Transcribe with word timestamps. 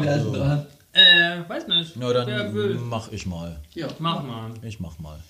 Wer 0.00 0.16
ist 0.16 0.24
dran? 0.32 0.66
Äh, 0.92 1.48
weiß 1.48 1.68
nicht. 1.68 1.96
Na, 1.96 2.12
dann 2.12 2.26
Wer 2.26 2.52
will. 2.54 2.74
mach 2.76 3.10
ich 3.12 3.26
mal. 3.26 3.60
Ja. 3.74 3.88
Mach 3.98 4.22
mal. 4.22 4.52
Ich 4.62 4.80
mach 4.80 4.98
mal. 4.98 5.22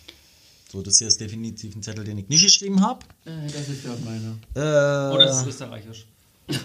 So, 0.71 0.83
das 0.83 0.99
hier 0.99 1.09
ist 1.09 1.21
definitiv 1.21 1.75
ein 1.77 1.83
Zettel, 1.83 2.05
den 2.05 2.19
ich 2.19 2.29
nicht 2.29 2.43
geschrieben 2.45 2.81
habe. 2.83 3.01
Äh, 3.25 3.47
das 3.47 3.69
ist 3.69 3.85
ja 3.85 3.91
meiner. 4.05 4.39
Äh, 4.55 5.15
Oh, 5.15 5.19
das 5.19 5.41
ist 5.43 5.47
österreichisch. 5.49 6.07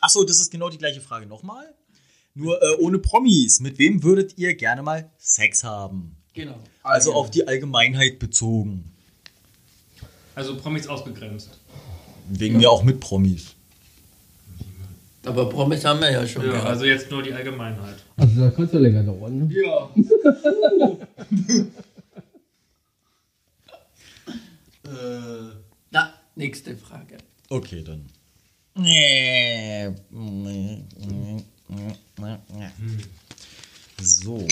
Achso, 0.00 0.24
das 0.24 0.40
ist 0.40 0.50
genau 0.50 0.68
die 0.68 0.78
gleiche 0.78 1.00
Frage 1.00 1.26
nochmal. 1.26 1.74
Nur 2.34 2.62
äh, 2.62 2.76
ohne 2.78 2.98
Promis. 2.98 3.60
Mit 3.60 3.78
wem 3.78 4.02
würdet 4.02 4.38
ihr 4.38 4.54
gerne 4.54 4.82
mal 4.82 5.10
Sex 5.18 5.64
haben? 5.64 6.16
Genau. 6.34 6.58
Also 6.82 7.14
auf 7.14 7.30
die 7.30 7.46
Allgemeinheit 7.48 8.18
bezogen. 8.18 8.92
Also 10.34 10.56
Promis 10.56 10.86
ausgegrenzt. 10.86 11.50
Wegen 12.28 12.58
mir 12.58 12.70
auch 12.70 12.82
mit 12.84 13.00
Promis. 13.00 13.54
Aber 15.28 15.48
Promis 15.48 15.84
haben 15.84 16.00
wir 16.00 16.10
ja 16.10 16.26
schon 16.26 16.42
Ja, 16.46 16.52
gehabt. 16.52 16.68
also 16.68 16.84
jetzt 16.86 17.10
nur 17.10 17.22
die 17.22 17.32
Allgemeinheit. 17.32 17.96
Also 18.16 18.40
da 18.40 18.62
es 18.64 18.72
ja 18.72 18.78
länger 18.78 19.02
dauern. 19.04 19.38
Ne? 19.48 19.54
Ja. 19.54 19.90
Äh, 24.84 25.50
Na, 25.90 26.14
nächste 26.34 26.76
Frage. 26.76 27.18
okay, 27.50 27.82
dann. 27.82 28.06
So. 34.00 34.46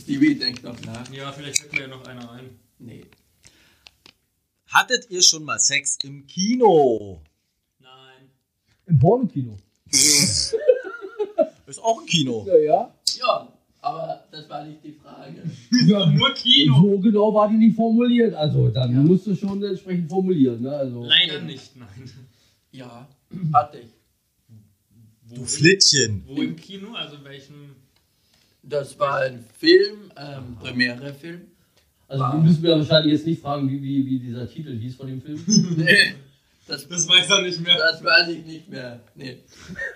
Stevie 0.00 0.38
denkt 0.38 0.62
noch 0.62 0.80
nach. 0.82 1.10
Ja, 1.12 1.32
vielleicht 1.32 1.58
fällt 1.58 1.72
mir 1.72 1.80
ja 1.82 1.86
noch 1.88 2.04
einer 2.06 2.30
ein. 2.32 2.58
Nee. 2.78 3.04
Hattet 4.68 5.10
ihr 5.10 5.22
schon 5.22 5.44
mal 5.44 5.58
Sex 5.58 5.98
im 6.04 6.26
Kino? 6.26 7.20
Nein. 7.80 8.30
Im 8.86 8.98
Pornokino. 8.98 9.56
Ist 9.92 11.82
auch 11.82 12.00
ein 12.00 12.06
Kino. 12.06 12.44
Ja, 12.48 12.56
ja. 12.58 12.94
Ja, 13.18 13.48
aber 13.80 14.24
das 14.30 14.48
war 14.48 14.64
nicht 14.64 14.82
die 14.84 14.92
Frage. 14.92 15.42
ja. 15.86 16.06
Nur 16.06 16.32
Kino. 16.34 16.74
So 16.80 16.98
genau 16.98 17.34
war 17.34 17.48
die 17.48 17.56
nicht 17.56 17.76
formuliert. 17.76 18.34
Also 18.34 18.68
dann 18.68 19.04
musst 19.06 19.26
du 19.26 19.34
schon 19.34 19.62
entsprechend 19.62 20.08
formulieren. 20.08 20.62
Ne? 20.62 20.70
Also, 20.70 21.04
Leider 21.04 21.40
nicht, 21.42 21.76
nein. 21.76 22.10
Ja, 22.72 23.06
hatte 23.52 23.78
ich. 23.78 23.88
Wo 25.26 25.34
Du 25.36 25.40
im- 25.42 25.46
Flittchen. 25.46 26.24
Wo 26.26 26.42
im 26.42 26.56
Kino? 26.56 26.94
Also 26.94 27.16
in 27.16 27.24
welchem? 27.24 27.54
Das 28.62 28.98
war 28.98 29.20
ein 29.22 29.44
Film, 29.58 30.10
ähm, 30.16 30.56
Premiere-Film. 30.60 31.40
also 32.06 32.24
die 32.32 32.46
müssen 32.46 32.62
wir 32.62 32.76
wahrscheinlich 32.76 33.12
jetzt 33.14 33.26
nicht 33.26 33.42
fragen, 33.42 33.68
wie, 33.68 33.82
wie, 33.82 34.06
wie 34.06 34.18
dieser 34.20 34.48
Titel 34.48 34.78
hieß 34.78 34.94
von 34.96 35.08
dem 35.08 35.20
Film. 35.20 35.42
Nee, 35.76 36.14
das, 36.66 36.88
Das 36.88 37.08
weiß 37.08 37.28
er 37.30 37.42
nicht 37.42 37.60
mehr. 37.60 37.76
das 37.78 38.02
weiß 38.02 38.28
ich 38.28 38.44
nicht 38.44 38.68
mehr. 38.68 39.00
Nee. 39.14 39.38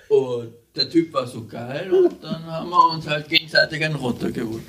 Und 0.09 0.53
der 0.75 0.89
Typ 0.91 1.13
war 1.13 1.27
so 1.27 1.47
geil 1.47 1.91
und 1.93 2.23
dann 2.23 2.45
haben 2.45 2.69
wir 2.71 2.91
uns 2.91 3.07
halt 3.07 3.29
gegenseitig 3.29 3.83
einen 3.85 3.95
runtergeholt. 3.97 4.65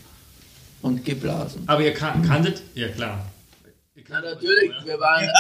Und 0.82 1.04
geblasen. 1.04 1.64
Aber 1.68 1.82
ihr 1.82 1.94
kan 1.94 2.22
kanntet? 2.22 2.62
Ja, 2.76 2.88
klar. 2.90 3.32
Ihr 3.96 4.04
Na 4.10 4.22
natürlich, 4.22 4.72
wir 4.86 5.00
waren. 5.00 5.28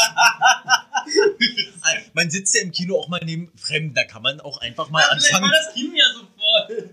Man 2.13 2.29
sitzt 2.31 2.55
ja 2.55 2.61
im 2.61 2.71
Kino 2.71 2.97
auch 2.97 3.07
mal 3.07 3.21
neben 3.23 3.51
Fremden. 3.55 3.93
Da 3.93 4.03
kann 4.03 4.23
man 4.23 4.41
auch 4.41 4.57
einfach 4.59 4.89
mal. 4.89 5.01
Vielleicht 5.03 5.31
war 5.33 5.43
anfangen. 5.43 5.53
das 5.65 5.73
Kino 5.75 5.93
ja 5.95 6.05
so 6.13 6.75
voll. 6.75 6.89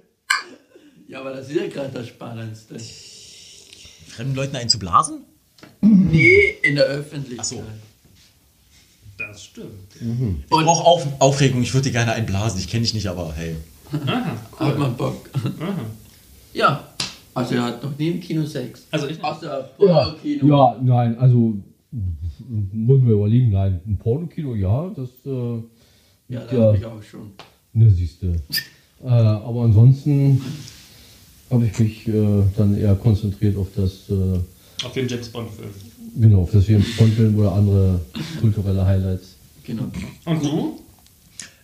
Ja, 1.09 1.21
aber 1.21 1.33
das 1.33 1.49
ist 1.49 1.57
ja 1.57 1.67
gerade 1.69 1.89
das 1.91 2.09
Spannendste. 2.09 2.77
Fremden 4.09 4.35
Leuten 4.35 4.57
einzublasen? 4.57 5.25
Nee, 5.81 6.59
in 6.63 6.77
der 6.77 6.85
Öffentlichkeit. 6.85 7.41
Ach 7.41 7.45
so. 7.45 7.65
Das 9.35 9.43
stimmt. 9.47 9.97
Ich 10.01 10.47
brauche 10.49 10.85
Auf 10.87 11.07
Aufregung. 11.19 11.61
Ich 11.63 11.75
würde 11.75 11.89
dir 11.89 11.93
gerne 11.93 12.13
einblasen. 12.13 12.61
Ich 12.61 12.69
kenne 12.69 12.83
dich 12.83 12.95
nicht, 12.95 13.09
aber 13.09 13.33
hey. 13.35 13.57
Aha, 14.07 14.37
Hat 14.61 14.79
man 14.79 14.97
Bock. 14.97 15.29
aha. 15.35 15.75
Ja, 16.53 16.85
also 17.35 17.57
er 17.57 17.65
hat 17.65 17.83
noch 17.83 17.99
nie 17.99 18.11
im 18.11 18.21
Kino 18.21 18.47
Sex. 18.47 18.85
Also 18.93 19.09
ich 19.09 19.23
Außer 19.25 19.69
Ja, 19.81 20.05
Porno-Kino. 20.05 20.47
ja, 20.47 20.77
nein, 20.81 21.19
also 21.19 21.55
muss 22.73 23.01
man 23.01 23.11
überlegen, 23.11 23.51
nein. 23.51 23.81
Ein 23.85 23.97
Pornokino, 23.99 24.55
ja, 24.55 24.89
das 24.95 25.09
äh, 25.27 25.33
Ja, 26.33 26.41
da 26.49 26.57
ja, 26.57 26.63
habe 26.67 26.77
ich 26.77 26.87
auch 26.87 27.03
schon. 27.03 27.33
ne, 27.73 27.91
siehste. 27.91 28.27
äh, 29.05 29.09
aber 29.09 29.63
ansonsten 29.63 30.41
habe 31.51 31.67
ich 31.67 31.77
mich 31.81 32.07
äh, 32.07 32.43
dann 32.57 32.79
eher 32.79 32.95
konzentriert 32.95 33.57
auf 33.57 33.67
das, 33.75 34.09
äh, 34.11 34.85
auf 34.85 34.93
den 34.93 35.09
James 35.09 35.29
Bond 35.29 35.51
Film. 35.51 35.71
genau, 36.21 36.43
auf 36.43 36.53
das 36.53 36.69
James 36.69 36.97
Bond 36.97 37.15
Film 37.15 37.37
oder 37.37 37.53
andere 37.53 38.01
kulturelle 38.41 38.85
Highlights. 38.87 39.34
Genau. 39.65 39.91
Und 40.25 40.45
du? 40.45 40.81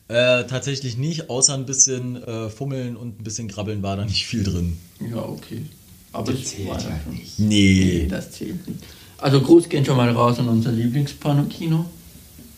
Äh, 0.09 0.47
tatsächlich 0.47 0.97
nicht, 0.97 1.31
außer 1.31 1.55
ein 1.55 1.67
bisschen 1.67 2.23
äh, 2.25 2.51
Fummeln 2.51 2.97
und 2.97 3.21
ein 3.21 3.25
bisschen 3.25 3.47
Krabbeln 3.47 3.83
war 3.83 3.97
da 3.97 4.05
nicht 4.05 4.27
viel 4.27 4.43
drin. 4.43 4.77
Ja, 5.01 5.19
okay. 5.23 5.67
Aber 6.13 6.33
das 6.33 6.59
war 6.67 6.81
ja 6.81 7.01
schon. 7.05 7.21
Nee. 7.39 8.09
Das 8.09 8.33
zählt 8.33 8.67
nicht. 8.67 8.81
Also 9.19 9.41
Gruß 9.41 9.69
gehen 9.69 9.85
schon 9.85 9.97
mal 9.97 10.11
raus 10.11 10.39
an 10.39 10.49
unser 10.49 10.73
Lieblingsporno-Kino. 10.73 11.85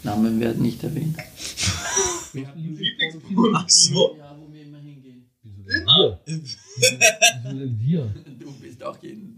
Namen 0.05 0.41
werden 0.41 0.63
nicht 0.63 0.83
erwähnt. 0.83 1.17
Ach 3.55 3.69
so. 3.69 4.17
Ja, 4.17 4.35
wo 4.39 4.53
wir 4.53 4.63
immer 4.63 4.79
hingehen. 4.79 5.29
Wieso 5.43 5.63
denn 5.69 5.85
wir? 5.85 6.21
Wieso 6.25 7.59
denn 7.59 7.81
wir? 7.81 8.15
Du 8.39 8.53
bist 8.53 8.83
auch 8.83 8.97
jeden. 9.03 9.32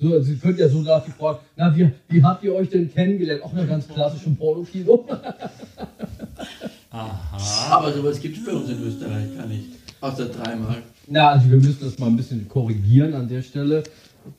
So, 0.00 0.18
Sie 0.22 0.36
könnt 0.36 0.58
ja 0.58 0.68
so 0.68 0.80
nach 0.80 1.04
die 1.04 1.10
Frage, 1.10 1.40
na, 1.56 1.76
wie, 1.76 1.90
wie 2.08 2.22
habt 2.22 2.42
ihr 2.42 2.54
euch 2.54 2.70
denn 2.70 2.90
kennengelernt? 2.92 3.42
Auch 3.42 3.52
eine 3.52 3.66
ganz 3.66 3.86
klassische 3.86 4.30
Pornokino. 4.30 5.04
Aha. 6.90 7.76
Aber 7.76 7.92
sowas 7.92 8.20
gibt 8.20 8.38
es 8.38 8.44
bei 8.44 8.52
uns 8.52 8.68
in 8.70 8.82
Österreich 8.82 9.36
gar 9.36 9.46
nicht. 9.46 9.64
Außer 10.00 10.26
dreimal. 10.26 10.76
Na, 11.06 11.30
also 11.30 11.50
wir 11.50 11.58
müssen 11.58 11.78
das 11.82 11.98
mal 11.98 12.06
ein 12.06 12.16
bisschen 12.16 12.48
korrigieren 12.48 13.14
an 13.14 13.28
der 13.28 13.42
Stelle. 13.42 13.82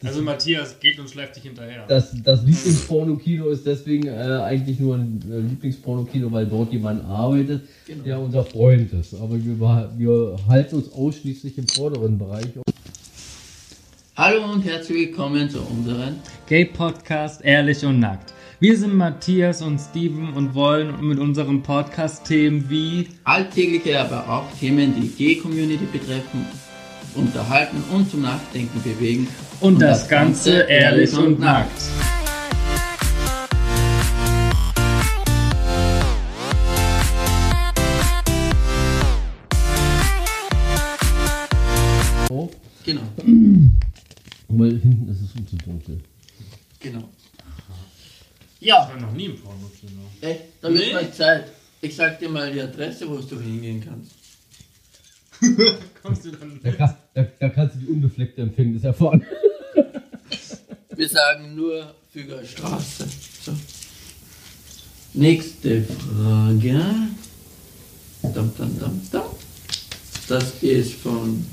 Also 0.04 0.22
Matthias 0.22 0.80
geht 0.80 1.00
und 1.00 1.10
schleift 1.10 1.36
dich 1.36 1.44
hinterher. 1.44 1.86
Das, 1.88 2.16
das 2.24 2.44
Lieblingspornokino 2.44 3.50
ist 3.50 3.66
deswegen 3.66 4.08
äh, 4.08 4.12
eigentlich 4.44 4.80
nur 4.80 4.96
ein 4.96 5.20
äh, 5.30 5.40
Lieblingspornokino, 5.40 6.32
weil 6.32 6.46
dort 6.46 6.72
jemand 6.72 7.04
arbeitet, 7.06 7.64
Genau. 7.88 8.04
der 8.04 8.20
unser 8.20 8.44
Freund 8.44 8.94
ist. 8.94 9.14
Aber 9.16 9.44
wir, 9.44 9.60
wir 9.98 10.36
halten 10.48 10.76
uns 10.78 10.92
ausschließlich 10.94 11.58
im 11.58 11.68
vorderen 11.68 12.18
Bereich. 12.18 12.46
Hallo 14.18 14.44
und 14.44 14.66
herzlich 14.66 15.08
willkommen 15.08 15.50
zu 15.50 15.62
unseren 15.62 16.20
Gay 16.46 16.66
Podcast 16.66 17.40
Ehrlich 17.46 17.86
und 17.86 18.02
Nackt. 18.02 18.34
Wir 18.60 18.78
sind 18.78 18.94
Matthias 18.94 19.62
und 19.62 19.80
Steven 19.80 20.34
und 20.34 20.54
wollen 20.54 21.08
mit 21.08 21.18
unserem 21.18 21.64
Podcast 21.64 22.26
Themen 22.26 22.70
wie 22.70 23.08
alltägliche, 23.24 24.02
aber 24.02 24.28
auch 24.28 24.44
Themen, 24.60 24.94
die 25.00 25.08
Gay-Community 25.08 25.86
betreffen, 25.94 26.46
unterhalten 27.16 27.82
und 27.94 28.12
zum 28.12 28.24
Nachdenken 28.24 28.84
bewegen. 28.84 29.30
und, 29.62 29.82
das, 29.82 30.10
Ganze 30.10 30.64
ehrlich 30.64 31.14
und 31.18 31.40
nackt. 31.40 31.72
Oh, 31.72 32.21
ist 45.36 45.44
es 45.44 45.50
zu 45.50 45.56
dunkel. 45.58 46.00
genau. 46.80 47.10
Ich 48.60 48.68
Ja, 48.68 48.88
war 48.90 49.00
noch 49.00 49.12
nie 49.14 49.26
im 49.26 49.40
Pornokino. 49.40 50.02
echt, 50.22 50.42
dann 50.62 50.74
wird 50.74 50.86
Nee. 50.88 50.94
mal 50.94 51.14
Zeit. 51.14 51.46
Ich 51.82 51.96
sag 51.96 52.20
dir 52.20 52.30
mal 52.30 52.52
die 52.54 52.62
Adresse, 52.62 53.10
wo 53.10 53.18
du 53.18 53.40
hingehen 53.40 53.84
kannst. 53.84 54.12
Kommst 56.04 56.26
du 56.26 56.32
dann 56.32 56.60
Da, 56.62 56.72
kann, 56.72 56.96
da, 57.16 57.24
da 57.40 57.50
kannst 57.50 57.76
du 57.76 57.80
die 57.80 57.88
unbefleckte 57.88 58.42
Empfängnis 58.44 58.84
erfahren. 58.84 59.26
Wir 60.96 61.10
sagen 61.10 61.56
nur 61.56 61.96
Fügerstraße. 62.14 63.08
So. 63.44 63.54
Nächste 65.14 65.84
Frage. 65.84 66.80
Dum, 68.22 68.54
dum, 68.56 68.80
dum, 68.80 69.02
dum. 69.12 69.22
Das 70.28 70.62
ist 70.62 70.94
von 70.94 71.44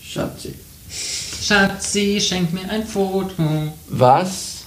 Schatzi. 0.00 0.54
Schatzi, 0.92 2.20
schenk 2.20 2.52
mir 2.52 2.68
ein 2.68 2.84
Foto. 2.84 3.72
Was? 3.88 4.64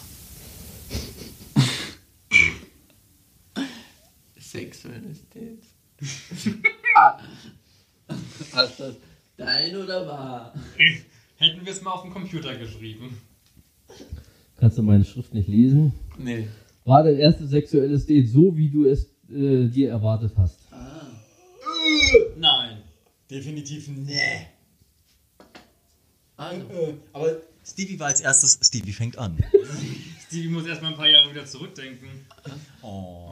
Sexuelles 4.38 5.28
Date. 5.34 5.64
Hast 8.54 8.80
das 8.80 8.96
dein 9.38 9.76
oder 9.78 10.08
wahr? 10.08 10.54
Hätten 11.38 11.66
wir 11.66 11.72
es 11.72 11.82
mal 11.82 11.92
auf 11.92 12.02
dem 12.02 12.12
Computer 12.12 12.56
geschrieben. 12.56 13.18
Kannst 14.58 14.78
du 14.78 14.84
meine 14.84 15.04
Schrift 15.06 15.34
nicht 15.34 15.48
lesen? 15.48 15.94
Nee. 16.18 16.48
War 16.86 17.04
dein 17.04 17.18
erstes 17.18 17.50
sexuelles 17.50 18.06
Date 18.06 18.30
so, 18.30 18.56
wie 18.58 18.70
du 18.70 18.86
es 18.86 19.06
äh, 19.30 19.68
dir 19.68 19.90
erwartet 19.90 20.34
hast? 20.38 20.60
Ah. 20.72 21.08
Nein. 22.38 22.78
Definitiv 23.30 23.88
nee. 23.88 24.48
Also, 26.38 26.98
Aber 27.14 27.38
Stevie 27.66 28.00
war 28.00 28.08
als 28.08 28.22
erstes. 28.22 28.60
Stevie 28.62 28.94
fängt 28.94 29.18
an. 29.18 29.38
Stevie 30.28 30.50
muss 30.50 30.66
erstmal 30.66 30.92
ein 30.92 30.98
paar 30.98 31.10
Jahre 31.10 31.32
wieder 31.32 31.46
zurückdenken. 31.46 32.10
Oh. 32.82 33.32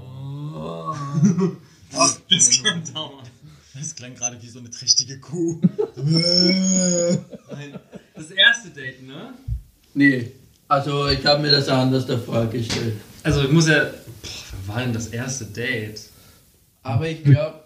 Ach 1.95 2.19
Das 2.31 2.63
kann 2.63 2.83
dauern. 2.95 3.27
Das 3.75 3.95
klang 3.95 4.15
gerade 4.15 4.41
wie 4.41 4.49
so 4.49 4.59
eine 4.59 4.71
trächtige 4.71 5.19
Kuh. 5.19 5.61
Nein. 5.97 7.79
Das 8.15 8.31
erste 8.31 8.71
Date, 8.71 9.03
ne? 9.03 9.35
Nee, 9.95 10.33
also 10.69 11.09
ich 11.09 11.25
habe 11.27 11.43
mir 11.43 11.51
das 11.51 11.69
anders 11.69 12.07
da 12.07 12.19
vorgestellt. 12.19 12.95
Also 13.23 13.43
ich 13.43 13.51
muss 13.51 13.69
ja. 13.69 13.85
Boah, 13.85 13.93
wer 14.67 14.75
war 14.75 14.81
denn 14.83 14.93
das 14.93 15.09
erste 15.09 15.47
Date? 15.47 16.01
Aber 16.83 17.09
ich 17.09 17.23
glaube, 17.23 17.62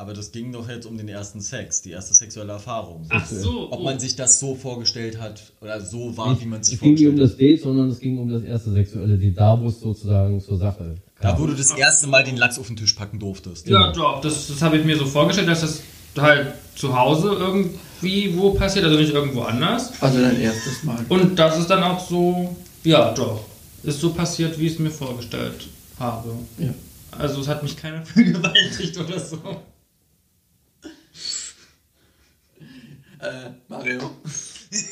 Aber 0.00 0.14
das 0.14 0.32
ging 0.32 0.50
doch 0.50 0.66
jetzt 0.66 0.86
um 0.86 0.96
den 0.96 1.08
ersten 1.08 1.42
Sex, 1.42 1.82
die 1.82 1.90
erste 1.90 2.14
sexuelle 2.14 2.52
Erfahrung. 2.52 3.04
Ach 3.10 3.26
so. 3.26 3.70
Ob 3.70 3.80
oh. 3.80 3.82
man 3.82 4.00
sich 4.00 4.16
das 4.16 4.40
so 4.40 4.54
vorgestellt 4.54 5.20
hat 5.20 5.52
oder 5.60 5.78
so 5.82 6.16
war, 6.16 6.40
wie 6.40 6.46
man 6.46 6.62
sich 6.62 6.76
es 6.76 6.80
ging 6.80 6.94
nicht 6.94 7.02
um 7.02 7.16
vorgestellt 7.18 7.30
hat. 7.30 7.32
das 7.32 7.36
Date, 7.36 7.62
sondern 7.62 7.90
es 7.90 8.00
ging 8.00 8.18
um 8.18 8.30
das 8.30 8.42
erste 8.42 8.72
sexuelle 8.72 9.18
Date. 9.18 9.36
Da, 9.36 9.60
wo 9.60 9.68
es 9.68 9.78
sozusagen 9.78 10.40
zur 10.40 10.56
Sache 10.56 10.94
Da, 11.20 11.32
kam. 11.32 11.40
wo 11.42 11.46
du 11.48 11.52
das 11.52 11.72
erste 11.72 12.06
Mal 12.06 12.24
den 12.24 12.38
Lachs 12.38 12.58
auf 12.58 12.68
den 12.68 12.76
Tisch 12.76 12.94
packen 12.94 13.18
durftest. 13.18 13.68
Ja, 13.68 13.92
doch, 13.92 14.22
das, 14.22 14.48
das 14.48 14.62
habe 14.62 14.78
ich 14.78 14.86
mir 14.86 14.96
so 14.96 15.04
vorgestellt, 15.04 15.48
dass 15.48 15.60
das 15.60 15.82
halt 16.16 16.54
zu 16.76 16.98
Hause 16.98 17.36
irgendwie 17.38 18.38
wo 18.38 18.54
passiert, 18.54 18.86
also 18.86 18.96
nicht 18.96 19.12
irgendwo 19.12 19.42
anders. 19.42 19.92
also 20.00 20.18
dein 20.18 20.40
erstes 20.40 20.82
Mal. 20.82 21.04
Und 21.10 21.38
das 21.38 21.58
ist 21.58 21.68
dann 21.68 21.82
auch 21.82 22.00
so, 22.00 22.56
ja, 22.84 23.12
doch, 23.12 23.44
ist 23.82 24.00
so 24.00 24.14
passiert, 24.14 24.58
wie 24.58 24.64
ich 24.64 24.72
es 24.72 24.78
mir 24.78 24.90
vorgestellt 24.90 25.68
habe. 25.98 26.30
Ja. 26.56 26.72
Also 27.18 27.42
es 27.42 27.48
hat 27.48 27.62
mich 27.62 27.76
keiner 27.76 28.02
vergewaltigt 28.06 28.98
oder 28.98 29.20
so. 29.20 29.36
Äh, 33.20 33.50
Mario. 33.68 34.10
Ich 34.70 34.90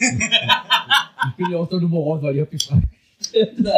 bin 1.36 1.50
ja 1.50 1.58
auch 1.58 1.68
der 1.68 1.80
Nummer 1.80 1.98
raus, 1.98 2.22
weil 2.22 2.34
ich 2.34 2.40
habe 2.42 2.56
die 2.56 2.64
Frage. 2.64 2.82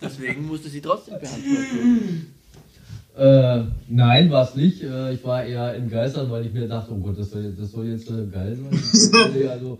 Deswegen 0.00 0.46
musste 0.46 0.68
sie 0.68 0.80
trotzdem 0.80 1.18
beantworten. 1.20 2.34
Äh, 3.16 3.64
nein, 3.88 4.30
war 4.30 4.48
es 4.48 4.54
nicht. 4.54 4.82
Äh, 4.82 5.12
ich 5.12 5.24
war 5.24 5.44
eher 5.44 5.74
in 5.74 5.90
Geistern, 5.90 6.30
weil 6.30 6.46
ich 6.46 6.52
mir 6.52 6.66
dachte, 6.66 6.92
oh 6.92 6.96
Gott, 6.96 7.18
das 7.18 7.30
soll, 7.30 7.52
das 7.52 7.70
soll 7.70 7.86
jetzt 7.88 8.10
äh, 8.10 8.26
geil 8.26 8.56
sein. 8.56 8.70
Also, 9.50 9.78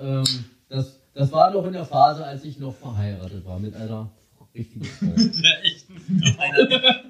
ähm, 0.00 0.24
das, 0.68 1.00
das 1.14 1.32
war 1.32 1.50
noch 1.52 1.66
in 1.66 1.72
der 1.72 1.84
Phase, 1.84 2.24
als 2.24 2.44
ich 2.44 2.60
noch 2.60 2.74
verheiratet 2.74 3.44
war 3.44 3.58
mit 3.58 3.74
einer 3.74 4.10
richtigen 4.54 4.84
Frau. 4.84 5.06
Mit 5.06 5.34
einer 5.36 5.64
echten 5.64 5.98
Frau. 5.98 7.07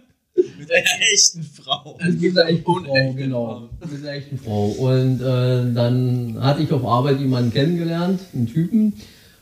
Mit 0.68 0.76
einer 0.76 1.12
echten 1.12 1.42
Frau, 1.42 1.98
Unechte 1.98 3.14
genau. 3.16 3.68
Mit 3.80 4.02
einer 4.02 4.12
echten 4.12 4.38
Frau. 4.38 4.66
Und 4.68 5.20
äh, 5.20 5.72
dann 5.74 6.36
hatte 6.40 6.62
ich 6.62 6.72
auf 6.72 6.84
Arbeit 6.84 7.20
jemanden 7.20 7.52
kennengelernt, 7.52 8.20
einen 8.34 8.46
Typen. 8.46 8.94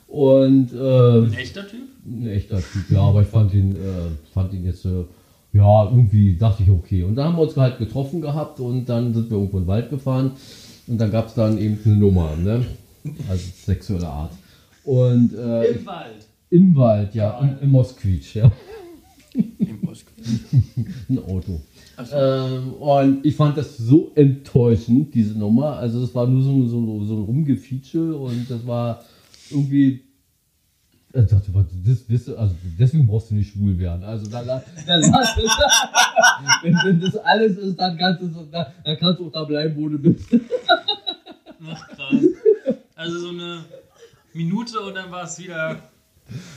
Und 0.08 0.72
äh, 0.72 1.26
Ein 1.26 1.32
echter 1.34 1.66
Typ? 1.66 1.80
ein 2.06 2.28
echter 2.28 2.58
Typ, 2.58 2.90
ja, 2.90 3.00
aber 3.00 3.22
ich 3.22 3.28
fand 3.28 3.52
ihn, 3.52 3.74
äh, 3.74 4.32
fand 4.32 4.52
ihn 4.52 4.64
jetzt, 4.64 4.84
äh, 4.84 5.04
ja, 5.52 5.84
irgendwie 5.84 6.36
dachte 6.36 6.62
ich, 6.62 6.70
okay. 6.70 7.02
Und 7.02 7.16
dann 7.16 7.26
haben 7.28 7.36
wir 7.36 7.42
uns 7.42 7.56
halt 7.56 7.78
getroffen 7.78 8.20
gehabt 8.20 8.60
und 8.60 8.86
dann 8.86 9.12
sind 9.12 9.28
wir 9.28 9.36
irgendwo 9.36 9.58
in 9.58 9.64
den 9.64 9.68
Wald 9.68 9.90
gefahren 9.90 10.32
und 10.86 10.98
dann 10.98 11.10
gab 11.10 11.26
es 11.26 11.34
dann 11.34 11.58
eben 11.58 11.78
eine 11.84 11.96
Nummer, 11.96 12.36
ne? 12.36 12.64
Also 13.28 13.44
sexuelle 13.64 14.06
Art. 14.06 14.32
Und 14.84 15.34
äh, 15.34 15.64
Im 15.72 15.86
Wald. 15.86 16.26
im 16.50 16.76
Wald, 16.76 17.14
ja, 17.14 17.38
im, 17.40 17.56
im 17.60 17.70
Moskwitsch, 17.70 18.36
ja, 18.36 18.50
Im 19.58 19.88
ein 21.08 21.18
Auto. 21.18 21.60
Also, 21.96 22.16
Ähm, 22.16 22.72
und 22.74 23.24
ich 23.26 23.34
fand 23.36 23.56
das 23.56 23.76
so 23.76 24.12
enttäuschend, 24.14 25.14
diese 25.14 25.38
Nummer. 25.38 25.76
Also 25.76 26.00
das 26.00 26.14
war 26.14 26.26
nur 26.26 26.42
so, 26.42 26.66
so, 26.66 27.04
so 27.04 27.16
ein 27.16 27.22
Rumgefeature 27.24 28.16
und 28.16 28.50
das 28.50 28.66
war 28.66 29.04
irgendwie. 29.50 30.02
Ich 31.12 31.26
dachte, 31.30 31.54
was, 31.54 31.64
das, 31.82 32.06
das, 32.06 32.36
also 32.36 32.54
deswegen 32.78 33.06
brauchst 33.06 33.30
du 33.30 33.36
nicht 33.36 33.50
schwul 33.52 33.78
werden. 33.78 34.04
Also 34.04 34.28
dann, 34.30 34.46
dann 34.46 35.00
lass 35.00 35.36
es. 35.38 35.50
wenn, 36.62 36.74
wenn 36.84 37.00
das 37.00 37.16
alles 37.16 37.56
ist, 37.56 37.80
dann 37.80 37.96
kannst 37.96 38.20
du, 38.20 38.28
dann, 38.50 38.66
dann 38.84 38.98
kannst 38.98 39.20
du 39.20 39.28
auch 39.28 39.32
da 39.32 39.44
bleiben, 39.44 39.74
wo 39.76 39.88
du 39.88 39.98
bist. 39.98 40.28
Ach 41.66 41.88
krass. 41.88 42.22
Also 42.94 43.18
so 43.18 43.28
eine 43.30 43.64
Minute 44.34 44.78
und 44.80 44.94
dann 44.94 45.10
war 45.10 45.24
es 45.24 45.38
wieder. 45.38 45.80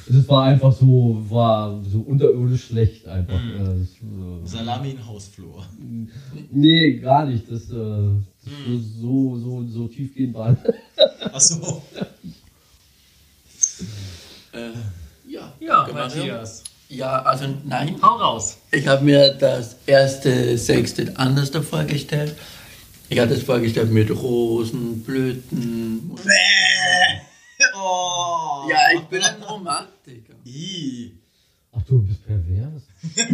Das 0.08 0.28
war 0.28 0.46
einfach 0.46 0.74
so, 0.74 1.24
war 1.30 1.82
so 1.84 2.00
unterirdisch 2.00 2.66
schlecht 2.66 3.08
einfach. 3.08 3.40
Das, 3.58 3.78
äh, 3.78 4.46
Salami 4.46 4.92
in 4.92 5.06
Hausflur. 5.06 5.66
nee, 6.52 6.98
gar 6.98 7.26
nicht. 7.26 7.52
Das, 7.52 7.70
äh, 7.70 7.74
so, 7.74 9.38
so, 9.38 9.66
so 9.68 9.88
tiefgehend 9.88 10.34
war. 10.34 10.58
Achso. 11.34 11.84
äh, 14.54 14.72
ja. 15.28 15.54
Ja. 15.60 15.88
Matthias. 15.94 16.64
Ja, 16.90 17.22
also 17.22 17.46
nein. 17.66 17.96
Hau 18.02 18.16
raus. 18.16 18.58
Ich 18.72 18.88
habe 18.88 19.06
mir 19.06 19.34
das 19.34 19.76
erste 19.86 20.58
Sextet 20.58 21.18
anders 21.18 21.52
da 21.52 21.62
vorgestellt. 21.62 22.36
Ich 23.10 23.20
hatte 23.20 23.36
es 23.36 23.44
vorgestellt 23.44 23.92
mit 23.92 24.10
Rosen, 24.10 25.04
Blüten. 25.04 26.12
Oh. 27.76 28.68
Ja, 28.70 28.78
ich 28.96 29.02
bin 29.08 29.22
ein 29.22 29.44
Romantiker. 29.44 30.34
I. 30.46 31.14
Ach 31.72 31.82
du 31.84 32.02
bist 32.02 32.26
pervers. 32.26 32.84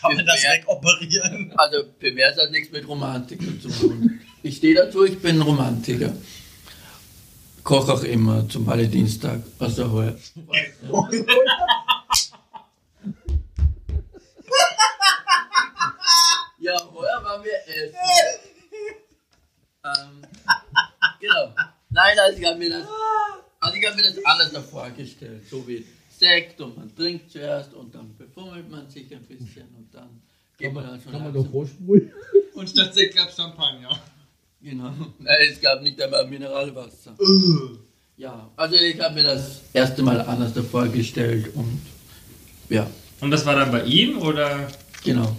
Kann 0.00 0.16
man 0.16 0.26
das 0.26 0.42
wegoperieren? 0.42 1.52
Also 1.56 1.84
pervers 1.98 2.36
hat 2.36 2.50
nichts 2.50 2.70
mit 2.72 2.86
Romantik 2.86 3.40
zu 3.62 3.68
tun. 3.68 4.20
Ich 4.42 4.56
stehe 4.58 4.74
dazu, 4.74 5.04
ich 5.04 5.20
bin 5.20 5.40
Romantiker. 5.40 6.12
Koch 7.62 7.88
auch 7.88 8.02
immer 8.02 8.48
zum 8.48 8.66
Valentinstag, 8.66 9.40
was 9.58 9.78
er 9.78 9.90
heuer. 9.90 10.16
ja, 16.58 16.74
heuer 16.92 17.24
waren 17.24 17.42
wir 17.44 17.58
essen. 17.66 17.96
ähm, 19.84 20.22
genau. 21.20 21.54
Nein, 21.96 22.18
also 22.18 22.38
ich 22.38 22.44
habe 22.46 22.58
mir 22.58 22.68
das, 22.68 22.86
also 23.58 23.76
ich 23.78 23.86
habe 23.86 23.96
mir 23.96 24.02
das 24.02 24.24
anders 24.24 24.52
da 24.52 24.60
vorgestellt, 24.60 25.42
so 25.50 25.66
wie 25.66 25.82
Sekt 26.10 26.60
und 26.60 26.76
man 26.76 26.94
trinkt 26.94 27.30
zuerst 27.30 27.72
und 27.72 27.94
dann 27.94 28.14
befummelt 28.18 28.70
man 28.70 28.88
sich 28.90 29.10
ein 29.14 29.22
bisschen 29.22 29.66
und 29.78 29.88
dann 29.94 30.20
geht 30.58 30.74
man 30.74 30.84
dann 30.86 31.00
schon 31.00 31.12
Kann 31.12 31.22
man 31.24 31.32
doch 31.32 31.50
vorspulen? 31.50 32.12
Und 32.54 32.68
statt 32.70 32.94
Sekt 32.94 33.14
gab 33.16 33.28
es 33.28 33.36
Champagner. 33.36 33.98
Genau. 34.62 34.90
Nein, 35.18 35.36
es 35.50 35.60
gab 35.60 35.82
nicht 35.82 36.00
einmal 36.00 36.26
Mineralwasser. 36.26 37.14
Ja, 38.16 38.50
also 38.56 38.76
ich 38.76 38.98
habe 38.98 39.14
mir 39.14 39.24
das 39.24 39.60
erste 39.74 40.02
Mal 40.02 40.20
anders 40.22 40.54
da 40.54 40.62
vorgestellt 40.62 41.54
und 41.54 41.80
ja, 42.70 42.86
Und 43.20 43.30
das 43.30 43.44
war 43.46 43.56
dann 43.56 43.70
bei 43.70 43.84
ihm 43.84 44.18
oder? 44.18 44.68
genau. 45.04 45.36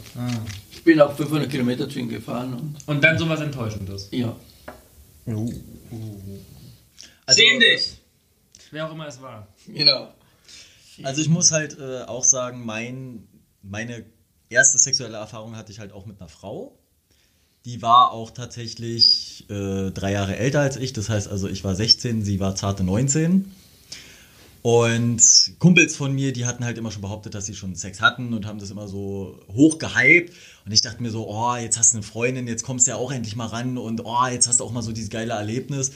Ich 0.72 0.84
bin 0.84 1.00
auch 1.02 1.16
500 1.16 1.50
Kilometer 1.50 1.90
zu 1.90 2.00
ihm 2.00 2.10
gefahren 2.10 2.54
und 2.54 2.76
Und 2.88 3.04
dann 3.04 3.18
sowas 3.18 3.42
Enttäuschendes. 3.42 4.10
ja. 4.12 4.36
Also, 7.26 7.42
Sehen 7.42 7.60
dich! 7.60 7.98
Wer 8.72 8.88
auch 8.88 8.94
immer 8.94 9.08
es 9.08 9.22
war. 9.22 9.48
Genau. 9.68 10.14
Also 11.04 11.22
ich 11.22 11.30
muss 11.30 11.52
halt 11.52 11.78
äh, 11.78 12.04
auch 12.04 12.24
sagen, 12.24 12.66
mein, 12.66 13.28
meine 13.62 14.06
erste 14.50 14.80
sexuelle 14.80 15.18
Erfahrung 15.18 15.56
hatte 15.56 15.72
ich 15.72 15.80
halt 15.80 15.92
auch 15.92 16.06
mit 16.06 16.20
einer 16.20 16.30
Frau. 16.30 16.78
Die 17.66 17.82
war 17.82 18.12
auch 18.12 18.32
tatsächlich 18.32 19.50
äh, 19.50 19.92
drei 19.92 20.14
Jahre 20.14 20.38
älter 20.38 20.62
als 20.62 20.78
ich. 20.78 20.94
Das 20.94 21.10
heißt 21.10 21.28
also, 21.28 21.48
ich 21.48 21.64
war 21.64 21.76
16, 21.76 22.24
sie 22.24 22.40
war 22.40 22.56
zarte 22.56 22.84
19. 22.84 23.52
Und 24.68 25.56
Kumpels 25.60 25.96
von 25.96 26.12
mir, 26.12 26.34
die 26.34 26.46
hatten 26.46 26.66
halt 26.66 26.78
immer 26.78 26.92
schon 26.92 27.02
behauptet, 27.02 27.34
dass 27.34 27.46
sie 27.46 27.56
schon 27.56 27.74
Sex 27.74 28.02
hatten 28.02 28.34
und 28.34 28.46
haben 28.46 28.60
das 28.60 28.70
immer 28.70 28.90
so 28.90 29.40
hoch 29.48 29.78
gehypt. 29.78 30.34
Und 30.66 30.74
ich 30.74 30.82
dachte 30.82 31.02
mir 31.02 31.10
so, 31.10 31.26
oh, 31.30 31.56
jetzt 31.56 31.80
hast 31.80 31.94
du 31.94 32.00
eine 32.00 32.04
Freundin, 32.04 32.50
jetzt 32.50 32.64
kommst 32.64 32.86
du 32.86 32.92
ja 32.92 32.98
auch 32.98 33.14
endlich 33.14 33.38
mal 33.38 33.46
ran 33.46 33.78
und 33.78 34.02
oh, 34.04 34.26
jetzt 34.26 34.46
hast 34.46 34.60
du 34.60 34.66
auch 34.66 34.74
mal 34.74 34.82
so 34.82 34.92
dieses 34.92 35.10
geile 35.10 35.32
Erlebnis. 35.32 35.94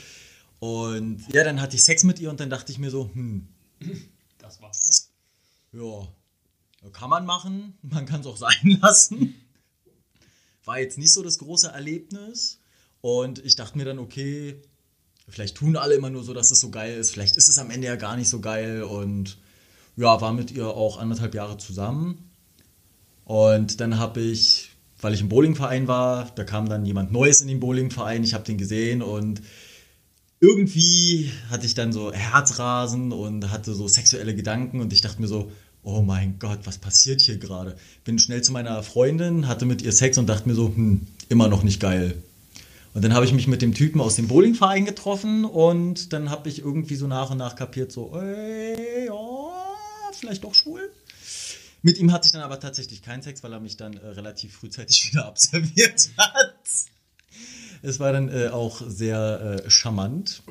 Und 0.58 1.22
ja, 1.34 1.44
dann 1.44 1.60
hatte 1.60 1.76
ich 1.76 1.84
Sex 1.84 2.02
mit 2.02 2.18
ihr 2.18 2.30
und 2.30 2.40
dann 2.40 2.48
dachte 2.48 2.72
ich 2.72 2.78
mir 2.78 2.90
so, 2.90 3.10
hm, 3.12 3.46
Das 4.38 4.62
war's. 4.62 5.10
ja, 5.72 6.08
kann 6.94 7.10
man 7.10 7.26
machen, 7.26 7.76
man 7.82 8.06
kann 8.06 8.22
es 8.22 8.26
auch 8.26 8.38
sein 8.38 8.78
lassen. 8.80 9.34
War 10.64 10.80
jetzt 10.80 10.96
nicht 10.96 11.12
so 11.12 11.22
das 11.22 11.36
große 11.36 11.68
Erlebnis. 11.68 12.58
Und 13.02 13.38
ich 13.44 13.54
dachte 13.54 13.76
mir 13.76 13.84
dann, 13.84 13.98
okay, 13.98 14.62
vielleicht 15.28 15.56
tun 15.56 15.76
alle 15.76 15.94
immer 15.94 16.10
nur 16.10 16.24
so, 16.24 16.34
dass 16.34 16.50
es 16.50 16.60
so 16.60 16.70
geil 16.70 16.98
ist. 16.98 17.10
Vielleicht 17.10 17.36
ist 17.36 17.48
es 17.48 17.58
am 17.58 17.70
Ende 17.70 17.86
ja 17.86 17.96
gar 17.96 18.16
nicht 18.16 18.28
so 18.28 18.40
geil. 18.40 18.82
Und 18.82 19.38
ja, 19.96 20.20
war 20.20 20.32
mit 20.32 20.50
ihr 20.50 20.68
auch 20.68 20.98
anderthalb 20.98 21.34
Jahre 21.34 21.58
zusammen. 21.58 22.30
Und 23.24 23.80
dann 23.80 23.98
habe 23.98 24.20
ich, 24.20 24.70
weil 25.00 25.14
ich 25.14 25.20
im 25.20 25.28
Bowlingverein 25.28 25.88
war, 25.88 26.30
da 26.34 26.44
kam 26.44 26.68
dann 26.68 26.84
jemand 26.84 27.12
Neues 27.12 27.40
in 27.40 27.48
den 27.48 27.60
Bowlingverein. 27.60 28.24
Ich 28.24 28.34
habe 28.34 28.44
den 28.44 28.58
gesehen 28.58 29.02
und 29.02 29.42
irgendwie 30.40 31.30
hatte 31.50 31.66
ich 31.66 31.74
dann 31.74 31.92
so 31.92 32.12
Herzrasen 32.12 33.12
und 33.12 33.50
hatte 33.50 33.74
so 33.74 33.86
sexuelle 33.86 34.34
Gedanken 34.34 34.80
und 34.80 34.92
ich 34.92 35.00
dachte 35.00 35.20
mir 35.20 35.28
so, 35.28 35.52
oh 35.84 36.02
mein 36.02 36.38
Gott, 36.40 36.60
was 36.64 36.78
passiert 36.78 37.20
hier 37.20 37.38
gerade? 37.38 37.76
Bin 38.04 38.18
schnell 38.18 38.42
zu 38.42 38.52
meiner 38.52 38.82
Freundin, 38.82 39.46
hatte 39.46 39.66
mit 39.66 39.82
ihr 39.82 39.92
Sex 39.92 40.18
und 40.18 40.28
dachte 40.28 40.48
mir 40.48 40.54
so, 40.54 40.66
hm, 40.66 41.06
immer 41.28 41.48
noch 41.48 41.62
nicht 41.62 41.80
geil. 41.80 42.22
Und 42.94 43.02
dann 43.02 43.14
habe 43.14 43.24
ich 43.24 43.32
mich 43.32 43.46
mit 43.46 43.62
dem 43.62 43.72
Typen 43.72 44.00
aus 44.00 44.16
dem 44.16 44.28
Bowlingverein 44.28 44.84
getroffen 44.84 45.44
und 45.44 46.12
dann 46.12 46.28
habe 46.28 46.48
ich 46.48 46.58
irgendwie 46.58 46.96
so 46.96 47.06
nach 47.06 47.30
und 47.30 47.38
nach 47.38 47.56
kapiert, 47.56 47.90
so, 47.90 48.14
ey, 48.14 49.06
ja, 49.06 50.12
vielleicht 50.12 50.44
doch 50.44 50.54
schwul. 50.54 50.90
Mit 51.80 51.98
ihm 51.98 52.12
hatte 52.12 52.26
ich 52.26 52.32
dann 52.32 52.42
aber 52.42 52.60
tatsächlich 52.60 53.02
keinen 53.02 53.22
Sex, 53.22 53.42
weil 53.42 53.52
er 53.52 53.60
mich 53.60 53.76
dann 53.76 53.94
äh, 53.94 54.06
relativ 54.06 54.54
frühzeitig 54.54 55.08
wieder 55.12 55.26
abserviert 55.26 56.10
hat. 56.18 56.54
Es 57.82 57.98
war 57.98 58.12
dann 58.12 58.28
äh, 58.28 58.48
auch 58.48 58.82
sehr 58.86 59.62
äh, 59.64 59.70
charmant. 59.70 60.42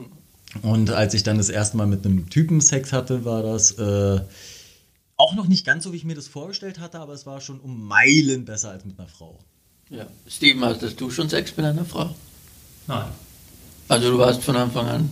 Und 0.63 0.89
als 0.89 1.13
ich 1.13 1.23
dann 1.23 1.37
das 1.37 1.49
erste 1.49 1.77
Mal 1.77 1.87
mit 1.87 2.05
einem 2.05 2.29
Typen 2.29 2.59
Sex 2.59 2.91
hatte, 2.91 3.23
war 3.23 3.41
das 3.43 3.71
äh, 3.73 4.19
auch 5.15 5.35
noch 5.35 5.47
nicht 5.47 5.65
ganz 5.65 5.85
so, 5.85 5.93
wie 5.93 5.97
ich 5.97 6.03
mir 6.03 6.15
das 6.15 6.27
vorgestellt 6.27 6.79
hatte, 6.79 6.99
aber 6.99 7.13
es 7.13 7.25
war 7.25 7.39
schon 7.39 7.59
um 7.59 7.87
Meilen 7.87 8.43
besser 8.43 8.71
als 8.71 8.83
mit 8.83 8.99
einer 8.99 9.07
Frau. 9.07 9.39
Ja. 9.89 10.07
Steven, 10.27 10.65
hattest 10.65 10.99
du 10.99 11.09
schon 11.11 11.29
Sex 11.29 11.55
mit 11.55 11.65
einer 11.65 11.85
Frau? 11.85 12.13
Nein. 12.91 13.05
Also 13.87 14.11
du 14.11 14.17
warst 14.17 14.43
von 14.43 14.57
Anfang 14.57 14.85
an. 14.85 15.09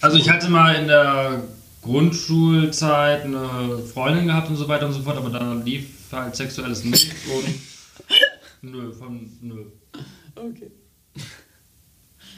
Also 0.00 0.16
ich 0.16 0.30
hatte 0.30 0.48
mal 0.48 0.74
in 0.76 0.88
der 0.88 1.42
Grundschulzeit 1.82 3.24
eine 3.24 3.80
Freundin 3.92 4.28
gehabt 4.28 4.48
und 4.48 4.56
so 4.56 4.66
weiter 4.66 4.86
und 4.86 4.94
so 4.94 5.02
fort, 5.02 5.18
aber 5.18 5.28
dann 5.28 5.62
lief 5.64 5.88
halt 6.10 6.34
sexuelles 6.34 6.84
nicht 6.84 7.10
und 7.34 8.72
nö, 8.72 8.92
von 8.92 9.30
nö. 9.42 9.66
Okay. 10.34 10.70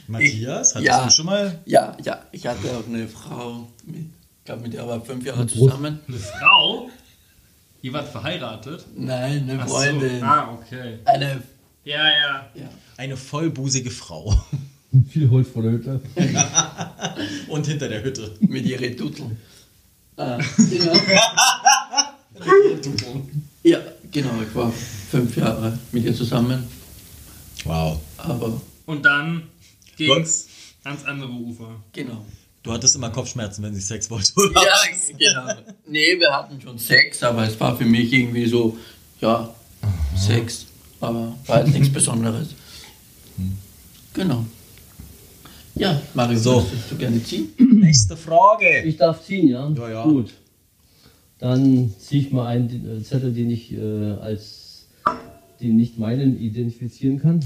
Matthias, 0.07 0.75
hattest 0.75 0.87
ja. 0.87 1.05
du 1.05 1.11
schon 1.11 1.25
mal? 1.27 1.59
Ja, 1.65 1.95
ja, 2.03 2.23
ich 2.31 2.45
hatte 2.45 2.77
auch 2.77 2.87
eine 2.87 3.07
Frau, 3.07 3.69
mit, 3.85 3.95
ich 4.39 4.45
glaube 4.45 4.63
mit 4.63 4.73
der 4.73 4.87
war 4.87 4.99
fünf 4.99 5.25
Jahre 5.25 5.47
zusammen. 5.47 5.99
Eine 6.07 6.17
Frau? 6.17 6.89
Ihr 7.81 7.93
wart 7.93 8.09
verheiratet? 8.09 8.85
Nein, 8.95 9.49
eine 9.49 9.61
Ach 9.61 9.67
so. 9.67 9.75
Freundin. 9.75 10.21
Ah, 10.21 10.51
okay. 10.51 10.99
Eine, 11.05 11.43
Ja, 11.85 12.03
ja. 12.03 12.49
ja. 12.55 12.69
Eine 12.99 13.15
vollbusige 13.15 13.91
Frau. 13.91 14.35
Viel 15.09 15.29
Holz 15.29 15.47
vor 15.47 15.61
der 15.63 15.71
Hütte. 15.71 16.01
Und 17.47 17.65
hinter 17.65 17.87
der 17.87 18.03
Hütte. 18.03 18.35
mit 18.41 18.65
ihren 18.65 18.97
Dudeln. 18.97 19.37
Ah, 20.17 20.37
genau. 20.57 20.93
ja, 23.63 23.79
genau, 24.11 24.31
ich 24.45 24.53
war 24.53 24.73
fünf 25.11 25.37
Jahre 25.37 25.79
mit 25.93 26.03
ihr 26.03 26.13
zusammen, 26.13 26.67
Wow. 27.63 28.01
aber 28.17 28.59
Und 28.85 29.05
dann 29.05 29.43
ging's 29.95 30.47
ans 30.83 31.05
andere 31.05 31.31
Ufer. 31.31 31.81
genau. 31.93 32.25
Du 32.63 32.73
hattest 32.73 32.97
immer 32.97 33.11
Kopfschmerzen, 33.11 33.63
wenn 33.63 33.73
sie 33.73 33.79
Sex 33.79 34.09
wollte, 34.09 34.33
oder? 34.35 34.61
Ja, 34.61 34.75
genau. 35.17 35.53
Nee, 35.87 36.19
wir 36.19 36.33
hatten 36.35 36.59
schon 36.59 36.77
Sex, 36.77 37.23
aber 37.23 37.47
es 37.47 37.57
war 37.61 37.77
für 37.77 37.85
mich 37.85 38.11
irgendwie 38.11 38.45
so, 38.45 38.77
ja, 39.21 39.55
Sex, 40.17 40.65
aber 40.99 41.37
war 41.45 41.63
jetzt 41.65 41.73
nichts 41.73 41.93
Besonderes. 41.93 42.49
Genau. 44.13 44.45
Ja, 45.75 46.01
Mario, 46.13 46.37
So. 46.39 46.65
du 46.89 46.95
gerne 46.97 47.23
ziehen? 47.23 47.49
Nächste 47.57 48.17
Frage. 48.17 48.83
Ich 48.85 48.97
darf 48.97 49.23
ziehen, 49.23 49.47
ja? 49.47 49.69
Ja, 49.69 49.89
ja. 49.89 50.03
Gut. 50.03 50.33
Dann 51.37 51.93
ziehe 51.97 52.21
ich 52.23 52.31
mal 52.31 52.47
einen 52.47 52.99
äh, 52.99 53.03
Zettel, 53.03 53.33
den 53.33 53.49
ich 53.49 53.71
äh, 53.73 54.11
als 54.19 54.87
den 55.61 55.77
nicht 55.77 55.97
meinen 55.97 56.39
identifizieren 56.39 57.19
kann. 57.19 57.39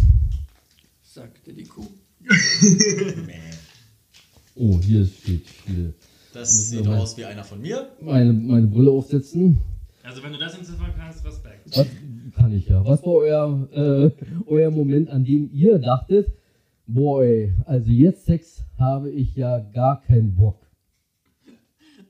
Sagte 1.04 1.54
die 1.54 1.64
Kuh. 1.64 1.88
Oh, 4.56 4.80
hier 4.80 5.04
steht 5.06 5.48
viel. 5.50 5.94
Das 6.32 6.70
sieht 6.70 6.88
aus 6.88 7.18
wie 7.18 7.26
einer 7.26 7.44
von 7.44 7.60
mir. 7.60 7.90
Meine, 8.00 8.34
meine 8.34 8.68
Brille 8.68 8.92
aufsetzen. 8.92 9.58
Also 10.04 10.22
wenn 10.22 10.34
du 10.34 10.38
das 10.38 10.56
entziffern 10.56 10.94
kannst, 10.98 11.26
Respekt. 11.26 11.78
Was 11.78 11.88
kann 12.36 12.54
ich 12.54 12.68
ja? 12.68 12.86
Was 12.86 13.02
war 13.04 13.14
euer, 13.14 13.68
äh, 13.72 14.12
euer 14.48 14.70
Moment, 14.70 15.10
an 15.10 15.24
dem 15.24 15.50
ihr 15.54 15.80
dachtet, 15.80 16.28
boah, 16.86 17.24
ey, 17.24 17.54
also 17.66 17.90
jetzt 17.90 18.26
Sex 18.26 18.64
habe 18.78 19.10
ich 19.10 19.36
ja 19.36 19.60
gar 19.60 20.02
keinen 20.02 20.36
Bock. 20.36 20.60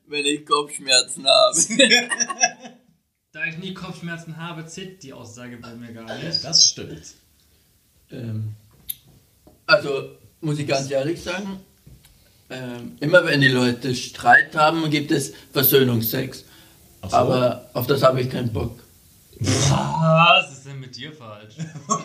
Wenn 0.07 0.25
ich 0.25 0.45
Kopfschmerzen 0.45 1.25
habe. 1.25 1.57
Da 3.33 3.45
ich 3.45 3.57
nie 3.57 3.73
Kopfschmerzen 3.73 4.37
habe, 4.37 4.63
zählt 4.67 5.01
die 5.01 5.11
Aussage 5.11 5.57
bei 5.57 5.73
mir 5.73 5.91
gar 5.91 6.05
nicht. 6.19 6.43
Das 6.43 6.63
stimmt. 6.63 7.15
ähm, 8.11 8.53
also, 9.65 10.09
muss 10.39 10.59
ich 10.59 10.67
ganz 10.67 10.91
ehrlich 10.91 11.19
sagen, 11.19 11.59
ähm, 12.51 12.91
immer 12.99 13.25
wenn 13.25 13.41
die 13.41 13.47
Leute 13.47 13.95
Streit 13.95 14.55
haben, 14.55 14.87
gibt 14.91 15.09
es 15.09 15.33
Versöhnungsex. 15.51 16.45
So. 17.09 17.15
Aber 17.17 17.65
auf 17.73 17.87
das 17.87 18.01
habe 18.03 18.21
ich 18.21 18.29
keinen 18.29 18.51
Bock. 18.53 18.79
Was 19.39 20.51
ist 20.53 20.65
denn 20.65 20.79
mit 20.79 20.95
dir 20.95 21.11
falsch? 21.11 21.55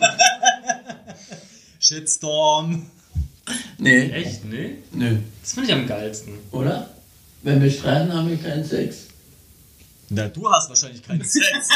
Shitstorm. 1.79 2.85
Nee, 3.77 4.09
Echt, 4.11 4.43
nee? 4.45 4.75
nö. 4.91 5.17
Das 5.41 5.53
finde 5.53 5.69
ich 5.69 5.73
am 5.75 5.87
geilsten. 5.87 6.33
Oder? 6.51 6.89
Wenn 7.41 7.61
wir 7.61 7.71
streiten, 7.71 8.13
haben 8.13 8.29
wir 8.29 8.37
keinen 8.37 8.65
Sex. 8.65 9.05
Na, 10.09 10.27
du 10.27 10.51
hast 10.51 10.69
wahrscheinlich 10.69 11.01
keinen 11.01 11.23
Sex. 11.23 11.69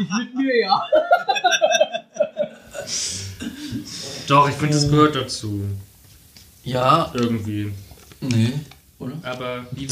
Ich 0.00 0.08
mit 0.18 0.34
mir, 0.34 0.60
ja. 0.60 0.82
Doch, 4.26 4.48
ich 4.48 4.54
finde, 4.56 4.74
das 4.74 4.88
gehört 4.88 5.14
dazu. 5.14 5.62
Ja, 6.64 7.12
Irgendwie. 7.14 7.72
nee, 8.20 8.52
oder? 8.98 9.12
Aber 9.22 9.66
wie, 9.70 9.86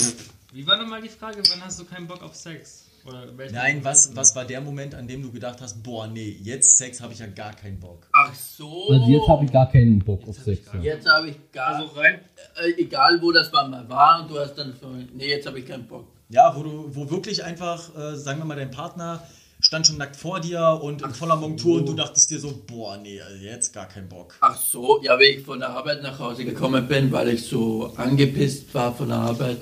wie 0.54 0.64
war 0.66 0.76
nochmal 0.76 1.02
die 1.02 1.08
Frage, 1.08 1.42
wann 1.50 1.64
hast 1.64 1.80
du 1.80 1.84
keinen 1.84 2.06
Bock 2.06 2.22
auf 2.22 2.36
Sex? 2.36 2.84
Nein, 3.52 3.80
was, 3.82 4.16
was 4.16 4.34
war 4.34 4.44
der 4.44 4.60
Moment, 4.60 4.94
an 4.94 5.06
dem 5.06 5.20
du 5.20 5.30
gedacht 5.30 5.60
hast, 5.60 5.82
boah, 5.82 6.06
nee, 6.06 6.38
jetzt 6.40 6.78
Sex 6.78 7.02
habe 7.02 7.12
ich 7.12 7.18
ja 7.18 7.26
gar 7.26 7.52
keinen 7.52 7.78
Bock. 7.78 8.06
Ach 8.12 8.32
so. 8.34 8.88
Also 8.88 9.10
jetzt 9.10 9.28
habe 9.28 9.44
ich 9.44 9.52
gar 9.52 9.70
keinen 9.70 9.98
Bock 9.98 10.26
auf 10.26 10.38
Sex. 10.38 10.68
Ja. 10.72 10.80
Jetzt 10.80 11.10
habe 11.10 11.28
ich 11.28 11.36
gar. 11.52 11.74
Also 11.74 12.00
rein. 12.00 12.20
äh, 12.62 12.80
egal 12.80 13.20
wo 13.20 13.30
das 13.32 13.52
war 13.52 13.68
mal 13.68 13.86
war, 13.90 14.22
und 14.22 14.30
du 14.30 14.38
hast 14.38 14.54
dann 14.54 14.72
so. 14.80 14.86
Nee, 15.12 15.28
jetzt 15.28 15.46
habe 15.46 15.58
ich 15.58 15.66
keinen 15.66 15.86
Bock. 15.86 16.06
Ja, 16.30 16.54
wo 16.56 16.62
du, 16.62 16.94
wo 16.94 17.10
wirklich 17.10 17.44
einfach, 17.44 17.94
äh, 17.94 18.16
sagen 18.16 18.38
wir 18.38 18.46
mal, 18.46 18.56
dein 18.56 18.70
Partner 18.70 19.22
stand 19.60 19.86
schon 19.86 19.98
nackt 19.98 20.16
vor 20.16 20.40
dir 20.40 20.80
und 20.82 21.02
in 21.02 21.10
voller 21.10 21.36
Montur 21.36 21.78
und 21.78 21.88
du 21.88 21.94
dachtest 21.94 22.30
dir 22.30 22.38
so, 22.38 22.62
boah, 22.66 22.96
nee, 22.96 23.20
also 23.20 23.36
jetzt 23.36 23.72
gar 23.72 23.86
keinen 23.86 24.08
Bock. 24.08 24.34
Ach 24.40 24.56
so, 24.56 25.02
ja, 25.02 25.18
wie 25.18 25.24
ich 25.24 25.44
von 25.44 25.58
der 25.58 25.70
Arbeit 25.70 26.02
nach 26.02 26.18
Hause 26.18 26.44
gekommen 26.44 26.86
bin, 26.86 27.12
weil 27.12 27.28
ich 27.30 27.44
so 27.44 27.92
angepisst 27.96 28.74
war 28.74 28.94
von 28.94 29.08
der 29.08 29.18
Arbeit, 29.18 29.58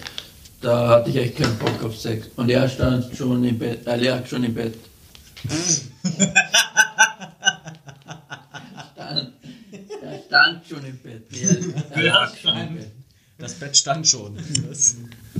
da 0.63 0.89
hatte 0.89 1.11
ich 1.11 1.17
echt 1.17 1.37
keinen 1.37 1.59
Bock 1.59 1.83
auf 1.83 1.97
Sex. 1.99 2.29
Und 2.37 2.49
er 2.49 2.69
stand 2.69 3.15
schon 3.17 3.45
im 3.45 3.59
Bett, 3.59 3.87
er 3.87 3.97
lag 3.97 4.27
schon 4.27 4.45
im 4.45 4.55
Bett. 4.55 4.75
stand, 8.93 9.33
er 10.03 10.23
stand 10.27 10.67
schon 10.67 10.85
im 10.85 10.99
Bett. 10.99 11.27
Er, 11.33 11.97
er 11.97 12.03
lag 12.03 12.37
schon 12.37 12.57
im 12.57 12.75
Bett. 12.77 12.93
Das 13.39 13.55
Bett 13.55 13.77
stand 13.77 14.07
schon. 14.07 14.37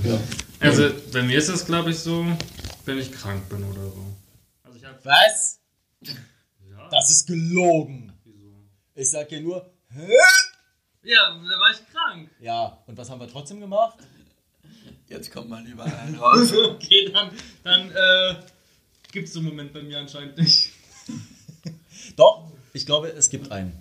Ja. 0.03 0.19
Also 0.59 0.89
bei 1.13 1.21
mir 1.23 1.37
ist 1.37 1.49
das, 1.49 1.65
glaube 1.65 1.91
ich, 1.91 1.99
so, 1.99 2.25
wenn 2.85 2.97
ich 2.97 3.11
krank 3.11 3.47
bin 3.49 3.63
oder 3.63 3.83
so. 3.83 4.05
Also 4.63 4.77
ich 4.77 4.85
habe. 4.85 4.99
was? 5.03 5.59
Ja, 6.01 6.89
Das 6.91 7.09
ist 7.09 7.27
gelogen. 7.27 8.11
wieso? 8.25 8.53
Ich 8.95 9.09
sag 9.09 9.29
dir 9.29 9.39
nur, 9.41 9.71
hä? 9.89 10.07
Ja, 11.03 11.33
da 11.33 11.59
war 11.59 11.71
ich 11.71 11.81
krank. 11.93 12.29
Ja, 12.39 12.77
und 12.87 12.97
was 12.97 13.09
haben 13.09 13.19
wir 13.21 13.27
trotzdem 13.29 13.59
gemacht? 13.61 13.97
Jetzt 15.13 15.31
kommt 15.31 15.49
man 15.49 15.65
überall 15.65 16.15
raus. 16.19 16.51
Okay, 16.53 17.11
dann, 17.13 17.29
dann 17.63 17.91
äh, 17.91 18.35
gibt 19.11 19.27
es 19.27 19.33
so 19.33 19.39
einen 19.39 19.49
Moment 19.49 19.71
bei 19.71 19.83
mir 19.83 19.99
anscheinend 19.99 20.37
nicht. 20.37 20.71
Doch, 22.17 22.51
ich 22.73 22.85
glaube, 22.85 23.09
es 23.09 23.29
gibt 23.29 23.51
einen. 23.51 23.73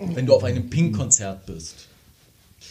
Wenn 0.00 0.26
du 0.26 0.34
auf 0.34 0.44
einem 0.44 0.70
Pink-Konzert 0.70 1.44
bist. 1.44 1.88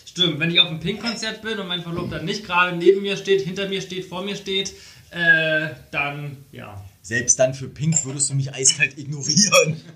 Stimmt, 0.05 0.39
wenn 0.39 0.49
ich 0.49 0.59
auf 0.59 0.69
einem 0.69 0.79
Pink-Konzert 0.79 1.41
bin 1.41 1.59
und 1.59 1.67
mein 1.67 1.83
Verlobter 1.83 2.23
nicht 2.23 2.45
gerade 2.45 2.75
neben 2.75 3.01
mir 3.01 3.17
steht, 3.17 3.41
hinter 3.41 3.67
mir 3.67 3.81
steht, 3.81 4.05
vor 4.05 4.23
mir 4.23 4.35
steht, 4.35 4.73
äh, 5.11 5.69
dann 5.91 6.37
ja. 6.51 6.83
Selbst 7.01 7.37
dann 7.37 7.53
für 7.53 7.67
Pink 7.67 8.03
würdest 8.05 8.29
du 8.29 8.35
mich 8.35 8.53
eiskalt 8.53 8.97
ignorieren. 8.97 9.81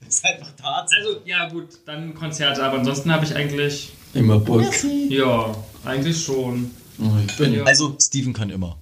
Das 0.00 0.16
ist 0.16 0.24
einfach 0.24 0.52
Tatsache. 0.52 1.00
Also 1.00 1.20
ja 1.26 1.50
gut, 1.50 1.66
dann 1.84 2.14
Konzerte, 2.14 2.62
aber 2.62 2.78
ansonsten 2.78 3.12
habe 3.12 3.26
ich 3.26 3.34
eigentlich, 3.34 3.90
Immer 4.14 4.38
Bock. 4.38 4.72
ja, 5.10 5.54
eigentlich 5.84 6.24
schon. 6.24 6.70
Oh, 7.00 7.16
ich 7.26 7.36
bin, 7.36 7.54
Ja. 7.54 7.64
Also, 7.64 7.96
Steven 8.00 8.32
kann 8.32 8.50
immer. 8.50 8.78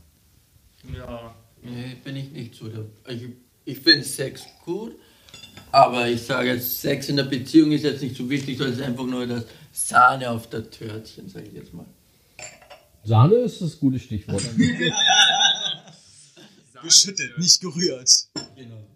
Ja. 0.95 1.35
nee, 1.63 1.97
bin 2.03 2.17
ich 2.17 2.31
nicht 2.31 2.55
so. 2.55 2.71
Ich 3.09 3.23
ich 3.67 3.79
finde 3.81 4.05
Sex 4.05 4.45
gut, 4.65 4.95
aber 5.73 6.09
ich 6.09 6.23
sage 6.23 6.51
jetzt, 6.51 6.81
Sex 6.81 7.09
in 7.09 7.17
der 7.17 7.25
Beziehung 7.25 7.73
ist 7.73 7.83
jetzt 7.83 8.01
nicht 8.01 8.17
so 8.17 8.31
wichtig, 8.31 8.57
sondern 8.57 8.75
es 8.75 8.81
ist 8.81 8.87
einfach 8.87 9.07
nur 9.07 9.27
das 9.27 9.45
Sahne 9.73 10.31
auf 10.31 10.49
der 10.49 10.71
Törtchen, 10.71 11.29
sage 11.29 11.49
ich 11.49 11.55
jetzt 11.55 11.75
mal. 11.75 11.85
Sahne 13.05 13.35
ist 13.35 13.61
das 13.61 13.79
gute 13.79 13.99
Stichwort. 13.99 14.41
Geschüttelt, 16.83 17.37
nicht 17.39 17.61
gerührt. 17.61 18.09
Genau. 18.55 18.87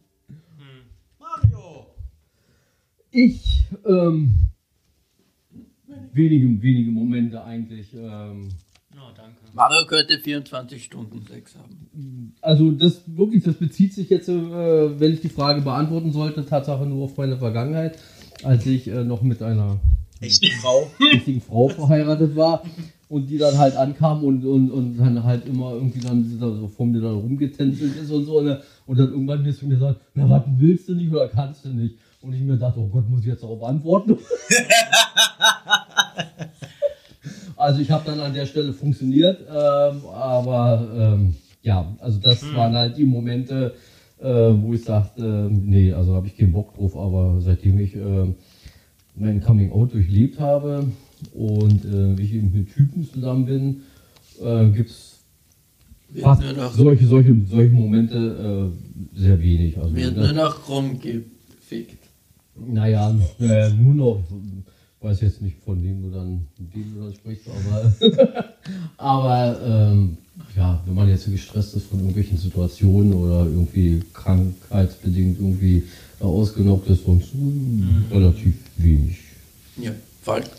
Mario! 1.19 1.87
Ich, 3.11 3.65
ähm, 3.85 4.51
wenige, 6.13 6.63
wenige 6.63 6.91
Momente 6.93 7.43
eigentlich. 7.43 7.93
Ähm. 7.93 8.51
Mario 9.53 9.87
könnte 9.87 10.19
24 10.19 10.85
Stunden 10.85 11.25
Sex 11.27 11.55
haben. 11.57 12.35
also 12.41 12.71
das 12.71 13.03
wirklich, 13.07 13.43
das 13.45 13.55
bezieht 13.55 13.95
sich 13.95 14.09
jetzt, 14.11 14.29
äh, 14.29 15.01
wenn 15.01 15.13
ich 15.13 15.21
die 15.21 15.29
Frage 15.29 15.61
beantworten 15.63 16.13
sollte, 16.13 16.45
Tatsache 16.47 16.87
nur 16.87 17.05
auf 17.05 17.17
meine 17.17 17.37
Vergangenheit, 17.37 17.99
als 18.45 18.65
ich 18.67 18.87
äh, 18.89 19.05
noch 19.05 19.23
mit 19.23 19.43
einer 19.43 19.81
Echte 20.21 20.49
Frau. 20.61 20.91
richtigen 21.13 21.41
Frau 21.41 21.69
verheiratet 21.69 22.37
war. 22.37 22.63
und 23.09 23.29
die 23.29 23.39
dann 23.39 23.59
halt 23.59 23.77
ankamen 23.77 24.23
und, 24.23 24.45
und, 24.45 24.71
und 24.71 24.97
dann 24.97 25.25
halt 25.25 25.45
immer 25.45 25.73
irgendwie 25.73 25.99
dann 25.99 26.23
so 26.39 26.69
vor 26.69 26.87
mir 26.87 27.01
dann 27.01 27.15
rumgetänzelt 27.15 27.97
ist 27.97 28.13
und 28.13 28.25
so. 28.25 28.41
Ne? 28.41 28.63
Und 28.87 29.01
dann 29.01 29.11
irgendwann 29.11 29.45
wirst 29.45 29.63
du 29.63 29.67
mir 29.67 29.79
sagen, 29.79 29.97
na 30.15 30.31
was 30.31 30.45
willst 30.59 30.89
du 30.89 30.95
nicht 30.95 31.11
oder 31.11 31.27
kannst 31.27 31.65
du 31.65 31.71
nicht? 31.71 31.97
Und 32.23 32.35
ich 32.35 32.43
mir 32.43 32.57
dachte, 32.57 32.79
oh 32.79 32.87
Gott, 32.87 33.11
muss 33.11 33.21
ich 33.21 33.27
jetzt 33.27 33.43
darauf 33.43 33.65
antworten? 33.65 34.17
also 37.61 37.81
ich 37.81 37.91
habe 37.91 38.05
dann 38.07 38.21
an 38.21 38.35
der 38.35 38.47
Stelle 38.47 38.73
funktioniert, 38.73 39.41
ähm, 39.49 40.07
aber 40.13 40.89
ähm, 40.97 41.35
ja, 41.63 41.95
also 42.01 42.19
das 42.19 42.43
waren 42.55 42.75
halt 42.75 42.97
die 42.97 43.05
Momente, 43.05 43.75
äh, 44.19 44.25
wo 44.27 44.73
ich 44.73 44.85
sagte, 44.85 45.49
nee, 45.51 45.93
also 45.93 46.15
habe 46.15 46.27
ich 46.27 46.37
keinen 46.37 46.53
Bock 46.53 46.75
drauf, 46.75 46.97
aber 46.97 47.41
seitdem 47.41 47.79
ich 47.79 47.95
äh, 47.95 48.33
mein 49.15 49.41
Coming 49.43 49.73
Out 49.73 49.93
durchlebt 49.93 50.41
habe 50.41 50.87
und 51.35 51.85
äh, 51.85 52.21
ich 52.21 52.35
eben 52.35 52.53
mit 52.53 52.73
Typen 52.73 53.09
zusammen 53.09 53.45
bin, 53.45 53.83
äh, 54.43 54.71
gibt 54.71 54.91
es 54.91 55.19
fast 56.23 56.43
solche, 56.75 57.07
solche, 57.07 57.37
solche 57.49 57.73
Momente 57.73 58.73
äh, 59.15 59.19
sehr 59.19 59.41
wenig. 59.41 59.79
Also, 59.79 59.95
wird 59.95 60.17
nur 60.17 60.33
noch 60.33 60.69
rumgefickt. 60.69 61.99
Naja, 62.57 63.15
äh, 63.39 63.71
nur 63.71 63.95
noch, 63.95 64.23
weiß 65.01 65.21
jetzt 65.23 65.41
nicht, 65.41 65.57
von 65.65 65.83
dem 65.83 66.03
du 66.03 66.11
dann, 66.11 66.47
dem 66.59 66.95
du 66.95 67.05
dann 67.05 67.15
sprichst, 67.15 67.47
aber, 67.49 68.55
aber 68.99 69.61
ähm, 69.65 70.19
ja, 70.57 70.83
wenn 70.85 70.95
man 70.95 71.09
jetzt 71.09 71.25
so 71.25 71.31
gestresst 71.31 71.75
ist 71.75 71.87
von 71.87 72.01
irgendwelchen 72.01 72.39
Situationen 72.39 73.13
oder 73.15 73.45
irgendwie 73.45 74.03
krankheitsbedingt 74.13 75.39
irgendwie 75.39 75.85
äh, 76.21 76.25
ausgenockt 76.25 76.89
ist, 76.91 77.05
sonst 77.05 77.35
mh, 77.35 78.15
relativ 78.15 78.55
wenig. 78.77 79.19
Ja, 79.77 79.93
Falk. 80.23 80.51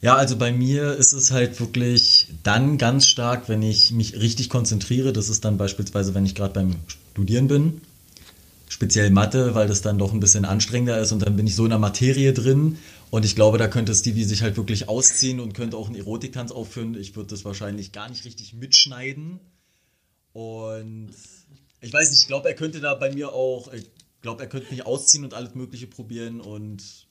Ja, 0.00 0.14
also 0.14 0.36
bei 0.36 0.52
mir 0.52 0.94
ist 0.94 1.12
es 1.12 1.32
halt 1.32 1.58
wirklich 1.58 2.28
dann 2.44 2.78
ganz 2.78 3.06
stark, 3.06 3.48
wenn 3.48 3.62
ich 3.62 3.90
mich 3.90 4.20
richtig 4.20 4.48
konzentriere. 4.48 5.12
Das 5.12 5.28
ist 5.28 5.44
dann 5.44 5.58
beispielsweise, 5.58 6.14
wenn 6.14 6.24
ich 6.24 6.36
gerade 6.36 6.54
beim 6.54 6.76
Studieren 6.86 7.48
bin. 7.48 7.80
Speziell 8.68 9.10
Mathe, 9.10 9.56
weil 9.56 9.66
das 9.66 9.82
dann 9.82 9.98
doch 9.98 10.12
ein 10.12 10.20
bisschen 10.20 10.44
anstrengender 10.44 11.00
ist 11.00 11.10
und 11.10 11.20
dann 11.22 11.34
bin 11.34 11.48
ich 11.48 11.56
so 11.56 11.64
in 11.64 11.70
der 11.70 11.80
Materie 11.80 12.32
drin. 12.32 12.76
Und 13.10 13.24
ich 13.24 13.34
glaube, 13.34 13.58
da 13.58 13.68
könnte 13.68 13.94
Stevie 13.94 14.24
sich 14.24 14.42
halt 14.42 14.56
wirklich 14.56 14.88
ausziehen 14.88 15.40
und 15.40 15.54
könnte 15.54 15.76
auch 15.76 15.86
einen 15.86 15.96
Erotiktanz 15.96 16.50
aufführen. 16.52 16.94
Ich 16.94 17.16
würde 17.16 17.30
das 17.30 17.44
wahrscheinlich 17.44 17.92
gar 17.92 18.08
nicht 18.08 18.24
richtig 18.24 18.52
mitschneiden. 18.54 19.40
Und 20.32 21.10
ich 21.80 21.92
weiß 21.92 22.10
nicht, 22.10 22.22
ich 22.22 22.26
glaube, 22.26 22.48
er 22.48 22.54
könnte 22.54 22.80
da 22.80 22.94
bei 22.94 23.12
mir 23.12 23.32
auch, 23.32 23.72
ich 23.72 23.90
glaube, 24.20 24.42
er 24.42 24.48
könnte 24.48 24.70
mich 24.70 24.84
ausziehen 24.84 25.24
und 25.24 25.32
alles 25.34 25.54
Mögliche 25.54 25.86
probieren 25.86 26.40
und 26.40 27.06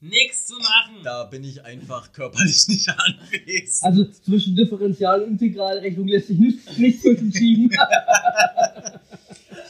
Nichts 0.00 0.46
zu 0.46 0.54
machen. 0.58 1.02
da 1.02 1.24
bin 1.24 1.44
ich 1.44 1.64
einfach 1.64 2.12
körperlich 2.12 2.68
nicht 2.68 2.88
anwesend. 2.90 3.82
Also 3.84 4.04
zwischen 4.04 4.54
Differential- 4.54 5.22
und 5.22 5.40
Integralrechnung 5.40 6.08
lässt 6.08 6.28
sich 6.28 6.38
nicht, 6.38 6.78
nicht 6.78 7.00
zwischenschieben. 7.02 7.70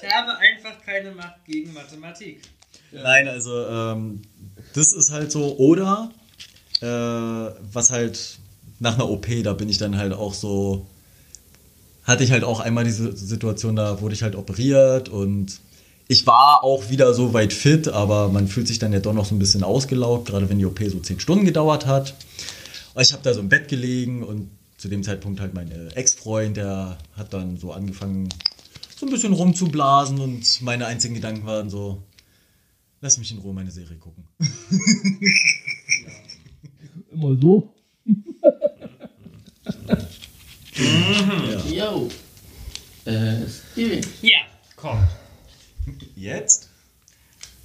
Ich 0.07 0.13
habe 0.13 0.37
einfach 0.37 0.83
keine 0.83 1.13
Macht 1.13 1.45
gegen 1.47 1.73
Mathematik. 1.73 2.43
Nein, 2.93 3.27
also 3.27 3.67
ähm, 3.67 4.21
das 4.75 4.93
ist 4.93 5.11
halt 5.11 5.33
so. 5.33 5.57
Oder 5.57 6.11
äh, 6.81 6.87
was 7.73 7.91
halt 7.91 8.39
nach 8.79 8.95
einer 8.95 9.09
OP, 9.09 9.27
da 9.43 9.55
bin 9.55 9.69
ich 9.69 9.79
dann 9.79 9.97
halt 9.97 10.13
auch 10.13 10.35
so. 10.35 10.87
Hatte 12.03 12.23
ich 12.23 12.33
halt 12.33 12.45
auch 12.45 12.61
einmal 12.61 12.85
diese 12.85 13.17
Situation, 13.17 13.77
da 13.77 14.03
wurde 14.03 14.15
ich 14.15 14.23
halt 14.23 14.37
operiert 14.37 15.09
und 15.09 15.59
ich 16.07 16.27
war 16.27 16.63
auch 16.63 16.91
wieder 16.91 17.15
so 17.15 17.33
weit 17.33 17.55
fit, 17.55 17.89
aber 17.89 18.29
man 18.29 18.47
fühlt 18.47 18.69
sich 18.69 18.79
dann 18.79 18.93
ja 18.93 19.01
doch 19.01 19.15
noch 19.15 19.25
so 19.25 19.35
ein 19.35 19.39
bisschen 19.39 19.65
ausgelaugt, 19.65 20.27
gerade 20.29 20.51
wenn 20.51 20.59
die 20.59 20.67
OP 20.67 20.79
so 20.87 21.01
10 21.01 21.19
Stunden 21.19 21.47
gedauert 21.47 21.87
hat. 21.87 22.15
Ich 22.99 23.13
habe 23.15 23.23
da 23.23 23.33
so 23.33 23.41
im 23.41 23.49
Bett 23.49 23.69
gelegen 23.69 24.23
und 24.23 24.51
zu 24.77 24.89
dem 24.89 25.03
Zeitpunkt 25.03 25.41
halt 25.41 25.55
mein 25.55 25.71
äh, 25.71 25.95
Ex-Freund, 25.95 26.59
der 26.59 26.99
hat 27.17 27.33
dann 27.33 27.57
so 27.57 27.73
angefangen, 27.73 28.29
so 28.97 29.07
ein 29.07 29.11
bisschen 29.11 29.33
rumzublasen 29.33 30.21
und 30.21 30.61
meine 30.61 30.85
einzigen 30.85 31.15
Gedanken 31.15 31.47
waren 31.47 31.71
so, 31.71 32.03
lass 33.05 33.19
mich 33.19 33.31
in 33.33 33.39
Ruhe 33.39 33.53
meine 33.53 33.71
Serie 33.71 33.99
gucken. 33.99 34.27
Immer 37.13 37.37
so. 37.39 37.75
Jo. 41.71 42.11
Äh, 43.05 43.47
Steven. 43.47 44.07
Ja, 44.23 44.39
kommt. 44.75 45.07
Jetzt? 46.17 46.71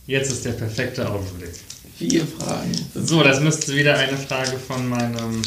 Jetzt 0.08 0.32
ist 0.32 0.44
der 0.44 0.52
perfekte 0.52 1.10
Augenblick. 1.10 1.56
Vier 1.96 2.28
Fragen. 2.28 2.74
So, 2.94 3.24
das 3.24 3.40
müsste 3.40 3.74
wieder 3.78 3.98
eine 3.98 4.18
Frage 4.18 4.60
von 4.60 4.90
meinem 4.90 5.42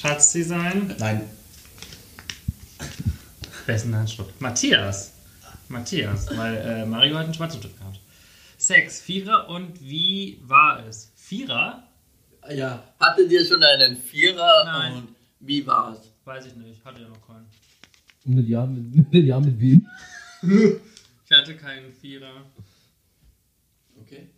Schatzi 0.00 0.42
sein. 0.42 0.92
Nein. 0.98 1.30
Wessen 3.66 3.94
Handschrift? 3.94 4.40
Matthias. 4.40 5.13
Matthias, 5.68 6.36
weil 6.36 6.56
äh, 6.56 6.86
Mario 6.86 7.16
hat 7.16 7.24
einen 7.24 7.34
schwarzen 7.34 7.60
Stift 7.60 7.78
gehabt. 7.78 8.00
Sex, 8.56 9.00
Vierer 9.00 9.48
und 9.48 9.80
wie 9.80 10.40
war 10.42 10.86
es? 10.86 11.12
Vierer? 11.16 11.86
Ja, 12.50 12.82
hattet 13.00 13.30
ihr 13.30 13.44
schon 13.44 13.62
einen 13.62 13.96
Vierer 13.96 14.64
Nein. 14.64 14.92
und 14.94 15.08
wie 15.40 15.66
war's? 15.66 16.10
Weiß 16.24 16.46
ich 16.46 16.56
nicht, 16.56 16.84
hatte 16.84 17.02
ja 17.02 17.08
noch 17.08 17.26
keinen. 17.26 17.46
Und 18.24 18.34
mit 18.34 18.48
ja, 18.48 18.64
mit, 18.66 19.12
mit 19.12 19.24
ja, 19.24 19.40
mit 19.40 19.58
wem? 19.60 19.86
Ich 20.42 21.30
hatte 21.30 21.56
keinen 21.56 21.92
Vierer. 21.92 22.44
Okay. 24.00 24.28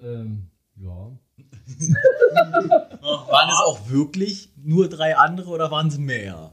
Ähm, 0.00 0.48
ja. 0.76 0.90
Waren 3.00 3.50
es 3.50 3.58
auch 3.64 3.88
wirklich 3.90 4.50
nur 4.56 4.88
drei 4.88 5.16
andere 5.16 5.50
oder 5.50 5.70
waren 5.70 5.88
es 5.88 5.98
mehr? 5.98 6.52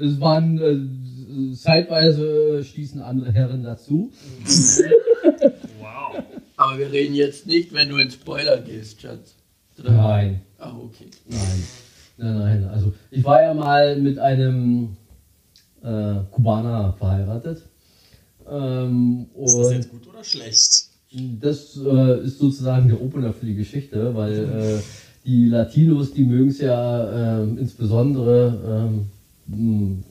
Es 0.00 0.20
waren 0.20 0.58
äh, 0.58 1.54
zeitweise 1.54 2.62
stießen 2.64 3.00
andere 3.02 3.32
Herren 3.32 3.62
dazu. 3.62 4.10
Wow. 5.80 6.22
Aber 6.56 6.78
wir 6.78 6.90
reden 6.92 7.14
jetzt 7.14 7.46
nicht, 7.46 7.72
wenn 7.72 7.88
du 7.88 7.96
in 7.98 8.10
Spoiler 8.10 8.58
gehst, 8.60 9.00
Schatz. 9.02 9.34
Oder? 9.78 9.92
Nein, 9.92 10.40
Ah, 10.58 10.72
okay. 10.76 11.06
nein. 11.28 11.62
Nein, 12.16 12.38
nein. 12.38 12.64
Also 12.68 12.92
ich 13.12 13.22
war 13.24 13.42
ja 13.42 13.54
mal 13.54 13.96
mit 14.00 14.18
einem 14.18 14.96
äh, 15.82 16.14
Kubaner 16.32 16.94
verheiratet. 16.98 17.62
Ähm, 18.50 19.26
Ist 19.40 19.56
das 19.56 19.72
jetzt 19.72 19.90
gut 19.90 20.08
oder 20.08 20.24
schlecht? 20.24 20.86
Das 21.40 21.76
äh, 21.76 22.24
ist 22.24 22.38
sozusagen 22.38 22.88
der 22.88 23.00
Opener 23.00 23.32
für 23.32 23.46
die 23.46 23.54
Geschichte, 23.54 24.14
weil 24.16 24.32
äh, 24.44 24.78
die 25.24 25.46
Latinos, 25.48 26.12
die 26.12 26.24
mögen 26.24 26.48
es 26.48 26.58
ja 26.60 27.40
äh, 27.40 27.42
insbesondere 27.44 28.88
ähm, 28.88 29.06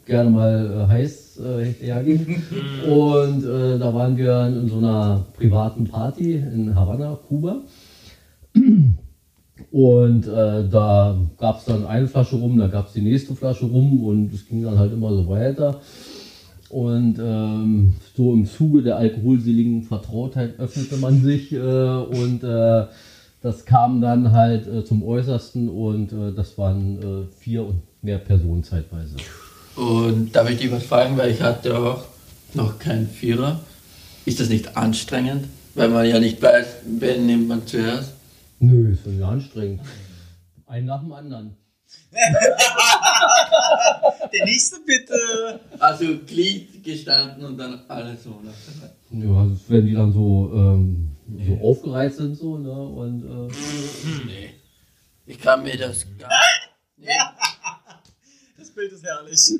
gerne 0.05 0.29
mal 0.29 0.85
äh, 0.85 0.91
heiß 0.91 1.39
äh, 1.39 1.65
hergehen. 1.85 2.43
Und 2.89 3.43
äh, 3.43 3.77
da 3.77 3.93
waren 3.93 4.17
wir 4.17 4.47
in 4.47 4.67
so 4.67 4.77
einer 4.77 5.25
privaten 5.35 5.85
Party 5.85 6.35
in 6.35 6.73
Havanna, 6.73 7.17
Kuba. 7.27 7.61
Und 9.71 10.27
äh, 10.27 10.67
da 10.69 11.15
gab 11.37 11.59
es 11.59 11.65
dann 11.65 11.85
eine 11.85 12.07
Flasche 12.07 12.37
rum, 12.37 12.57
da 12.57 12.67
gab 12.67 12.87
es 12.87 12.93
die 12.93 13.01
nächste 13.01 13.35
Flasche 13.35 13.65
rum 13.65 14.03
und 14.03 14.33
es 14.33 14.47
ging 14.47 14.63
dann 14.63 14.79
halt 14.79 14.93
immer 14.93 15.11
so 15.11 15.27
weiter. 15.27 15.81
Und 16.69 17.17
ähm, 17.19 17.93
so 18.15 18.33
im 18.33 18.45
Zuge 18.45 18.81
der 18.81 18.97
alkoholseligen 18.97 19.83
Vertrautheit 19.83 20.59
öffnete 20.59 20.97
man 20.97 21.21
sich 21.21 21.53
äh, 21.53 21.57
und 21.57 22.43
äh, 22.43 22.85
das 23.41 23.65
kam 23.65 24.01
dann 24.01 24.31
halt 24.31 24.67
äh, 24.67 24.83
zum 24.83 25.03
Äußersten 25.03 25.69
und 25.69 26.11
das 26.35 26.57
waren 26.57 27.29
vier 27.37 27.65
und 27.65 27.81
mehr 28.07 28.17
Personen 28.19 28.63
zeitweise. 28.63 29.17
Und 29.75 30.33
darf 30.33 30.49
ich 30.49 30.57
dich 30.59 30.71
was 30.71 30.83
fragen, 30.83 31.17
weil 31.17 31.31
ich 31.31 31.41
hatte 31.41 31.77
auch 31.77 32.05
noch 32.53 32.79
keinen 32.79 33.09
Vierer. 33.09 33.59
Ist 34.25 34.39
das 34.39 34.47
nicht 34.49 34.77
anstrengend? 34.77 35.49
Weil 35.75 35.89
man 35.89 36.07
ja 36.07 36.17
nicht 36.19 36.41
weiß, 36.41 36.67
wen 36.85 37.25
nimmt 37.27 37.49
man 37.49 37.67
zuerst. 37.67 38.13
Nö, 38.59 38.93
ist 38.93 39.05
ja 39.05 39.27
anstrengend. 39.27 39.81
Ein 40.65 40.85
nach 40.85 41.01
dem 41.01 41.11
anderen. 41.11 41.57
Der 44.33 44.45
nächste 44.45 44.77
bitte. 44.85 45.59
Also 45.79 46.05
Glied 46.25 46.83
gestanden 46.83 47.45
und 47.45 47.57
dann 47.57 47.81
alles 47.89 48.23
so. 48.23 48.31
Reihe. 48.31 48.53
Ja, 49.11 49.41
also 49.41 49.55
wenn 49.67 49.85
die 49.85 49.93
dann 49.93 50.11
so, 50.13 50.51
ähm, 50.53 51.11
so 51.45 51.59
aufgereizt 51.61 52.17
sind 52.17 52.35
so, 52.35 52.57
ne? 52.57 52.71
Und 52.71 53.23
äh, 53.23 53.47
Nee. 54.25 54.49
Ich 55.25 55.39
kann 55.39 55.63
mir 55.63 55.77
das 55.77 56.05
gar 56.17 56.29
nee, 56.97 57.07
Das 57.07 57.56
Bild 58.77 58.91
ist 58.93 59.03
herrlich. 59.03 59.51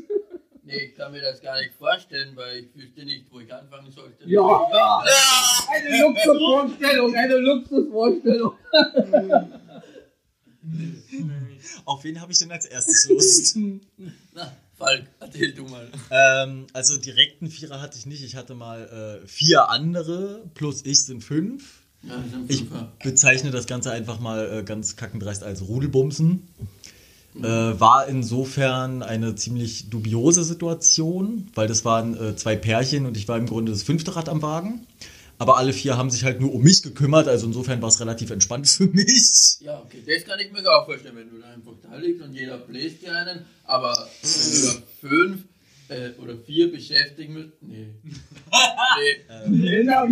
nee, 0.64 0.78
ich 0.90 0.96
kann 0.96 1.12
mir 1.12 1.22
das 1.22 1.42
gar 1.42 1.60
nicht 1.60 1.74
vorstellen, 1.78 2.36
weil 2.36 2.60
ich 2.60 2.76
wüsste 2.76 3.04
nicht, 3.04 3.26
wo 3.32 3.40
ich 3.40 3.52
anfangen 3.54 3.92
sollte. 3.92 4.24
ja, 4.30 5.04
eine 5.74 6.02
Luxusvorstellung, 6.02 7.16
eine 7.16 7.38
Luxusvorstellung. 7.38 8.54
Auf 11.86 12.04
wen 12.04 12.20
habe 12.22 12.32
ich 12.32 12.40
denn 12.40 12.52
als 12.52 12.66
erstes 12.66 13.08
Lust? 13.10 13.58
Na, 14.34 14.56
Falk, 14.78 15.08
erzähl 15.20 15.54
du 15.54 15.64
mal. 15.64 15.90
ähm, 16.12 16.68
also 16.74 16.98
direkten 16.98 17.50
Vierer 17.50 17.82
hatte 17.82 17.98
ich 17.98 18.06
nicht. 18.06 18.24
Ich 18.24 18.36
hatte 18.36 18.54
mal 18.54 19.22
äh, 19.24 19.28
vier 19.28 19.70
andere, 19.70 20.44
plus 20.54 20.86
ich 20.86 21.04
sind 21.06 21.24
fünf. 21.24 21.82
Ja, 22.04 22.24
Ich 22.48 22.60
Fünfer. 22.60 22.94
bezeichne 23.04 23.50
das 23.52 23.66
Ganze 23.66 23.92
einfach 23.92 24.20
mal 24.20 24.60
äh, 24.60 24.64
ganz 24.64 24.96
kackendreist 24.96 25.44
als 25.44 25.62
Rudelbumsen. 25.68 26.48
Äh, 27.44 27.80
war 27.80 28.08
insofern 28.08 29.04
eine 29.04 29.36
ziemlich 29.36 29.90
dubiose 29.90 30.44
Situation, 30.44 31.52
weil 31.56 31.68
das 31.68 31.86
waren 31.86 32.16
äh, 32.16 32.36
zwei 32.36 32.56
Pärchen 32.56 33.06
und 33.06 33.16
ich 33.18 33.28
war 33.28 33.38
im 33.38 33.46
Grunde 33.46 33.72
das 33.72 33.84
fünfte 33.84 34.16
Rad 34.16 34.30
am 34.30 34.42
Wagen. 34.42 34.88
Aber 35.40 35.58
alle 35.58 35.72
vier 35.72 35.98
haben 35.98 36.10
sich 36.10 36.24
halt 36.24 36.42
nur 36.42 36.52
um 36.54 36.64
mich 36.64 36.82
gekümmert, 36.82 37.28
also 37.28 37.46
insofern 37.46 37.80
war 37.82 37.90
es 37.90 38.00
relativ 38.00 38.32
entspannt 38.32 38.68
für 38.68 38.88
mich. 38.88 39.58
Ja, 39.60 39.80
okay, 39.80 40.02
das 40.06 40.26
kann 40.26 40.40
ich 40.40 40.52
mir 40.52 40.68
auch 40.68 40.86
vorstellen, 40.86 41.16
wenn 41.16 41.30
du 41.30 41.38
da 41.38 41.50
einfach 41.50 41.74
da 41.84 41.96
liegst 41.98 42.24
und 42.24 42.34
jeder 42.34 42.58
bläst 42.58 43.04
dir 43.04 43.16
einen, 43.16 43.46
aber 43.66 43.96
wenn 44.24 44.52
du 44.52 44.68
da 44.68 44.74
fünf 45.00 45.44
äh, 45.90 46.10
oder 46.20 46.38
vier 46.38 46.72
beschäftigen 46.72 47.34
müsst, 47.34 47.62
nee. 47.62 47.94
nee, 49.48 49.84
da 49.84 50.10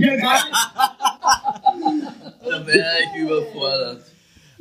wäre 2.68 2.98
ich 3.04 3.22
überfordert. 3.22 4.04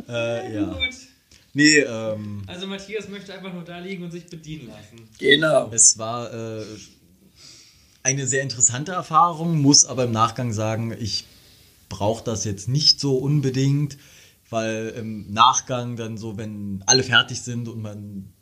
Äh, 0.09 0.55
ja. 0.55 0.65
Gut. 0.65 1.14
Nee, 1.55 1.79
ähm, 1.79 2.43
Also 2.47 2.67
Matthias 2.67 3.09
möchte 3.09 3.33
einfach 3.33 3.53
nur 3.53 3.65
da 3.65 3.79
liegen 3.79 4.05
und 4.05 4.11
sich 4.11 4.27
bedienen 4.27 4.69
lassen. 4.69 5.09
Genau. 5.19 5.71
Es 5.73 5.99
war 5.99 6.33
äh, 6.33 6.65
eine 8.03 8.27
sehr 8.27 8.43
interessante 8.43 8.93
Erfahrung, 8.93 9.63
muss 9.63 9.85
aber 9.85 10.05
im 10.05 10.13
Nachgang 10.13 10.53
sagen, 10.53 10.95
ich 10.99 11.25
brauche 11.89 12.25
das 12.25 12.45
jetzt 12.45 12.69
nicht 12.69 13.01
so 13.01 13.17
unbedingt, 13.17 13.97
weil 14.51 14.95
im 14.97 15.33
Nachgang 15.33 15.97
dann 15.97 16.19
so, 16.19 16.37
wenn 16.37 16.83
alle 16.87 17.05
fertig 17.05 17.41
sind 17.41 17.69
und 17.69 17.81
man 17.81 18.33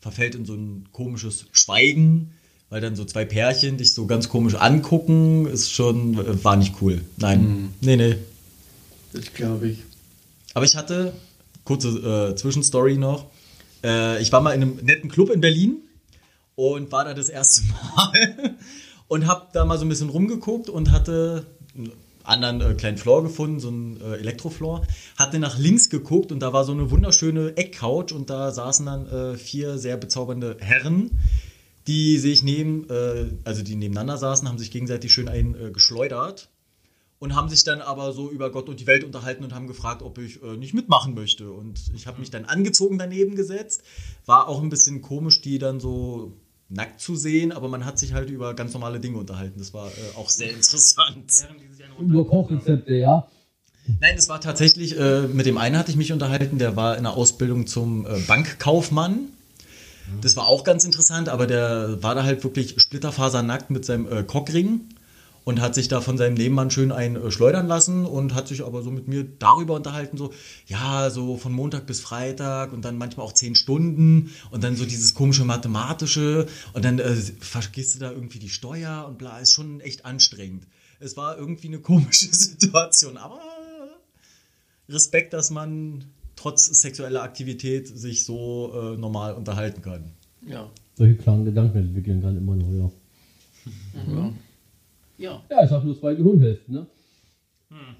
verfällt 0.00 0.34
in 0.36 0.44
so 0.46 0.54
ein 0.54 0.88
komisches 0.92 1.46
Schweigen, 1.52 2.32
weil 2.70 2.80
dann 2.80 2.94
so 2.94 3.04
zwei 3.04 3.24
Pärchen 3.24 3.78
dich 3.78 3.94
so 3.94 4.06
ganz 4.06 4.28
komisch 4.28 4.54
angucken, 4.54 5.46
ist 5.46 5.72
schon, 5.72 6.44
war 6.44 6.56
nicht 6.56 6.76
cool. 6.80 7.02
Nein, 7.16 7.74
nee, 7.80 7.96
nee. 7.96 8.16
Das 9.12 9.32
glaube 9.34 9.68
ich. 9.70 9.78
Aber 10.54 10.64
ich 10.64 10.76
hatte, 10.76 11.12
kurze 11.70 12.30
äh, 12.30 12.34
Zwischenstory 12.34 12.96
noch, 12.96 13.26
äh, 13.84 14.20
ich 14.20 14.32
war 14.32 14.40
mal 14.40 14.54
in 14.54 14.62
einem 14.62 14.76
netten 14.82 15.08
Club 15.08 15.30
in 15.30 15.40
Berlin 15.40 15.76
und 16.56 16.90
war 16.90 17.04
da 17.04 17.14
das 17.14 17.28
erste 17.28 17.62
Mal 17.94 18.56
und 19.06 19.28
habe 19.28 19.46
da 19.52 19.64
mal 19.64 19.78
so 19.78 19.84
ein 19.84 19.88
bisschen 19.88 20.08
rumgeguckt 20.08 20.68
und 20.68 20.90
hatte 20.90 21.46
einen 21.76 21.92
anderen 22.24 22.60
äh, 22.60 22.74
kleinen 22.74 22.96
Floor 22.96 23.22
gefunden, 23.22 23.60
so 23.60 23.68
einen 23.68 24.00
äh, 24.00 24.16
Elektrofloor, 24.16 24.84
hatte 25.16 25.38
nach 25.38 25.60
links 25.60 25.90
geguckt 25.90 26.32
und 26.32 26.40
da 26.40 26.52
war 26.52 26.64
so 26.64 26.72
eine 26.72 26.90
wunderschöne 26.90 27.56
Eckcouch 27.56 28.10
und 28.12 28.30
da 28.30 28.50
saßen 28.50 28.86
dann 28.86 29.06
äh, 29.06 29.36
vier 29.36 29.78
sehr 29.78 29.96
bezaubernde 29.96 30.56
Herren, 30.58 31.20
die 31.86 32.18
sich 32.18 32.42
neben, 32.42 32.90
äh, 32.90 33.26
also 33.44 33.62
die 33.62 33.76
nebeneinander 33.76 34.18
saßen, 34.18 34.48
haben 34.48 34.58
sich 34.58 34.72
gegenseitig 34.72 35.12
schön 35.12 35.28
einen 35.28 35.54
äh, 35.54 35.70
geschleudert 35.70 36.48
und 37.20 37.36
haben 37.36 37.48
sich 37.50 37.62
dann 37.64 37.82
aber 37.82 38.12
so 38.12 38.30
über 38.30 38.50
Gott 38.50 38.68
und 38.68 38.80
die 38.80 38.86
Welt 38.86 39.04
unterhalten 39.04 39.44
und 39.44 39.54
haben 39.54 39.66
gefragt, 39.66 40.02
ob 40.02 40.18
ich 40.18 40.42
äh, 40.42 40.56
nicht 40.56 40.72
mitmachen 40.72 41.14
möchte. 41.14 41.52
Und 41.52 41.78
ich 41.94 42.06
habe 42.06 42.18
mich 42.18 42.30
dann 42.30 42.46
angezogen 42.46 42.98
daneben 42.98 43.36
gesetzt. 43.36 43.82
War 44.24 44.48
auch 44.48 44.62
ein 44.62 44.70
bisschen 44.70 45.02
komisch, 45.02 45.42
die 45.42 45.58
dann 45.58 45.80
so 45.80 46.32
nackt 46.70 47.00
zu 47.00 47.16
sehen, 47.16 47.52
aber 47.52 47.68
man 47.68 47.84
hat 47.84 47.98
sich 47.98 48.14
halt 48.14 48.30
über 48.30 48.54
ganz 48.54 48.72
normale 48.72 49.00
Dinge 49.00 49.18
unterhalten. 49.18 49.58
Das 49.58 49.74
war 49.74 49.88
äh, 49.88 50.16
auch 50.16 50.30
sehr 50.30 50.50
interessant. 50.50 51.30
Während 51.42 51.60
die 51.60 51.74
sich 51.74 51.84
einen 51.84 52.10
Über 52.10 52.24
Kochrezepte, 52.24 52.94
ja. 52.94 53.28
Nein, 54.00 54.14
es 54.16 54.28
war 54.30 54.40
tatsächlich, 54.40 54.98
äh, 54.98 55.22
mit 55.22 55.44
dem 55.44 55.58
einen 55.58 55.76
hatte 55.76 55.90
ich 55.90 55.96
mich 55.96 56.12
unterhalten, 56.12 56.58
der 56.58 56.74
war 56.76 56.96
in 56.96 57.02
der 57.02 57.12
Ausbildung 57.14 57.66
zum 57.66 58.06
äh, 58.06 58.18
Bankkaufmann. 58.26 59.28
Das 60.22 60.36
war 60.36 60.48
auch 60.48 60.64
ganz 60.64 60.84
interessant, 60.84 61.28
aber 61.28 61.46
der 61.46 62.02
war 62.02 62.14
da 62.16 62.24
halt 62.24 62.42
wirklich 62.42 62.80
splitterfasernackt 62.80 63.70
mit 63.70 63.84
seinem 63.84 64.10
äh, 64.10 64.22
Cockring 64.24 64.88
und 65.50 65.60
hat 65.60 65.74
sich 65.74 65.88
da 65.88 66.00
von 66.00 66.16
seinem 66.16 66.34
Nebenmann 66.34 66.70
schön 66.70 66.92
ein 66.92 67.16
äh, 67.16 67.30
schleudern 67.32 67.66
lassen 67.66 68.06
und 68.06 68.34
hat 68.34 68.46
sich 68.46 68.64
aber 68.64 68.82
so 68.82 68.92
mit 68.92 69.08
mir 69.08 69.24
darüber 69.24 69.74
unterhalten, 69.74 70.16
so, 70.16 70.32
ja, 70.66 71.10
so 71.10 71.36
von 71.36 71.52
Montag 71.52 71.86
bis 71.86 71.98
Freitag 71.98 72.72
und 72.72 72.84
dann 72.84 72.96
manchmal 72.96 73.26
auch 73.26 73.32
zehn 73.32 73.56
Stunden 73.56 74.30
und 74.52 74.62
dann 74.62 74.76
so 74.76 74.86
dieses 74.86 75.12
komische 75.12 75.44
Mathematische 75.44 76.46
und 76.72 76.84
dann 76.84 77.00
äh, 77.00 77.16
vergisst 77.40 77.96
du 77.96 77.98
da 77.98 78.12
irgendwie 78.12 78.38
die 78.38 78.48
Steuer 78.48 79.06
und 79.08 79.18
bla, 79.18 79.40
ist 79.40 79.52
schon 79.52 79.80
echt 79.80 80.04
anstrengend. 80.04 80.68
Es 81.00 81.16
war 81.16 81.36
irgendwie 81.36 81.66
eine 81.66 81.80
komische 81.80 82.28
Situation, 82.32 83.16
aber 83.16 83.40
Respekt, 84.88 85.32
dass 85.32 85.50
man 85.50 86.04
trotz 86.36 86.66
sexueller 86.66 87.24
Aktivität 87.24 87.88
sich 87.88 88.24
so 88.24 88.72
äh, 88.72 88.96
normal 88.96 89.34
unterhalten 89.34 89.82
kann. 89.82 90.12
Ja. 90.46 90.70
Solche 90.94 91.16
klaren 91.16 91.44
Gedanken 91.44 91.78
entwickeln 91.78 92.22
kann 92.22 92.36
immer 92.36 92.54
noch, 92.54 92.70
ja. 92.72 92.90
Ja. 94.14 94.32
Ja. 95.20 95.42
Ja, 95.50 95.64
ich 95.64 95.70
sag 95.70 95.84
nur 95.84 95.98
zwei 95.98 96.14
Gehirnhälften, 96.14 96.74
ne? 96.74 96.86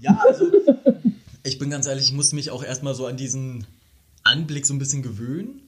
Ja, 0.00 0.20
also 0.26 0.44
ich 1.44 1.58
bin 1.58 1.70
ganz 1.70 1.86
ehrlich, 1.86 2.06
ich 2.06 2.12
musste 2.12 2.34
mich 2.34 2.50
auch 2.50 2.64
erstmal 2.64 2.94
so 2.94 3.06
an 3.06 3.16
diesen 3.16 3.66
Anblick 4.24 4.66
so 4.66 4.74
ein 4.74 4.78
bisschen 4.78 5.02
gewöhnen. 5.02 5.62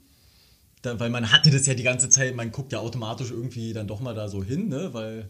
Da, 0.83 0.99
weil 0.99 1.11
man 1.11 1.31
hatte 1.31 1.51
das 1.51 1.67
ja 1.67 1.75
die 1.75 1.85
ganze 1.85 2.09
Zeit, 2.09 2.35
man 2.35 2.51
guckt 2.51 2.73
ja 2.73 2.81
automatisch 2.81 3.31
irgendwie 3.31 3.73
dann 3.73 3.87
doch 3.87 4.01
mal 4.01 4.15
da 4.15 4.29
so 4.29 4.43
hin, 4.43 4.69
ne? 4.69 4.93
Weil 4.93 5.29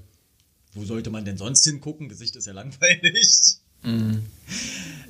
wo 0.72 0.84
sollte 0.84 1.10
man 1.10 1.26
denn 1.26 1.36
sonst 1.36 1.64
hingucken? 1.64 2.08
Gesicht 2.08 2.36
ist 2.36 2.46
ja 2.46 2.54
langweilig. 2.54 3.58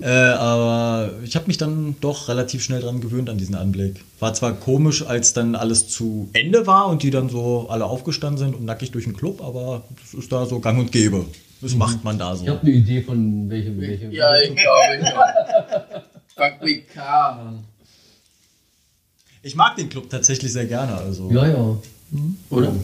Äh, 0.00 0.08
aber 0.08 1.12
ich 1.24 1.37
habe 1.37 1.46
mich 1.46 1.58
dann 1.58 1.96
doch 2.00 2.28
relativ 2.28 2.62
schnell 2.62 2.80
dran 2.80 3.00
gewöhnt 3.00 3.30
an 3.30 3.38
diesen 3.38 3.54
Anblick. 3.54 4.04
War 4.18 4.35
zwar 4.35 4.54
komisch, 4.54 5.06
als 5.06 5.32
dann 5.32 5.54
alles 5.54 5.88
zu 5.88 6.28
Ende 6.32 6.66
war 6.66 6.88
und 6.88 7.02
die 7.02 7.11
dann 7.11 7.28
so 7.28 7.68
alle 7.68 7.85
aufgestanden 7.85 8.38
sind 8.38 8.54
und 8.54 8.64
nackig 8.64 8.90
durch 8.90 9.04
den 9.04 9.14
Club, 9.14 9.42
aber 9.42 9.85
das 10.00 10.14
ist 10.14 10.32
da 10.32 10.46
so 10.46 10.58
gang 10.61 10.78
und 10.78 10.90
gäbe. 10.92 11.26
Das 11.61 11.76
macht 11.76 12.02
man 12.02 12.18
da 12.18 12.35
so. 12.35 12.42
Ich 12.42 12.50
habe 12.50 12.62
eine 12.62 12.70
Idee 12.72 13.02
von 13.02 13.48
welchem. 13.48 13.80
welchem 13.80 14.11
Ja, 14.11 14.35
ich 14.40 14.56
glaube, 14.56 14.98
ich. 15.00 15.08
Fuck. 16.35 16.54
Ich 19.44 19.54
mag 19.54 19.76
den 19.76 19.88
Club 19.88 20.11
tatsächlich 20.11 20.52
sehr 20.52 20.66
gerne. 20.66 20.94
Also. 20.94 21.30
ja, 21.30 21.46
ja. 21.46 21.78
Oder? 22.50 22.74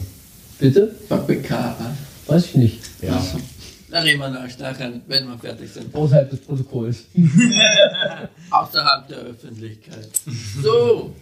Bitte? 0.59 0.95
Fuck. 1.09 1.27
Weiß 2.27 2.45
ich 2.45 2.55
nicht. 2.55 2.79
Ja. 3.01 3.21
Da 3.89 4.01
reden 4.01 4.19
wir 4.19 4.29
nach, 4.29 4.57
nachher, 4.59 5.01
wenn 5.07 5.27
wir 5.27 5.37
fertig 5.39 5.71
sind. 5.71 5.93
Außerhalb 5.93 6.29
des 6.29 6.41
Protokolls. 6.41 7.05
Außerhalb 8.51 9.07
der 9.07 9.17
Öffentlichkeit. 9.17 10.09
So. 10.61 11.15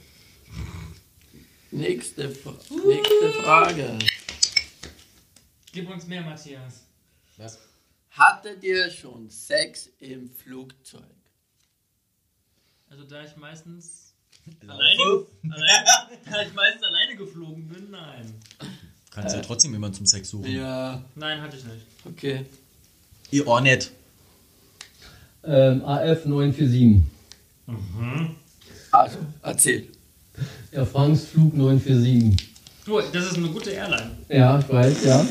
Nächste, 1.71 2.29
Fra 2.29 2.53
nächste 2.85 3.31
Frage. 3.41 3.97
Gib 5.71 5.89
uns 5.89 6.07
mehr, 6.07 6.21
Matthias. 6.21 6.85
Was? 7.37 7.59
Hattet 8.11 8.63
ihr 8.63 8.89
schon 8.89 9.29
Sex 9.29 9.89
im 9.99 10.29
Flugzeug? 10.29 11.03
Also 12.89 13.03
da 13.03 13.23
ich 13.23 13.35
meistens 13.37 14.13
Laufe. 14.61 15.27
alleine, 15.49 15.95
da 16.29 16.41
ich 16.41 16.53
meistens 16.53 16.83
alleine 16.83 17.15
geflogen 17.15 17.67
bin, 17.67 17.91
nein. 17.91 18.33
Kannst 19.21 19.35
ja 19.35 19.41
trotzdem 19.41 19.71
jemanden 19.73 19.97
zum 19.97 20.05
Sex 20.05 20.29
suchen. 20.29 20.51
Ja, 20.51 21.03
Nein, 21.15 21.41
hatte 21.41 21.57
ich 21.57 21.63
nicht. 21.63 21.85
okay. 22.05 22.45
Ihr 23.31 23.47
auch 23.47 23.61
nicht. 23.61 23.89
Ähm, 25.43 25.83
AF 25.83 26.25
947. 26.25 27.01
Also, 28.91 29.17
erzähl. 29.41 29.87
Air 30.71 30.85
France 30.85 31.25
Flug 31.25 31.55
947. 31.55 32.47
Du, 32.85 33.01
das 33.01 33.25
ist 33.25 33.37
eine 33.37 33.47
gute 33.49 33.71
Airline. 33.71 34.11
Ja, 34.29 34.59
ich 34.59 34.69
weiß, 34.69 35.03
ja. 35.05 35.25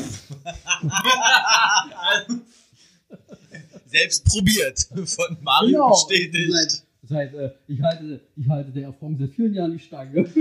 Selbst 3.87 4.25
probiert. 4.25 4.79
Von 5.05 5.37
Mario 5.41 5.69
Genau. 5.71 5.89
bestätigt. 5.91 6.51
Seit, 6.51 6.83
seit, 7.07 7.33
äh, 7.33 7.51
ich, 7.67 7.81
halte, 7.81 8.19
ich 8.35 8.49
halte 8.49 8.71
der 8.71 8.83
Air 8.83 8.93
France 8.93 9.21
seit 9.23 9.33
vielen 9.33 9.53
Jahren 9.53 9.71
die 9.71 9.79
Stange. 9.79 10.29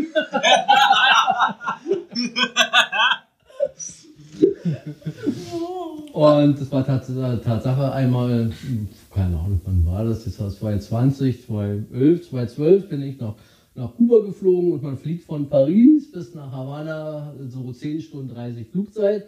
Und 6.12 6.60
das 6.60 6.72
war 6.72 6.84
tats 6.84 7.08
Tatsache 7.44 7.92
einmal, 7.92 8.50
hm, 8.50 8.88
keine 9.12 9.38
Ahnung, 9.38 9.60
wann 9.64 9.86
war 9.86 10.04
das? 10.04 10.24
Das 10.24 10.40
war 10.40 10.50
2020, 10.50 11.46
2011, 11.46 12.30
2012 12.30 12.88
bin 12.88 13.02
ich 13.02 13.20
nach, 13.20 13.34
nach 13.74 13.94
Kuba 13.94 14.20
geflogen 14.24 14.72
und 14.72 14.82
man 14.82 14.96
fliegt 14.96 15.24
von 15.24 15.48
Paris 15.48 16.10
bis 16.10 16.34
nach 16.34 16.50
Havanna, 16.50 17.34
so 17.48 17.72
10 17.72 18.00
Stunden 18.00 18.34
30 18.34 18.68
Flugzeit. 18.68 19.26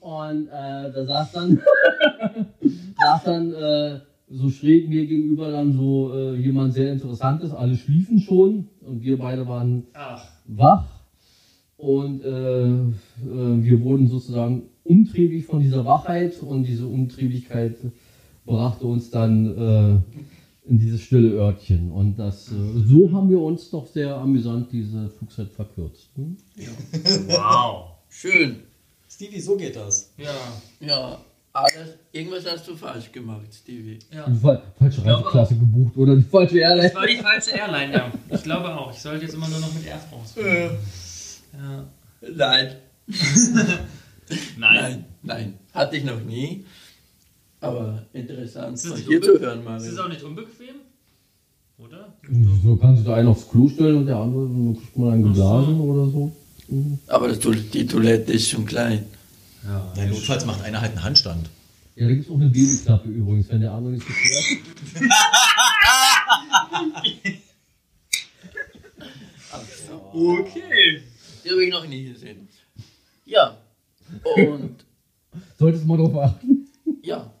Und 0.00 0.48
äh, 0.48 0.92
da 0.92 1.04
saß 1.06 1.32
dann, 1.32 1.60
saß 2.98 3.24
dann 3.24 3.52
äh, 3.52 4.00
so 4.28 4.48
schräg 4.48 4.88
mir 4.88 5.06
gegenüber 5.06 5.50
dann 5.50 5.72
so 5.72 6.12
äh, 6.14 6.36
jemand 6.36 6.74
sehr 6.74 6.92
Interessantes. 6.92 7.52
Alle 7.52 7.76
schliefen 7.76 8.20
schon 8.20 8.68
und 8.80 9.02
wir 9.02 9.18
beide 9.18 9.46
waren 9.46 9.86
Ach. 9.92 10.24
wach 10.46 10.99
und 11.80 12.22
äh, 12.22 12.62
äh, 12.64 12.84
wir 13.22 13.80
wurden 13.82 14.08
sozusagen 14.08 14.62
umtriebig 14.84 15.46
von 15.46 15.60
dieser 15.60 15.84
Wachheit 15.84 16.42
und 16.42 16.64
diese 16.64 16.86
Umtriebigkeit 16.86 17.76
brachte 18.44 18.84
uns 18.84 19.10
dann 19.10 19.56
äh, 19.56 20.68
in 20.68 20.78
dieses 20.78 21.00
stille 21.02 21.30
Örtchen 21.30 21.90
und 21.90 22.18
das 22.18 22.48
äh, 22.48 22.54
so 22.86 23.10
haben 23.12 23.30
wir 23.30 23.40
uns 23.40 23.70
doch 23.70 23.86
sehr 23.86 24.14
amüsant 24.16 24.72
diese 24.72 25.08
Flugzeit 25.08 25.48
verkürzt. 25.50 26.10
Hm? 26.16 26.36
Wow. 27.28 27.92
Schön. 28.08 28.56
Stevie, 29.08 29.40
so 29.40 29.56
geht 29.56 29.76
das. 29.76 30.12
Ja. 30.18 30.34
Ja. 30.80 31.18
alles, 31.52 31.96
irgendwas 32.12 32.44
hast 32.50 32.68
du 32.68 32.76
falsch 32.76 33.10
gemacht, 33.10 33.52
Stevie. 33.52 33.98
Ja. 34.12 34.28
Die 34.28 34.38
fa 34.38 34.62
falsche 34.78 35.04
Reiseklasse 35.04 35.56
gebucht 35.56 35.96
oder 35.96 36.16
die 36.16 36.22
falsche 36.22 36.58
Airline. 36.58 36.88
Das 36.88 36.94
war 36.94 37.06
die 37.06 37.16
falsche 37.16 37.50
Airline, 37.52 37.92
ja. 37.92 38.12
Ich 38.30 38.42
glaube 38.42 38.74
auch. 38.74 38.92
Ich 38.92 39.00
sollte 39.00 39.24
jetzt 39.24 39.34
immer 39.34 39.48
nur 39.48 39.60
noch 39.60 39.72
mit 39.74 39.86
Air 39.86 39.98
France 39.98 40.34
fliegen. 40.34 40.78
Ja. 41.60 41.90
Nein. 42.34 42.76
Nein. 44.56 44.58
Nein, 44.58 45.04
nein. 45.22 45.54
Hatte 45.74 45.96
ich 45.96 46.04
noch 46.04 46.20
nie. 46.20 46.64
Aber 47.60 48.06
interessant 48.12 48.82
dir 48.82 49.20
unbe- 49.20 49.22
zu 49.22 49.40
hören, 49.40 49.58
Ist 49.76 49.86
es 49.86 49.94
Mario. 49.96 50.02
auch 50.04 50.08
nicht 50.08 50.22
unbequem? 50.22 50.76
Oder? 51.78 52.14
So 52.62 52.76
kann 52.76 52.96
sich 52.96 53.04
da 53.04 53.14
einen 53.16 53.28
aufs 53.28 53.48
Klo 53.48 53.68
stellen 53.68 53.96
und 53.98 54.06
der 54.06 54.16
andere 54.16 54.74
kriegt 54.74 54.96
man 54.96 55.12
einen 55.14 55.22
geblasen 55.24 55.80
oder 55.80 56.08
so. 56.10 56.32
Aber 57.08 57.28
das, 57.28 57.40
die 57.40 57.86
Toilette 57.86 58.32
ist 58.32 58.48
schon 58.50 58.66
klein. 58.66 59.04
Ja. 59.64 59.92
Ja, 59.96 60.06
notfalls 60.06 60.46
macht 60.46 60.62
einer 60.62 60.80
halt 60.80 60.92
einen 60.92 61.02
Handstand. 61.02 61.50
Ja, 61.96 62.06
da 62.06 62.12
gibt 62.14 62.26
es 62.26 62.30
auch 62.30 62.36
eine 62.36 62.48
Babyklappe 62.48 63.08
übrigens, 63.08 63.48
wenn 63.48 63.60
der 63.62 63.72
andere 63.72 63.94
nicht 63.94 64.06
geklärt 64.06 64.44
Okay. 70.12 71.02
Die 71.44 71.50
habe 71.50 71.64
ich 71.64 71.70
noch 71.70 71.86
nie 71.86 72.04
gesehen. 72.12 72.48
Ja. 73.24 73.56
Und 74.36 74.84
Solltest 75.58 75.86
mal 75.86 75.96
drauf 75.96 76.16
achten. 76.16 76.68
ja. 77.02 77.32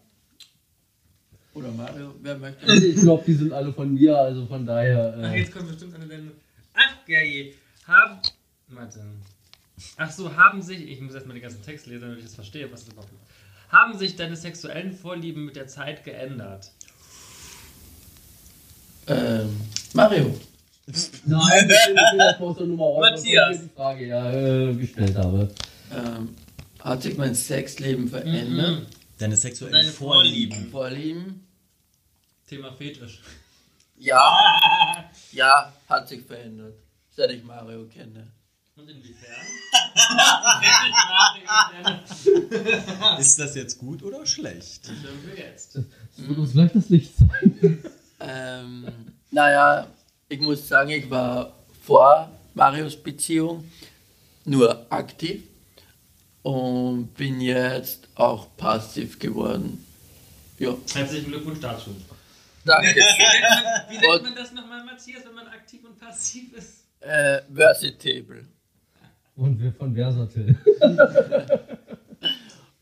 Oder 1.52 1.72
Mario, 1.72 2.14
wer 2.22 2.38
möchte? 2.38 2.72
Ich 2.72 2.96
glaube, 3.00 3.24
die 3.26 3.32
sind 3.34 3.52
alle 3.52 3.72
von 3.72 3.92
mir, 3.92 4.16
also 4.16 4.46
von 4.46 4.64
daher. 4.64 5.14
Ach, 5.18 5.32
Äh, 5.32 5.40
jetzt 5.40 5.52
kommt 5.52 5.68
bestimmt 5.68 5.94
eine 5.96 6.06
Sendung. 6.06 6.34
Ach, 6.74 7.04
geil. 7.06 7.52
Haben. 7.86 8.20
Warte. 8.68 9.00
Ach 9.96 10.10
so, 10.10 10.34
haben 10.36 10.62
sich. 10.62 10.88
Ich 10.88 11.00
muss 11.00 11.12
erstmal 11.14 11.34
den 11.34 11.42
ganzen 11.42 11.62
Text 11.62 11.86
lesen, 11.86 12.02
damit 12.02 12.18
ich 12.18 12.24
das 12.24 12.34
verstehe, 12.36 12.70
was 12.70 12.84
das 12.84 12.92
überhaupt 12.92 13.12
ist. 13.12 13.72
Haben 13.72 13.98
sich 13.98 14.14
deine 14.14 14.36
sexuellen 14.36 14.92
Vorlieben 14.92 15.44
mit 15.44 15.56
der 15.56 15.66
Zeit 15.66 16.04
geändert? 16.04 16.70
Ähm, 19.08 19.56
Mario. 19.94 20.38
Nein, 21.26 21.70
ich 21.70 21.88
will 21.88 22.18
das 22.18 22.56
der 22.56 22.66
Nummer 22.66 23.00
Matthias. 23.00 23.56
ich 23.56 23.62
die 23.62 23.68
Frage 23.74 24.06
ja 24.06 24.32
äh, 24.32 24.74
gestellt 24.74 25.16
habe. 25.16 25.48
Ähm, 25.92 26.34
hat 26.80 27.02
sich 27.02 27.16
mein 27.16 27.34
Sexleben 27.34 28.08
verändert? 28.08 28.86
Deine 29.18 29.36
sexuellen 29.36 29.72
Deine 29.74 29.88
Vorlieben. 29.88 30.70
Vorlieben? 30.70 31.46
Thema 32.48 32.72
Fetisch. 32.72 33.20
Ja. 33.98 35.10
Ja, 35.32 35.72
hat 35.88 36.08
sich 36.08 36.24
verändert. 36.24 36.74
Seit 37.10 37.30
ich 37.30 37.44
Mario 37.44 37.84
kenne. 37.86 38.28
Und 38.76 38.88
inwiefern? 38.88 39.36
Ist 43.18 43.38
das 43.38 43.54
jetzt 43.54 43.78
gut 43.78 44.02
oder 44.02 44.24
schlecht? 44.24 44.86
Stimmen 44.86 45.20
wir 45.26 45.36
jetzt. 45.44 45.74
Das 45.76 45.84
wird 46.16 46.38
uns 46.38 46.52
gleich 46.52 46.72
das 46.72 46.88
Licht 46.88 47.12
sein. 47.18 47.82
Ähm, 48.20 48.86
naja, 49.30 49.86
ich 50.30 50.40
muss 50.40 50.66
sagen, 50.66 50.90
ich 50.90 51.10
war 51.10 51.52
vor 51.82 52.30
Marios 52.54 52.96
Beziehung 52.96 53.64
nur 54.44 54.86
aktiv 54.90 55.42
und 56.42 57.12
bin 57.14 57.40
jetzt 57.40 58.08
auch 58.14 58.46
passiv 58.56 59.18
geworden. 59.18 59.84
Ja, 60.58 60.74
Herzlichen 60.94 61.26
Glückwunsch 61.30 61.60
dazu. 61.60 61.94
danke. 62.64 62.94
Wie 63.88 63.98
nennt 63.98 64.06
Und- 64.06 64.22
man 64.22 64.34
das 64.34 64.52
nochmal, 64.52 64.84
Matthias, 64.84 65.24
wenn 65.26 65.34
man 65.34 65.46
aktiv 65.48 65.80
und 65.84 65.98
passiv 65.98 66.52
ist? 66.54 66.84
äh, 67.00 67.40
versatile. 67.54 68.44
Und 69.36 69.58
wir 69.60 69.72
von 69.72 69.94
Versatil. 69.94 70.56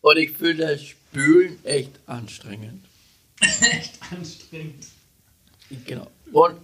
Und 0.00 0.16
ich 0.16 0.30
finde 0.30 0.66
das 0.68 0.82
Spülen 0.82 1.58
echt 1.64 1.92
anstrengend. 2.06 2.84
Echt 3.40 3.98
anstrengend. 4.10 4.86
Genau. 5.86 6.06
Und 6.32 6.56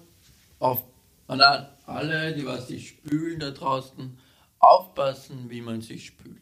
auf 0.65 0.83
und 1.27 1.41
an 1.43 1.67
alle, 1.87 2.35
die 2.35 2.47
was 2.47 2.69
sich 2.69 2.89
spülen 2.89 3.39
da 3.41 3.51
draußen, 3.51 4.17
aufpassen, 4.59 5.51
wie 5.51 5.61
man 5.61 5.83
sich 5.83 6.07
spült. 6.07 6.41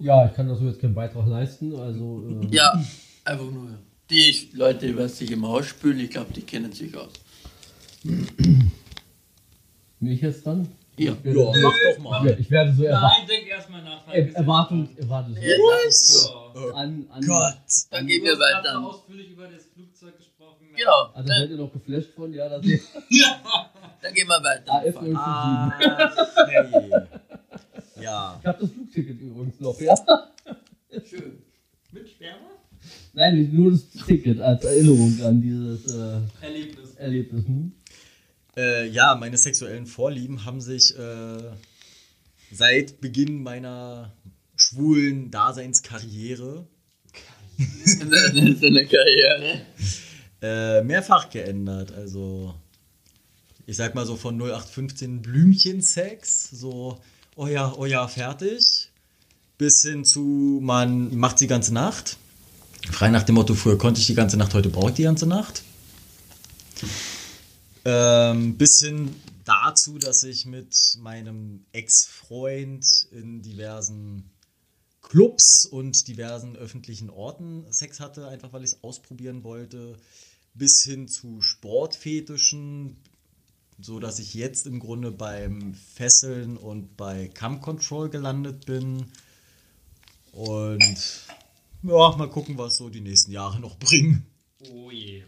Ja, 0.00 0.26
ich 0.26 0.34
kann 0.34 0.48
dazu 0.48 0.64
jetzt 0.64 0.80
keinen 0.80 0.94
Beitrag 0.94 1.26
leisten, 1.26 1.74
also. 1.76 2.40
Äh, 2.42 2.46
Ja, 2.54 2.84
einfach 3.24 3.50
nur. 3.50 3.78
Die 4.10 4.50
Leute, 4.52 4.88
die 4.88 4.96
was 4.96 5.18
sich 5.18 5.30
im 5.30 5.46
Haus 5.46 5.66
spülen, 5.66 6.00
ich 6.00 6.10
glaube, 6.10 6.32
die 6.32 6.42
kennen 6.42 6.72
sich 6.72 6.96
aus. 6.96 7.12
Mich 10.00 10.20
jetzt 10.20 10.46
dann? 10.46 10.68
Ja. 10.96 11.12
Ich 11.12 11.24
werde, 11.24 11.40
Ja, 11.40 11.52
mach 11.62 11.74
doch 11.96 11.98
mal. 12.02 12.36
ich 12.38 12.50
werde 12.50 12.72
so 12.72 12.84
erwa 12.84 13.00
Nein, 13.18 13.26
denk 13.28 13.48
erstmal 13.48 13.82
nach. 13.82 14.06
er 14.12 14.34
Erwartung, 14.36 14.88
Erwartung 14.96 15.36
Oh 15.36 16.70
an, 16.72 17.06
an. 17.10 17.26
Gott. 17.26 17.56
Dann 17.90 18.06
gehen 18.06 18.22
wir 18.22 18.32
hast 18.32 18.38
gerade 18.38 18.68
so 18.68 18.74
weiter. 18.74 18.86
ausführlich 18.86 19.30
über 19.30 19.48
das 19.48 19.64
Flugzeug 19.74 20.16
gesprochen. 20.16 20.66
Genau. 20.76 21.10
Also 21.14 21.28
Dann, 21.28 21.38
seid 21.40 21.50
ihr 21.50 21.56
noch 21.56 21.72
geflasht 21.72 22.10
von? 22.14 22.32
Ja, 22.32 22.48
das 22.48 22.64
ist 22.66 22.88
dann 24.02 24.14
gehen 24.14 24.28
wir 24.28 24.42
weiter. 24.44 24.72
AF 24.72 24.94
057. 24.94 25.16
Ah, 25.16 25.72
hey. 26.46 27.00
Ja. 28.02 28.38
Ich 28.40 28.46
habe 28.46 28.58
das 28.60 28.70
Flugticket 28.70 29.20
übrigens 29.20 29.60
noch, 29.60 29.80
ja? 29.80 29.94
Schön. 31.08 31.42
Mit 31.92 32.08
Sperma? 32.08 32.50
Nein, 33.14 33.50
nur 33.52 33.70
das 33.72 33.88
Ticket 34.06 34.40
als 34.40 34.64
Erinnerung 34.64 35.18
an 35.24 35.40
dieses 35.40 35.86
äh, 35.94 36.20
Erlebnis. 36.44 36.94
Erlebnis. 36.96 37.46
Hm? 37.46 37.72
Äh, 38.56 38.88
ja, 38.88 39.14
meine 39.14 39.36
sexuellen 39.36 39.86
Vorlieben 39.86 40.44
haben 40.44 40.60
sich 40.60 40.96
äh, 40.96 41.42
seit 42.52 43.00
Beginn 43.00 43.42
meiner 43.42 44.12
schwulen 44.56 45.30
Daseinskarriere 45.30 46.66
Karriere. 48.90 49.60
äh, 50.42 50.82
mehrfach 50.82 51.30
geändert. 51.30 51.92
Also, 51.92 52.54
ich 53.66 53.76
sag 53.76 53.94
mal 53.94 54.06
so 54.06 54.16
von 54.16 54.36
0815 54.40 55.22
Blümchensex, 55.22 56.50
so, 56.50 57.00
oh 57.36 57.46
ja, 57.46 57.72
oh 57.76 57.86
ja, 57.86 58.06
fertig, 58.08 58.90
bis 59.58 59.82
hin 59.82 60.04
zu, 60.04 60.60
man 60.62 61.16
macht 61.16 61.40
die 61.40 61.46
ganze 61.46 61.72
Nacht. 61.72 62.18
Frei 62.90 63.10
nach 63.10 63.22
dem 63.22 63.36
Motto, 63.36 63.54
früher 63.54 63.78
konnte 63.78 64.00
ich 64.00 64.06
die 64.06 64.14
ganze 64.14 64.36
Nacht, 64.36 64.52
heute 64.54 64.68
brauche 64.68 64.90
ich 64.90 64.96
die 64.96 65.04
ganze 65.04 65.26
Nacht. 65.26 65.62
Ähm, 67.84 68.56
bis 68.56 68.78
hin 68.80 69.14
dazu, 69.44 69.98
dass 69.98 70.24
ich 70.24 70.46
mit 70.46 70.74
meinem 70.98 71.66
Ex-Freund 71.72 73.08
in 73.10 73.42
diversen 73.42 74.30
Clubs 75.02 75.66
und 75.66 76.08
diversen 76.08 76.56
öffentlichen 76.56 77.10
Orten 77.10 77.70
Sex 77.70 78.00
hatte, 78.00 78.26
einfach 78.28 78.52
weil 78.52 78.64
ich 78.64 78.72
es 78.72 78.82
ausprobieren 78.82 79.44
wollte, 79.44 79.98
bis 80.54 80.82
hin 80.82 81.08
zu 81.08 81.42
Sportfetischen, 81.42 82.96
so 83.78 84.00
dass 84.00 84.18
ich 84.18 84.32
jetzt 84.32 84.66
im 84.66 84.80
Grunde 84.80 85.10
beim 85.10 85.74
Fesseln 85.74 86.56
und 86.56 86.96
bei 86.96 87.28
Cam 87.28 87.60
Control 87.60 88.08
gelandet 88.08 88.64
bin. 88.64 89.12
Und 90.32 91.26
ja, 91.82 92.16
mal 92.16 92.30
gucken, 92.30 92.56
was 92.56 92.76
so 92.76 92.88
die 92.88 93.02
nächsten 93.02 93.30
Jahre 93.30 93.60
noch 93.60 93.76
bringen. 93.78 94.26
Oh 94.72 94.90
je. 94.90 95.22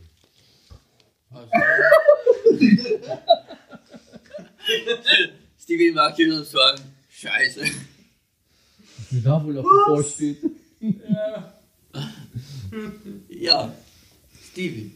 Also. 1.31 1.51
Stevie 5.63 5.93
mag 5.93 6.15
hier 6.17 6.29
nur 6.29 6.45
sagen, 6.45 6.83
scheiße. 7.11 7.63
Wie 9.11 9.21
da 9.21 9.43
wohl 9.45 9.55
noch 9.55 9.63
bevorsteht. 9.63 10.39
Ja, 13.29 13.73
Stevie. 14.51 14.93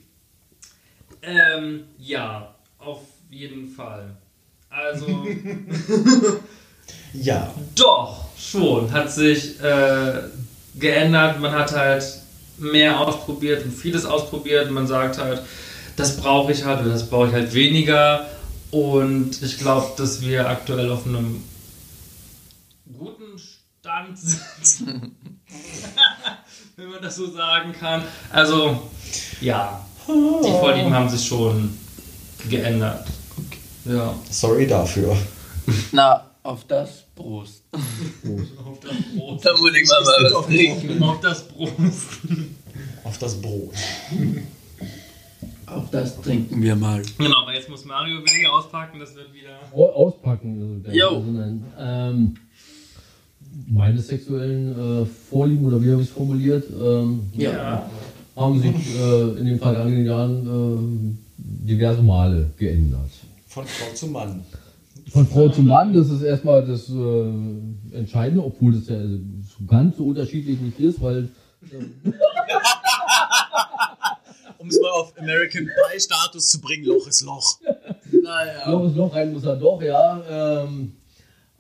Ähm, 1.23 1.85
ja, 1.99 2.55
auf 2.79 3.03
jeden 3.31 3.69
Fall. 3.69 4.17
Also, 4.69 5.07
Ja. 7.13 7.53
doch, 7.75 8.25
schon. 8.39 8.91
Hat 8.93 9.13
sich 9.13 9.61
äh, 9.61 10.13
geändert. 10.77 11.41
Man 11.41 11.53
hat 11.53 11.73
halt 11.73 12.05
mehr 12.59 13.01
ausprobiert 13.01 13.65
und 13.65 13.73
vieles 13.73 14.05
ausprobiert. 14.05 14.71
Man 14.71 14.87
sagt 14.87 15.19
halt, 15.19 15.43
das 16.01 16.17
brauche 16.17 16.53
ich 16.53 16.65
halt 16.65 16.81
oder 16.81 16.91
das 16.91 17.09
brauche 17.09 17.29
ich 17.29 17.33
halt 17.33 17.53
weniger. 17.53 18.27
Und 18.71 19.43
ich 19.43 19.59
glaube, 19.59 19.93
dass 19.97 20.23
wir 20.23 20.49
aktuell 20.49 20.91
auf 20.91 21.07
einem 21.07 21.45
guten 22.99 23.39
Stand 23.39 24.19
sind. 24.19 25.13
Wenn 26.77 26.89
man 26.89 27.03
das 27.03 27.17
so 27.17 27.31
sagen 27.31 27.73
kann. 27.73 28.03
Also, 28.33 28.81
ja, 29.41 29.85
die 30.07 30.51
Vorlieben 30.51 30.95
haben 30.95 31.09
sich 31.09 31.27
schon 31.27 31.77
geändert. 32.49 33.07
Ja. 33.85 34.15
Sorry 34.31 34.67
dafür. 34.67 35.17
Na, 35.93 36.25
auf 36.43 36.65
das 36.67 37.05
Prost. 37.15 37.65
Auf 37.73 38.81
das 38.81 38.93
Brot. 39.15 39.45
Da 39.45 39.53
muss 39.59 39.73
ich 39.75 39.89
mal, 39.89 40.01
was 40.01 40.47
trinken. 40.47 41.03
Auf 41.03 41.21
das 41.21 41.49
Brot. 41.49 41.73
Auf 43.05 43.19
das 43.19 43.35
Brot. 43.43 43.75
Auf 45.75 45.91
das 45.91 46.21
trinken 46.21 46.63
wir 46.63 46.75
mal. 46.77 47.03
Genau, 47.19 47.43
aber 47.43 47.55
jetzt 47.55 47.69
muss 47.69 47.85
Mario 47.85 48.19
wieder 48.21 48.53
auspacken, 48.53 48.99
das 48.99 49.15
wird 49.15 49.33
wieder. 49.33 49.51
Au- 49.75 50.07
Auspacken. 50.07 50.83
Also, 50.87 50.97
Jo. 50.99 51.09
also 51.17 51.31
nein. 51.31 51.65
Ähm, 51.79 52.37
meine 53.69 53.99
sexuellen 54.01 55.03
äh, 55.03 55.07
Vorlieben 55.07 55.65
oder 55.67 55.83
wie 55.83 55.91
habe 55.93 56.03
ich 56.03 56.09
es 56.09 56.15
formuliert, 56.15 56.65
ähm, 56.71 57.21
Ja. 57.35 57.89
haben 58.37 58.61
sich 58.61 58.75
äh, 58.99 59.39
in 59.39 59.45
den 59.47 59.59
vergangenen 59.59 60.07
Jahren 60.07 60.47
äh, 60.47 61.67
diverse 61.69 62.03
Male 62.03 62.51
geändert. 62.59 63.11
Von 63.47 63.65
Frau 63.67 63.95
zu 63.95 64.07
Mann. 64.09 64.45
Von 65.09 65.27
Frau 65.27 65.49
zu 65.49 65.63
Mann, 65.63 65.93
das 65.93 66.09
ist 66.11 66.23
erstmal 66.23 66.65
das 66.67 66.89
äh, 66.89 67.97
Entscheidende, 67.97 68.45
obwohl 68.45 68.73
das 68.75 68.89
ja 68.89 69.01
so 69.03 69.65
ganz 69.67 69.97
so 69.97 70.05
unterschiedlich 70.05 70.61
nicht 70.61 70.79
ist, 70.79 71.01
weil 71.03 71.29
es 74.71 74.81
mal 74.81 74.91
auf 74.91 75.13
American 75.19 75.67
Pie 75.67 76.01
Status 76.01 76.49
zu 76.49 76.61
bringen, 76.61 76.85
Loch 76.85 77.07
ist 77.07 77.23
Loch. 77.23 77.59
Naja. 78.23 78.71
Loch 78.71 78.87
ist 78.87 78.97
Loch 78.97 79.15
rein 79.15 79.33
muss 79.33 79.45
er 79.45 79.57
doch, 79.57 79.83
ja. 79.83 80.65
Ähm, 80.65 80.93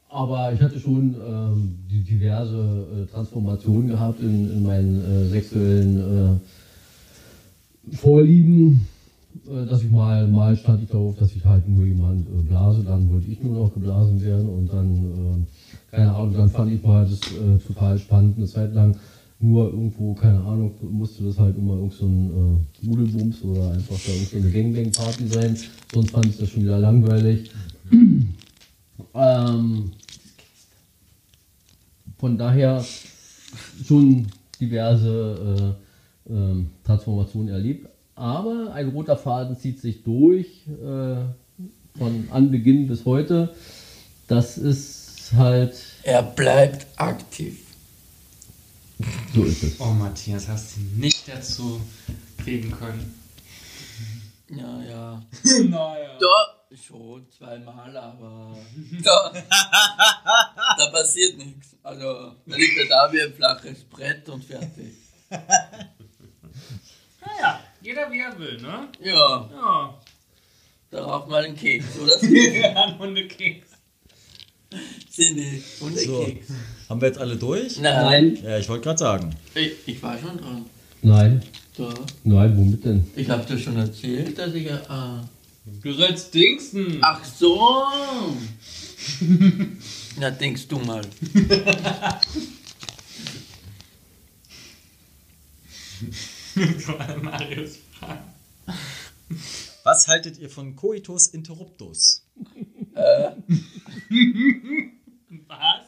aber 0.08 0.52
ich 0.52 0.60
hatte 0.60 0.80
schon 0.80 1.14
ähm, 1.24 1.78
die 1.90 2.02
diverse 2.02 2.56
äh, 2.56 3.06
Transformationen 3.12 3.88
gehabt 3.88 4.20
in, 4.20 4.50
in 4.52 4.62
meinen 4.62 5.04
äh, 5.04 5.28
sexuellen 5.28 6.40
äh, 7.90 7.96
Vorlieben. 7.96 8.86
Äh, 9.46 9.66
dass 9.66 9.82
ich 9.82 9.90
mal, 9.90 10.26
mal 10.26 10.56
stand 10.56 10.82
ich 10.82 10.88
darauf, 10.88 11.16
dass 11.16 11.32
ich 11.32 11.44
halt 11.44 11.68
nur 11.68 11.86
jemand 11.86 12.26
äh, 12.26 12.42
blase, 12.42 12.82
dann 12.82 13.12
wollte 13.12 13.30
ich 13.30 13.40
nur 13.40 13.54
noch 13.54 13.74
geblasen 13.74 14.20
werden 14.22 14.48
und 14.48 14.72
dann, 14.72 15.46
äh, 15.92 15.96
keine 15.96 16.14
Ahnung, 16.14 16.34
dann 16.34 16.50
fand 16.50 16.72
ich 16.72 16.82
mal 16.82 17.04
das 17.04 17.20
äh, 17.32 17.58
total 17.66 17.98
spannend, 17.98 18.36
eine 18.36 18.46
Zeit 18.46 18.74
lang 18.74 18.96
nur 19.40 19.70
irgendwo, 19.70 20.14
keine 20.14 20.40
Ahnung, 20.40 20.74
musste 20.90 21.24
das 21.24 21.38
halt 21.38 21.56
immer 21.56 21.74
irgend 21.74 21.94
so 21.94 22.04
ein 22.04 22.30
äh, 22.82 22.86
Nudelbums 22.86 23.42
oder 23.42 23.72
einfach 23.72 23.96
da 24.04 24.12
irgend 24.12 24.28
so 24.28 24.36
eine 24.36 24.50
Gangbang-Party 24.50 25.26
sein, 25.28 25.56
sonst 25.92 26.10
fand 26.10 26.26
ich 26.26 26.36
das 26.36 26.50
schon 26.50 26.62
wieder 26.62 26.78
langweilig. 26.78 27.50
ähm, 29.14 29.92
von 32.18 32.36
daher 32.36 32.84
schon 33.86 34.26
diverse 34.60 35.76
äh, 36.28 36.32
ähm, 36.32 36.70
Transformationen 36.84 37.48
erlebt. 37.48 37.88
Aber 38.14 38.72
ein 38.74 38.90
roter 38.90 39.16
Faden 39.16 39.56
zieht 39.56 39.80
sich 39.80 40.02
durch 40.02 40.66
äh, 40.68 41.16
von 41.98 42.24
Anbeginn 42.30 42.86
bis 42.86 43.06
heute. 43.06 43.54
Das 44.28 44.58
ist 44.58 45.32
halt, 45.34 45.74
Er 46.02 46.22
bleibt 46.22 46.86
aktiv. 46.96 47.69
So 49.34 49.44
ist 49.44 49.62
es. 49.62 49.80
Oh, 49.80 49.86
Matthias, 49.86 50.48
hast 50.48 50.76
du 50.76 50.80
nicht 51.00 51.26
dazu 51.28 51.80
kriegen 52.42 52.70
können. 52.70 53.14
Ja, 54.48 54.82
ja. 54.82 55.22
naja. 55.68 56.18
Da 56.18 56.76
schon 56.76 57.26
zweimal, 57.36 57.96
aber 57.96 58.56
da, 59.02 59.32
da 60.78 60.86
passiert 60.90 61.36
nichts. 61.38 61.76
Also 61.82 62.34
da 62.46 62.56
liegt 62.56 62.78
er 62.78 62.86
da 62.86 63.12
wie 63.12 63.22
ein 63.22 63.32
flaches 63.34 63.84
Brett 63.84 64.28
und 64.28 64.44
fertig. 64.44 64.94
Naja, 67.20 67.60
jeder 67.82 68.10
wie 68.10 68.20
er 68.20 68.38
will, 68.38 68.60
ne? 68.60 68.88
Ja, 69.00 69.48
Ja. 69.52 69.98
darauf 70.90 71.26
mal 71.28 71.44
einen 71.44 71.56
Keks, 71.56 71.98
oder? 71.98 72.16
Ein 72.22 72.98
Hundekeks. 72.98 73.69
Cindy, 75.10 75.62
und 75.80 75.98
So. 75.98 76.24
Keks. 76.24 76.46
Haben 76.88 77.00
wir 77.00 77.08
jetzt 77.08 77.18
alle 77.18 77.36
durch? 77.36 77.78
Nein, 77.80 78.38
Ja, 78.42 78.58
ich 78.58 78.68
wollte 78.68 78.84
gerade 78.84 78.98
sagen. 78.98 79.36
ich, 79.54 79.72
ich 79.86 80.02
war 80.02 80.18
schon 80.18 80.38
dran. 80.38 80.64
Nein, 81.02 81.42
Da. 81.76 81.92
nein, 82.24 82.56
womit 82.56 82.84
denn? 82.84 83.06
Ich 83.16 83.28
habe 83.28 83.44
dir 83.44 83.58
schon 83.58 83.76
erzählt, 83.76 84.38
dass 84.38 84.54
ich. 84.54 84.66
Äh, 84.66 84.78
Du 85.82 85.92
sollst 85.92 86.32
dingsen. 86.34 86.98
ach 87.02 87.22
so! 87.24 87.84
Na, 90.18 90.30
denkst 90.30 90.66
du 90.68 90.78
mal. 90.78 91.02
Marius. 97.22 97.78
Was 99.84 100.08
haltet 100.08 100.38
ihr 100.38 100.50
von 100.50 100.76
Coitus 100.76 101.28
Interruptus? 101.28 102.22
Was? 105.46 105.86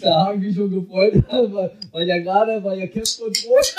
Da 0.00 0.26
haben 0.26 0.40
die 0.40 0.52
schon 0.52 0.70
gefreut, 0.70 1.14
weil, 1.30 1.78
weil 1.90 2.08
ja 2.08 2.18
gerade, 2.18 2.62
weil 2.62 2.78
ja 2.78 2.86
Kämpft 2.86 3.20
und 3.20 3.42
Brot. 3.44 3.74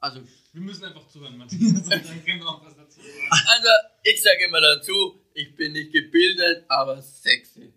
Also, 0.00 0.20
Wir 0.52 0.62
müssen 0.62 0.84
einfach 0.84 1.06
zuhören, 1.08 1.36
Matthias. 1.36 1.84
Dann 1.88 2.02
können 2.24 2.40
wir 2.40 2.48
auch 2.48 2.64
was 2.64 2.76
dazu 2.76 3.00
sagen. 3.00 3.12
also 3.30 3.68
ich 4.04 4.22
sage 4.22 4.44
immer 4.46 4.60
dazu, 4.60 5.20
ich 5.34 5.54
bin 5.54 5.72
nicht 5.72 5.92
gebildet, 5.92 6.64
aber 6.68 7.02
sexy. 7.02 7.72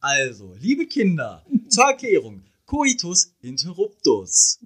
Also, 0.00 0.54
liebe 0.60 0.86
Kinder, 0.86 1.44
zur 1.74 1.84
Erklärung. 1.84 2.44
Coitus 2.66 3.34
interruptus. 3.40 4.60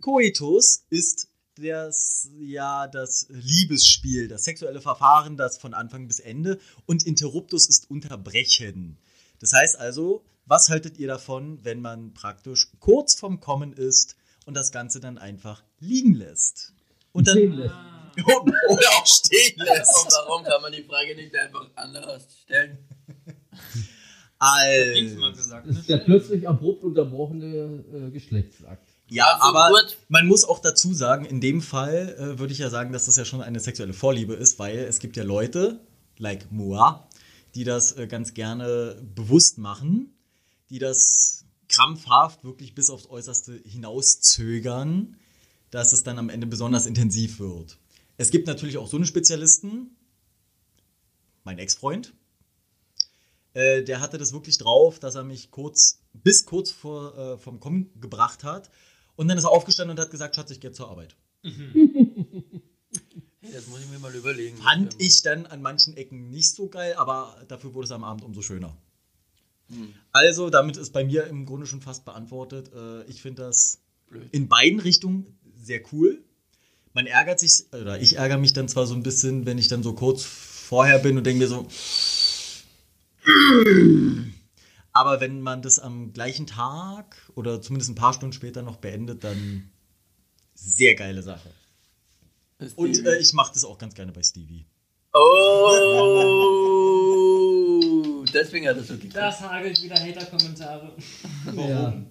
Coitus 0.00 0.84
ist 0.88 1.28
das, 1.56 2.28
ja, 2.38 2.88
das 2.88 3.26
Liebesspiel, 3.28 4.26
das 4.26 4.44
sexuelle 4.44 4.80
Verfahren, 4.80 5.36
das 5.36 5.58
von 5.58 5.74
Anfang 5.74 6.06
bis 6.08 6.18
Ende. 6.18 6.58
Und 6.86 7.04
interruptus 7.04 7.68
ist 7.68 7.90
unterbrechen. 7.90 8.98
Das 9.40 9.52
heißt 9.52 9.78
also, 9.78 10.24
was 10.46 10.70
haltet 10.70 10.96
ihr 10.98 11.06
davon, 11.06 11.62
wenn 11.64 11.82
man 11.82 12.14
praktisch 12.14 12.68
kurz 12.80 13.14
vorm 13.14 13.40
Kommen 13.40 13.74
ist 13.74 14.16
und 14.46 14.54
das 14.54 14.72
Ganze 14.72 15.00
dann 15.00 15.18
einfach 15.18 15.62
liegen 15.80 16.14
lässt? 16.14 16.72
Und 17.12 17.28
dann, 17.28 17.36
Stehen 17.36 17.52
lässt. 17.52 17.74
Oder 18.26 18.88
auch 18.96 19.06
stehen 19.06 19.60
Und 19.60 19.66
lässt. 19.66 20.06
warum 20.10 20.44
kann 20.44 20.62
man 20.62 20.72
die 20.72 20.82
Frage 20.82 21.14
nicht 21.14 21.36
einfach 21.36 21.68
anders 21.76 22.26
stellen? 22.42 22.78
Also, 24.40 25.32
gesagt. 25.32 25.68
Das 25.68 25.76
ist 25.76 25.88
der 25.88 25.98
plötzlich 25.98 26.48
abrupt 26.48 26.82
unterbrochene 26.82 27.84
äh, 27.92 28.10
Geschlechtsakt. 28.10 28.88
ja, 29.08 29.26
Also 29.34 29.44
aber 29.46 29.68
gut. 29.68 29.98
man 30.08 30.26
muss 30.26 30.44
auch 30.44 30.60
dazu 30.60 30.94
sagen, 30.94 31.26
in 31.26 31.42
dem 31.42 31.60
Fall 31.60 32.16
äh, 32.18 32.38
würde 32.38 32.52
ich 32.52 32.58
ja 32.58 32.70
sagen, 32.70 32.92
dass 32.92 33.04
das 33.04 33.16
ja 33.16 33.26
schon 33.26 33.42
eine 33.42 33.60
sexuelle 33.60 33.92
Vorliebe 33.92 34.32
ist, 34.32 34.58
weil 34.58 34.78
es 34.78 34.98
gibt 34.98 35.18
ja 35.18 35.24
Leute, 35.24 35.80
like 36.16 36.50
moi, 36.50 37.00
die 37.54 37.64
das 37.64 37.92
äh, 37.92 38.06
ganz 38.06 38.32
gerne 38.32 38.96
bewusst 39.14 39.58
machen, 39.58 40.14
die 40.70 40.78
das 40.78 41.44
krampfhaft 41.68 42.42
wirklich 42.42 42.74
bis 42.74 42.88
aufs 42.88 43.10
Äußerste 43.10 43.60
hinauszögern, 43.64 45.16
dass 45.70 45.92
es 45.92 46.02
dann 46.02 46.18
am 46.18 46.30
Ende 46.30 46.46
besonders 46.46 46.86
intensiv 46.86 47.40
wird. 47.40 47.78
Es 48.16 48.30
gibt 48.30 48.46
natürlich 48.46 48.78
auch 48.78 48.88
so 48.88 48.96
eine 48.96 49.06
Spezialisten, 49.06 49.96
mein 51.44 51.58
Ex-Freund, 51.58 52.14
äh, 53.54 53.82
der 53.82 54.00
hatte 54.00 54.18
das 54.18 54.32
wirklich 54.32 54.58
drauf, 54.58 54.98
dass 54.98 55.14
er 55.14 55.24
mich 55.24 55.50
kurz, 55.50 56.02
bis 56.12 56.46
kurz 56.46 56.70
vor, 56.70 57.16
äh, 57.16 57.38
vom 57.38 57.60
Kommen 57.60 57.90
gebracht 58.00 58.44
hat. 58.44 58.70
Und 59.16 59.28
dann 59.28 59.38
ist 59.38 59.44
er 59.44 59.50
aufgestanden 59.50 59.96
und 59.96 60.00
hat 60.00 60.10
gesagt, 60.10 60.36
Schatz, 60.36 60.50
ich 60.50 60.60
gehe 60.60 60.72
zur 60.72 60.88
Arbeit. 60.88 61.16
Das 63.52 63.66
muss 63.68 63.80
ich 63.80 63.88
mir 63.88 63.98
mal 63.98 64.14
überlegen. 64.14 64.56
Fand 64.58 64.94
ich 64.98 65.22
dann 65.22 65.46
an 65.46 65.62
manchen 65.62 65.96
Ecken 65.96 66.30
nicht 66.30 66.54
so 66.54 66.68
geil, 66.68 66.94
aber 66.96 67.36
dafür 67.48 67.74
wurde 67.74 67.86
es 67.86 67.90
am 67.90 68.04
Abend 68.04 68.22
umso 68.22 68.42
schöner. 68.42 68.76
Also, 70.12 70.50
damit 70.50 70.76
ist 70.76 70.92
bei 70.92 71.04
mir 71.04 71.26
im 71.26 71.46
Grunde 71.46 71.66
schon 71.66 71.80
fast 71.80 72.04
beantwortet. 72.04 72.70
Äh, 72.74 73.04
ich 73.04 73.22
finde 73.22 73.42
das 73.42 73.80
Blöd. 74.08 74.28
in 74.32 74.48
beiden 74.48 74.80
Richtungen 74.80 75.38
sehr 75.56 75.80
cool. 75.92 76.22
Man 76.92 77.06
ärgert 77.06 77.38
sich, 77.38 77.66
oder 77.72 78.00
ich 78.00 78.16
ärgere 78.16 78.38
mich 78.38 78.52
dann 78.52 78.68
zwar 78.68 78.86
so 78.86 78.94
ein 78.94 79.02
bisschen, 79.02 79.46
wenn 79.46 79.58
ich 79.58 79.68
dann 79.68 79.82
so 79.82 79.92
kurz 79.92 80.24
vorher 80.24 80.98
bin 80.98 81.16
und 81.16 81.24
denke 81.24 81.40
mir 81.40 81.48
so. 81.48 81.66
Aber 84.92 85.20
wenn 85.20 85.40
man 85.40 85.62
das 85.62 85.78
am 85.78 86.12
gleichen 86.12 86.46
Tag 86.46 87.16
oder 87.34 87.62
zumindest 87.62 87.90
ein 87.90 87.94
paar 87.94 88.12
Stunden 88.12 88.32
später 88.32 88.62
noch 88.62 88.76
beendet, 88.76 89.24
dann 89.24 89.70
sehr 90.54 90.94
geile 90.94 91.22
Sache. 91.22 91.50
Das 92.58 92.74
Und 92.74 92.94
Stevie. 92.94 93.08
äh, 93.08 93.20
ich 93.20 93.32
mache 93.32 93.52
das 93.54 93.64
auch 93.64 93.78
ganz 93.78 93.94
gerne 93.94 94.12
bei 94.12 94.22
Stevie. 94.22 94.66
Oh, 96.90 98.24
deswegen 98.32 98.68
hat 98.68 98.76
er 98.76 98.82
so 98.84 98.94
gekriegt. 98.94 99.16
Das 99.16 99.40
hagelt 99.40 99.80
wieder 99.82 99.96
Hater-Kommentare. 99.98 100.92
Ja. 101.54 101.92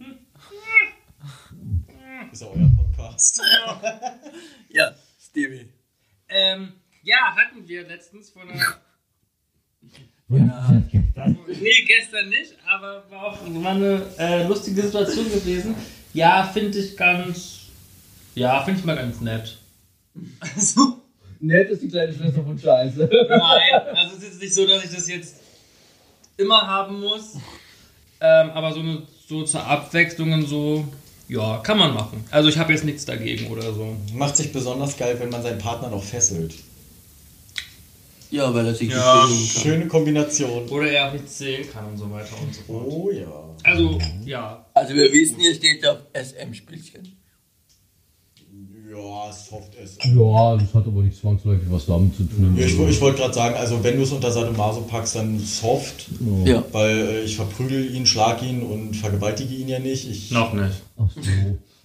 Ist 2.32 2.42
ja 2.42 2.48
euer 2.48 2.70
Podcast. 2.78 3.42
Ja, 4.72 4.94
Stevie. 5.20 5.68
Ähm, 6.28 6.74
ja, 7.02 7.36
hatten 7.36 7.68
wir 7.68 7.88
letztens 7.88 8.30
von 8.30 8.48
einer. 8.50 8.62
Ja. 10.30 10.84
Nee, 11.48 11.86
gestern 11.88 12.30
nicht, 12.30 12.54
aber 12.68 13.04
war 13.10 13.24
auch 13.24 13.38
war 13.46 13.72
eine 13.72 14.02
äh, 14.18 14.48
lustige 14.48 14.82
Situation 14.84 15.26
gewesen. 15.26 15.76
Ja, 16.14 16.44
finde 16.44 16.78
ich 16.78 16.96
ganz. 16.96 17.62
Ja, 18.36 18.64
finde 18.64 18.80
ich 18.80 18.86
mal 18.86 18.96
ganz 18.96 19.20
nett. 19.22 19.58
Also, 20.40 21.00
Nett 21.40 21.70
ist 21.70 21.82
die 21.82 21.88
kleine 21.88 22.14
Schwester 22.14 22.44
von 22.44 22.60
Scheiße. 22.60 23.10
nein, 23.30 23.96
also 23.96 24.16
es 24.16 24.18
ist 24.18 24.24
jetzt 24.24 24.42
nicht 24.42 24.54
so, 24.54 24.68
dass 24.68 24.84
ich 24.84 24.92
das 24.92 25.08
jetzt 25.08 25.36
immer 26.38 26.68
haben 26.68 27.00
muss. 27.00 27.36
Ähm, 28.22 28.50
aber 28.52 28.74
so, 28.74 28.82
eine, 28.82 29.04
so 29.28 29.44
zur 29.44 29.66
Abwechslung 29.66 30.34
und 30.34 30.46
so 30.46 30.86
ja, 31.30 31.58
kann 31.60 31.78
man 31.78 31.94
machen. 31.94 32.26
Also 32.32 32.50
ich 32.50 32.58
habe 32.58 32.74
jetzt 32.74 32.84
nichts 32.84 33.06
dagegen 33.06 33.48
oder 33.48 33.72
so. 33.74 33.96
Macht 34.14 34.36
sich 34.36 34.52
besonders 34.52 34.98
geil, 34.98 35.16
wenn 35.20 35.30
man 35.30 35.44
seinen 35.44 35.60
Partner 35.60 35.90
noch 35.90 36.04
fesselt. 36.04 36.56
Ja, 38.32 38.54
weil 38.54 38.68
er 38.68 38.76
sich 38.76 38.90
Ja. 38.90 39.26
bewegen 39.26 39.50
kann. 39.54 39.62
Schöne 39.64 39.88
Kombination. 39.88 40.68
Oder 40.70 40.92
er 40.92 41.08
auch 41.10 41.14
nicht 41.14 41.30
sehen 41.30 41.68
kann 41.72 41.88
und 41.88 41.98
so 41.98 42.10
weiter 42.12 42.36
und 42.42 42.54
so 42.54 42.62
fort. 42.62 42.86
Oh 42.88 43.12
ja. 43.12 43.50
Also, 43.64 44.00
ja. 44.26 44.66
Also 44.74 44.94
wir 44.94 45.12
wissen, 45.12 45.40
hier 45.40 45.56
steht 45.56 45.86
auf 45.88 45.98
SM-Spielchen. 46.14 47.16
Ja, 48.92 49.32
Soft 49.32 49.76
ist. 49.76 50.04
Ja, 50.04 50.58
das 50.58 50.74
hat 50.74 50.88
aber 50.88 51.04
nicht 51.04 51.16
zwangsläufig 51.18 51.66
was 51.70 51.86
damit 51.86 52.16
zu 52.18 52.24
tun. 52.24 52.56
Ja, 52.58 52.66
ich, 52.66 52.78
ich 52.80 53.00
wollte 53.02 53.20
gerade 53.20 53.34
sagen, 53.34 53.56
also 53.56 53.84
wenn 53.84 53.98
du 53.98 54.04
es 54.04 54.12
unter 54.12 54.32
Sadomaso 54.32 54.82
packst, 54.82 55.16
dann 55.16 55.40
soft, 55.40 56.08
Ja. 56.44 56.64
weil 56.72 56.98
äh, 56.98 57.22
ich 57.22 57.36
verprügel 57.36 57.94
ihn, 57.94 58.06
schlag 58.08 58.42
ihn 58.42 58.64
und 58.64 58.96
vergewaltige 58.96 59.54
ihn 59.54 59.68
ja 59.70 59.78
nicht. 59.80 60.10
Ich, 60.10 60.32
Noch 60.32 60.54
nicht. 60.54 60.82
Ach 60.98 61.10
so. 61.16 61.22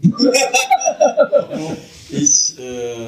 ich 2.10 2.58
äh, 2.58 3.06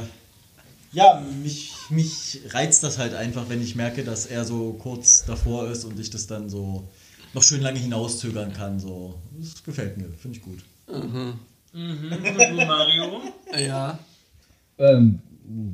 ja, 0.92 1.22
mich, 1.42 1.72
mich 1.90 2.40
reizt 2.50 2.82
das 2.82 2.98
halt 2.98 3.14
einfach, 3.14 3.48
wenn 3.48 3.62
ich 3.62 3.76
merke, 3.76 4.04
dass 4.04 4.26
er 4.26 4.44
so 4.44 4.72
kurz 4.74 5.24
davor 5.24 5.68
ist 5.70 5.84
und 5.84 5.98
ich 5.98 6.10
das 6.10 6.26
dann 6.26 6.48
so 6.48 6.88
noch 7.34 7.42
schön 7.42 7.60
lange 7.60 7.78
hinauszögern 7.78 8.52
kann. 8.52 8.80
So. 8.80 9.14
Das 9.38 9.62
gefällt 9.62 9.96
mir, 9.98 10.08
finde 10.18 10.38
ich 10.38 10.42
gut. 10.42 10.58
Mhm. 10.88 11.34
Und 11.72 12.02
du, 12.12 12.66
Mario? 12.66 13.20
Ja. 13.58 13.98
Ähm, 14.78 15.20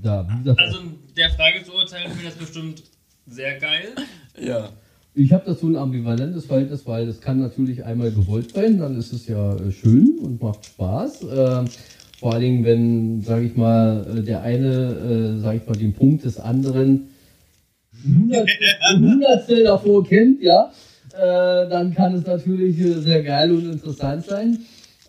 da, 0.02 0.28
wie 0.28 0.38
gesagt, 0.42 0.60
Also 0.60 0.78
der 1.16 1.30
Frage 1.30 1.64
zu 1.64 1.72
urteilen, 1.72 2.10
finde 2.10 2.28
ich 2.28 2.28
das 2.30 2.38
bestimmt 2.38 2.82
sehr 3.26 3.58
geil. 3.58 3.94
Ja. 4.40 4.70
ich 5.14 5.32
habe 5.32 5.44
dazu 5.46 5.68
ein 5.68 5.76
ambivalentes 5.76 6.46
Verhältnis, 6.46 6.86
weil 6.86 7.06
das 7.06 7.20
kann 7.20 7.38
natürlich 7.38 7.84
einmal 7.84 8.10
gewollt 8.10 8.52
sein, 8.52 8.78
dann 8.78 8.96
ist 8.96 9.12
es 9.12 9.26
ja 9.26 9.54
äh, 9.56 9.70
schön 9.70 10.18
und 10.20 10.42
macht 10.42 10.64
Spaß. 10.66 11.22
Vor 12.22 12.34
allen 12.34 12.42
Dingen, 12.42 12.64
wenn, 12.64 13.20
sage 13.22 13.46
ich 13.46 13.56
mal, 13.56 14.06
äh, 14.16 14.22
der 14.22 14.42
eine, 14.42 14.68
äh, 14.68 15.40
sage 15.40 15.56
ich 15.56 15.66
mal, 15.68 15.76
den 15.76 15.92
Punkt 15.92 16.24
des 16.24 16.38
anderen 16.38 17.08
Hundertstel- 18.06 19.64
davor 19.64 20.04
kennt, 20.04 20.40
ja, 20.40 20.70
äh, 21.14 21.68
dann 21.68 21.92
kann 21.92 22.14
es 22.14 22.24
natürlich 22.24 22.78
äh, 22.78 23.00
sehr 23.00 23.24
geil 23.24 23.50
und 23.50 23.72
interessant 23.72 24.24
sein. 24.24 24.58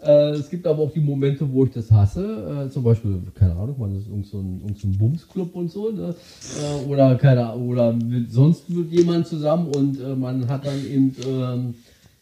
Äh, 0.03 0.32
es 0.32 0.49
gibt 0.49 0.66
aber 0.66 0.82
auch 0.82 0.91
die 0.91 1.01
Momente, 1.01 1.47
wo 1.53 1.66
ich 1.66 1.72
das 1.72 1.91
hasse. 1.91 2.66
Äh, 2.66 2.72
zum 2.72 2.84
Beispiel, 2.84 3.20
keine 3.36 3.51
Ahnung, 3.51 3.76
man 3.78 3.95
ist 3.95 4.07
irgend 4.07 4.26
so 4.26 4.88
Bumsclub 4.97 5.53
und 5.53 5.70
so. 5.70 5.91
Ne? 5.91 6.16
Äh, 6.64 6.89
oder 6.89 7.14
keine 7.18 7.53
oder 7.53 7.93
mit, 7.93 8.32
sonst 8.32 8.72
mit 8.72 8.91
jemand 8.91 9.28
zusammen 9.28 9.68
und 9.68 10.01
äh, 10.01 10.16
man 10.16 10.47
hat 10.47 10.66
dann 10.66 10.84
eben 10.91 11.16
ähm, 11.28 11.76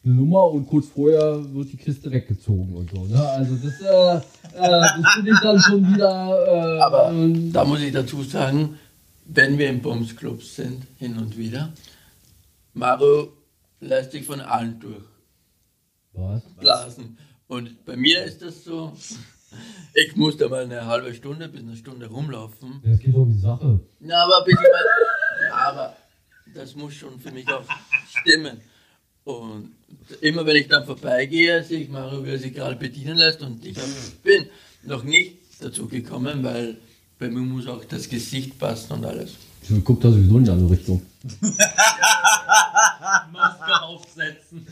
eine 0.04 0.16
Nummer 0.16 0.46
und 0.48 0.68
kurz 0.68 0.88
vorher 0.88 1.54
wird 1.54 1.72
die 1.72 1.78
Kiste 1.78 2.12
weggezogen 2.12 2.74
und 2.76 2.90
so. 2.90 3.06
Ne? 3.06 3.22
Also 3.22 3.56
das, 3.56 3.82
äh, 3.82 4.18
äh, 4.58 4.70
das 4.70 5.14
finde 5.14 5.32
ich 5.32 5.40
dann 5.40 5.60
schon 5.60 5.94
wieder. 5.94 6.78
Äh, 6.78 6.82
Aber 6.82 7.10
ähm, 7.12 7.54
da 7.54 7.64
muss 7.66 7.82
ich 7.82 7.94
dazu 7.94 8.24
sagen, 8.24 8.80
wenn 9.26 9.58
wir 9.58 9.70
im 9.70 9.82
Bumsclubs 9.82 10.56
sind, 10.56 10.88
hin 10.98 11.18
und 11.18 11.38
wieder, 11.38 11.72
Mario 12.74 13.34
lässt 13.80 14.12
sich 14.12 14.26
von 14.26 14.42
allen 14.42 14.82
was? 16.14 16.44
durchblasen. 16.44 17.18
Und 17.48 17.86
bei 17.86 17.96
mir 17.96 18.24
ist 18.24 18.42
das 18.42 18.64
so, 18.64 18.94
ich 19.94 20.16
muss 20.16 20.38
da 20.38 20.48
mal 20.48 20.64
eine 20.64 20.86
halbe 20.86 21.14
Stunde 21.14 21.48
bis 21.48 21.62
eine 21.62 21.76
Stunde 21.76 22.08
rumlaufen. 22.08 22.82
Das 22.84 23.00
geht 23.00 23.14
doch 23.14 23.22
um 23.22 23.34
die 23.34 23.40
Sache. 23.40 23.80
Na, 24.00 24.24
aber 24.24 24.46
bitte 24.46 24.62
mal, 24.62 25.48
ja, 25.48 25.56
aber 25.56 25.96
das 26.56 26.76
muss 26.76 26.94
schon 26.94 27.20
für 27.20 27.32
mich 27.32 27.48
auch 27.50 27.64
stimmen. 28.10 28.62
Und 29.24 29.72
immer 30.22 30.46
wenn 30.46 30.56
ich 30.56 30.68
dann 30.68 30.86
vorbeigehe, 30.86 31.64
sehe 31.64 31.82
ich 31.82 31.90
Mario, 31.90 32.26
wie 32.26 32.30
er 32.30 32.40
sich 32.40 32.54
gerade 32.54 32.76
bedienen 32.76 33.18
lässt 33.18 33.42
und 33.42 33.66
ich 33.66 33.78
bin 34.24 34.48
noch 34.84 35.04
nicht 35.04 35.36
dazu 35.60 35.88
gekommen, 35.88 36.44
weil 36.44 36.78
bei 37.20 37.30
mir 37.30 37.42
muss 37.42 37.68
auch 37.68 37.86
das 37.86 38.10
Gesicht 38.10 38.58
passen 38.58 38.94
und 38.94 39.06
alles. 39.06 39.36
Ich 39.62 39.84
gucke 39.84 40.02
da 40.02 40.12
sowieso 40.12 40.38
in 40.40 40.44
die 40.44 40.50
andere 40.50 40.72
Richtung. 40.72 41.06
Maske 43.32 43.82
aufsetzen. 43.84 44.66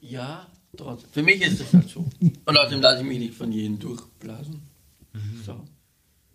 Ja, 0.00 0.46
trotzdem. 0.76 1.10
Für 1.10 1.22
mich 1.24 1.42
ist 1.42 1.60
das 1.60 1.72
halt 1.72 1.88
so. 1.88 2.08
Und 2.20 2.56
außerdem 2.56 2.80
lasse 2.80 3.02
ich 3.02 3.08
mich 3.08 3.18
nicht 3.18 3.34
von 3.34 3.50
jedem 3.50 3.80
durchblasen. 3.80 4.62
So. 5.44 5.64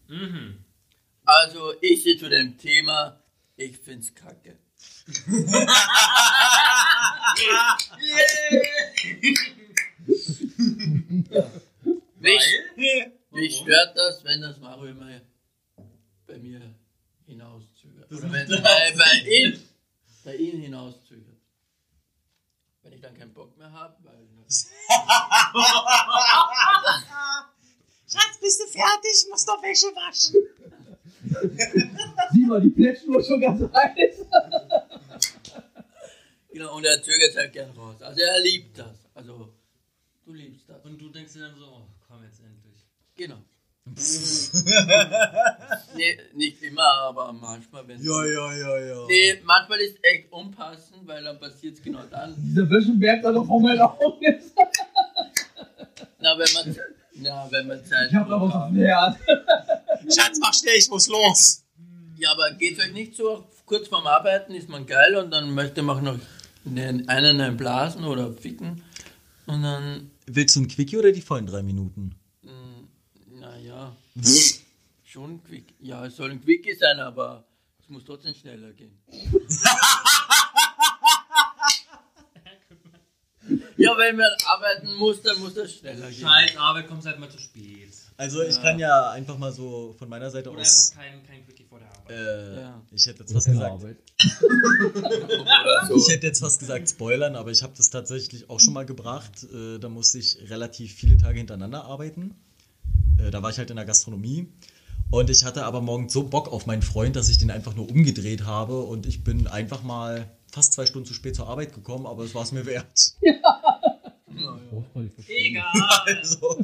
Mhm. 0.10 0.58
Also, 1.24 1.74
ich 1.80 2.02
stehe 2.02 2.18
zu 2.18 2.28
dem 2.28 2.58
Thema, 2.58 3.22
ich 3.56 3.78
find's 3.78 4.14
kacke. 4.14 4.58
Mich, 12.20 12.42
mich 13.32 13.58
stört 13.58 13.98
das, 13.98 14.24
wenn 14.24 14.42
das 14.42 14.58
Mario 14.60 14.86
immer 14.92 15.22
bei 16.28 16.38
mir 16.38 16.62
hinauszögert. 17.26 18.12
Oder 18.12 18.32
wenn 18.32 18.48
bei, 18.48 18.94
bei 18.98 19.30
ihm, 19.30 19.60
bei 20.24 20.36
ihm 20.36 20.62
hinauszögert. 20.62 21.38
Wenn 22.84 22.94
ich 22.94 23.02
dann 23.02 23.18
keinen 23.18 23.34
Bock 23.34 23.58
mehr 23.58 23.72
habe, 23.72 23.96
weil 24.04 24.22
Schatz, 28.12 28.38
bist 28.42 28.62
du 28.62 28.66
fertig? 28.68 29.28
Muss 29.30 29.46
noch 29.48 29.62
Wäsche 29.64 29.88
waschen. 29.96 30.36
Sieh 32.34 32.46
mal, 32.46 32.60
die 32.60 32.70
Plätschnur 32.70 33.24
schon 33.24 33.40
ganz 33.40 33.62
heiß. 33.74 34.26
Genau, 36.52 36.76
und 36.76 36.86
er 36.86 37.02
zögert 37.02 37.36
halt 37.36 37.54
gern 37.54 37.72
raus. 37.72 38.02
Also 38.02 38.22
er 38.22 38.40
liebt 38.42 38.78
das. 38.78 38.98
Also, 39.14 39.54
du 40.26 40.34
liebst 40.34 40.68
das. 40.70 40.84
Und 40.84 41.00
du 41.00 41.10
denkst 41.10 41.34
dir 41.34 41.42
dann 41.42 41.56
so, 41.58 41.66
oh, 41.66 41.88
komm 42.08 42.24
jetzt 42.24 42.40
endlich. 42.40 42.86
Genau. 43.16 43.38
nee, 45.96 46.20
nicht 46.36 46.62
immer, 46.62 46.84
aber 47.02 47.34
manchmal, 47.34 47.88
wenn 47.88 48.02
Ja, 48.02 48.26
ja, 48.26 48.54
ja, 48.54 48.80
ja. 48.80 49.08
Nee, 49.08 49.42
manchmal 49.44 49.80
ist 49.80 49.98
echt 50.04 50.32
unpassend, 50.32 51.08
weil 51.08 51.24
dann 51.24 51.40
passiert 51.40 51.78
es 51.78 51.82
genau 51.82 52.04
dann. 52.10 52.36
Dieser 52.38 52.70
Wäschenberg 52.70 53.24
da 53.24 53.32
noch 53.32 53.46
vor 53.46 53.60
meinen 53.60 53.82
Augen 53.82 54.24
ist. 54.24 54.54
Na, 56.20 56.38
wenn 56.38 56.54
man, 56.54 56.76
na, 57.16 57.48
wenn 57.50 57.68
man 57.68 57.84
Zeit 57.84 58.10
Ich 58.10 58.16
hab 58.16 58.30
da 58.30 58.40
was 58.40 58.54
auf 58.54 58.68
dem 58.70 58.78
Herd. 58.78 59.18
Schatz, 60.14 60.38
mach 60.40 60.54
schnell, 60.54 60.76
ich 60.78 60.90
muss 60.90 61.08
los. 61.08 61.64
Ja, 62.18 62.32
aber 62.34 62.52
geht 62.52 62.80
euch 62.80 62.94
nicht 62.94 63.16
so, 63.16 63.46
kurz 63.66 63.88
vorm 63.88 64.06
Arbeiten 64.06 64.54
ist 64.54 64.70
man 64.70 64.86
geil 64.86 65.16
und 65.16 65.32
dann 65.32 65.56
möchte 65.56 65.82
man 65.82 66.04
noch 66.04 66.20
einen, 66.66 67.08
einen 67.10 67.58
blasen 67.58 68.04
oder 68.04 68.32
ficken 68.34 68.82
und 69.46 69.64
dann, 69.64 70.12
Willst 70.28 70.56
du 70.56 70.62
ein 70.62 70.68
Quickie 70.68 70.98
oder 70.98 71.12
die 71.12 71.22
vollen 71.22 71.46
drei 71.46 71.62
Minuten? 71.64 72.16
naja, 73.40 73.96
schon 75.04 75.44
quick. 75.44 75.74
Ja, 75.80 76.06
es 76.06 76.16
soll 76.16 76.32
ein 76.32 76.42
Quickie 76.42 76.76
sein, 76.76 77.00
aber 77.00 77.44
es 77.82 77.90
muss 77.90 78.06
trotzdem 78.06 78.34
schneller 78.36 78.72
gehen. 78.74 78.98
ja, 83.78 83.98
wenn 83.98 84.16
man 84.16 84.30
arbeiten 84.46 84.94
muss, 84.94 85.22
dann 85.22 85.40
muss 85.40 85.56
das 85.56 85.74
schneller 85.74 86.10
gehen. 86.10 86.22
Scheiß 86.22 86.56
Arbeit, 86.58 86.88
kommst 86.88 87.08
halt 87.08 87.20
mal 87.20 87.30
zu 87.30 87.40
spät. 87.40 87.94
Also 88.22 88.44
ich 88.44 88.62
kann 88.62 88.78
ja 88.78 89.10
einfach 89.10 89.36
mal 89.40 89.52
so 89.52 89.96
von 89.98 90.08
meiner 90.08 90.30
Seite 90.30 90.52
Oder 90.52 90.62
aus. 90.62 90.92
einfach 90.92 91.02
kein, 91.02 91.24
kein 91.24 91.44
Quickie 91.44 91.64
vor 91.64 91.80
der 91.80 91.88
Arbeit. 91.90 92.12
Äh, 92.12 92.62
Ja. 92.62 92.80
Ich 92.92 93.08
hätte 93.08 93.22
jetzt 93.22 93.34
was 93.34 93.46
gesagt. 93.46 93.84
Ich 95.96 96.08
hätte 96.08 96.28
jetzt 96.28 96.44
was 96.44 96.60
gesagt, 96.60 96.88
spoilern, 96.88 97.36
aber 97.36 97.50
ich 97.50 97.64
habe 97.64 97.74
das 97.76 97.90
tatsächlich 97.90 98.48
auch 98.48 98.60
schon 98.60 98.76
mal 98.76 98.86
gebracht. 98.86 99.48
Äh, 99.52 99.80
da 99.80 99.90
musste 99.90 100.20
ich 100.20 100.38
relativ 100.52 100.94
viele 100.94 101.18
Tage 101.18 101.40
hintereinander 101.40 101.86
arbeiten. 101.86 102.36
Äh, 103.18 103.32
da 103.32 103.42
war 103.42 103.50
ich 103.50 103.58
halt 103.58 103.72
in 103.72 103.78
der 103.78 103.86
Gastronomie. 103.86 104.48
Und 105.10 105.32
ich 105.32 105.44
hatte 105.44 105.66
aber 105.66 105.82
morgens 105.82 106.14
so 106.14 106.22
Bock 106.22 106.54
auf 106.54 106.68
meinen 106.68 106.84
Freund, 106.84 107.16
dass 107.16 107.28
ich 107.28 107.40
den 107.40 107.50
einfach 107.50 107.76
nur 107.76 107.90
umgedreht 107.90 108.46
habe. 108.46 108.82
Und 108.82 109.08
ich 109.08 109.24
bin 109.24 109.48
einfach 109.48 109.82
mal 109.82 110.30
fast 110.52 110.74
zwei 110.74 110.86
Stunden 110.86 111.08
zu 111.08 111.16
spät 111.16 111.36
zur 111.36 111.48
Arbeit 111.48 111.74
gekommen, 111.74 112.06
aber 112.06 112.24
es 112.24 112.36
war 112.36 112.44
es 112.44 112.52
mir 112.52 112.68
wert. 112.68 113.14
Man 114.94 115.04
nicht 115.04 115.16
verstehen. 115.16 115.56
Egal. 115.56 115.66
Also, 116.06 116.64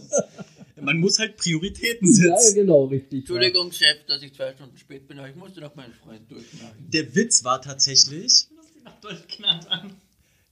man 0.88 1.00
muss 1.00 1.20
halt 1.20 1.36
Prioritäten 1.36 2.08
Ja, 2.08 2.38
setzen. 2.38 2.56
genau, 2.56 2.86
richtig. 2.86 3.20
Entschuldigung, 3.20 3.72
Chef, 3.74 4.06
dass 4.08 4.22
ich 4.24 4.34
zwei 4.34 4.54
Stunden 4.54 4.78
spät 4.78 5.06
bin, 5.08 5.20
aber 5.20 5.30
ich 5.30 5.36
musste 5.36 5.60
noch 5.60 5.76
meinen 5.76 5.94
Freund 5.94 6.32
durchmachen. 6.32 6.90
Der 6.90 7.14
Witz 7.14 7.44
war 7.44 7.62
tatsächlich. 7.62 8.48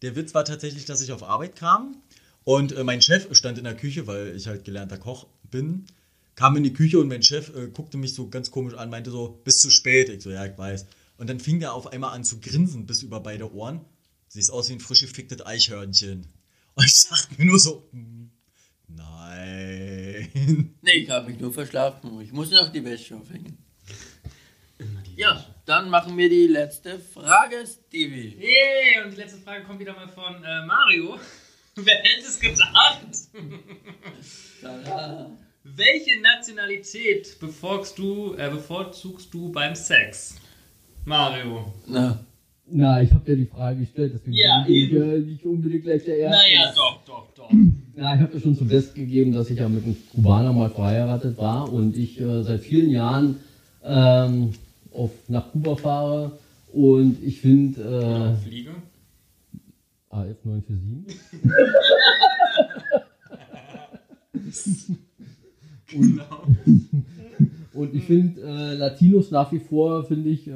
Der 0.02 0.16
Witz 0.18 0.34
war 0.34 0.44
tatsächlich, 0.44 0.84
dass 0.86 1.02
ich 1.02 1.14
auf 1.14 1.24
Arbeit 1.24 1.56
kam 1.56 1.96
und 2.44 2.74
äh, 2.74 2.84
mein 2.84 3.02
Chef 3.02 3.34
stand 3.36 3.58
in 3.58 3.64
der 3.64 3.76
Küche, 3.78 4.08
weil 4.08 4.36
ich 4.36 4.48
halt 4.48 4.66
gelernter 4.66 4.98
Koch 4.98 5.26
bin, 5.50 5.86
kam 6.36 6.58
in 6.58 6.64
die 6.64 6.74
Küche 6.74 7.00
und 7.00 7.08
mein 7.08 7.24
Chef 7.24 7.56
äh, 7.56 7.68
guckte 7.70 7.98
mich 7.98 8.14
so 8.14 8.28
ganz 8.30 8.52
komisch 8.52 8.74
an, 8.74 8.90
meinte 8.90 9.12
so, 9.12 9.40
bist 9.46 9.62
zu 9.62 9.70
spät. 9.70 10.10
Ich 10.10 10.22
so, 10.22 10.30
ja, 10.32 10.46
ich 10.46 10.58
weiß. 10.58 10.86
Und 11.18 11.30
dann 11.30 11.40
fing 11.40 11.62
der 11.62 11.74
auf 11.74 11.88
einmal 11.88 12.14
an 12.14 12.26
zu 12.26 12.42
grinsen 12.42 12.86
bis 12.86 13.04
über 13.04 13.22
beide 13.22 13.54
Ohren. 13.54 13.80
Siehst 14.28 14.52
aus 14.52 14.68
wie 14.68 14.74
ein 14.74 14.82
frisch 14.82 15.00
geficktes 15.02 15.46
Eichhörnchen. 15.46 16.28
Und 16.76 16.86
ich 16.86 17.08
dachte 17.08 17.34
mir 17.38 17.46
nur 17.46 17.58
so, 17.60 17.88
hm, 17.92 18.32
nein. 18.88 20.76
Nee, 20.82 20.92
ich 20.92 21.10
habe 21.10 21.30
mich 21.30 21.40
nur 21.40 21.54
verschlafen. 21.54 22.22
Ich 22.22 22.32
musste 22.32 22.56
noch 22.56 22.72
die 22.72 22.84
Wäsche 22.84 23.16
aufhängen. 23.16 23.58
Ja, 25.16 25.46
dann 25.66 25.90
machen 25.90 26.18
wir 26.18 26.30
die 26.30 26.48
letzte 26.48 27.00
Frage, 27.00 27.66
Stevie. 27.66 28.36
Yay, 28.38 29.04
und 29.04 29.12
die 29.12 29.18
letzte 29.18 29.40
Frage 29.40 29.64
kommt 29.64 29.80
wieder 29.80 29.94
mal 29.94 30.10
von 30.10 30.44
äh, 30.44 30.66
Mario. 30.66 31.18
Wer 31.76 31.96
hätte 31.96 32.28
es 32.28 32.40
gedacht? 32.40 33.08
Welche 35.64 36.22
Nationalität 36.22 37.40
bevorzugst 37.40 37.98
du, 37.98 38.36
äh, 38.36 38.50
bevorzugst 38.50 39.34
du 39.34 39.52
beim 39.52 39.74
Sex? 39.76 40.36
Mario. 41.06 41.74
Na, 41.88 42.26
Na, 42.68 43.00
ich 43.02 43.12
habe 43.14 43.24
dir 43.26 43.36
die 43.38 43.46
Frage 43.46 43.82
gestellt, 43.82 44.14
deswegen 44.16 44.34
Ja, 44.36 44.64
bin 44.66 44.76
ich 44.76 44.92
äh, 44.92 45.20
nicht 45.20 45.46
unbedingt 45.46 45.84
gleich 45.84 46.04
der 46.04 46.18
Erste. 46.18 46.38
Naja, 46.38 46.74
doch, 46.76 47.06
doch, 47.06 47.28
doch. 47.36 47.52
Ja, 47.96 48.16
ich 48.16 48.22
habe 48.22 48.34
ja 48.34 48.40
schon 48.40 48.58
zum 48.58 48.68
Besten 48.68 49.00
gegeben, 49.02 49.34
dass 49.34 49.50
ich 49.52 49.60
ja 49.60 49.70
mit 49.70 49.84
einem 49.84 49.96
Kubaner 50.12 50.52
mal 50.52 50.70
verheiratet 50.72 51.38
war 51.38 51.72
und 51.72 51.96
ich 51.96 52.20
äh, 52.20 52.42
seit 52.44 52.62
vielen 52.62 52.90
Jahren 52.90 53.38
ähm, 53.84 54.50
auf, 54.92 55.12
nach 55.28 55.52
Kuba 55.52 55.76
fahre 55.76 56.32
und 56.74 57.24
ich 57.24 57.40
finde 57.42 58.36
Fliege. 58.44 58.72
äh, 58.72 60.16
AF 60.16 60.44
947. 60.44 61.16
Genau. 65.88 66.48
Und 67.76 67.94
ich 67.94 68.06
finde, 68.06 68.42
äh, 68.42 68.76
Latinos 68.76 69.32
nach 69.32 69.52
wie 69.52 69.60
vor, 69.60 70.06
finde 70.06 70.30
ich, 70.30 70.48
äh, 70.48 70.52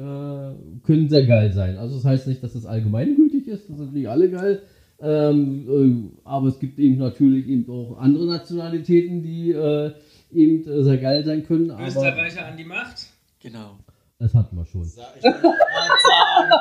können 0.84 1.08
sehr 1.08 1.26
geil 1.26 1.52
sein. 1.52 1.76
Also 1.76 1.96
das 1.96 2.04
heißt 2.04 2.26
nicht, 2.26 2.42
dass 2.42 2.54
das 2.54 2.66
allgemeingültig 2.66 3.46
ist, 3.46 3.68
das 3.68 3.76
sind 3.78 3.92
nicht 3.92 4.08
alle 4.08 4.30
geil. 4.30 4.62
Ähm, 5.02 6.12
äh, 6.14 6.20
aber 6.24 6.48
es 6.48 6.58
gibt 6.58 6.78
eben 6.78 6.98
natürlich 6.98 7.46
eben 7.48 7.70
auch 7.70 7.98
andere 7.98 8.26
Nationalitäten, 8.26 9.22
die 9.22 9.52
äh, 9.52 9.92
eben 10.32 10.66
äh, 10.66 10.82
sehr 10.82 10.98
geil 10.98 11.24
sein 11.24 11.44
können. 11.44 11.70
Österreicher 11.70 12.46
an 12.46 12.56
die 12.56 12.64
Macht. 12.64 13.06
genau. 13.40 13.78
das 14.18 14.34
hatten 14.34 14.56
wir 14.56 14.66
schon. 14.66 14.82
Ich 14.82 14.90
sagen, 14.90 15.12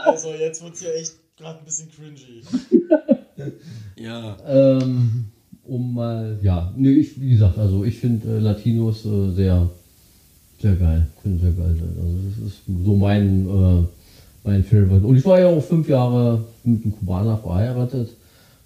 also 0.06 0.30
jetzt 0.34 0.64
wird 0.64 0.74
es 0.74 0.82
ja 0.82 0.90
echt 0.92 1.16
gerade 1.38 1.60
ein 1.60 1.66
bisschen 1.66 1.90
cringy. 1.90 2.44
Ja. 3.96 4.38
Ähm, 4.46 5.32
um 5.64 5.94
mal, 5.94 6.40
ja, 6.42 6.74
nee, 6.76 6.92
ich, 6.94 7.20
wie 7.20 7.30
gesagt, 7.30 7.58
also 7.58 7.84
ich 7.84 7.98
finde 7.98 8.38
äh, 8.38 8.40
Latinos 8.40 9.06
äh, 9.06 9.30
sehr, 9.32 9.70
sehr 10.60 10.76
geil, 10.76 11.08
können 11.22 11.40
sehr 11.40 11.52
geil 11.52 11.76
sein. 11.76 11.96
Also 12.02 12.18
das 12.28 12.48
ist 12.52 12.62
so 12.86 12.96
mein, 12.96 13.48
äh, 13.48 13.88
mein 14.44 14.64
Favorite. 14.64 15.06
Und 15.06 15.18
ich 15.18 15.26
war 15.26 15.40
ja 15.40 15.48
auch 15.48 15.64
fünf 15.64 15.88
Jahre 15.88 16.46
mit 16.64 16.84
einem 16.84 16.98
Kubaner 16.98 17.38
verheiratet. 17.38 18.10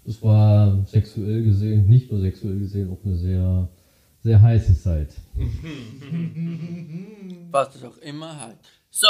Das 0.06 0.22
war 0.22 0.86
sexuell 0.88 1.44
gesehen, 1.44 1.88
nicht 1.88 2.12
nur 2.12 2.20
sexuell 2.20 2.60
gesehen, 2.60 2.92
auch 2.92 3.06
eine 3.06 3.16
sehr, 3.16 3.70
sehr 4.22 4.42
heiße 4.42 4.82
Zeit. 4.82 5.10
Was 7.52 7.76
es 7.76 7.84
auch 7.84 7.98
immer 8.00 8.40
halt. 8.40 8.58
So. 8.90 9.08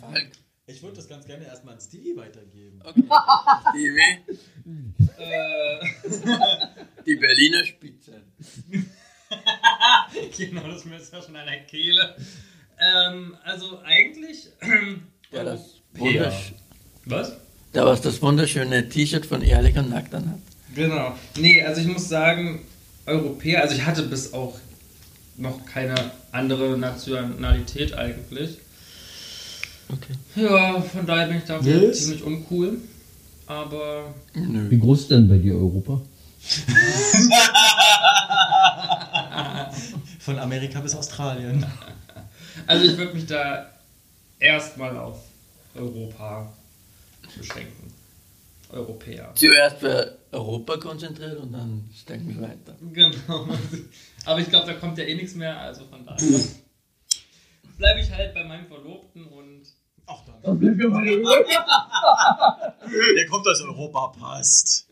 Falk. 0.00 0.32
Ich 0.66 0.82
würde 0.82 0.96
das 0.96 1.08
ganz 1.08 1.26
gerne 1.26 1.44
erstmal 1.44 1.74
an 1.74 1.80
Stevie 1.80 2.16
weitergeben. 2.16 2.80
Okay. 2.82 3.04
Stevie. 3.70 4.40
Äh, 5.18 5.86
Die 7.06 7.16
Berliner 7.16 7.64
Spitze. 7.64 8.22
genau, 10.38 10.62
das 10.68 10.84
ist 10.84 11.12
ja 11.12 11.22
schon 11.22 11.36
an 11.36 11.46
der 11.46 11.60
Kehle. 11.60 12.16
Ähm, 12.80 13.36
also 13.44 13.80
eigentlich. 13.84 14.48
Der 15.32 15.44
das, 15.44 15.60
Europäer. 15.98 16.24
wundersch 16.24 16.52
Was? 17.06 17.32
der 17.74 17.86
was 17.86 18.00
das 18.02 18.22
wunderschöne 18.22 18.88
T-Shirt 18.88 19.26
von 19.26 19.42
Ehrlich 19.42 19.76
und 19.76 19.90
Nackt 19.90 20.14
anhat. 20.14 20.38
Genau. 20.76 21.16
Nee, 21.36 21.60
also 21.62 21.80
ich 21.80 21.88
muss 21.88 22.08
sagen, 22.08 22.60
Europäer, 23.06 23.62
also 23.62 23.74
ich 23.74 23.84
hatte 23.84 24.04
bis 24.04 24.32
auch 24.32 24.56
noch 25.36 25.64
keine 25.66 25.96
andere 26.30 26.78
Nationalität 26.78 27.94
eigentlich. 27.94 28.58
Okay. 29.88 30.14
Ja, 30.36 30.80
von 30.80 31.04
daher 31.04 31.26
bin 31.26 31.38
ich 31.38 31.44
dafür 31.44 31.82
Yes. 31.82 32.04
ziemlich 32.04 32.22
uncool. 32.22 32.78
Aber 33.46 34.14
Nö. 34.34 34.70
Wie 34.70 34.78
groß 34.78 35.00
ist 35.00 35.10
denn 35.10 35.28
bei 35.28 35.38
dir 35.38 35.54
Europa? 35.56 36.00
Von 40.20 40.38
Amerika 40.38 40.80
bis 40.80 40.94
Australien. 40.94 41.64
also 42.66 42.84
ich 42.84 42.96
würde 42.96 43.14
mich 43.14 43.26
da 43.26 43.70
erstmal 44.38 44.96
auf 44.96 45.18
Europa 45.74 46.52
beschränken. 47.36 47.92
Europäer. 48.70 49.30
Zuerst 49.34 49.78
für 49.78 50.18
Europa 50.32 50.76
konzentriert 50.78 51.38
und 51.38 51.52
dann 51.52 51.88
stecken 51.94 52.28
wir 52.28 52.42
weiter. 52.48 52.76
Genau. 52.92 53.48
Aber 54.24 54.40
ich 54.40 54.48
glaube, 54.48 54.66
da 54.66 54.74
kommt 54.74 54.98
ja 54.98 55.04
eh 55.04 55.14
nichts 55.14 55.34
mehr, 55.34 55.56
also 55.60 55.84
von 55.84 56.04
daher 56.04 56.40
bleibe 57.78 58.00
ich 58.00 58.10
halt 58.10 58.34
bei 58.34 58.42
meinem 58.44 58.66
Verlobten 58.66 59.26
und 59.26 59.62
Ach, 60.06 60.20
danke. 60.26 60.60
Der 63.16 63.26
kommt 63.28 63.48
aus 63.48 63.62
Europa, 63.62 64.08
passt. 64.08 64.88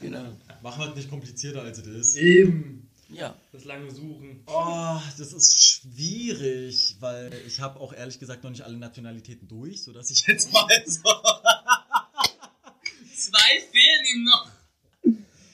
Genau. 0.00 0.24
Machen 0.62 0.82
wir 0.82 0.90
es 0.90 0.96
nicht 0.96 1.08
komplizierter, 1.08 1.62
als 1.62 1.78
es 1.78 1.86
ist. 1.86 2.16
eben 2.16 2.83
Ja. 3.10 3.36
das 3.52 3.64
lange 3.64 3.90
Suchen. 3.90 4.42
Oh, 4.46 5.00
das 5.18 5.32
ist 5.32 5.62
schwierig, 5.62 6.96
weil 7.00 7.32
ich 7.46 7.60
habe 7.60 7.78
auch 7.80 7.92
ehrlich 7.92 8.18
gesagt 8.18 8.42
noch 8.42 8.50
nicht 8.50 8.62
alle 8.62 8.76
Nationalitäten 8.76 9.46
durch, 9.46 9.82
sodass 9.82 10.10
ich 10.10 10.26
jetzt 10.26 10.52
mal 10.52 10.68
so. 10.86 11.02
Zwei 13.14 13.60
fehlen 13.72 14.04
ihm 14.14 14.24
noch. 14.24 14.48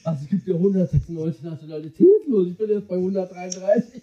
Also 0.03 0.23
es 0.23 0.29
gibt 0.29 0.47
ja 0.47 0.55
196 0.55 1.43
Nationalitäten 1.43 2.33
und 2.33 2.47
ich 2.51 2.57
bin 2.57 2.69
jetzt 2.69 2.87
bei 2.87 2.95
133. 2.95 4.01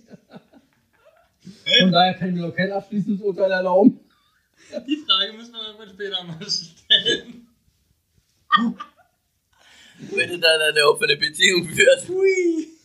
Von 1.81 1.93
daher 1.93 2.15
kann 2.15 2.29
ich 2.29 2.35
mir 2.35 2.47
noch 2.47 2.55
kein 2.55 2.71
abschließendes 2.71 3.25
Urteil 3.25 3.51
erlauben. 3.51 3.99
Die 4.87 4.97
Frage 4.97 5.33
müssen 5.33 5.53
wir 5.53 5.75
dann 5.77 5.89
später 5.89 6.23
mal 6.25 6.39
stellen. 6.49 7.49
Wenn 9.99 10.31
du 10.31 10.39
dann 10.39 10.61
eine 10.61 10.85
offene 10.85 11.17
Beziehung 11.17 11.65
führst. 11.69 12.09
Hui. 12.09 12.78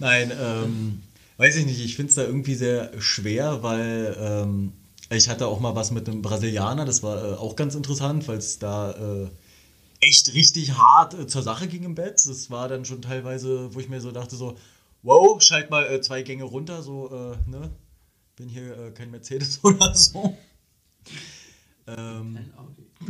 Nein, 0.00 0.32
ähm, 0.38 1.02
weiß 1.36 1.56
ich 1.56 1.66
nicht. 1.66 1.84
Ich 1.84 1.94
finde 1.94 2.10
es 2.10 2.16
da 2.16 2.22
irgendwie 2.22 2.54
sehr 2.54 3.00
schwer, 3.00 3.62
weil 3.62 4.16
ähm, 4.18 4.72
ich 5.10 5.28
hatte 5.28 5.46
auch 5.46 5.60
mal 5.60 5.76
was 5.76 5.90
mit 5.90 6.08
einem 6.08 6.22
Brasilianer. 6.22 6.84
Das 6.86 7.02
war 7.02 7.22
äh, 7.22 7.34
auch 7.34 7.54
ganz 7.54 7.74
interessant, 7.74 8.26
weil 8.26 8.38
es 8.38 8.58
da 8.58 8.92
äh, 8.92 9.28
echt 10.00 10.32
richtig 10.34 10.72
hart 10.72 11.14
äh, 11.14 11.26
zur 11.26 11.42
Sache 11.42 11.68
ging 11.68 11.84
im 11.84 11.94
Bett. 11.94 12.22
Das 12.26 12.50
war 12.50 12.68
dann 12.68 12.84
schon 12.84 13.02
teilweise, 13.02 13.74
wo 13.74 13.80
ich 13.80 13.88
mir 13.88 14.00
so 14.00 14.10
dachte, 14.10 14.36
so, 14.36 14.56
wow, 15.02 15.40
schalt 15.42 15.70
mal 15.70 15.86
äh, 15.86 16.00
zwei 16.00 16.22
Gänge 16.22 16.44
runter, 16.44 16.82
so, 16.82 17.10
äh, 17.10 17.50
ne? 17.50 17.70
Bin 18.36 18.48
hier 18.48 18.78
äh, 18.78 18.90
kein 18.92 19.10
Mercedes 19.10 19.60
oder 19.62 19.94
so. 19.94 20.36
Ähm, 21.86 22.38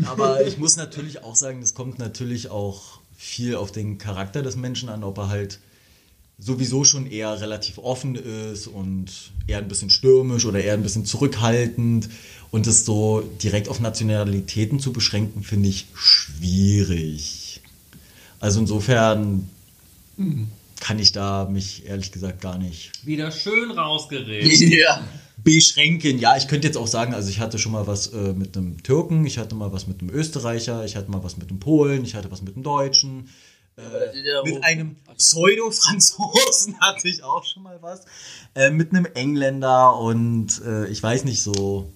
aber 0.07 0.43
ich 0.47 0.59
muss 0.59 0.77
natürlich 0.77 1.23
auch 1.23 1.37
sagen, 1.37 1.63
es 1.63 1.75
kommt 1.75 2.01
natürlich 2.01 2.49
auch 2.49 3.01
viel 3.17 3.55
auf 3.55 3.71
den 3.71 3.99
Charakter 3.99 4.43
des 4.43 4.57
Menschen 4.57 4.89
an, 4.89 5.05
ob 5.05 5.19
er 5.19 5.29
halt 5.29 5.61
sowieso 6.41 6.85
schon 6.85 7.11
eher 7.11 7.41
relativ 7.41 7.79
offen 7.79 8.17
ist 8.17 8.67
und 8.67 9.07
eher 9.47 9.59
ein 9.59 9.69
bisschen 9.69 9.91
stürmisch 9.91 10.47
oder 10.47 10.61
eher 10.63 10.75
ein 10.75 10.83
bisschen 10.83 11.05
zurückhaltend. 11.05 12.09
Und 12.51 12.67
das 12.67 12.85
so 12.85 13.23
direkt 13.43 13.69
auf 13.69 13.79
Nationalitäten 13.79 14.81
zu 14.81 14.93
beschränken, 14.93 15.45
finde 15.45 15.69
ich 15.69 15.87
schwierig. 15.95 17.61
Also 18.41 18.61
insofern 18.61 19.49
kann 20.81 20.99
ich 20.99 21.13
da 21.13 21.47
mich 21.49 21.87
ehrlich 21.87 22.11
gesagt 22.11 22.41
gar 22.41 22.59
nicht 22.59 22.91
Wieder 23.05 23.31
schön 23.31 23.71
rausgeredet. 23.71 24.51
Ja. 24.61 25.03
beschränken. 25.43 26.19
Ja, 26.19 26.37
ich 26.37 26.49
könnte 26.49 26.67
jetzt 26.67 26.77
auch 26.77 26.87
sagen, 26.87 27.15
also 27.15 27.31
ich 27.31 27.39
hatte 27.39 27.59
schon 27.59 27.73
mal 27.73 27.87
was 27.87 28.09
äh, 28.09 28.33
mit 28.33 28.57
einem 28.57 28.83
Türken, 28.83 29.25
ich 29.25 29.39
hatte 29.39 29.55
mal 29.55 29.73
was 29.73 29.87
mit 29.87 30.01
einem 30.01 30.11
Österreicher, 30.11 30.85
ich 30.85 30.97
hatte 30.97 31.11
mal 31.11 31.23
was 31.23 31.37
mit 31.37 31.51
einem 31.51 31.61
Polen, 31.61 32.05
ich 32.05 32.15
hatte 32.15 32.31
was 32.31 32.43
mit 32.43 32.55
einem 32.55 32.65
Deutschen. 32.65 33.29
Äh, 33.77 34.27
ja 34.27 34.43
mit 34.43 34.63
einem 34.65 34.97
Pseudo-Franzosen 35.17 36.79
hatte 36.81 37.09
ich 37.09 37.23
auch 37.23 37.45
schon 37.45 37.63
mal 37.63 37.81
was. 37.83 38.05
Äh, 38.55 38.71
mit 38.71 38.91
einem 38.91 39.07
Engländer 39.07 39.97
und 39.99 40.61
äh, 40.65 40.87
ich 40.89 41.03
weiß 41.03 41.25
nicht 41.25 41.43
so. 41.43 41.93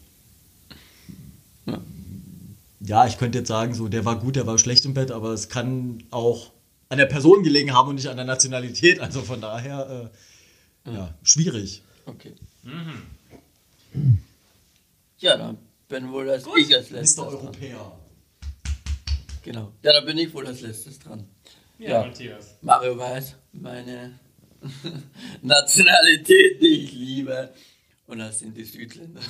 Ja. 1.66 1.80
Ja, 2.80 3.06
ich 3.06 3.18
könnte 3.18 3.38
jetzt 3.38 3.48
sagen, 3.48 3.74
so 3.74 3.88
der 3.88 4.04
war 4.04 4.18
gut, 4.18 4.36
der 4.36 4.46
war 4.46 4.58
schlecht 4.58 4.84
im 4.84 4.94
Bett, 4.94 5.10
aber 5.10 5.30
es 5.30 5.48
kann 5.48 6.04
auch 6.10 6.52
an 6.90 6.98
der 6.98 7.06
Person 7.06 7.42
gelegen 7.42 7.72
haben 7.72 7.88
und 7.88 7.94
nicht 7.96 8.08
an 8.08 8.16
der 8.16 8.26
Nationalität. 8.26 9.00
Also 9.00 9.22
von 9.22 9.40
daher, 9.40 10.10
äh, 10.86 10.92
ja, 10.92 11.14
schwierig. 11.22 11.82
Okay. 12.06 12.34
Mhm. 12.62 14.18
Ja, 15.18 15.36
dann 15.36 15.58
bin 15.88 16.12
wohl 16.12 16.28
als 16.28 16.44
ich 16.56 16.74
als 16.74 16.90
letztes 16.90 17.16
Mr. 17.16 17.30
dran. 17.30 17.34
Europäer. 17.36 17.92
Genau. 19.42 19.72
Ja, 19.82 19.92
dann 19.92 20.04
bin 20.06 20.18
ich 20.18 20.32
wohl 20.34 20.46
als 20.46 20.60
letztes 20.60 20.98
dran. 20.98 21.26
Ja, 21.78 21.90
Ja. 21.90 22.06
Matthias. 22.06 22.58
Mario 22.62 22.98
weiß 22.98 23.36
meine 23.52 24.18
Nationalität, 25.42 26.60
die 26.62 26.84
ich 26.84 26.92
liebe. 26.92 27.52
Und 28.06 28.18
das 28.18 28.38
sind 28.38 28.56
die 28.56 28.64
Südländer. 28.64 29.20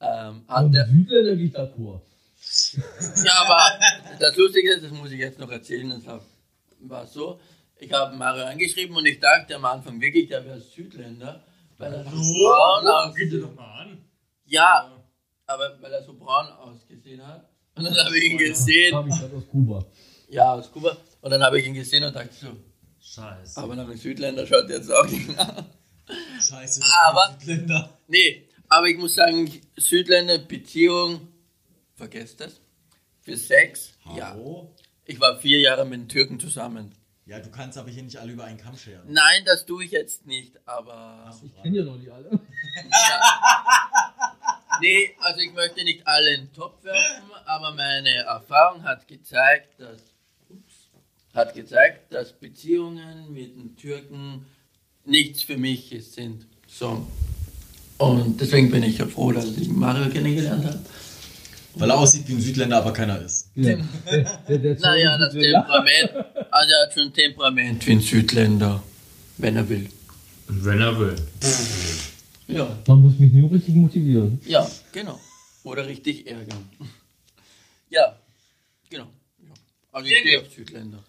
Ähm, 0.00 0.44
hat 0.46 0.64
Und 0.64 0.72
der, 0.72 0.86
Südländer 0.86 1.36
geht 1.36 1.56
d'accord. 1.56 2.00
ja, 3.24 3.32
aber 3.44 3.78
das 4.20 4.36
Lustige 4.36 4.72
ist, 4.74 4.84
das 4.84 4.92
muss 4.92 5.10
ich 5.10 5.18
jetzt 5.18 5.38
noch 5.38 5.50
erzählen, 5.50 5.90
das 5.90 6.20
war 6.80 7.06
so, 7.06 7.40
ich 7.76 7.92
habe 7.92 8.16
Mario 8.16 8.44
angeschrieben 8.44 8.96
und 8.96 9.06
ich 9.06 9.18
dachte 9.18 9.56
am 9.56 9.64
Anfang 9.64 10.00
wirklich, 10.00 10.28
der 10.28 10.44
wäre 10.44 10.60
Südländer, 10.60 11.44
weil 11.78 11.92
er 11.94 12.04
so 12.04 12.10
braun 12.10 12.86
aussieht. 12.86 13.42
doch 13.42 13.54
mal 13.54 13.82
an. 13.82 13.98
Ja, 14.46 14.92
aber 15.46 15.76
weil 15.80 15.92
er 15.92 16.02
so 16.04 16.14
braun 16.14 16.46
ausgesehen 16.46 17.24
hat. 17.26 17.48
Und 17.74 17.84
dann 17.84 17.96
habe 17.96 18.18
ich 18.18 18.24
ihn 18.24 18.38
gesehen, 18.38 18.92
Kam 18.92 19.08
ich 19.08 19.18
gerade 19.18 19.36
aus 19.36 19.48
Kuba. 19.50 19.84
Ja, 20.28 20.52
aus 20.52 20.70
Kuba, 20.72 20.96
und 21.20 21.30
dann 21.30 21.42
habe 21.42 21.60
ich 21.60 21.66
ihn 21.66 21.74
gesehen 21.74 22.04
und 22.04 22.14
dachte 22.14 22.32
so, 22.32 22.56
Scheiße. 23.00 23.60
Aber 23.60 23.74
nach 23.74 23.84
einem 23.86 23.96
Südländer 23.96 24.46
schaut 24.46 24.68
jetzt 24.68 24.90
auch 24.92 25.06
nicht 25.06 25.30
aus. 25.38 25.64
Scheiße, 26.48 26.82
Aber- 27.06 27.36
Länder. 27.44 27.98
Nee, 28.06 28.48
aber 28.68 28.86
ich 28.86 28.96
muss 28.98 29.14
sagen, 29.14 29.50
Südländer, 29.76 30.38
Beziehung, 30.38 31.28
vergesst 31.96 32.40
das. 32.40 32.60
Für 33.22 33.36
Sex, 33.36 33.92
ja. 34.16 34.30
Hallo? 34.30 34.74
Ich 35.04 35.18
war 35.20 35.38
vier 35.40 35.60
Jahre 35.60 35.84
mit 35.86 36.00
den 36.00 36.08
Türken 36.08 36.38
zusammen. 36.38 36.94
Ja, 37.26 37.38
du 37.40 37.50
kannst 37.50 37.76
aber 37.76 37.90
hier 37.90 38.02
nicht 38.02 38.16
alle 38.16 38.32
über 38.32 38.44
einen 38.44 38.58
Kamm 38.58 38.76
scheren. 38.76 39.02
Nein, 39.12 39.42
das 39.44 39.66
tue 39.66 39.84
ich 39.84 39.90
jetzt 39.90 40.26
nicht, 40.26 40.56
aber. 40.66 41.30
Ich 41.44 41.62
kenne 41.62 41.78
ja 41.78 41.84
noch 41.84 41.96
nicht 41.96 42.10
alle. 42.10 42.30
Nee, 44.80 45.10
also 45.20 45.40
ich 45.40 45.52
möchte 45.54 45.82
nicht 45.82 46.06
alle 46.06 46.34
in 46.34 46.40
den 46.46 46.52
Topf 46.52 46.84
werfen, 46.84 47.24
aber 47.46 47.72
meine 47.74 48.14
Erfahrung 48.14 48.84
hat 48.84 49.08
gezeigt, 49.08 49.80
dass 49.80 49.98
hat 51.38 51.54
gezeigt, 51.54 52.12
dass 52.12 52.32
Beziehungen 52.32 53.32
mit 53.32 53.56
den 53.56 53.76
Türken 53.76 54.44
nichts 55.04 55.42
für 55.42 55.56
mich 55.56 55.94
sind. 56.10 56.46
So. 56.66 57.06
Und 57.98 58.40
deswegen 58.40 58.70
bin 58.70 58.82
ich 58.82 58.98
ja 58.98 59.06
froh, 59.06 59.32
dass 59.32 59.56
ich 59.56 59.68
Mario 59.68 60.10
kennengelernt 60.10 60.64
habe. 60.64 60.80
Weil 61.74 61.90
er 61.90 61.98
aussieht 61.98 62.26
wie 62.28 62.32
ein 62.34 62.40
Südländer, 62.40 62.78
aber 62.78 62.92
keiner 62.92 63.20
ist. 63.20 63.50
Ja. 63.54 63.76
Naja, 64.80 65.16
das 65.18 65.32
Temperament, 65.32 66.10
also 66.50 66.72
er 66.74 66.86
hat 66.86 66.92
schon 66.94 67.12
Temperament 67.12 67.86
wie 67.86 67.92
ein 67.92 68.00
Südländer, 68.00 68.82
wenn 69.36 69.56
er 69.56 69.68
will. 69.68 69.88
Wenn 70.48 70.80
er 70.80 70.98
will. 70.98 71.14
Ja, 72.48 72.66
Man 72.86 72.98
muss 73.02 73.18
mich 73.18 73.32
nur 73.32 73.50
richtig 73.52 73.74
motivieren. 73.74 74.40
ja, 74.46 74.68
genau. 74.92 75.20
Oder 75.62 75.86
richtig 75.86 76.26
ärgern. 76.26 76.68
Ja, 77.90 78.18
genau. 78.90 79.06
Also 79.92 80.06
ich 80.10 80.18
stehe 80.18 80.40
auf 80.42 80.52
Südländer. 80.52 81.02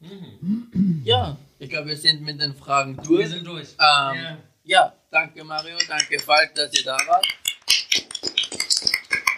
Ja, 1.04 1.36
ich 1.58 1.68
glaube, 1.70 1.88
wir 1.88 1.96
sind 1.96 2.22
mit 2.22 2.40
den 2.40 2.54
Fragen 2.54 2.96
durch. 2.96 3.20
Wir 3.20 3.28
sind 3.28 3.46
durch. 3.46 3.68
Ähm, 3.72 3.76
Ja. 3.78 4.38
Ja, 4.62 4.92
danke 5.10 5.42
Mario, 5.42 5.76
danke 5.88 6.18
Falk, 6.20 6.54
dass 6.54 6.72
ihr 6.78 6.84
da 6.84 6.96
wart. 7.08 7.26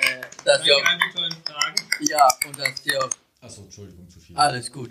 Äh, 0.00 0.20
dass 0.44 0.66
ihr 0.66 0.74
Danke 0.74 0.74
auch, 0.74 0.90
an 0.92 0.98
die 0.98 1.16
tollen 1.16 1.32
Fragen. 1.44 1.76
ja, 2.10 2.28
und 2.46 2.58
dass 2.58 2.86
ihr 2.86 2.98
auch, 3.04 3.10
Achso, 3.40 3.62
Entschuldigung, 3.62 4.08
zu 4.10 4.20
viel. 4.20 4.36
alles 4.36 4.70
gut. 4.70 4.90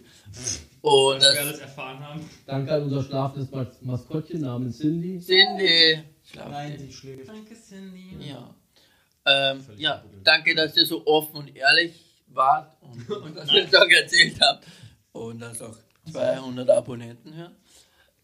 Und 0.82 1.22
Dass 1.22 1.34
wir 1.36 1.42
alles 1.42 1.60
erfahren 1.60 2.00
haben. 2.00 2.30
Danke 2.46 2.74
an 2.74 2.84
unser 2.84 3.04
schlafendes 3.04 3.52
Mas 3.52 3.68
Maskottchen 3.82 4.42
namens 4.42 4.78
Cindy. 4.80 5.20
Cindy, 5.20 6.02
schlaf 6.30 6.50
Nein, 6.50 6.78
dich. 6.78 6.88
die 6.88 6.94
schlägt. 6.94 7.28
Danke, 7.30 7.54
Cindy. 7.56 8.16
Ja. 8.30 8.56
Ähm, 9.26 9.64
ja, 9.78 10.04
danke, 10.24 10.56
dass 10.56 10.76
ihr 10.76 10.86
so 10.86 11.06
offen 11.06 11.36
und 11.36 11.56
ehrlich 11.56 12.24
wart 12.28 12.76
und, 12.82 13.10
und 13.22 13.36
dass 13.38 13.52
ihr 13.52 13.66
es 13.66 13.76
auch 13.76 13.88
erzählt 13.88 14.40
habt. 14.42 14.66
Und 15.14 15.39
dass 15.39 15.62
auch 15.62 15.76
200 16.12 16.70
Abonnenten 16.70 17.34
hören. 17.36 17.55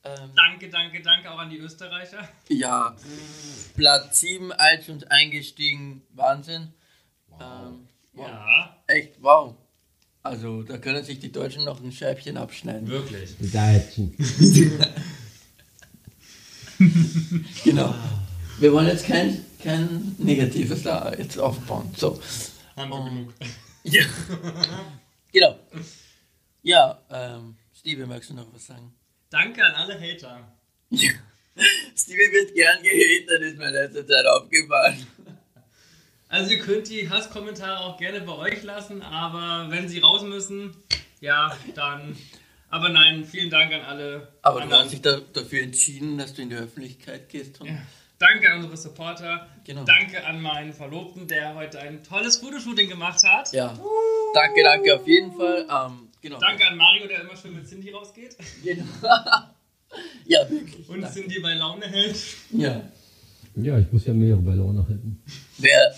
Ähm, 0.03 0.31
Danke, 0.35 0.69
danke, 0.69 1.01
danke 1.01 1.29
auch 1.31 1.39
an 1.39 1.49
die 1.49 1.57
Österreicher. 1.57 2.27
ja, 2.49 2.95
Platz 3.75 4.19
7 4.21 4.53
iTunes 4.57 5.03
eingestiegen, 5.05 6.01
Wahnsinn. 6.13 6.73
Ähm, 7.39 7.87
wow. 8.13 8.27
Ja, 8.27 8.77
Echt, 8.87 9.21
wow. 9.21 9.55
Also, 10.23 10.63
da 10.63 10.77
können 10.77 11.03
sich 11.03 11.19
die 11.19 11.31
Deutschen 11.31 11.65
noch 11.65 11.81
ein 11.81 11.91
Scheibchen 11.91 12.37
abschneiden. 12.37 12.87
wirklich. 12.87 13.35
Deutschen. 13.39 14.15
Genau. 17.63 17.93
Wir 18.59 18.71
wollen 18.71 18.87
jetzt 18.87 19.07
kein, 19.07 19.43
kein 19.63 20.15
Negatives 20.19 20.83
da 20.83 21.11
jetzt 21.17 21.37
aufbauen. 21.39 21.91
So. 21.97 22.19
Haben 22.75 22.89
wir 22.91 23.03
genug. 23.09 23.33
Ja. 23.83 24.03
genau. 25.31 25.55
Ja, 26.67 26.99
ähm, 27.09 27.55
Stevie, 27.73 28.05
magst 28.05 28.29
du 28.29 28.33
noch 28.33 28.53
was 28.53 28.65
sagen? 28.65 28.93
Danke 29.29 29.63
an 29.63 29.73
alle 29.73 29.97
Hater. 29.97 30.51
Ja. 30.89 31.11
Stevie 31.95 32.29
wird 32.33 32.53
gern 32.55 32.83
gehatet, 32.83 33.41
ist 33.41 33.57
mir 33.57 33.67
in 33.67 33.73
letzter 33.73 34.05
Zeit 34.05 34.25
aufgefallen. 34.25 35.07
Also 36.29 36.51
ihr 36.51 36.59
könnt 36.59 36.89
die 36.89 37.09
Hasskommentare 37.09 37.79
auch 37.79 37.97
gerne 37.97 38.19
bei 38.19 38.33
euch 38.33 38.61
lassen, 38.63 39.01
aber 39.01 39.71
wenn 39.71 39.87
sie 39.87 39.99
raus 39.99 40.23
müssen, 40.23 40.75
ja, 41.21 41.55
dann. 41.73 42.17
Aber 42.69 42.89
nein, 42.89 43.23
vielen 43.23 43.49
Dank 43.49 43.71
an 43.71 43.79
alle. 43.79 44.33
Aber 44.41 44.57
du 44.57 44.63
anderen. 44.63 44.83
hast 44.83 44.91
dich 44.91 45.01
da, 45.01 45.21
dafür 45.31 45.63
entschieden, 45.63 46.17
dass 46.17 46.33
du 46.33 46.41
in 46.41 46.49
die 46.49 46.57
Öffentlichkeit 46.57 47.29
gehst. 47.29 47.61
Und 47.61 47.67
Ja. 47.67 47.77
Danke 48.19 48.51
an 48.51 48.57
unsere 48.57 48.75
Supporter. 48.75 49.47
Genau. 49.63 49.85
Danke 49.85 50.25
an 50.25 50.41
meinen 50.41 50.73
Verlobten, 50.73 51.29
der 51.29 51.55
heute 51.55 51.79
ein 51.79 52.03
tolles 52.03 52.35
Fotoshooting 52.35 52.89
gemacht 52.89 53.23
hat. 53.23 53.53
ja. 53.53 53.67
Danke, 54.33 54.63
danke 54.63 54.95
auf 54.95 55.07
jeden 55.07 55.31
Fall. 55.31 55.65
Ähm, 55.69 56.06
genau. 56.21 56.39
Danke 56.39 56.65
an 56.67 56.77
Mario, 56.77 57.07
der 57.07 57.21
immer 57.21 57.35
schön 57.35 57.55
mit 57.55 57.67
Cindy 57.67 57.91
rausgeht. 57.91 58.35
Genau. 58.63 58.83
ja, 60.25 60.49
wirklich. 60.49 60.87
Und 60.89 61.01
danke. 61.01 61.19
Cindy 61.19 61.39
bei 61.39 61.53
Laune 61.55 61.87
hält. 61.87 62.17
Ja. 62.51 62.81
Ja, 63.55 63.79
ich 63.79 63.91
muss 63.91 64.05
ja 64.05 64.13
mehrere 64.13 64.41
bei 64.41 64.53
Laune 64.53 64.87
halten. 64.87 65.23
Wer 65.57 65.95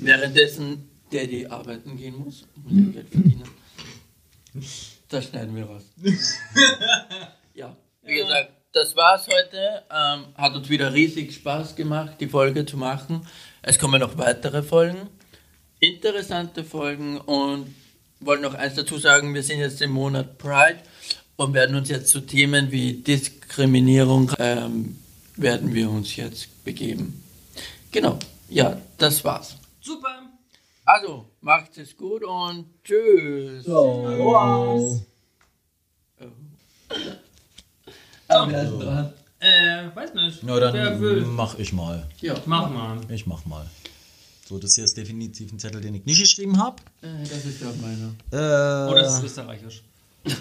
währenddessen 0.00 0.88
der 1.12 1.26
die 1.26 1.46
arbeiten 1.46 1.96
gehen 1.96 2.16
muss, 2.16 2.46
muss 2.56 2.72
ja 2.72 2.92
Geld 2.92 3.08
verdienen. 3.10 3.44
Das 5.08 5.24
schneiden 5.28 5.54
wir 5.54 5.64
raus. 5.66 5.84
Ja, 7.54 7.76
wie 8.02 8.18
Ja. 8.18 8.24
gesagt, 8.24 8.52
das 8.72 8.96
war's 8.96 9.28
heute. 9.28 9.84
Ähm, 9.90 10.24
hat 10.34 10.54
uns 10.56 10.68
wieder 10.68 10.92
riesig 10.92 11.32
Spaß 11.34 11.76
gemacht, 11.76 12.16
die 12.20 12.26
Folge 12.26 12.66
zu 12.66 12.76
machen. 12.76 13.24
Es 13.62 13.78
kommen 13.78 14.00
noch 14.00 14.18
weitere 14.18 14.62
Folgen, 14.62 15.08
interessante 15.78 16.64
Folgen 16.64 17.18
und 17.18 17.72
wollte 18.20 18.42
noch 18.42 18.54
eins 18.54 18.74
dazu 18.74 18.98
sagen, 18.98 19.34
wir 19.34 19.42
sind 19.42 19.58
jetzt 19.60 19.80
im 19.82 19.90
Monat 19.92 20.38
Pride 20.38 20.78
und 21.36 21.52
werden 21.54 21.76
uns 21.76 21.88
jetzt 21.88 22.08
zu 22.08 22.20
Themen 22.20 22.70
wie 22.70 22.94
Diskriminierung 22.94 24.32
ähm, 24.38 24.98
werden 25.36 25.74
wir 25.74 25.90
uns 25.90 26.14
jetzt 26.16 26.64
begeben. 26.64 27.22
Genau, 27.90 28.18
ja, 28.48 28.76
das 28.98 29.24
war's. 29.24 29.56
Super. 29.80 30.22
Also, 30.84 31.24
macht 31.40 31.76
es 31.78 31.96
gut 31.96 32.22
und 32.24 32.66
tschüss. 32.84 33.64
So. 33.64 35.00
Dran? 38.28 39.12
Äh, 39.40 39.94
weiß 39.94 40.14
nicht. 40.14 40.42
Na, 40.42 40.56
Wer 40.56 40.72
dann 40.72 41.00
will. 41.00 41.20
mach 41.22 41.58
ich 41.58 41.72
mal. 41.72 42.08
Ja, 42.20 42.34
Mach 42.46 42.70
mal. 42.70 42.98
Ich 43.10 43.26
mach 43.26 43.44
mal. 43.44 43.66
So, 44.46 44.58
das 44.58 44.74
hier 44.74 44.84
ist 44.84 44.96
definitiv 44.96 45.52
ein 45.52 45.58
Zettel, 45.58 45.80
den 45.80 45.94
ich 45.94 46.04
nicht 46.04 46.20
geschrieben 46.20 46.58
habe. 46.58 46.76
äh, 47.02 47.22
das 47.22 47.44
ist 47.46 47.60
ja 47.62 47.72
meiner. 47.80 48.14
Äh, 48.30 48.90
Oder 48.92 49.06
es 49.06 49.14
ist 49.18 49.24
österreichisch. 49.24 49.82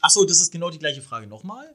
Achso, 0.00 0.24
das 0.24 0.40
ist 0.40 0.50
genau 0.50 0.70
die 0.70 0.78
gleiche 0.78 1.02
Frage 1.02 1.26
nochmal. 1.26 1.74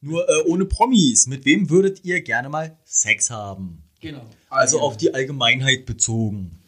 Nur 0.00 0.28
äh, 0.28 0.42
ohne 0.46 0.66
Promis. 0.66 1.26
Mit 1.26 1.44
wem 1.44 1.68
würdet 1.70 2.04
ihr 2.04 2.20
gerne 2.20 2.48
mal 2.48 2.76
Sex 2.84 3.30
haben? 3.30 3.82
Genau. 4.00 4.24
Also 4.50 4.80
auf 4.80 4.96
die 4.96 5.12
Allgemeinheit 5.14 5.86
bezogen. 5.86 6.58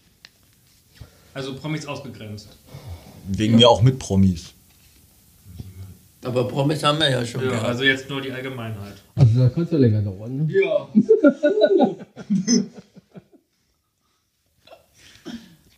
Also 1.34 1.54
Promis 1.54 1.86
ausgegrenzt. 1.86 2.48
Wegen 3.28 3.56
mir 3.56 3.68
auch 3.68 3.82
mit 3.82 3.98
Promis. 3.98 4.54
Aber 6.24 6.48
Promis 6.48 6.82
haben 6.82 6.98
wir 6.98 7.10
ja 7.10 7.24
schon 7.26 7.42
Ja, 7.42 7.50
gehabt. 7.50 7.66
also 7.68 7.84
jetzt 7.84 8.08
nur 8.08 8.20
die 8.22 8.32
Allgemeinheit. 8.32 8.94
Also 9.14 9.38
da 9.38 9.48
könnte 9.50 9.62
es 9.62 9.70
ja 9.72 9.78
länger 9.78 10.02
dauern. 10.02 10.46
Ne? 10.46 10.52
ja. 10.52 10.88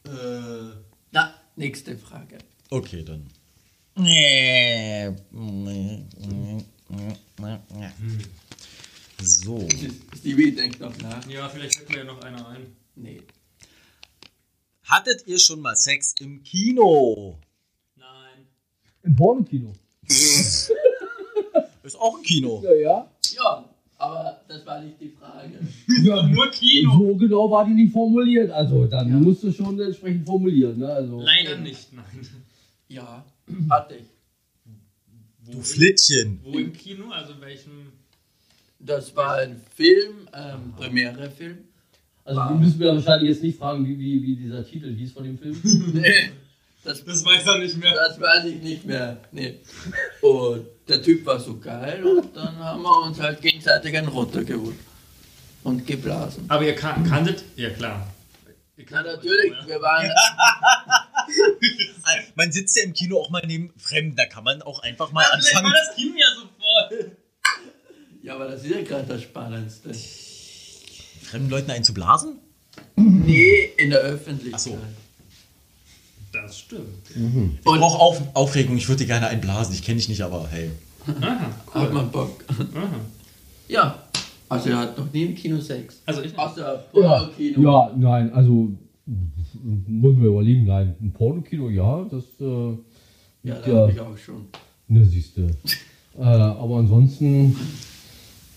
Äh, 0.08 0.76
Na, 1.12 1.34
nächste 1.56 1.96
Frage. 1.98 2.38
okay, 2.70 3.02
dann. 3.04 3.26
So. 9.20 9.68
Stevie 10.16 10.54
denkt 10.54 10.80
noch 10.80 10.96
nach. 10.98 11.26
Ja, 11.28 11.48
vielleicht 11.48 11.74
fällt 11.74 11.88
mir 11.90 11.98
ja 11.98 12.04
noch 12.04 12.22
einer 12.22 12.48
ein. 12.48 12.76
Nee. 12.94 13.22
Hattet 14.84 15.26
ihr 15.26 15.38
schon 15.38 15.60
mal 15.60 15.76
Sex 15.76 16.14
im 16.20 16.42
Kino? 16.42 17.38
Nein. 17.96 18.46
Im 19.02 19.16
Pornokino. 19.16 19.74
Ist 21.82 21.96
auch 21.98 22.16
ein 22.16 22.22
Kino. 22.22 22.62
Ja, 22.64 22.72
ja. 22.74 23.10
Ja, 23.34 23.67
aber 23.98 24.40
das 24.48 24.64
war 24.64 24.80
nicht 24.82 25.00
die 25.00 25.08
Frage. 25.10 25.58
ja 26.04 26.26
Nur 26.26 26.48
Kino. 26.50 26.92
So 26.92 27.16
genau 27.16 27.50
war 27.50 27.64
die 27.66 27.72
nicht 27.74 27.92
formuliert. 27.92 28.50
Also 28.50 28.86
dann 28.86 29.08
Ja. 29.10 29.16
musst 29.16 29.42
du 29.42 29.52
schon 29.52 29.78
entsprechend 29.80 30.24
formulieren. 30.24 30.78
Ne? 30.78 30.86
Also, 30.88 31.20
Leider 31.20 31.58
nicht, 31.58 31.92
nein. 31.92 32.04
Ja, 32.88 33.24
hatte 33.70 33.96
ich. 33.96 34.04
Wo 35.44 35.52
Du 35.52 35.60
Flittchen. 35.62 36.40
Wo 36.44 36.58
im 36.58 36.72
Kino? 36.72 37.10
Also 37.10 37.32
in 37.34 37.40
welchem? 37.40 37.70
Das 38.80 39.14
war 39.16 39.38
ein 39.38 39.60
Film, 39.74 40.28
ähm, 40.32 40.72
Premiere-Film. 40.76 41.58
also 42.24 42.40
die 42.52 42.58
müssen 42.62 42.78
wir 42.78 42.94
wahrscheinlich 42.94 43.30
jetzt 43.30 43.42
nicht 43.42 43.58
fragen, 43.58 43.84
wie, 43.84 43.98
wie, 43.98 44.22
wie 44.22 44.36
dieser 44.36 44.64
Titel 44.64 44.94
hieß 44.94 45.12
von 45.12 45.24
dem 45.24 45.36
Film. 45.36 45.56
Nee, 45.94 46.30
das, 46.88 47.04
Das 47.04 47.24
weiß 47.24 47.46
er 47.46 47.58
nicht 47.58 47.76
mehr. 47.76 47.94
das 47.94 48.20
weiß 48.20 48.44
ich 48.46 48.60
nicht 48.62 48.84
mehr. 48.84 49.18
Nee. 49.32 49.60
Und 50.22 50.66
der 50.88 51.02
Typ 51.02 51.24
war 51.26 51.38
so 51.38 51.58
geil 51.58 52.04
und 52.04 52.34
dann 52.36 52.56
haben 52.58 52.82
wir 52.82 53.02
uns 53.02 53.20
halt 53.20 53.40
gegenseitig 53.40 53.96
einen 53.96 54.08
runtergeholt. 54.08 54.76
Und 55.64 55.86
geblasen. 55.86 56.44
Aber 56.48 56.64
ihr 56.64 56.74
kan 56.74 57.04
kanntet? 57.04 57.44
Ja, 57.56 57.70
klar. 57.70 58.06
Ihr 58.76 58.84
Ja, 58.90 58.98
euch 59.00 59.06
natürlich. 59.06 59.52
vorher. 59.52 59.66
Wir 59.66 59.80
waren, 59.82 60.10
Man 62.36 62.52
sitzt 62.52 62.76
ja 62.76 62.84
im 62.84 62.92
Kino 62.94 63.18
auch 63.20 63.28
mal 63.30 63.42
neben 63.46 63.72
Fremden, 63.78 64.16
da 64.16 64.24
kann 64.26 64.44
man 64.44 64.62
auch 64.62 64.82
einfach 64.82 65.10
mal 65.12 65.24
war 65.24 65.32
anfangen. 65.34 65.72
das 65.86 65.94
Kino 65.96 66.14
ja 66.16 66.26
so 66.36 66.48
voll. 66.96 67.16
Ja, 68.22 68.34
aber 68.36 68.48
das 68.48 68.62
ist 68.64 68.70
ja 68.70 68.82
gerade 68.82 69.04
das 69.06 69.22
Spannendste. 69.22 69.90
Fremden 71.24 71.50
Leuten 71.50 71.70
einzublasen? 71.70 72.38
Nee, 72.96 73.72
in 73.76 73.90
der 73.90 73.98
Öffentlichkeit. 74.00 74.54
Ach 74.54 74.58
so. 74.60 74.78
Das 76.42 76.58
stimmt. 76.58 76.82
Ich 77.14 77.62
brauche 77.64 77.98
Auf 77.98 78.22
Aufregung, 78.34 78.76
ich 78.76 78.88
würde 78.88 79.00
dir 79.00 79.06
gerne 79.06 79.26
einblasen. 79.28 79.74
Ich 79.74 79.82
kenne 79.82 79.96
dich 79.98 80.08
nicht, 80.08 80.22
aber 80.22 80.46
hey. 80.50 80.70
Aha, 81.20 81.50
Hat 81.74 81.92
man 81.92 82.10
Bock. 82.10 82.44
Aha. 82.48 82.88
Ja, 83.68 84.02
also 84.48 84.70
er 84.70 84.78
hat 84.78 84.98
noch 84.98 85.12
nie 85.12 85.24
im 85.24 85.34
Kino 85.34 85.60
Sex. 85.60 86.00
Also 86.06 86.22
ich 86.22 86.36
Außer 86.38 86.84
Ja, 86.94 87.18
Porno-Kino. 87.18 87.62
ja, 87.62 87.92
nein, 87.96 88.32
also 88.32 88.70
muss 89.86 90.14
man 90.16 90.24
überlegen, 90.24 90.64
nein. 90.66 90.94
Ein 91.00 91.12
Pornokino, 91.12 91.68
ja, 91.70 92.04
das 92.10 92.24
äh, 92.40 92.44
Ja, 93.42 93.54
da 93.60 93.70
ja, 93.70 93.76
habe 93.80 93.92
ich 93.92 94.00
auch 94.00 94.16
schon. 94.18 94.46
ne, 94.88 95.04
siehste. 95.04 95.42
äh, 96.18 96.22
aber 96.22 96.76
ansonsten 96.76 97.56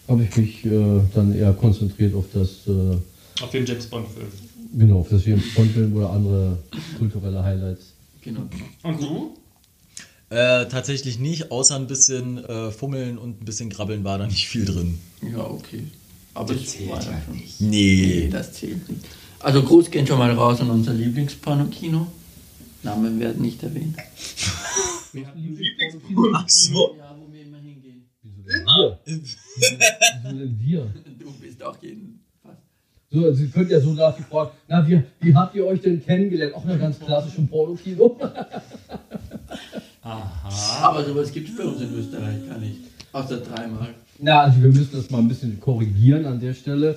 habe 0.07 0.23
ich 0.23 0.36
mich 0.38 0.65
äh, 0.65 0.99
dann 1.13 1.34
eher 1.36 1.53
konzentriert 1.53 2.13
auf 2.15 2.25
das, 2.34 2.67
äh, 2.67 3.43
Auf 3.43 3.49
den 3.51 3.65
James 3.65 3.86
Bond 3.88 4.07
Film. 4.09 4.27
Genau, 4.78 4.99
auf 4.99 5.09
das 5.09 5.26
James 5.26 5.53
Bond 5.55 5.72
Film 5.72 5.95
oder 5.95 6.09
andere 6.11 6.57
kulturelle 6.97 7.43
Highlights. 7.43 7.93
Genau. 8.22 8.47
Und 8.84 9.01
du? 9.01 9.34
Äh, 10.30 10.67
tatsächlich 10.67 11.19
nicht, 11.19 11.51
außer 11.51 11.76
ein 11.76 11.88
bisschen 11.88 12.43
äh, 12.45 12.72
Fummeln 12.72 13.17
und 13.17 13.41
ein 13.41 13.45
bisschen 13.45 13.69
Grabbeln 13.69 14.03
war 14.03 14.17
da 14.17 14.28
nicht 14.28 14.47
viel 14.47 14.63
drin. 14.65 14.97
Ja, 15.22 15.39
okay. 15.45 15.84
Aber 16.34 16.53
das 16.53 16.67
zählt 16.67 16.89
ja 16.89 17.01
schon. 17.01 17.36
nicht. 17.36 17.59
Nee, 17.59 18.22
Nee. 18.26 18.30
das 18.30 18.53
zählt 18.53 18.88
nicht. 18.89 19.01
Also 19.39 19.63
Gruß 19.63 19.91
gehen 19.91 20.07
schon 20.07 20.19
mal 20.19 20.32
raus 20.32 20.61
an 20.61 20.69
unser 20.69 20.93
Lieblingsporno-Kino. 20.93 22.07
Namen 22.84 23.19
werden 23.19 23.41
nicht 23.41 23.61
erwähnt. 23.63 23.97
Ach 26.34 26.49
so. 26.49 26.95
Ja, 26.97 27.15
wo 27.19 27.32
wir 27.34 27.41
immer 27.41 27.57
hingehen. 27.57 28.05
Wieso 28.24 28.41
denn 28.43 28.65
wir? 28.65 28.99
Wieso 29.05 30.38
denn 30.38 30.59
wir? 30.59 30.93
Du 31.19 31.32
bist 31.34 31.61
auch 31.63 31.78
jeden. 31.82 32.20
So, 33.14 33.34
Sie 33.34 33.47
könnt 33.49 33.70
ja 33.70 33.80
so 33.82 33.93
nach 33.93 34.16
die 34.16 34.24
Frage, 34.24 34.51
na, 34.70 34.88
wie, 34.88 35.01
wie 35.20 35.36
habt 35.36 35.53
ihr 35.55 35.66
euch 35.66 35.82
denn 35.82 36.01
kennengelernt? 36.03 36.55
Auch 36.55 36.64
eine 36.66 36.78
ganz 36.80 36.97
klassische 36.97 37.41
Pornokino. 37.41 38.18
Aha. 40.01 40.88
Aber 40.88 41.03
sowas 41.03 41.32
gibt 41.32 41.49
es 41.49 41.57
bei 41.57 41.64
uns 41.64 41.82
in 41.82 41.93
Österreich 41.93 42.47
gar 42.47 42.57
nicht. 42.57 42.78
Außer 43.12 43.38
dreimal. 43.38 43.89
Na, 44.20 44.41
also 44.43 44.62
wir 44.62 44.70
müssen 44.70 44.89
das 44.93 45.09
mal 45.09 45.18
ein 45.20 45.28
bisschen 45.28 45.59
korrigieren 45.59 46.26
an 46.26 46.39
der 46.39 46.53
Stelle. 46.53 46.95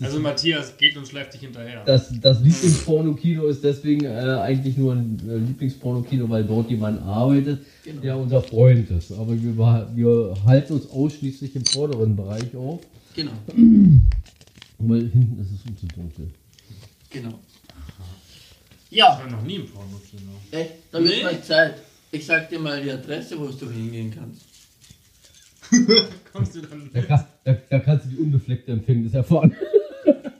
Also 0.00 0.20
Matthias 0.20 0.76
geht 0.76 0.96
und 0.96 1.06
schleift 1.08 1.34
dich 1.34 1.40
hinterher. 1.40 1.82
Das, 1.84 2.12
das 2.20 2.40
Lieblingspornokino 2.40 3.46
ist 3.46 3.64
deswegen 3.64 4.04
äh, 4.04 4.08
eigentlich 4.40 4.76
nur 4.76 4.92
ein 4.92 5.18
äh, 5.28 5.36
Lieblingspornokino, 5.38 6.28
weil 6.28 6.44
dort 6.44 6.70
jemand 6.70 7.00
arbeitet, 7.02 7.60
Genau. 7.84 8.00
der 8.02 8.16
unser 8.16 8.42
Freund 8.42 8.90
ist. 8.90 9.12
Aber 9.12 9.32
wir, 9.32 9.56
wir 9.94 10.34
halten 10.44 10.74
uns 10.74 10.90
ausschließlich 10.90 11.56
im 11.56 11.64
vorderen 11.64 12.14
Bereich 12.16 12.54
auf, 12.56 12.80
Genau, 13.14 13.32
weil 14.78 15.08
hinten 15.10 15.40
ist 15.42 15.50
es 15.52 15.62
viel 15.62 15.76
zu 15.76 15.86
dunkel. 15.88 16.30
genau. 17.10 17.38
Ich 18.90 18.96
Ja, 18.98 19.18
war 19.18 19.28
noch 19.30 19.42
nie 19.42 19.56
im 19.56 19.66
Pornokino. 19.70 20.32
echt, 20.50 20.72
dann 20.92 21.04
wird 21.04 21.16
Nee. 21.16 21.22
mal 21.22 21.42
Zeit. 21.42 21.82
Ich 22.10 22.24
sag 22.24 22.48
dir 22.48 22.58
mal 22.58 22.82
die 22.82 22.90
Adresse, 22.90 23.38
wo 23.38 23.46
du 23.48 23.70
hingehen 23.70 24.10
kannst. 24.14 24.42
Kommst 26.32 26.54
du 26.54 26.62
dann 26.62 26.88
Da, 26.94 27.00
mit? 27.00 27.08
kann, 27.08 27.24
da, 27.44 27.52
da 27.68 27.78
kannst 27.80 28.06
du 28.06 28.10
die 28.10 28.16
unbefleckte 28.16 28.72
Empfängnis 28.72 29.12
erfahren. 29.12 29.54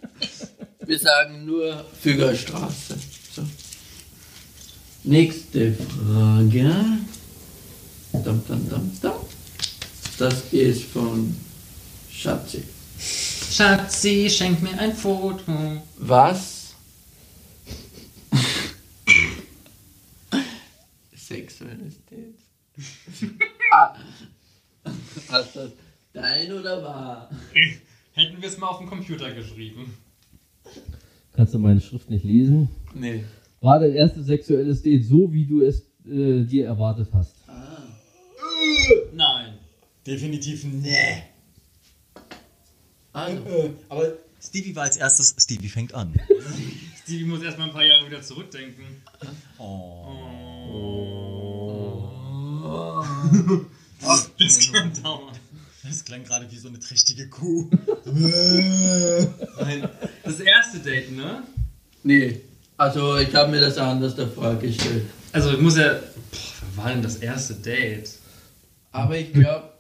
Wir 0.87 0.99
sagen 0.99 1.45
nur 1.45 1.85
Fügerstraße. 2.01 2.97
So. 3.35 3.43
Nächste 5.05 5.75
Frage. 5.75 6.75
Dum, 8.13 8.43
dum, 8.47 8.69
dum, 8.71 8.91
dum. 9.03 9.13
Das 10.19 10.53
ist 10.53 10.85
von 10.85 11.37
Schatzi. 12.11 12.63
Schatzi, 13.59 14.31
schenk 14.31 14.63
mir 14.63 14.79
ein 14.79 14.93
Foto. 14.93 15.83
Was? 15.97 16.77
Sexuelles 21.13 21.97
Date. 22.09 22.39
Hast 25.29 25.57
das 25.57 25.73
dein 26.13 26.53
oder 26.53 26.85
wahr? 26.85 27.31
Hätten 28.13 28.41
wir 28.41 28.49
es 28.49 28.59
mal 28.59 28.69
auf 28.69 28.79
dem 28.79 28.87
Computer 28.87 29.33
geschrieben. 29.33 29.93
Kannst 31.33 31.53
du 31.53 31.59
meine 31.59 31.81
Schrift 31.81 32.09
nicht 32.11 32.25
lesen? 32.25 32.69
Nee. 32.95 33.25
War 33.61 33.81
dein 33.81 33.95
erstes 33.97 34.27
sexuelles 34.27 34.83
Date 34.83 35.05
so, 35.05 35.33
wie 35.33 35.47
du 35.47 35.63
es 35.63 35.81
äh, 36.07 36.45
dir 36.45 36.67
erwartet 36.67 37.09
hast? 37.13 37.35
Ah. 37.49 37.83
Nein. 39.13 39.55
Definitiv 40.07 40.63
nee. 40.63 41.25
Also, 43.19 43.43
Äh, 43.49 43.71
aber 43.89 44.13
Stevie 44.41 44.77
war 44.77 44.85
als 44.85 44.97
erstes, 44.97 45.35
Stevie 45.39 45.69
fängt 45.69 45.93
an. 45.95 46.15
Stevie 47.03 47.25
muss 47.25 47.43
erstmal 47.43 47.69
ein 47.69 47.73
paar 47.73 47.85
Jahre 47.85 48.07
wieder 48.07 48.23
zurückdenken. 48.23 48.85
Das 54.39 54.73
kann 54.73 54.93
dauern. 55.03 55.35
Das 55.83 56.05
klang 56.05 56.23
gerade 56.23 56.49
wie 56.51 56.57
so 56.57 56.69
eine 56.69 56.79
trächtige 56.79 57.29
Kuh. 57.29 57.69
Nein. 58.05 59.89
Das 60.23 60.39
erste 60.39 60.79
Date, 60.79 61.11
ne? 61.11 61.43
nee. 62.05 62.41
Also, 62.77 63.19
ich 63.19 63.35
habe 63.35 63.51
mir 63.51 63.61
das 63.61 63.77
anders 63.77 64.15
davor 64.15 64.55
gestellt. 64.55 65.07
Also 65.33 65.53
ich 65.53 65.61
muss 65.61 65.77
ja. 65.77 65.95
Boah, 65.95 66.01
wann 66.77 66.85
war 66.85 66.93
denn 66.93 67.03
das 67.03 67.17
erste 67.17 67.55
Date? 67.55 68.11
Aber 68.93 69.17
ich 69.17 69.33
glaube, 69.33 69.71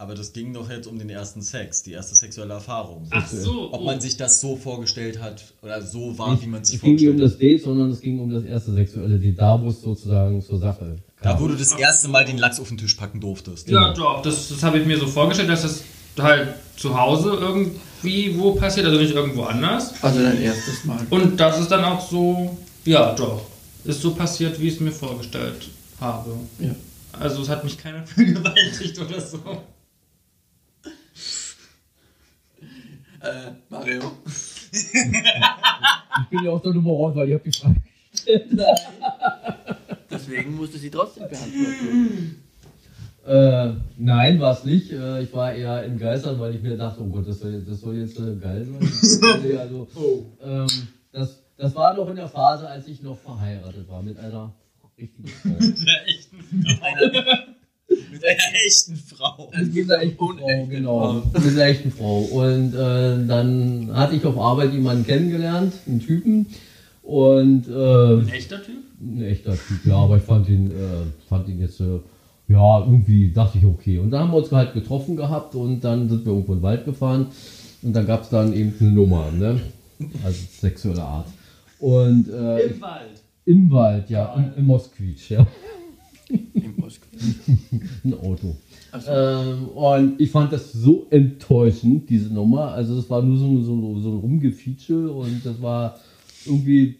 Aber 0.00 0.14
das 0.14 0.32
ging 0.32 0.52
doch 0.52 0.70
jetzt 0.70 0.86
um 0.86 0.96
den 0.96 1.10
ersten 1.10 1.42
Sex, 1.42 1.82
die 1.82 1.90
erste 1.90 2.14
sexuelle 2.14 2.54
Erfahrung. 2.54 3.08
Ach 3.10 3.26
so. 3.26 3.72
Ob 3.72 3.80
oh. 3.80 3.84
man 3.84 4.00
sich 4.00 4.16
das 4.16 4.40
so 4.40 4.54
vorgestellt 4.54 5.20
hat 5.20 5.42
oder 5.60 5.82
so 5.82 6.16
war, 6.16 6.40
wie 6.40 6.46
man 6.46 6.64
sich 6.64 6.76
es 6.76 6.82
ging 6.82 6.94
nicht 6.94 7.08
um 7.08 7.18
vorgestellt 7.18 7.32
hat. 7.32 7.32
das 7.32 7.38
Date, 7.40 7.62
sondern 7.64 7.90
es 7.90 8.00
ging 8.00 8.20
um 8.20 8.30
das 8.30 8.44
erste 8.44 8.72
sexuelle 8.74 9.18
Date, 9.18 9.40
da 9.40 9.60
wo 9.60 9.70
es 9.70 9.82
sozusagen 9.82 10.40
zur 10.40 10.60
Sache 10.60 10.98
kam. 11.20 11.32
Da, 11.32 11.40
wo 11.40 11.48
du 11.48 11.56
das 11.56 11.72
erste 11.72 12.06
Mal 12.06 12.24
den 12.24 12.38
Lachs 12.38 12.60
auf 12.60 12.68
den 12.68 12.78
Tisch 12.78 12.94
packen 12.94 13.20
durftest. 13.20 13.68
Ja, 13.68 13.92
doch, 13.92 14.22
das, 14.22 14.50
das 14.50 14.62
habe 14.62 14.78
ich 14.78 14.86
mir 14.86 14.98
so 15.00 15.08
vorgestellt, 15.08 15.48
dass 15.48 15.62
das 15.62 15.82
halt 16.16 16.54
zu 16.76 16.96
Hause 16.96 17.36
irgendwie 17.40 18.38
wo 18.38 18.52
passiert, 18.52 18.86
also 18.86 19.00
nicht 19.00 19.14
irgendwo 19.14 19.42
anders. 19.42 19.94
also 20.00 20.22
dein 20.22 20.40
erstes 20.40 20.84
Mal. 20.84 21.04
Und 21.10 21.40
das 21.40 21.58
ist 21.58 21.72
dann 21.72 21.84
auch 21.84 22.08
so, 22.08 22.56
ja, 22.84 23.16
doch, 23.16 23.42
ist 23.84 24.00
so 24.00 24.14
passiert, 24.14 24.60
wie 24.60 24.68
ich 24.68 24.74
es 24.74 24.80
mir 24.80 24.92
vorgestellt 24.92 25.70
habe. 26.00 26.30
Ja. 26.60 26.70
Also 27.18 27.42
es 27.42 27.48
hat 27.48 27.64
mich 27.64 27.76
keiner 27.76 28.06
vergewaltigt 28.06 28.96
oder 29.00 29.20
so. 29.20 29.40
Äh, 33.20 33.52
Mario. 33.68 34.12
Ich 36.20 36.30
bin 36.30 36.44
ja 36.44 36.50
auch 36.50 36.60
der 36.60 36.74
Nummer 36.74 36.90
raus, 36.90 37.14
weil 37.14 37.28
ich 37.28 37.34
habe 37.34 37.44
die 37.44 37.58
Frage. 37.58 37.76
Deswegen 40.10 40.56
musste 40.56 40.76
sie 40.78 40.90
trotzdem 40.90 41.28
beantworten. 41.28 42.42
Äh, 43.26 43.72
nein, 43.98 44.40
war 44.40 44.52
es 44.52 44.64
nicht. 44.64 44.92
Äh, 44.92 45.22
ich 45.22 45.32
war 45.32 45.52
eher 45.52 45.84
in 45.84 45.98
Geistern, 45.98 46.40
weil 46.40 46.54
ich 46.54 46.62
mir 46.62 46.76
dachte, 46.76 47.02
oh 47.02 47.06
Gott, 47.06 47.28
das 47.28 47.40
soll, 47.40 47.62
das 47.62 47.80
soll 47.80 47.96
jetzt 47.96 48.18
äh, 48.18 48.36
geil 48.36 48.66
sein. 48.66 49.58
Also, 49.58 49.88
ähm, 50.42 50.66
das, 51.12 51.42
das 51.56 51.74
war 51.74 51.94
noch 51.94 52.08
in 52.08 52.16
der 52.16 52.28
Phase, 52.28 52.68
als 52.68 52.88
ich 52.88 53.02
noch 53.02 53.18
verheiratet 53.18 53.88
war 53.88 54.02
mit 54.02 54.18
einer 54.18 54.54
richtigen 54.98 55.28
Frau. 55.28 55.50
Der 55.58 56.08
echten 56.08 57.57
Mit 57.88 58.24
einer 58.24 58.38
echten 58.66 58.96
Frau. 58.96 59.50
Mit 59.72 59.90
einer 59.90 60.02
echten 60.02 60.16
Frau, 60.16 60.66
genau. 60.68 61.22
Mit 61.32 61.46
einer 61.52 61.64
echten 61.64 61.90
Frau. 61.92 62.18
Und 62.20 62.74
äh, 62.74 63.26
dann 63.26 63.90
hatte 63.94 64.16
ich 64.16 64.24
auf 64.24 64.38
Arbeit 64.38 64.72
jemanden 64.72 65.06
kennengelernt, 65.06 65.74
einen 65.86 66.00
Typen. 66.00 66.46
Und 67.02 67.66
äh, 67.68 68.20
Ein 68.20 68.28
echter 68.28 68.62
Typ? 68.62 68.76
ein 69.00 69.22
echter 69.22 69.52
Typ, 69.52 69.86
ja, 69.86 69.94
aber 69.94 70.16
ich 70.16 70.24
fand 70.24 70.48
ihn, 70.48 70.70
äh, 70.70 71.06
fand 71.28 71.48
ihn 71.48 71.60
jetzt, 71.60 71.80
äh, 71.80 72.00
ja, 72.48 72.80
irgendwie 72.80 73.30
dachte 73.30 73.58
ich, 73.58 73.64
okay. 73.64 73.98
Und 73.98 74.10
dann 74.10 74.22
haben 74.22 74.32
wir 74.32 74.38
uns 74.38 74.50
halt 74.52 74.74
getroffen 74.74 75.16
gehabt 75.16 75.54
und 75.54 75.80
dann 75.80 76.08
sind 76.08 76.24
wir 76.26 76.32
irgendwo 76.32 76.52
in 76.52 76.58
den 76.58 76.64
Wald 76.64 76.84
gefahren 76.84 77.28
und 77.82 77.94
dann 77.94 78.06
gab 78.06 78.22
es 78.24 78.28
dann 78.30 78.52
eben 78.52 78.74
eine 78.80 78.90
Nummer, 78.90 79.30
ne? 79.30 79.60
Also 80.24 80.38
sexuelle 80.60 81.02
Art. 81.02 81.28
Und 81.78 82.28
äh, 82.28 82.60
Im 82.62 82.80
Wald. 82.80 83.22
im 83.44 83.70
Wald, 83.70 84.10
ja, 84.10 84.34
im, 84.34 84.52
im 84.56 84.66
Moskwitsch, 84.66 85.30
ja. 85.30 85.46
ein 88.04 88.14
Auto. 88.14 88.56
So. 88.98 89.10
Ähm, 89.10 89.68
und 89.68 90.20
ich 90.20 90.30
fand 90.30 90.52
das 90.52 90.72
so 90.72 91.06
enttäuschend, 91.10 92.08
diese 92.08 92.32
Nummer. 92.32 92.72
Also 92.72 92.96
das 92.96 93.08
war 93.10 93.22
nur 93.22 93.36
so, 93.36 93.62
so, 93.62 94.00
so 94.00 94.12
ein 94.12 94.18
Rumgefeature 94.18 95.12
und 95.12 95.44
das 95.44 95.60
war 95.60 95.98
irgendwie. 96.46 96.98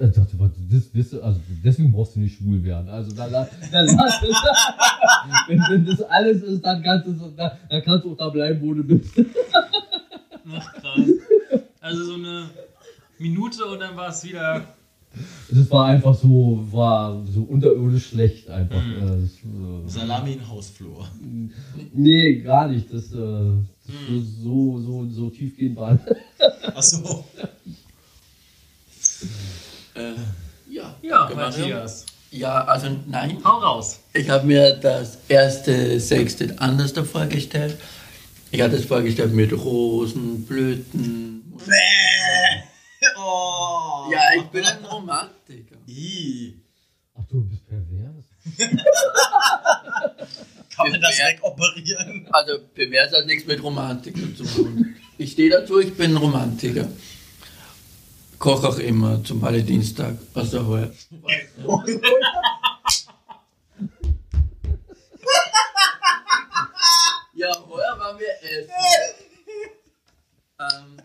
Ich 0.00 0.12
dachte, 0.12 0.38
was, 0.38 0.52
das, 0.70 0.92
das, 0.92 1.20
also 1.20 1.40
deswegen 1.64 1.90
brauchst 1.90 2.14
du 2.14 2.20
nicht 2.20 2.38
schwul 2.38 2.62
werden. 2.62 2.88
Also 2.88 3.16
da, 3.16 3.28
da, 3.28 3.48
da, 3.72 3.82
es. 3.82 3.92
wenn, 5.48 5.58
wenn 5.58 5.86
das 5.86 6.02
alles 6.02 6.42
ist, 6.42 6.64
dann 6.64 6.82
kannst, 6.84 7.08
du, 7.08 7.14
dann, 7.36 7.50
dann 7.68 7.82
kannst 7.82 8.04
du 8.04 8.12
auch 8.12 8.16
da 8.16 8.28
bleiben, 8.28 8.60
wo 8.62 8.74
du 8.74 8.84
bist. 8.84 9.10
Ach 10.52 10.72
krass. 10.74 11.08
Also 11.80 12.04
so 12.04 12.14
eine 12.14 12.48
Minute 13.18 13.64
und 13.64 13.80
dann 13.80 13.96
war 13.96 14.10
es 14.10 14.22
wieder 14.22 14.64
Das 15.50 15.70
war 15.70 15.86
einfach 15.86 16.14
so, 16.14 16.66
war 16.70 17.24
so 17.26 17.40
unterirdisch 17.42 18.08
schlecht 18.08 18.48
einfach. 18.50 18.82
Mhm. 18.82 18.96
Äh, 18.96 19.20
das, 19.22 19.30
äh, 19.30 19.88
Salami 19.88 20.32
in 20.34 20.48
Hausflur. 20.48 21.08
nee, 21.94 22.40
gar 22.40 22.68
nicht. 22.68 22.92
Das, 22.92 23.12
äh, 23.12 23.16
das 23.16 23.94
so, 24.42 24.78
so, 24.80 25.08
so 25.10 25.30
tiefgehend 25.30 25.76
war. 25.76 25.98
Achso. 26.74 27.24
Äh, 29.94 30.12
ja, 30.70 30.94
Ja. 31.02 31.30
Matthias. 31.34 32.06
Ja, 32.30 32.64
also 32.64 32.88
nein. 33.06 33.38
Hau 33.42 33.58
raus. 33.58 34.00
Ich 34.12 34.28
habe 34.28 34.46
mir 34.46 34.74
das 34.76 35.18
erste 35.28 35.98
Sextet 35.98 36.60
anders 36.60 36.92
vorgestellt. 36.92 37.76
Ich 38.50 38.60
hatte 38.60 38.76
es 38.76 38.84
vorgestellt 38.84 39.32
mit 39.32 39.52
Rosen, 39.52 40.44
Blüten. 40.44 41.42
Oh. 43.18 44.08
Ja, 44.12 44.20
ich 44.36 44.44
bin 44.44 44.64
ein 44.64 44.84
Romantiker. 44.84 45.76
I. 45.86 46.60
Ach 47.18 47.24
du 47.28 47.44
bist 47.44 47.66
pervers. 47.66 48.26
Kann 50.76 50.90
man 50.92 51.00
das 51.00 51.18
wegoperieren? 51.18 52.28
Also 52.30 52.60
pervers 52.74 53.12
hat 53.12 53.26
nichts 53.26 53.46
mit 53.46 53.62
Romantiker 53.62 54.34
zu 54.36 54.44
tun. 54.44 54.94
Ich 55.16 55.32
stehe 55.32 55.50
dazu, 55.50 55.80
ich 55.80 55.96
bin 55.96 56.12
ein 56.12 56.16
Romantiker. 56.16 56.88
Koch 58.38 58.62
auch 58.62 58.78
immer 58.78 59.24
zum 59.24 59.42
Valentinstag, 59.42 60.16
was 60.32 60.52
da 60.52 60.64
heuer. 60.64 60.92
Ja, 67.34 67.48
heuer 67.68 67.98
waren 67.98 68.18
wir 68.18 68.42
essen. 68.42 68.70
ähm, 70.60 71.00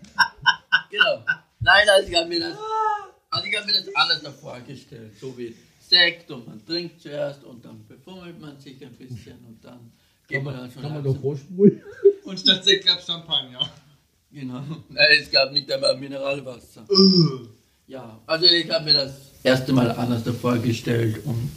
genau. 0.90 1.24
Nein, 1.64 1.88
also 1.90 2.10
ich 2.10 2.16
habe 2.16 2.28
mir 2.30 2.40
das, 2.42 2.58
also 3.30 3.48
ich 3.48 3.58
habe 3.58 3.66
mir 3.68 3.74
das 3.74 3.96
alles 3.96 4.22
vorgestellt, 4.40 5.12
so 5.20 5.38
wie 5.38 5.56
Sekt 5.88 6.30
und 6.32 6.48
man 6.48 6.66
trinkt 6.66 7.02
zuerst 7.02 7.44
und 7.44 7.64
dann 7.64 7.86
befummelt 7.88 8.40
man 8.40 8.60
sich 8.60 8.82
ein 8.84 8.94
bisschen 8.94 9.38
und 9.48 9.64
dann 9.64 9.92
geht 10.28 10.44
man 10.44 10.56
dann 10.56 10.72
schon 10.72 10.82
Kann 10.82 10.94
man 10.94 11.04
doch 11.04 11.20
vorspulen? 11.20 11.82
Und 12.26 12.40
statt 12.40 12.64
Sekt 12.64 12.86
gab 12.86 13.02
Champagner. 13.02 13.70
Genau. 14.32 14.62
Nein, 14.90 15.08
es 15.22 15.30
gab 15.32 15.52
nicht 15.52 15.72
einmal 15.72 15.96
Mineralwasser. 15.98 16.86
Ja, 17.88 18.20
also 18.26 18.46
ich 18.46 18.70
habe 18.72 18.86
mir 18.86 18.94
das 18.94 19.14
erste 19.44 19.74
Mal 19.74 19.92
anders 19.92 20.24
davor 20.24 20.58
gestellt 20.58 21.20
und 21.26 21.52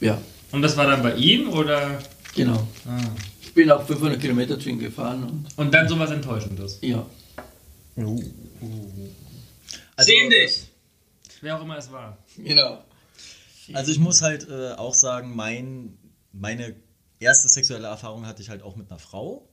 ja, 0.00 0.20
Und 0.52 0.62
das 0.62 0.76
war 0.76 0.86
dann 0.86 1.02
bei 1.02 1.14
ihm 1.16 1.48
oder? 1.50 1.98
genau. 2.34 2.66
Ah. 2.86 2.98
Ich 3.40 3.54
bin 3.54 3.70
auch 3.70 3.86
500 3.86 4.20
Kilometer 4.20 4.58
zu 4.58 4.70
ihm 4.70 4.78
gefahren 4.80 5.22
und 5.22 5.46
Und 5.56 5.72
dann 5.72 5.88
sowas 5.88 6.10
Enttäuschendes. 6.10 6.78
ja. 6.82 7.06
Also, 9.96 10.10
Sehen 10.10 10.30
dich! 10.30 10.68
Wer 11.40 11.58
auch 11.58 11.62
immer 11.62 11.76
es 11.76 11.90
war. 11.92 12.18
Genau. 12.36 12.84
Also 13.72 13.92
ich 13.92 13.98
muss 13.98 14.22
halt 14.22 14.48
äh, 14.48 14.72
auch 14.72 14.94
sagen, 14.94 15.34
mein, 15.34 15.96
meine 16.32 16.74
erste 17.18 17.48
sexuelle 17.48 17.86
Erfahrung 17.86 18.26
hatte 18.26 18.42
ich 18.42 18.50
halt 18.50 18.62
auch 18.62 18.76
mit 18.76 18.90
einer 18.90 18.98
Frau. 18.98 19.48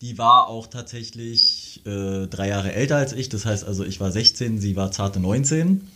Die 0.00 0.18
war 0.18 0.48
auch 0.48 0.66
tatsächlich 0.66 1.84
äh, 1.86 2.26
drei 2.26 2.48
Jahre 2.48 2.72
älter 2.72 2.96
als 2.96 3.12
ich. 3.12 3.28
Das 3.28 3.44
heißt 3.44 3.64
also, 3.64 3.84
ich 3.84 4.00
war 4.00 4.10
16, 4.10 4.58
sie 4.60 4.76
war 4.76 4.90
zarte 4.92 5.20
19. 5.20 5.86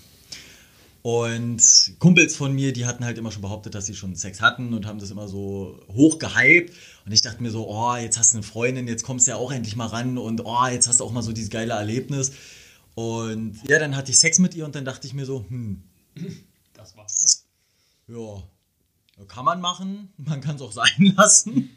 Und 1.05 1.97
Kumpels 1.99 2.35
von 2.35 2.55
mir, 2.55 2.73
die 2.73 2.87
hatten 2.87 3.05
halt 3.05 3.19
immer 3.19 3.31
schon 3.31 3.43
behauptet, 3.43 3.75
dass 3.75 3.85
sie 3.85 3.95
schon 3.95 4.17
Sex 4.17 4.41
hatten 4.41 4.73
und 4.73 4.87
haben 4.87 4.99
das 4.99 5.11
immer 5.11 5.29
so 5.29 5.79
hoch 5.93 6.19
gehypt. 6.19 6.73
Und 7.05 7.13
ich 7.13 7.21
dachte 7.21 7.43
mir 7.43 7.51
so, 7.51 7.69
oh, 7.69 7.95
jetzt 7.97 8.19
hast 8.19 8.33
du 8.33 8.39
eine 8.39 8.43
Freundin, 8.43 8.89
jetzt 8.89 9.03
kommst 9.03 9.27
du 9.27 9.33
ja 9.33 9.37
auch 9.37 9.53
endlich 9.53 9.77
mal 9.77 9.89
ran 9.89 10.17
und 10.17 10.41
oh, 10.47 10.67
jetzt 10.67 10.89
hast 10.89 11.01
du 11.01 11.05
auch 11.05 11.13
mal 11.13 11.21
so 11.21 11.33
dieses 11.33 11.51
geile 11.51 11.75
Erlebnis. 11.75 12.33
Und 12.95 13.61
ja, 13.69 13.79
dann 13.79 13.97
hatte 13.97 14.13
ich 14.13 14.19
Sex 14.19 14.39
mit 14.39 14.55
ihr 14.55 14.65
und 14.65 14.75
dann 14.77 14.87
dachte 14.87 15.07
ich 15.07 15.13
mir 15.13 15.27
so, 15.27 15.45
hm, 15.47 15.83
Das 16.73 16.97
war's. 16.97 17.45
ja, 18.09 18.43
kann 19.29 19.45
man 19.45 19.61
machen, 19.61 20.09
man 20.17 20.41
kann 20.41 20.57
es 20.57 20.63
auch 20.63 20.73
sein 20.73 21.13
lassen. 21.19 21.69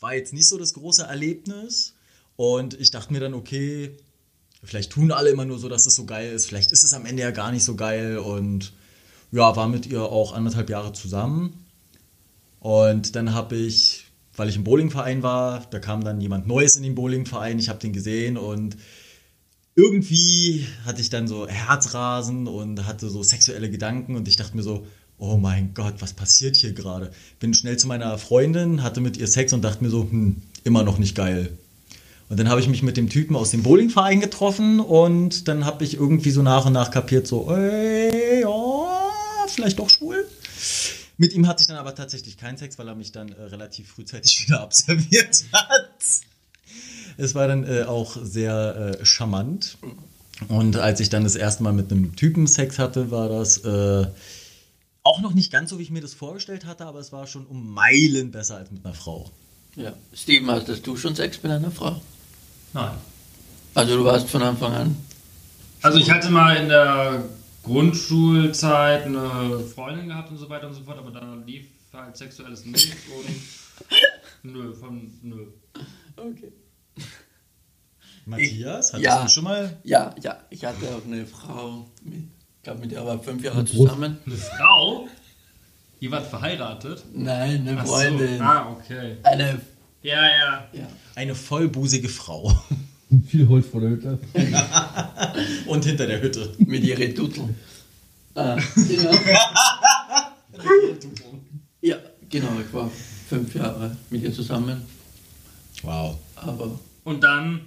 War 0.00 0.14
jetzt 0.14 0.34
nicht 0.34 0.48
so 0.48 0.58
das 0.58 0.74
große 0.74 1.04
Erlebnis. 1.04 1.94
Und 2.36 2.78
ich 2.78 2.90
dachte 2.90 3.14
mir 3.14 3.20
dann, 3.20 3.32
okay, 3.32 3.96
vielleicht 4.64 4.92
tun 4.92 5.12
alle 5.12 5.30
immer 5.30 5.44
nur 5.44 5.58
so, 5.58 5.68
dass 5.68 5.86
es 5.86 5.94
so 5.94 6.04
geil 6.04 6.32
ist. 6.32 6.46
Vielleicht 6.46 6.72
ist 6.72 6.84
es 6.84 6.94
am 6.94 7.06
Ende 7.06 7.22
ja 7.22 7.30
gar 7.30 7.52
nicht 7.52 7.64
so 7.64 7.76
geil. 7.76 8.18
Und 8.18 8.72
ja, 9.32 9.54
war 9.56 9.68
mit 9.68 9.86
ihr 9.86 10.02
auch 10.02 10.32
anderthalb 10.32 10.70
Jahre 10.70 10.92
zusammen. 10.92 11.64
Und 12.60 13.14
dann 13.14 13.34
habe 13.34 13.56
ich, 13.56 14.06
weil 14.36 14.48
ich 14.48 14.56
im 14.56 14.64
Bowlingverein 14.64 15.22
war, 15.22 15.66
da 15.70 15.78
kam 15.78 16.02
dann 16.02 16.20
jemand 16.20 16.46
Neues 16.46 16.76
in 16.76 16.82
den 16.82 16.94
Bowlingverein. 16.94 17.58
Ich 17.58 17.68
habe 17.68 17.78
den 17.78 17.92
gesehen 17.92 18.36
und 18.38 18.76
irgendwie 19.76 20.66
hatte 20.84 21.00
ich 21.00 21.10
dann 21.10 21.26
so 21.26 21.48
Herzrasen 21.48 22.46
und 22.46 22.86
hatte 22.86 23.10
so 23.10 23.22
sexuelle 23.22 23.70
Gedanken 23.70 24.14
und 24.14 24.28
ich 24.28 24.36
dachte 24.36 24.56
mir 24.56 24.62
so, 24.62 24.86
oh 25.18 25.36
mein 25.36 25.74
Gott, 25.74 25.94
was 25.98 26.12
passiert 26.12 26.56
hier 26.56 26.72
gerade? 26.72 27.10
Bin 27.40 27.54
schnell 27.54 27.76
zu 27.76 27.86
meiner 27.86 28.16
Freundin, 28.18 28.82
hatte 28.82 29.00
mit 29.00 29.16
ihr 29.16 29.26
Sex 29.26 29.52
und 29.52 29.62
dachte 29.62 29.82
mir 29.82 29.90
so, 29.90 30.02
hm, 30.02 30.42
immer 30.62 30.84
noch 30.84 30.98
nicht 30.98 31.14
geil. 31.14 31.58
Und 32.28 32.38
dann 32.38 32.48
habe 32.48 32.60
ich 32.60 32.68
mich 32.68 32.82
mit 32.82 32.96
dem 32.96 33.08
Typen 33.08 33.36
aus 33.36 33.50
dem 33.50 33.62
Bowlingverein 33.62 34.20
getroffen 34.20 34.80
und 34.80 35.46
dann 35.46 35.64
habe 35.64 35.84
ich 35.84 35.94
irgendwie 35.94 36.30
so 36.30 36.42
nach 36.42 36.64
und 36.64 36.72
nach 36.72 36.90
kapiert, 36.90 37.26
so, 37.26 37.50
ey, 37.50 38.40
ja, 38.40 39.46
vielleicht 39.48 39.78
doch 39.78 39.90
schwul. 39.90 40.26
Mit 41.16 41.32
ihm 41.32 41.46
hatte 41.46 41.60
ich 41.60 41.68
dann 41.68 41.76
aber 41.76 41.94
tatsächlich 41.94 42.36
keinen 42.38 42.56
Sex, 42.56 42.78
weil 42.78 42.88
er 42.88 42.94
mich 42.94 43.12
dann 43.12 43.28
äh, 43.30 43.42
relativ 43.42 43.88
frühzeitig 43.88 44.42
wieder 44.46 44.60
abserviert 44.62 45.44
hat. 45.52 45.90
Es 47.16 47.34
war 47.34 47.46
dann 47.46 47.64
äh, 47.64 47.84
auch 47.84 48.16
sehr 48.20 48.96
äh, 49.00 49.04
charmant. 49.04 49.78
Und 50.48 50.76
als 50.76 50.98
ich 50.98 51.10
dann 51.10 51.22
das 51.22 51.36
erste 51.36 51.62
Mal 51.62 51.72
mit 51.72 51.92
einem 51.92 52.16
Typen 52.16 52.46
Sex 52.48 52.78
hatte, 52.78 53.12
war 53.12 53.28
das 53.28 53.58
äh, 53.58 54.06
auch 55.04 55.20
noch 55.20 55.34
nicht 55.34 55.52
ganz 55.52 55.70
so, 55.70 55.78
wie 55.78 55.82
ich 55.82 55.90
mir 55.90 56.00
das 56.00 56.14
vorgestellt 56.14 56.64
hatte, 56.64 56.86
aber 56.86 56.98
es 56.98 57.12
war 57.12 57.26
schon 57.26 57.46
um 57.46 57.72
Meilen 57.72 58.32
besser 58.32 58.56
als 58.56 58.70
mit 58.72 58.84
einer 58.84 58.94
Frau. 58.94 59.30
Ja. 59.76 59.92
Steven, 60.12 60.50
hattest 60.50 60.86
du 60.86 60.96
schon 60.96 61.14
Sex 61.14 61.42
mit 61.42 61.52
einer 61.52 61.70
Frau? 61.70 62.00
Nein. 62.74 62.94
Also 63.74 63.96
du 63.96 64.04
warst 64.04 64.28
von 64.28 64.42
Anfang 64.42 64.72
an. 64.72 64.96
Also 65.80 65.98
ich 65.98 66.10
hatte 66.10 66.30
mal 66.30 66.56
in 66.56 66.68
der 66.68 67.24
Grundschulzeit 67.62 69.04
eine 69.04 69.60
Freundin 69.74 70.08
gehabt 70.08 70.30
und 70.30 70.36
so 70.36 70.48
weiter 70.48 70.66
und 70.66 70.74
so 70.74 70.82
fort, 70.82 70.98
aber 70.98 71.10
dann 71.10 71.46
lief 71.46 71.66
halt 71.92 72.16
sexuelles 72.16 72.64
nicht 72.64 72.92
und 73.16 74.52
nö, 74.52 74.74
von 74.74 75.10
nö. 75.22 75.46
Okay. 76.16 76.52
Matthias, 78.26 78.92
hattest 78.92 79.04
ja. 79.04 79.22
du 79.22 79.28
schon 79.28 79.44
mal? 79.44 79.76
Ja, 79.84 80.14
ja, 80.20 80.40
ich 80.50 80.64
hatte 80.64 80.86
auch 80.88 81.04
eine 81.04 81.26
Frau, 81.26 81.86
mit, 82.02 82.14
ich 82.14 82.62
glaube 82.62 82.80
mit 82.80 82.92
der 82.92 83.04
war 83.04 83.18
fünf 83.18 83.42
Jahre 83.44 83.64
zusammen. 83.64 84.18
Eine 84.24 84.36
Frau? 84.36 85.08
Ihr 86.00 86.10
wart 86.10 86.26
verheiratet? 86.26 87.04
Nein, 87.12 87.68
eine 87.68 87.80
Ach 87.80 87.86
so. 87.86 87.92
Freundin. 87.92 88.40
Ah, 88.40 88.70
okay. 88.70 89.18
Eine, 89.22 89.60
Ja, 90.04 90.22
ja. 90.26 90.68
ja. 90.72 90.86
Eine 91.16 91.34
vollbusige 91.34 92.08
Frau. 92.08 92.52
Viel 93.28 93.48
Holz 93.48 93.66
vor 93.66 93.80
der 93.80 93.90
Hütte. 93.90 94.18
Und 95.66 95.84
hinter 95.84 96.06
der 96.06 96.20
Hütte. 96.20 96.52
mit 96.58 96.84
ihren 96.84 97.14
Tutteln. 97.14 97.56
Ah, 98.34 98.56
genau. 98.74 99.12
ja, 101.80 101.96
genau, 102.28 102.48
ich 102.60 102.72
war 102.72 102.90
fünf 103.28 103.54
Jahre 103.54 103.96
mit 104.10 104.22
ihr 104.22 104.32
zusammen, 104.34 104.82
Wow. 105.82 106.16
aber 106.36 106.78
Und 107.04 107.22
dann 107.22 107.62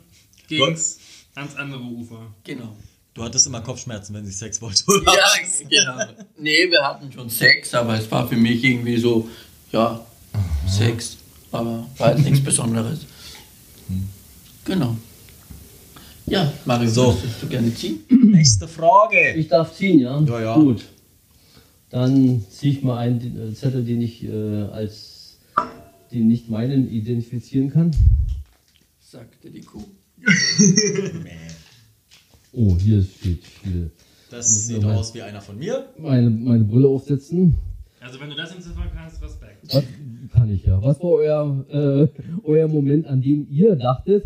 ging's 0.47 0.99
ans 1.35 1.55
andere 1.55 1.81
Ufer. 1.81 2.27
genau. 2.43 2.75
Du 3.13 3.23
hattest 3.23 3.47
immer 3.47 3.61
Kopfschmerzen, 3.61 4.13
wenn 4.13 4.25
sie 4.27 4.31
Sex 4.31 4.61
wollte, 4.61 4.83
oder? 4.87 5.11
Ja, 5.11 5.23
genau. 5.67 6.23
Nee, 6.37 6.69
wir 6.69 6.83
hatten 6.83 7.11
schon 7.11 7.29
Sex, 7.31 7.73
aber 7.73 7.97
es 7.97 8.11
war 8.11 8.27
für 8.27 8.35
mich 8.37 8.63
irgendwie 8.63 8.97
so, 8.97 9.27
ja, 9.71 10.05
Sex, 10.67 11.17
aber 11.57 11.87
war 11.97 12.15
jetzt 12.15 12.23
nichts 12.25 12.43
Besonderes. 12.43 12.99
Genau. 14.65 14.95
Ja, 16.25 16.51
Mario, 16.65 16.89
So. 16.89 17.15
würdest 17.15 17.41
du 17.41 17.47
gerne 17.47 17.73
ziehen? 17.73 17.99
Nächste 18.09 18.67
Frage. 18.67 19.33
Ich 19.35 19.47
darf 19.47 19.73
ziehen, 19.75 19.99
ja? 19.99 20.19
Ja, 20.21 20.41
ja. 20.41 20.55
Gut. 20.55 20.83
Dann 21.89 22.43
ziehe 22.49 22.73
ich 22.73 22.83
mal 22.83 22.97
einen 22.97 23.51
äh, 23.51 23.53
Zettel, 23.53 23.85
den 23.85 24.01
ich 24.01 24.23
äh, 24.25 24.63
als 24.71 25.37
den 26.11 26.27
nicht 26.27 26.49
meinen 26.49 26.89
identifizieren 26.91 27.69
kann. 27.71 27.91
sagte 28.99 29.49
die 29.49 29.61
Kuh. 29.61 29.83
Oh, 32.53 32.75
hier 32.77 33.03
steht 33.03 33.43
viel. 33.45 33.91
Das 34.29 34.67
sieht 34.67 34.83
aus 34.83 35.13
wie 35.13 35.21
einer 35.21 35.41
von 35.41 35.57
mir. 35.57 35.85
Meine, 35.97 36.29
meine 36.29 36.63
Brille 36.65 36.87
aufsetzen. 36.87 37.55
Also 37.99 38.19
wenn 38.19 38.29
du 38.29 38.35
das 38.35 38.53
entziffern 38.53 38.89
kannst, 38.93 39.21
Respekt. 39.21 39.73
Was, 39.73 39.83
kann 40.33 40.53
ich 40.53 40.65
ja. 40.65 40.81
Was 40.81 40.99
war 40.99 41.11
euer, 41.11 41.65
äh, 41.69 42.07
euer 42.43 42.67
Moment, 42.67 43.07
an 43.07 43.21
dem 43.21 43.47
ihr 43.49 43.75
dachtet, 43.75 44.25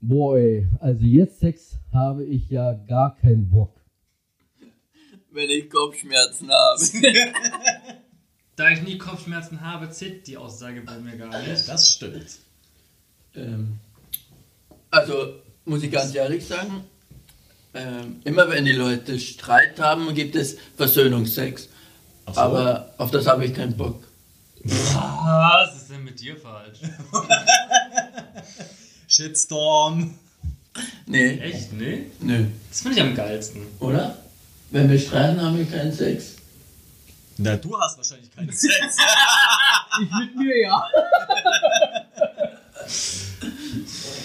boah, 0.00 0.36
ey, 0.36 0.66
also 0.80 1.04
jetzt 1.04 1.40
Sex 1.40 1.78
habe 1.92 2.24
ich 2.24 2.50
ja 2.50 2.72
gar 2.72 3.16
keinen 3.16 3.50
Bock. 3.50 3.80
Wenn 5.30 5.50
ich 5.50 5.70
Kopfschmerzen 5.70 6.48
habe. 6.50 6.80
Da 8.56 8.70
ich 8.70 8.82
nie 8.82 8.98
Kopfschmerzen 8.98 9.60
habe, 9.62 9.90
zählt 9.90 10.26
die 10.28 10.36
Aussage 10.36 10.82
bei 10.82 10.96
mir 10.98 11.16
gar 11.16 11.42
nicht. 11.42 11.68
Das 11.68 11.90
stimmt. 11.90 12.38
ähm, 13.34 13.80
also, 14.90 15.40
muss 15.64 15.82
ich 15.82 15.90
ganz 15.90 16.14
ehrlich 16.14 16.46
sagen, 16.46 16.84
ähm, 17.74 18.20
immer 18.22 18.48
wenn 18.48 18.64
die 18.64 18.72
Leute 18.72 19.18
Streit 19.18 19.80
haben, 19.80 20.14
gibt 20.14 20.36
es 20.36 20.56
Versöhnungsex. 20.76 21.68
So. 22.32 22.40
Aber 22.40 22.94
auf 22.98 23.10
das 23.10 23.26
habe 23.26 23.44
ich 23.44 23.54
keinen 23.54 23.76
Bock. 23.76 24.02
Was 24.64 25.76
ist 25.76 25.90
denn 25.90 26.04
mit 26.04 26.18
dir 26.20 26.36
falsch? 26.36 26.78
Shitstorm. 29.08 30.14
Nee, 31.06 31.38
Echt, 31.38 31.72
ne? 31.72 32.06
nö. 32.20 32.46
Das 32.70 32.80
finde 32.80 32.98
ich 32.98 33.04
am 33.04 33.14
geilsten. 33.14 33.62
Oder? 33.80 34.16
Wenn 34.70 34.90
wir 34.90 34.98
streiten, 34.98 35.40
haben 35.40 35.56
wir 35.58 35.66
keinen 35.66 35.92
Sex. 35.92 36.36
Na, 37.36 37.56
du 37.56 37.78
hast 37.78 37.96
wahrscheinlich 37.96 38.34
keinen 38.34 38.48
Sex. 38.52 38.96
Ich 40.02 40.10
mit 40.10 40.36
mir, 40.36 40.60
ja. 40.62 40.84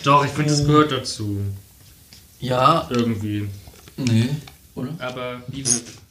Doch, 0.04 0.26
ich 0.26 0.32
finde, 0.32 0.52
das 0.52 0.66
gehört 0.66 0.91
dazu. 0.91 1.39
Ja, 2.39 2.88
Irgendwie. 2.89 3.50
nee, 3.97 4.30
oder? 4.76 4.93
Aber 5.00 5.41
wie, 5.47 5.64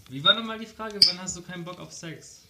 wie 0.09 0.25
war 0.25 0.35
nochmal 0.35 0.59
die 0.59 0.67
Frage, 0.67 0.99
wann 1.07 1.21
hast 1.21 1.37
du 1.37 1.43
keinen 1.43 1.65
Bock 1.65 1.79
auf 1.81 1.93
Sex? 1.93 2.43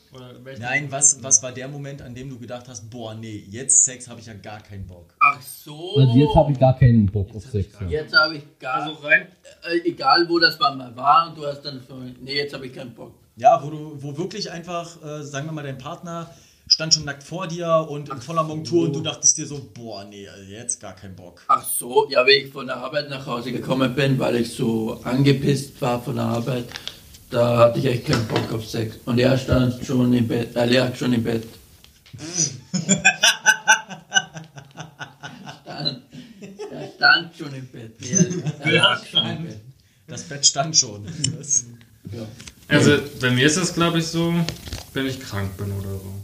Nein, 0.59 0.91
was, 0.91 1.23
was 1.23 1.43
war 1.43 1.53
der 1.53 1.69
Moment, 1.69 2.01
an 2.01 2.15
dem 2.15 2.31
du 2.31 2.39
gedacht 2.39 2.67
hast, 2.69 2.89
boah, 2.89 3.15
nee, 3.15 3.45
jetzt 3.51 3.85
Sex 3.85 4.09
habe 4.09 4.21
ich 4.21 4.27
ja 4.27 4.33
gar 4.35 4.61
keinen 4.61 4.87
Bock. 4.87 5.15
Ach 5.21 5.41
so. 5.43 5.97
Also 5.97 6.15
jetzt 6.15 6.35
habe 6.35 6.53
ich 6.53 6.59
gar 6.59 6.79
keinen 6.79 7.07
Bock 7.07 7.29
auf 7.35 7.45
Sex. 7.45 7.75
Ja. 7.81 7.87
Jetzt 7.89 8.17
habe 8.17 8.37
ich 8.37 8.59
gar. 8.59 8.83
Also 8.83 8.93
rein. 9.07 9.27
äh, 9.71 9.87
egal, 9.87 10.27
wo 10.29 10.39
das 10.39 10.59
war 10.59 10.75
mal 10.75 10.97
war, 10.97 11.29
und 11.29 11.37
du 11.37 11.47
hast 11.47 11.63
dann 11.63 11.83
so. 11.87 11.95
Nee, 11.97 12.37
jetzt 12.37 12.55
habe 12.55 12.67
ich 12.67 12.73
keinen 12.73 12.95
Bock. 12.95 13.13
Ja, 13.37 13.63
wo 13.63 13.71
du, 13.71 14.03
wo 14.03 14.17
wirklich 14.17 14.51
einfach, 14.51 15.03
äh, 15.03 15.23
sagen 15.23 15.47
wir 15.47 15.53
mal, 15.53 15.63
dein 15.63 15.79
Partner 15.79 16.31
stand 16.69 16.95
schon 16.95 17.05
nackt 17.05 17.23
vor 17.23 17.47
dir 17.47 17.87
und 17.89 18.09
in 18.09 18.21
voller 18.21 18.43
Montur 18.43 18.85
und 18.87 18.97
du 18.97 19.01
dachtest 19.01 19.39
dir 19.39 19.47
so, 19.47 19.71
boah, 19.73 20.05
nee, 20.05 20.29
also 20.29 20.51
jetzt 20.51 20.81
gar 20.81 20.95
keinen 20.95 21.17
Bock. 21.17 21.43
Ach 21.49 21.65
so, 21.65 22.09
ja, 22.11 22.27
wie 22.27 22.33
ich 22.33 22.53
von 22.53 22.67
der 22.67 22.77
Arbeit 22.77 23.09
nach 23.09 23.27
Hause 23.27 23.53
gekommen 23.53 23.95
bin, 23.95 24.19
weil 24.19 24.37
ich 24.37 24.55
so 24.55 25.01
angepisst 25.03 25.81
war 25.81 26.03
von 26.03 26.17
der 26.17 26.25
Arbeit, 26.25 26.67
da 27.31 27.59
hatte 27.59 27.79
ich 27.79 27.85
echt 27.87 28.07
keinen 28.07 28.27
Bock 28.27 28.53
auf 28.53 28.67
Sex. 28.67 28.97
Und 29.05 29.19
er 29.19 29.37
stand 29.39 29.85
schon 29.85 30.13
im 30.13 30.27
Bett, 30.27 30.57
er 30.57 30.67
lag 30.67 30.95
schon 30.97 31.13
im 31.13 31.23
Bett. 31.23 31.47
stand, 35.63 36.03
er 36.71 36.89
stand 36.97 37.37
schon 37.37 37.55
im 37.55 37.67
Bett. 37.69 37.97
Er, 38.03 38.67
er 38.67 38.73
lag 38.73 39.07
schon 39.07 39.27
im 39.27 39.45
Bett. 39.45 39.61
Das 40.07 40.23
Bett 40.23 40.47
stand 40.47 40.77
schon. 40.77 41.07
Ja. 42.11 42.27
Also 42.69 42.99
bei 43.21 43.31
mir 43.31 43.47
ist 43.47 43.57
das, 43.57 43.75
glaube 43.75 43.99
ich, 43.99 44.07
so, 44.07 44.35
wenn 44.95 45.07
ich 45.07 45.21
krank 45.21 45.57
bin 45.57 45.71
oder 45.73 45.91
so. 45.91 46.15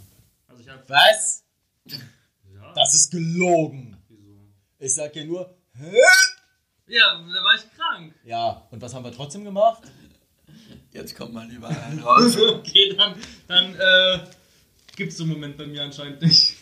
Also 0.49 0.63
ich 0.63 0.69
hab. 0.69 0.89
was? 0.89 1.45
Ja. 1.87 2.73
Das 2.75 2.95
ist 2.95 3.11
gelogen. 3.11 3.97
Wieso? 4.09 4.39
Ich 4.79 4.95
sag 4.95 5.13
dir 5.13 5.27
nur, 5.27 5.55
hä? 5.75 5.93
Ja, 6.87 7.19
da 7.19 7.45
war 7.45 7.55
ich 7.57 7.63
krank. 7.77 8.15
Ja, 8.25 8.67
und 8.71 8.81
was 8.81 8.95
haben 8.95 9.05
wir 9.05 9.13
trotzdem 9.13 9.45
gemacht? 9.45 9.83
Jetzt 10.95 11.17
kommt 11.17 11.35
mal 11.35 11.49
die 11.49 11.61
Wahrheit 11.61 12.03
raus. 12.05 12.37
Okay, 12.55 12.95
dann, 12.97 13.15
dann 13.49 13.75
äh, 13.75 14.21
gibt 14.97 15.11
es 15.11 15.19
so 15.19 15.25
einen 15.25 15.33
Moment 15.33 15.59
bei 15.59 15.67
mir 15.67 15.83
anscheinend 15.83 16.23
nicht. 16.23 16.55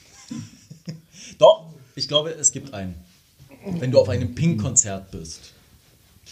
Doch, 1.38 1.66
ich 1.94 2.08
glaube, 2.08 2.30
es 2.30 2.50
gibt 2.50 2.72
einen. 2.72 2.94
Wenn 3.64 3.92
du 3.92 4.00
auf 4.00 4.08
einem 4.08 4.34
Pink-Konzert 4.34 5.10
bist. 5.10 5.52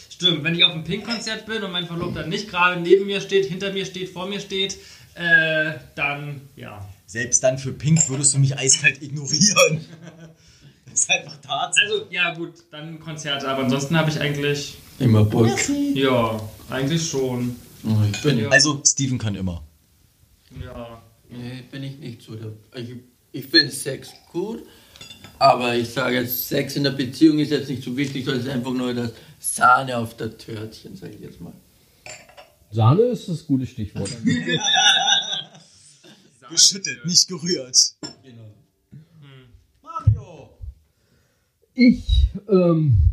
Stimmt, 0.08 0.42
wenn 0.42 0.54
ich 0.54 0.64
auf 0.64 0.72
einem 0.72 0.84
Pink-Konzert 0.84 1.46
bin 1.46 1.62
und 1.62 1.70
mein 1.70 1.86
Verlobter 1.86 2.26
nicht 2.26 2.48
gerade 2.48 2.80
neben 2.80 3.06
mir 3.06 3.20
steht, 3.20 3.46
hinter 3.46 3.72
mir 3.72 3.84
steht, 3.86 4.08
vor 4.08 4.26
mir 4.26 4.40
steht, 4.40 4.78
äh, 5.14 5.72
dann 5.94 6.40
ja. 6.56 6.88
Selbst 7.06 7.42
dann 7.44 7.58
für 7.58 7.72
Pink 7.72 8.08
würdest 8.08 8.34
du 8.34 8.38
mich 8.38 8.56
eiskalt 8.56 9.02
ignorieren. 9.02 9.84
Das 10.90 11.02
ist 11.02 11.10
einfach 11.10 11.36
Tatsache. 11.36 11.84
Also, 11.84 12.06
ja 12.10 12.34
gut, 12.34 12.54
dann 12.72 12.98
Konzerte, 12.98 13.48
aber 13.48 13.62
ansonsten 13.62 13.96
habe 13.96 14.10
ich 14.10 14.18
eigentlich, 14.18 14.76
Immer 14.98 15.22
Bock. 15.24 15.48
ja, 15.94 16.40
eigentlich 16.68 17.08
schon. 17.08 17.54
Oh, 17.84 18.02
ich 18.10 18.22
bin, 18.22 18.38
Ja. 18.38 18.48
Also, 18.48 18.82
Steven 18.86 19.18
kann 19.18 19.34
immer. 19.34 19.62
Ja. 20.62 21.02
nee, 21.28 21.62
bin 21.70 21.82
ich 21.82 21.98
nicht 21.98 22.22
so. 22.22 22.36
Ich, 22.74 22.96
ich 23.32 23.46
finde 23.46 23.70
Sex 23.70 24.10
gut, 24.32 24.62
aber 25.38 25.74
ich 25.76 25.88
sage 25.88 26.16
jetzt, 26.16 26.48
Sex 26.48 26.76
in 26.76 26.84
der 26.84 26.90
Beziehung 26.90 27.38
ist 27.38 27.50
jetzt 27.50 27.68
nicht 27.68 27.82
so 27.82 27.96
wichtig, 27.96 28.24
sondern 28.24 28.40
es 28.40 28.46
ist 28.48 28.52
einfach 28.52 28.72
nur 28.72 28.92
das 28.92 29.12
Sahne 29.38 29.96
auf 29.96 30.16
der 30.16 30.36
Törtchen, 30.36 30.96
sage 30.96 31.14
ich 31.14 31.20
jetzt 31.20 31.40
mal. 31.40 31.52
Sahne 32.70 33.02
ist 33.02 33.28
das 33.28 33.46
gute 33.46 33.66
Stichwort. 33.66 34.10
Geschüttelt, 36.50 37.04
nicht 37.06 37.28
gerührt. 37.28 37.94
Genau. 38.24 38.52
Mario! 39.82 40.58
Ich, 41.74 42.26
ähm, 42.48 43.12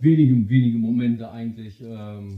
wenige, 0.00 0.48
wenige 0.48 0.78
Momente 0.78 1.30
eigentlich. 1.30 1.80
Ähm. 1.80 2.36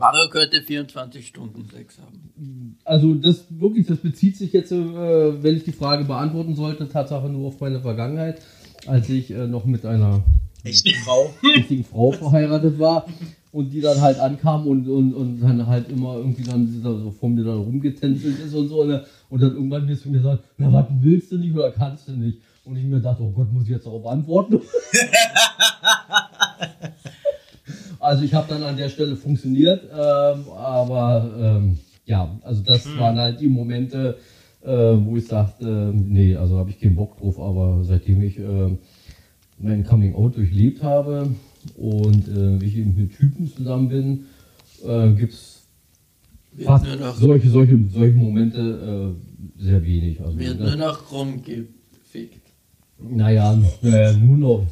Mario 0.00 0.30
könnte 0.30 0.62
24 0.62 1.26
Stunden 1.26 1.68
Sex 1.70 1.98
haben. 1.98 2.78
also 2.84 3.14
das 3.14 3.44
wirklich, 3.50 3.86
das 3.86 3.98
bezieht 3.98 4.34
sich 4.36 4.52
jetzt, 4.54 4.72
äh, 4.72 5.42
wenn 5.42 5.56
ich 5.56 5.64
die 5.64 5.72
Frage 5.72 6.04
beantworten 6.04 6.54
sollte, 6.56 6.88
Tatsache 6.88 7.28
nur 7.28 7.48
auf 7.48 7.60
meine 7.60 7.80
Vergangenheit, 7.80 8.40
als 8.86 9.10
ich 9.10 9.30
äh, 9.30 9.46
noch 9.46 9.66
mit 9.66 9.84
einer 9.84 10.24
Echte 10.64 10.94
Frau. 11.04 11.34
richtigen 11.54 11.84
Frau 11.84 12.12
verheiratet 12.12 12.78
war 12.78 13.06
und 13.52 13.74
die 13.74 13.82
dann 13.82 14.00
halt 14.00 14.18
ankam 14.18 14.66
und, 14.66 14.88
und, 14.88 15.12
und 15.12 15.40
dann 15.40 15.66
halt 15.66 15.90
immer 15.90 16.16
irgendwie 16.16 16.44
dann 16.44 16.66
so 16.82 17.10
vor 17.10 17.28
mir 17.28 17.44
dann 17.44 17.58
rumgetänzelt 17.58 18.38
ist 18.38 18.54
und 18.54 18.68
so. 18.68 18.84
Ne? 18.84 19.04
Und 19.28 19.42
dann 19.42 19.52
irgendwann 19.52 19.84
mir 19.84 19.98
zu 19.98 20.08
mir 20.08 20.18
gesagt, 20.18 20.44
na 20.56 20.72
was 20.72 20.86
willst 21.00 21.30
du 21.32 21.36
nicht 21.36 21.54
oder 21.54 21.72
kannst 21.72 22.08
du 22.08 22.12
nicht? 22.12 22.38
Und 22.64 22.76
ich 22.76 22.84
mir 22.84 23.00
dachte, 23.00 23.22
oh 23.22 23.32
Gott, 23.32 23.52
muss 23.52 23.64
ich 23.64 23.70
jetzt 23.70 23.84
darauf 23.84 24.06
antworten? 24.06 24.60
also 28.00 28.24
ich 28.24 28.34
habe 28.34 28.48
dann 28.48 28.62
an 28.62 28.76
der 28.76 28.88
Stelle 28.88 29.14
funktioniert, 29.14 29.84
ähm, 29.84 30.48
aber 30.56 31.30
ähm, 31.38 31.78
ja, 32.06 32.38
also 32.42 32.62
das 32.62 32.86
waren 32.98 33.18
halt 33.18 33.40
die 33.40 33.48
Momente, 33.48 34.16
äh, 34.62 34.68
wo 34.68 35.16
ich 35.16 35.26
sagte, 35.26 35.66
ähm, 35.66 36.06
nee, 36.08 36.34
also 36.34 36.58
habe 36.58 36.70
ich 36.70 36.80
keinen 36.80 36.96
Bock 36.96 37.18
drauf, 37.18 37.38
aber 37.38 37.84
seitdem 37.84 38.22
ich 38.22 38.38
ähm, 38.38 38.78
mein 39.58 39.84
Coming 39.84 40.14
Out 40.14 40.36
durchlebt 40.36 40.82
habe 40.82 41.30
und 41.76 42.28
äh, 42.28 42.64
ich 42.64 42.76
eben 42.76 42.96
mit 42.96 43.16
Typen 43.16 43.52
zusammen 43.54 43.88
bin, 43.88 44.24
äh, 44.84 45.12
gibt 45.12 45.34
es 45.34 45.62
fast 46.64 46.86
nur 46.86 46.96
noch, 46.96 47.14
solche, 47.16 47.50
solche, 47.50 47.78
solche 47.92 48.16
Momente 48.16 49.14
äh, 49.58 49.62
sehr 49.62 49.84
wenig. 49.84 50.20
Also, 50.20 50.38
wird 50.38 50.58
nur 50.58 50.76
noch 50.76 51.12
rumgefickt. 51.12 52.42
naja, 52.98 53.58
äh, 53.82 54.12
nur 54.14 54.38
noch, 54.38 54.66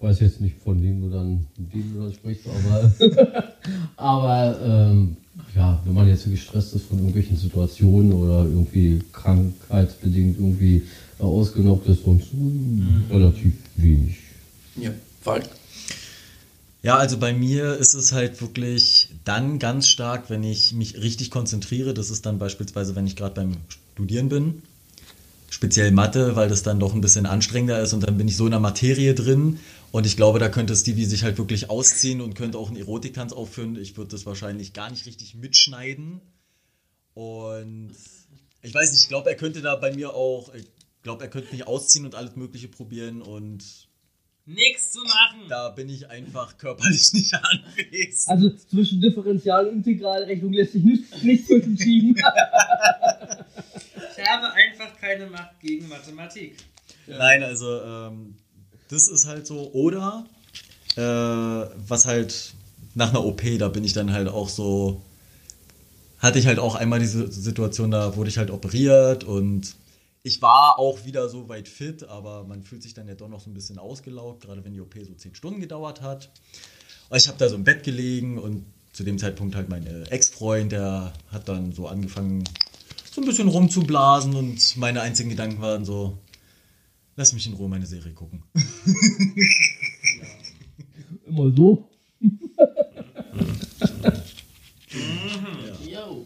weiß 0.00 0.20
jetzt 0.20 0.40
nicht 0.40 0.56
von 0.62 0.82
wem 0.82 1.02
du 1.02 1.10
dann, 1.10 1.46
wem 1.56 1.94
du 1.94 2.02
dann 2.02 2.12
sprichst, 2.12 2.44
aber, 2.46 2.92
aber 3.96 4.60
ähm, 4.62 5.16
ja, 5.54 5.80
wenn 5.84 5.94
man 5.94 6.08
jetzt 6.08 6.24
so 6.24 6.30
gestresst 6.30 6.74
ist 6.74 6.86
von 6.86 6.98
irgendwelchen 6.98 7.36
Situationen 7.36 8.12
oder 8.12 8.44
irgendwie 8.44 9.00
krankheitsbedingt 9.12 10.38
irgendwie 10.38 10.82
äh, 11.18 11.22
ausgenockt 11.22 11.88
ist, 11.88 12.04
sonst 12.04 12.28
äh, 12.32 13.14
relativ 13.14 13.52
wenig. 13.76 14.16
Ja, 14.76 14.90
Falk. 15.22 15.44
Ja, 16.82 16.98
also 16.98 17.18
bei 17.18 17.32
mir 17.32 17.74
ist 17.76 17.94
es 17.94 18.12
halt 18.12 18.40
wirklich 18.40 19.08
dann 19.24 19.58
ganz 19.58 19.88
stark, 19.88 20.30
wenn 20.30 20.44
ich 20.44 20.72
mich 20.72 20.96
richtig 21.02 21.32
konzentriere. 21.32 21.94
Das 21.94 22.10
ist 22.10 22.26
dann 22.26 22.38
beispielsweise, 22.38 22.94
wenn 22.94 23.08
ich 23.08 23.16
gerade 23.16 23.34
beim 23.34 23.56
Studieren 23.94 24.28
bin. 24.28 24.62
Speziell 25.50 25.90
Mathe, 25.90 26.36
weil 26.36 26.48
das 26.48 26.62
dann 26.62 26.78
doch 26.78 26.94
ein 26.94 27.00
bisschen 27.00 27.26
anstrengender 27.26 27.80
ist 27.80 27.92
und 27.92 28.06
dann 28.06 28.18
bin 28.18 28.28
ich 28.28 28.36
so 28.36 28.44
in 28.44 28.52
der 28.52 28.60
Materie 28.60 29.14
drin. 29.14 29.58
Und 29.92 30.06
ich 30.06 30.16
glaube, 30.16 30.38
da 30.38 30.48
könnte 30.48 30.76
Stevie 30.76 31.04
sich 31.04 31.22
halt 31.22 31.38
wirklich 31.38 31.70
ausziehen 31.70 32.20
und 32.20 32.34
könnte 32.34 32.58
auch 32.58 32.68
einen 32.68 32.76
Erotiktanz 32.76 33.32
aufführen. 33.32 33.76
Ich 33.76 33.96
würde 33.96 34.10
das 34.10 34.26
wahrscheinlich 34.26 34.72
gar 34.72 34.90
nicht 34.90 35.06
richtig 35.06 35.34
mitschneiden. 35.34 36.20
Und 37.14 37.92
ich 38.62 38.74
weiß 38.74 38.92
nicht, 38.92 39.02
ich 39.02 39.08
glaube, 39.08 39.30
er 39.30 39.36
könnte 39.36 39.62
da 39.62 39.76
bei 39.76 39.94
mir 39.94 40.14
auch, 40.14 40.52
ich 40.54 40.66
glaube, 41.02 41.24
er 41.24 41.30
könnte 41.30 41.52
mich 41.52 41.66
ausziehen 41.66 42.04
und 42.04 42.14
alles 42.14 42.36
Mögliche 42.36 42.68
probieren 42.68 43.22
und 43.22 43.64
Nichts 44.48 44.92
zu 44.92 45.00
machen. 45.02 45.48
da 45.48 45.70
bin 45.70 45.88
ich 45.88 46.08
einfach 46.08 46.56
körperlich 46.56 47.12
nicht 47.14 47.34
anwesend. 47.34 48.28
Also 48.28 48.50
zwischen 48.50 49.00
Differential- 49.00 49.66
und 49.66 49.76
Integralrechnung 49.78 50.52
lässt 50.52 50.72
sich 50.72 50.84
nichts 50.84 51.22
nicht 51.22 51.46
zwischen 51.46 51.78
schieben. 51.78 52.16
Ich 54.18 54.24
habe 54.32 54.52
einfach 54.52 54.98
keine 54.98 55.26
Macht 55.26 55.60
gegen 55.60 55.88
Mathematik. 55.88 56.56
Nein, 57.06 57.42
also 57.42 57.82
ähm, 57.82 58.36
das 58.88 59.08
ist 59.08 59.26
halt 59.26 59.46
so. 59.46 59.70
Oder 59.72 60.26
äh, 60.96 61.00
was 61.00 62.06
halt 62.06 62.54
nach 62.94 63.10
einer 63.10 63.24
OP, 63.24 63.42
da 63.58 63.68
bin 63.68 63.84
ich 63.84 63.92
dann 63.92 64.12
halt 64.12 64.28
auch 64.28 64.48
so. 64.48 65.02
Hatte 66.18 66.38
ich 66.38 66.46
halt 66.46 66.58
auch 66.58 66.74
einmal 66.74 66.98
diese 66.98 67.30
Situation, 67.30 67.90
da 67.90 68.16
wurde 68.16 68.30
ich 68.30 68.38
halt 68.38 68.50
operiert 68.50 69.22
und 69.22 69.76
ich 70.22 70.42
war 70.42 70.78
auch 70.78 71.04
wieder 71.04 71.28
so 71.28 71.48
weit 71.48 71.68
fit, 71.68 72.02
aber 72.08 72.42
man 72.42 72.64
fühlt 72.64 72.82
sich 72.82 72.94
dann 72.94 73.06
ja 73.06 73.14
doch 73.14 73.28
noch 73.28 73.38
so 73.38 73.48
ein 73.48 73.54
bisschen 73.54 73.78
ausgelaugt, 73.78 74.42
gerade 74.42 74.64
wenn 74.64 74.72
die 74.72 74.80
OP 74.80 74.94
so 75.06 75.14
10 75.14 75.36
Stunden 75.36 75.60
gedauert 75.60 76.00
hat. 76.00 76.30
Ich 77.14 77.28
habe 77.28 77.38
da 77.38 77.48
so 77.48 77.54
im 77.54 77.62
Bett 77.62 77.84
gelegen 77.84 78.38
und 78.38 78.64
zu 78.92 79.04
dem 79.04 79.18
Zeitpunkt 79.18 79.54
halt 79.54 79.68
mein 79.68 79.86
äh, 79.86 80.02
Ex-Freund, 80.08 80.72
der 80.72 81.12
hat 81.30 81.48
dann 81.48 81.72
so 81.72 81.86
angefangen, 81.86 82.42
so 83.12 83.20
ein 83.20 83.26
bisschen 83.26 83.46
rumzublasen 83.46 84.34
und 84.34 84.76
meine 84.78 85.02
einzigen 85.02 85.30
Gedanken 85.30 85.60
waren 85.60 85.84
so, 85.84 86.18
lass 87.16 87.32
mich 87.32 87.46
in 87.46 87.54
Ruhe 87.54 87.68
meine 87.68 87.86
Serie 87.86 88.12
gucken. 88.12 88.42
Immer 91.26 91.52
so. 91.56 91.88
Jo. 95.84 96.24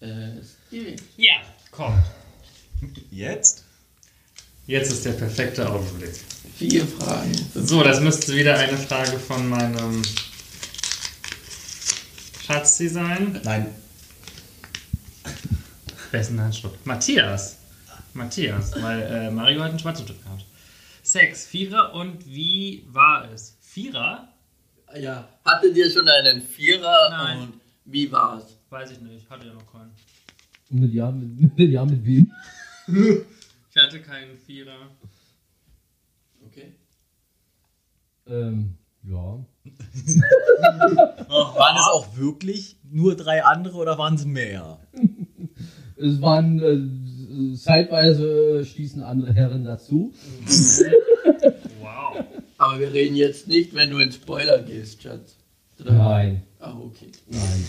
Äh, 0.00 0.42
Steven. 0.42 0.96
Ja, 1.16 1.34
komm. 1.70 1.98
Jetzt? 3.10 3.64
Jetzt 4.66 4.92
ist 4.92 5.04
der 5.04 5.12
perfekte 5.12 5.68
Augenblick. 5.70 6.14
Vier 6.56 6.86
Fragen. 6.86 7.32
So, 7.54 7.82
das 7.82 8.00
müsste 8.00 8.34
wieder 8.34 8.58
eine 8.58 8.76
Frage 8.76 9.18
von 9.18 9.48
meinem 9.48 10.02
Schatzi 12.44 12.88
sein. 12.88 13.40
Nein. 13.44 13.66
Wessen 16.10 16.40
Handschrift? 16.40 16.84
Matthias. 16.86 17.55
Matthias, 18.16 18.80
weil 18.82 19.02
äh, 19.02 19.30
Mario 19.30 19.62
hat 19.62 19.70
einen 19.70 19.78
schwarzen 19.78 20.06
Stück 20.06 20.22
gehabt. 20.22 20.44
Sex, 21.02 21.46
Vierer 21.46 21.94
und 21.94 22.26
wie 22.26 22.84
war 22.88 23.30
es? 23.30 23.56
Vierer? 23.60 24.28
Ja. 24.98 25.28
Hattet 25.44 25.76
ihr 25.76 25.90
schon 25.90 26.08
einen 26.08 26.42
Vierer 26.42 27.10
Nein. 27.10 27.38
und 27.40 27.60
wie 27.84 28.10
war's? 28.10 28.58
Weiß 28.70 28.90
ich 28.90 29.00
nicht, 29.00 29.30
hatte 29.30 29.46
ja 29.46 29.52
noch 29.52 29.70
keinen. 29.70 29.92
Mit 30.70 30.92
ja, 30.92 31.10
mit, 31.10 31.56
mit, 31.56 31.70
ja, 31.70 31.84
mit 31.84 32.04
wem? 32.04 32.32
Ich 33.76 33.82
hatte 33.82 34.00
keinen 34.00 34.38
Vierer. 34.38 34.88
Okay. 36.46 36.72
Ähm, 38.26 38.78
ja. 39.02 39.12
Waren 41.28 41.76
es 41.76 41.86
auch 41.92 42.16
wirklich 42.16 42.78
nur 42.90 43.16
drei 43.16 43.44
andere 43.44 43.76
oder 43.76 43.98
waren 43.98 44.14
es 44.14 44.24
mehr? 44.24 44.80
Es 45.96 46.22
waren 46.22 46.58
äh, 46.60 46.78
zeitweise 47.56 48.60
äh, 48.60 48.64
stießen 48.64 49.02
andere 49.02 49.32
Herren 49.34 49.64
dazu. 49.64 50.12
Wow. 51.80 52.24
Aber 52.58 52.80
wir 52.80 52.92
reden 52.92 53.16
jetzt 53.16 53.48
nicht, 53.48 53.74
wenn 53.74 53.90
du 53.90 53.98
in 53.98 54.12
Spoiler 54.12 54.58
gehst, 54.62 55.02
Schatz. 55.02 55.36
Oder? 55.80 55.92
Nein, 55.92 56.42
Ah, 56.58 56.74
okay. 56.82 57.08
nein. 57.28 57.64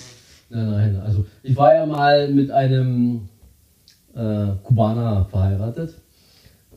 Nein, 0.49 0.71
nein. 0.71 0.95
Also 1.01 1.25
ich 1.43 1.55
war 1.57 1.73
ja 1.75 1.85
mal 1.85 2.31
mit 2.31 2.49
einem 2.51 3.27
äh, 4.15 4.47
Kubaner 4.63 5.25
verheiratet. 5.29 5.95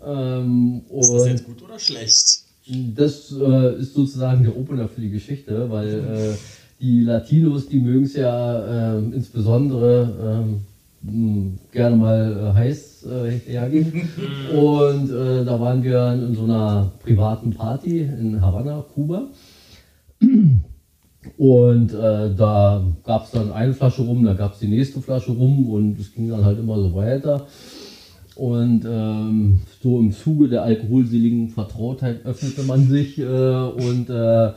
Ähm, 0.04 0.82
Ist 0.90 1.12
das 1.12 1.26
jetzt 1.28 1.44
gut 1.44 1.62
oder 1.62 1.78
schlecht? 1.78 2.40
Das 2.96 3.32
äh, 3.32 3.80
ist 3.80 3.94
sozusagen 3.94 4.42
der 4.42 4.56
Opener 4.56 4.88
für 4.88 5.00
die 5.00 5.10
Geschichte, 5.10 5.70
weil 5.70 5.88
äh, 5.88 6.36
die 6.80 7.02
Latinos, 7.02 7.68
die 7.68 7.78
mögen 7.80 8.04
es 8.04 8.14
ja 8.14 8.96
äh, 8.96 8.98
insbesondere 8.98 10.42
ähm, 10.44 10.60
gerne 11.02 11.96
mal 11.96 12.36
äh, 12.36 12.58
heiß 12.58 13.06
äh, 13.06 13.30
hergeben. 13.50 14.08
Und 14.52 15.10
äh, 15.10 15.44
da 15.44 15.58
waren 15.58 15.82
wir 15.82 16.12
in 16.12 16.34
so 16.34 16.44
einer 16.44 16.92
privaten 17.02 17.50
Party 17.50 18.00
in 18.00 18.40
Havanna, 18.40 18.84
Kuba. 18.94 19.28
Und 21.36 21.92
äh, 21.92 22.34
da 22.34 22.82
gab 23.04 23.24
es 23.24 23.30
dann 23.32 23.52
eine 23.52 23.74
Flasche 23.74 24.02
rum, 24.02 24.24
da 24.24 24.34
gab 24.34 24.54
es 24.54 24.60
die 24.60 24.68
nächste 24.68 25.00
Flasche 25.00 25.32
rum 25.32 25.70
und 25.70 26.00
es 26.00 26.14
ging 26.14 26.30
dann 26.30 26.46
halt 26.46 26.58
immer 26.58 26.76
so 26.76 26.94
weiter. 26.94 27.46
Und 28.36 28.86
ähm, 28.86 29.60
so 29.82 29.98
im 29.98 30.12
Zuge 30.12 30.48
der 30.48 30.62
alkoholseligen 30.62 31.50
Vertrautheit 31.50 32.24
öffnete 32.24 32.62
man 32.62 32.88
sich 32.88 33.18
äh, 33.18 33.24
und 33.24 34.08
äh, 34.08 34.52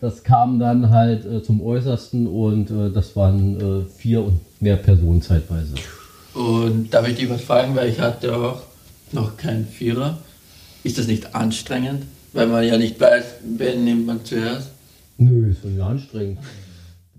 das 0.00 0.22
kam 0.22 0.58
dann 0.58 0.90
halt 0.90 1.24
äh, 1.24 1.42
zum 1.42 1.62
Äußersten 1.62 2.26
und 2.26 2.70
das 2.94 3.16
waren 3.16 3.86
vier 3.86 4.24
und 4.24 4.40
mehr 4.62 4.76
Personen 4.76 5.20
zeitweise. 5.20 5.74
Und 6.34 6.94
darf 6.94 7.06
ich 7.08 7.16
dich 7.16 7.28
was 7.28 7.42
fragen, 7.42 7.74
weil 7.74 7.90
ich 7.90 8.00
hatte 8.00 8.34
auch 8.34 8.62
noch 9.10 9.36
keinen 9.36 9.66
Vierer. 9.66 10.18
Ist 10.84 10.96
das 10.98 11.06
nicht 11.06 11.34
anstrengend? 11.34 12.06
Weil 12.32 12.46
man 12.46 12.64
ja 12.64 12.78
nicht 12.78 12.98
weiß, 12.98 13.24
wen 13.44 13.84
nimmt 13.84 14.06
man 14.06 14.24
zuerst. 14.24 14.70
Nö, 15.18 15.50
ist 15.50 15.64
nicht 15.64 15.80
anstrengend. 15.80 16.38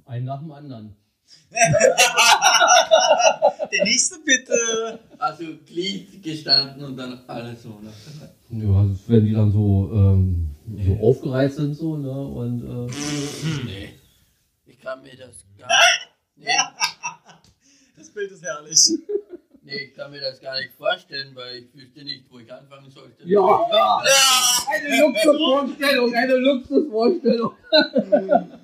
Ein 0.06 0.24
nach 0.24 0.39
dem 0.39 0.52
anderen. 0.52 0.96
Der 3.72 3.84
nächste 3.84 4.16
bitte. 4.26 5.00
Also 5.20 5.44
Glied 5.66 6.24
gestanden 6.24 6.84
und 6.84 6.98
dann 6.98 7.22
alles 7.28 7.62
so. 7.64 7.80
nach 7.84 7.94
der 8.06 8.22
Reihe. 8.22 8.74
Ja, 8.74 8.84
das 8.86 9.08
werden 9.10 9.26
die 9.26 9.34
dann 9.34 9.52
so, 9.52 9.91
ähm, 9.94 10.50
so 10.84 10.98
aufgereizt 11.08 11.58
sind 11.58 11.76
so, 11.76 11.98
ne? 11.98 12.10
Und 12.12 12.64
äh, 12.64 12.88
Nee. 13.66 13.89
Ich 14.66 14.80
kann 14.80 15.02
mir 15.04 15.16
das 15.16 15.46
gar 15.58 15.70
nee, 16.36 16.46
Das 16.46 16.93
Bild 18.14 18.32
ist 18.32 18.43
herrlich. 18.43 18.89
nee, 19.64 19.76
ich 19.86 19.93
kann 19.93 20.11
mir 20.11 20.22
das 20.22 20.39
gar 20.39 20.57
nicht 20.59 20.74
vorstellen, 20.78 21.36
weil 21.36 21.57
ich 21.57 21.74
wüsste 21.74 22.03
nicht, 22.03 22.26
wo 22.30 22.39
ich 22.39 22.51
anfangen 22.51 22.89
sollte. 22.91 23.24
Ja, 23.26 23.39
ja. 23.72 24.03
Eine 24.70 24.99
Luxusvorstellung, 24.99 26.14
eine 26.14 26.36
Luxusvorstellung. 26.36 27.53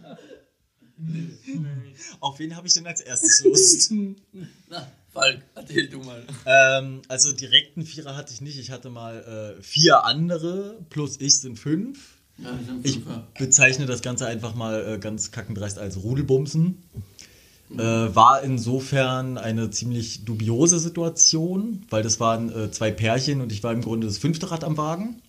Auf 2.20 2.40
wen 2.40 2.56
habe 2.56 2.68
ich 2.68 2.74
denn 2.74 2.86
als 2.88 3.02
erstes 3.02 3.44
Lust? 3.44 3.92
Na, 4.70 4.92
Falk, 5.12 5.42
erzähl 5.56 5.88
du 5.88 6.00
mal. 6.00 6.24
ähm, 6.46 7.02
also 7.08 7.32
direkten 7.32 7.86
Vierer 7.86 8.16
hatte 8.16 8.34
ich 8.34 8.42
nicht. 8.42 8.60
Ich 8.60 8.70
hatte 8.72 8.90
mal 8.90 9.56
äh, 9.60 9.62
vier 9.64 10.04
andere, 10.06 10.78
plus 10.90 11.20
ich 11.20 11.40
sind 11.40 11.58
fünf. 11.58 12.18
Ja, 12.38 12.58
Ich 12.84 13.00
bezeichne 13.38 13.86
das 13.86 14.02
Ganze 14.02 14.28
einfach 14.28 14.56
mal 14.56 14.96
äh, 14.96 14.98
ganz 15.00 15.32
kackendreist 15.32 15.78
als 15.80 15.98
Rudelbumsen. 16.04 16.84
Äh, 17.72 18.16
war 18.16 18.42
insofern 18.42 19.38
eine 19.38 19.70
ziemlich 19.70 20.26
dubiose 20.26 20.80
Situation, 20.80 21.86
weil 21.90 22.02
das 22.02 22.20
waren 22.20 22.52
äh, 22.52 22.72
zwei 22.72 22.90
Pärchen 22.90 23.42
und 23.42 23.52
ich 23.52 23.62
war 23.64 23.72
im 23.72 23.82
Grunde 23.82 24.08
das 24.08 24.18
fünfte 24.18 24.50
Rad 24.50 24.64
am 24.64 24.76
Wagen. 24.78 25.22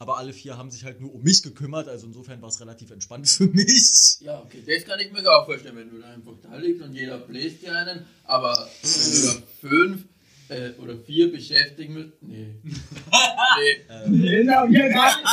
Aber 0.00 0.18
alle 0.18 0.32
vier 0.32 0.58
haben 0.58 0.72
sich 0.72 0.84
halt 0.84 1.00
nur 1.00 1.14
um 1.14 1.22
mich 1.22 1.42
gekümmert, 1.44 1.86
also 1.88 2.06
insofern 2.08 2.42
war 2.42 2.48
es 2.48 2.60
relativ 2.60 2.90
entspannt 2.90 3.28
für 3.30 3.46
mich. 3.46 4.16
Ja, 4.20 4.40
okay, 4.40 4.62
das 4.66 4.84
kann 4.84 4.98
ich 4.98 5.12
mir 5.12 5.20
auch 5.30 5.46
vorstellen, 5.46 5.76
wenn 5.76 5.90
du 5.90 5.98
da 5.98 6.08
einfach 6.10 6.32
da 6.42 6.56
liegst 6.56 6.82
und 6.82 6.94
jeder 6.94 7.18
bläst 7.18 7.62
dir 7.62 7.74
einen, 7.76 8.04
aber 8.24 8.68
wenn 8.82 8.90
du 9.12 9.26
da 9.28 9.34
fünf 9.60 10.02
äh, 10.48 10.70
oder 10.82 10.96
vier 10.98 11.30
beschäftigen 11.30 11.94
müsst, 11.94 12.12
nee. 12.22 12.54
nee, 14.08 14.38
Genau, 14.40 14.66
hier 14.66 14.88
gar 14.90 15.16
nicht. 15.16 15.28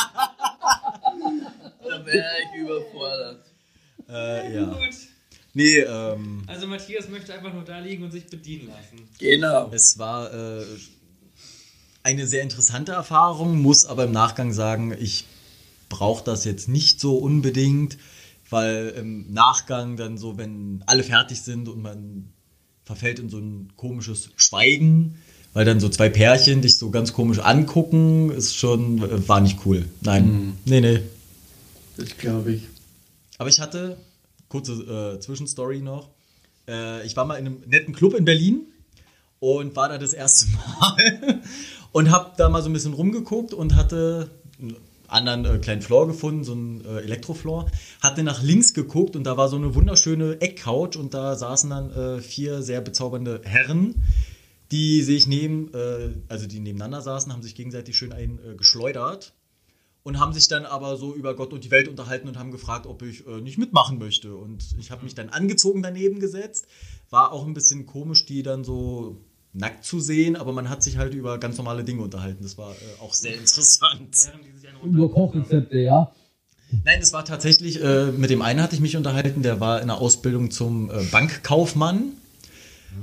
da 1.89 2.05
wäre 2.05 2.25
ich 2.53 2.61
überfordert. 2.61 3.45
Äh, 4.07 4.55
ja. 4.55 4.65
Gut. 4.65 4.95
Nee, 5.53 5.79
ähm, 5.79 6.43
Also 6.47 6.67
Matthias 6.67 7.09
möchte 7.09 7.33
einfach 7.33 7.53
nur 7.53 7.63
da 7.63 7.79
liegen 7.79 8.03
und 8.03 8.11
sich 8.11 8.25
bedienen 8.27 8.67
lassen. 8.67 9.07
Genau. 9.19 9.69
es 9.73 9.97
war 9.97 10.33
äh, 10.33 10.63
eine 12.03 12.25
sehr 12.25 12.41
interessante 12.41 12.93
Erfahrung, 12.93 13.61
muss 13.61 13.85
aber 13.85 14.05
im 14.05 14.11
Nachgang 14.11 14.53
sagen, 14.53 14.95
ich 14.97 15.25
brauche 15.89 16.23
das 16.23 16.45
jetzt 16.45 16.69
nicht 16.69 16.99
so 16.99 17.17
unbedingt, 17.17 17.97
weil 18.49 18.93
im 18.97 19.31
Nachgang 19.33 19.97
dann 19.97 20.17
so, 20.17 20.37
wenn 20.37 20.83
alle 20.85 21.03
fertig 21.03 21.41
sind 21.41 21.67
und 21.67 21.81
man 21.81 22.29
verfällt 22.85 23.19
in 23.19 23.29
so 23.29 23.37
ein 23.37 23.73
komisches 23.75 24.29
Schweigen, 24.37 25.17
weil 25.53 25.65
dann 25.65 25.79
so 25.79 25.89
zwei 25.89 26.09
Pärchen 26.09 26.61
dich 26.61 26.77
so 26.77 26.91
ganz 26.91 27.13
komisch 27.13 27.39
angucken, 27.39 28.31
ist 28.31 28.55
schon, 28.55 29.03
äh, 29.03 29.27
war 29.27 29.41
nicht 29.41 29.59
cool. 29.65 29.85
Nein, 30.01 30.57
nee, 30.65 30.79
nee. 30.81 31.01
Das 31.97 32.17
glaube 32.17 32.53
ich. 32.53 32.63
Aber 33.37 33.49
ich 33.49 33.59
hatte, 33.59 33.97
kurze 34.51 34.73
äh, 35.15 35.19
Zwischenstory 35.19 35.81
noch, 35.81 36.09
äh, 36.67 37.05
ich 37.05 37.15
war 37.15 37.25
mal 37.25 37.35
in 37.35 37.47
einem 37.47 37.63
netten 37.65 37.95
Club 37.95 38.13
in 38.13 38.25
Berlin 38.25 38.67
und 39.39 39.75
war 39.75 39.89
da 39.89 39.97
das 39.97 40.13
erste 40.13 40.47
Mal 40.79 41.41
und 41.93 42.11
habe 42.11 42.33
da 42.37 42.49
mal 42.49 42.61
so 42.61 42.69
ein 42.69 42.73
bisschen 42.73 42.93
rumgeguckt 42.93 43.53
und 43.53 43.75
hatte 43.75 44.29
einen 44.59 44.75
anderen 45.07 45.45
äh, 45.45 45.57
kleinen 45.59 45.81
Floor 45.81 46.07
gefunden, 46.07 46.43
so 46.43 46.51
einen 46.51 46.85
äh, 46.85 46.99
Elektrofloor, 46.99 47.69
hatte 48.01 48.23
nach 48.23 48.43
links 48.43 48.73
geguckt 48.73 49.15
und 49.15 49.23
da 49.23 49.37
war 49.37 49.47
so 49.47 49.55
eine 49.55 49.73
wunderschöne 49.73 50.41
Eckcouch 50.41 50.97
und 50.97 51.13
da 51.13 51.35
saßen 51.35 51.69
dann 51.69 51.91
äh, 51.91 52.19
vier 52.21 52.61
sehr 52.61 52.81
bezaubernde 52.81 53.41
Herren, 53.43 54.03
die 54.71 55.01
sich 55.01 55.27
neben, 55.27 55.73
äh, 55.73 56.09
also 56.27 56.45
die 56.45 56.59
nebeneinander 56.59 57.01
saßen, 57.01 57.31
haben 57.31 57.41
sich 57.41 57.55
gegenseitig 57.55 57.97
schön 57.97 58.11
ein 58.11 58.39
äh, 58.39 58.55
und 60.03 60.19
haben 60.19 60.33
sich 60.33 60.47
dann 60.47 60.65
aber 60.65 60.97
so 60.97 61.13
über 61.13 61.35
Gott 61.35 61.53
und 61.53 61.63
die 61.63 61.71
Welt 61.71 61.87
unterhalten 61.87 62.27
und 62.27 62.37
haben 62.37 62.51
gefragt, 62.51 62.87
ob 62.87 63.01
ich 63.03 63.25
äh, 63.27 63.41
nicht 63.41 63.57
mitmachen 63.57 63.99
möchte. 63.99 64.35
Und 64.35 64.75
ich 64.79 64.91
habe 64.91 65.03
mich 65.03 65.13
dann 65.13 65.29
angezogen 65.29 65.83
daneben 65.83 66.19
gesetzt. 66.19 66.67
War 67.09 67.31
auch 67.31 67.45
ein 67.45 67.53
bisschen 67.53 67.85
komisch, 67.85 68.25
die 68.25 68.41
dann 68.41 68.63
so 68.63 69.17
nackt 69.53 69.83
zu 69.83 69.99
sehen, 69.99 70.35
aber 70.35 70.53
man 70.53 70.69
hat 70.69 70.81
sich 70.81 70.97
halt 70.97 71.13
über 71.13 71.37
ganz 71.37 71.57
normale 71.57 71.83
Dinge 71.83 72.01
unterhalten. 72.01 72.41
Das 72.41 72.57
war 72.57 72.71
äh, 72.71 73.01
auch 73.01 73.13
sehr 73.13 73.35
interessant. 73.37 74.31
Über 74.83 75.09
Kochrezepte, 75.09 75.77
ja. 75.77 76.11
Nein, 76.85 76.99
es 77.01 77.11
war 77.11 77.25
tatsächlich, 77.25 77.83
äh, 77.83 78.11
mit 78.11 78.29
dem 78.29 78.41
einen 78.41 78.61
hatte 78.61 78.75
ich 78.75 78.81
mich 78.81 78.95
unterhalten, 78.95 79.43
der 79.43 79.59
war 79.59 79.81
in 79.81 79.87
der 79.87 79.97
Ausbildung 79.97 80.51
zum 80.51 80.89
äh, 80.89 81.03
Bankkaufmann. 81.11 82.13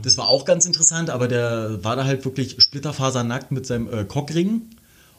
Das 0.03 0.19
war 0.19 0.29
auch 0.29 0.45
ganz 0.45 0.66
interessant, 0.66 1.11
aber 1.11 1.29
der 1.29 1.83
war 1.83 1.97
da 1.97 2.05
halt 2.05 2.25
wirklich 2.25 2.61
splitterfasernackt 2.61 3.53
mit 3.53 3.66
seinem 3.66 3.89
äh, 3.93 4.05
Cockring 4.05 4.70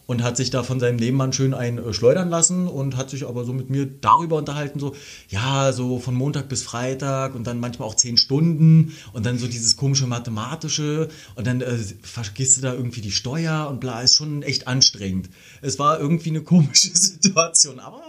und 0.10 0.24
hat 0.24 0.38
sich 0.38 0.50
da 0.50 0.64
von 0.64 0.80
seinem 0.80 0.96
Nebenmann 0.96 1.34
schön 1.34 1.54
ein 1.54 1.78
äh, 1.78 1.94
schleudern 1.94 2.32
lassen 2.32 2.68
und 2.68 2.98
hat 2.98 3.12
sich 3.12 3.28
aber 3.28 3.46
so 3.46 3.54
mit 3.54 3.70
mir 3.70 3.86
darüber 3.86 4.38
unterhalten, 4.38 4.80
so, 4.80 4.96
ja, 5.28 5.72
so 5.72 6.00
von 6.00 6.16
Montag 6.16 6.50
bis 6.50 6.64
Freitag 6.64 7.36
und 7.36 7.46
dann 7.46 7.60
manchmal 7.60 7.88
auch 7.88 7.94
zehn 7.94 8.18
Stunden 8.18 8.94
und 9.14 9.28
dann 9.28 9.38
so 9.38 9.46
dieses 9.46 9.76
komische 9.76 10.08
Mathematische 10.08 11.10
und 11.36 11.46
dann 11.46 11.62
äh, 11.62 11.78
vergisst 12.02 12.58
du 12.58 12.62
da 12.62 12.74
irgendwie 12.74 13.02
die 13.02 13.12
Steuer 13.12 13.68
und 13.70 13.82
bla, 13.82 14.02
ist 14.02 14.16
schon 14.16 14.42
echt 14.42 14.68
anstrengend. 14.68 15.30
Es 15.62 15.78
war 15.78 16.00
irgendwie 16.00 16.30
eine 16.30 16.42
komische 16.54 16.90
Situation, 16.90 17.80
aber 17.80 18.02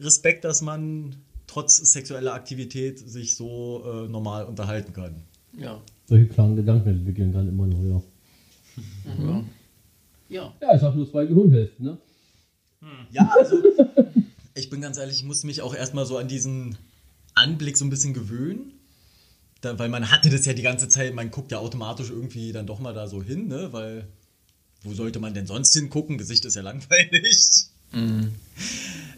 Respekt, 0.00 0.44
dass 0.44 0.60
man 0.60 1.14
trotz 1.46 1.76
sexueller 1.76 2.34
Aktivität 2.34 2.98
sich 2.98 3.36
so 3.36 3.84
äh, 3.86 4.08
normal 4.08 4.46
unterhalten 4.46 4.92
kann. 4.92 5.22
Ja. 5.56 5.80
Solche 6.06 6.26
klaren 6.26 6.56
Gedanken 6.56 6.88
entwickeln 6.88 7.32
kann 7.32 7.48
immer 7.48 7.68
noch, 7.68 7.84
ja. 7.84 8.02
Ja. 9.24 9.44
Ja. 10.28 10.54
Ja, 10.60 10.76
ich 10.76 10.82
habe 10.82 10.96
nur 10.96 11.10
zwei 11.10 11.26
Gehirnhälften, 11.26 11.84
ne? 11.84 11.98
Ja, 13.10 13.30
also 13.36 13.56
ich 14.54 14.70
bin 14.70 14.80
ganz 14.80 14.98
ehrlich, 14.98 15.16
ich 15.16 15.24
musste 15.24 15.46
mich 15.46 15.62
auch 15.62 15.74
erstmal 15.74 16.06
so 16.06 16.16
an 16.18 16.28
diesen 16.28 16.76
Anblick 17.34 17.76
so 17.76 17.84
ein 17.84 17.90
bisschen 17.90 18.14
gewöhnen. 18.14 18.72
Da, 19.60 19.78
weil 19.78 19.88
man 19.88 20.10
hatte 20.10 20.30
das 20.30 20.46
ja 20.46 20.52
die 20.52 20.62
ganze 20.62 20.88
Zeit, 20.88 21.14
man 21.14 21.30
guckt 21.30 21.50
ja 21.50 21.58
automatisch 21.58 22.10
irgendwie 22.10 22.52
dann 22.52 22.66
doch 22.66 22.78
mal 22.78 22.94
da 22.94 23.08
so 23.08 23.22
hin, 23.22 23.48
ne? 23.48 23.72
Weil 23.72 24.06
wo 24.82 24.94
sollte 24.94 25.18
man 25.18 25.34
denn 25.34 25.46
sonst 25.46 25.72
hingucken? 25.72 26.18
Gesicht 26.18 26.44
ist 26.44 26.54
ja 26.54 26.62
langweilig. 26.62 27.66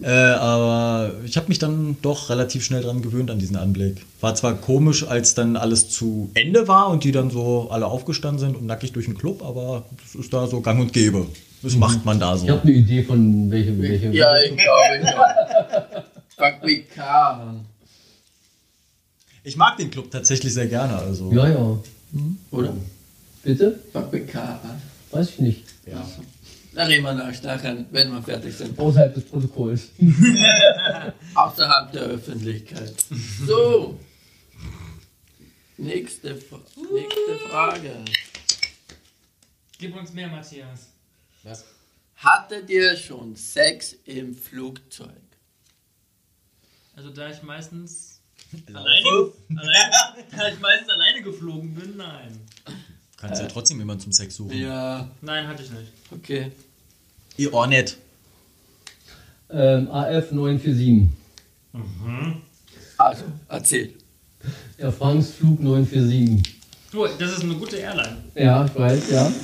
Äh, 0.03 0.09
aber 0.09 1.13
ich 1.25 1.37
habe 1.37 1.49
mich 1.49 1.59
dann 1.59 1.97
doch 2.01 2.31
relativ 2.31 2.65
schnell 2.65 2.83
dran 2.83 3.03
gewöhnt 3.03 3.31
an 3.31 3.39
diesen 3.39 3.57
Anblick. 3.57 4.05
War 4.21 4.35
zwar 4.35 4.55
komisch, 4.55 5.07
als 5.07 5.35
dann 5.35 5.57
alles 5.57 5.91
zu 5.91 6.31
Ende 6.35 6.69
war 6.69 6.89
und 6.89 7.05
die 7.05 7.13
dann 7.13 7.31
so 7.31 7.69
alle 7.71 7.87
aufgestanden 7.87 8.39
sind 8.39 8.57
und 8.57 8.67
nackig 8.67 8.93
durch 8.93 9.07
den 9.07 9.17
Club, 9.17 9.43
aber 9.43 9.85
das 10.03 10.15
ist 10.15 10.33
da 10.33 10.47
so 10.47 10.61
gang 10.61 10.81
und 10.81 10.93
gäbe. 10.93 11.27
Das 11.63 11.77
macht 11.77 12.07
man 12.07 12.19
da 12.19 12.37
so. 12.39 12.47
Ich 12.47 12.51
habe 12.51 12.63
eine 12.63 12.73
Idee 12.73 13.03
von 13.03 13.51
welche, 13.51 13.79
welche. 13.81 14.11
Ja, 14.11 14.35
ich 14.41 14.57
glaube, 14.57 15.01
ich 15.03 15.09
auch. 15.15 15.27
Ich 19.43 19.57
mag 19.57 19.79
den 19.79 19.91
Club 19.91 20.11
tatsächlich 20.11 20.53
sehr 20.53 20.67
gerne. 20.67 20.97
Also. 20.97 21.33
ja, 21.33 21.49
ja. 21.49 21.79
Oder? 22.51 22.75
Bitte? 23.43 23.79
Fang 23.93 24.11
mit 24.11 24.29
K 24.29 24.41
an. 24.41 24.83
Weiß 25.11 25.31
ich 25.31 25.39
nicht. 25.41 25.65
Ja. 25.87 26.07
Da 26.81 26.87
reden 26.87 27.05
wir 27.05 27.13
nach, 27.13 27.43
nachher, 27.43 27.85
wenn 27.91 28.11
wir 28.11 28.23
fertig 28.23 28.57
sind. 28.57 28.79
Außerhalb 28.79 29.13
des 29.13 29.27
Protokolls. 29.27 29.91
Außerhalb 31.35 31.93
der 31.93 32.03
Öffentlichkeit. 32.05 32.95
So. 33.47 34.01
Nächste, 35.77 36.31
nächste 36.31 37.49
Frage. 37.51 37.97
Gib 39.77 39.95
uns 39.95 40.15
mehr, 40.15 40.29
Matthias. 40.29 40.87
Was? 41.43 41.67
Hattet 42.17 42.71
ihr 42.71 42.97
schon 42.97 43.37
Sex 43.37 43.95
im 44.07 44.35
Flugzeug? 44.35 45.11
Also 46.97 47.11
da 47.11 47.29
ich 47.29 47.43
meistens 47.43 48.23
alleine, 48.67 49.33
alleine, 49.55 49.93
da 50.35 50.49
ich 50.49 50.59
meistens 50.61 50.89
alleine 50.89 51.21
geflogen 51.21 51.75
bin, 51.75 51.99
nein. 51.99 52.41
Kannst 53.19 53.43
ja 53.43 53.49
trotzdem 53.49 53.79
jemanden 53.81 54.05
zum 54.05 54.13
Sex 54.13 54.37
suchen. 54.37 54.57
Ja, 54.57 55.11
Nein, 55.21 55.47
hatte 55.47 55.63
ich 55.63 55.71
nicht. 55.71 55.93
okay. 56.11 56.51
Ihr 57.41 57.53
auch 57.55 57.67
nicht. 57.67 57.97
Ähm, 59.49 59.91
AF 59.91 60.31
947. 60.31 61.09
Also, 62.99 63.25
erzähl. 63.49 63.95
Air 64.77 64.93
France 64.93 65.33
Flug 65.33 65.59
947. 65.59 66.57
Oh, 66.95 67.07
das 67.19 67.39
ist 67.39 67.45
eine 67.45 67.55
gute 67.55 67.79
Airline. 67.79 68.19
Ja, 68.35 68.67
ich 68.67 68.75
weiß, 68.75 69.11
ja. 69.11 69.33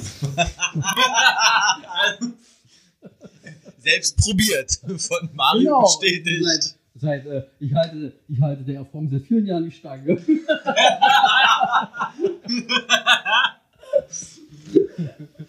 Selbst 3.78 4.18
probiert. 4.18 4.78
Von 4.98 5.30
Mario 5.32 5.62
Genau. 5.62 5.80
bestätigt. 5.82 6.44
Seit, 6.44 6.74
seit, 7.00 7.24
äh, 7.26 7.44
ich, 7.60 7.72
halte, 7.72 8.12
ich 8.28 8.38
halte 8.42 8.62
der 8.62 8.74
Air 8.74 8.84
France 8.92 9.16
seit 9.16 9.26
vielen 9.26 9.46
Jahren 9.46 9.64
die 9.64 9.70
Stange. 9.70 10.18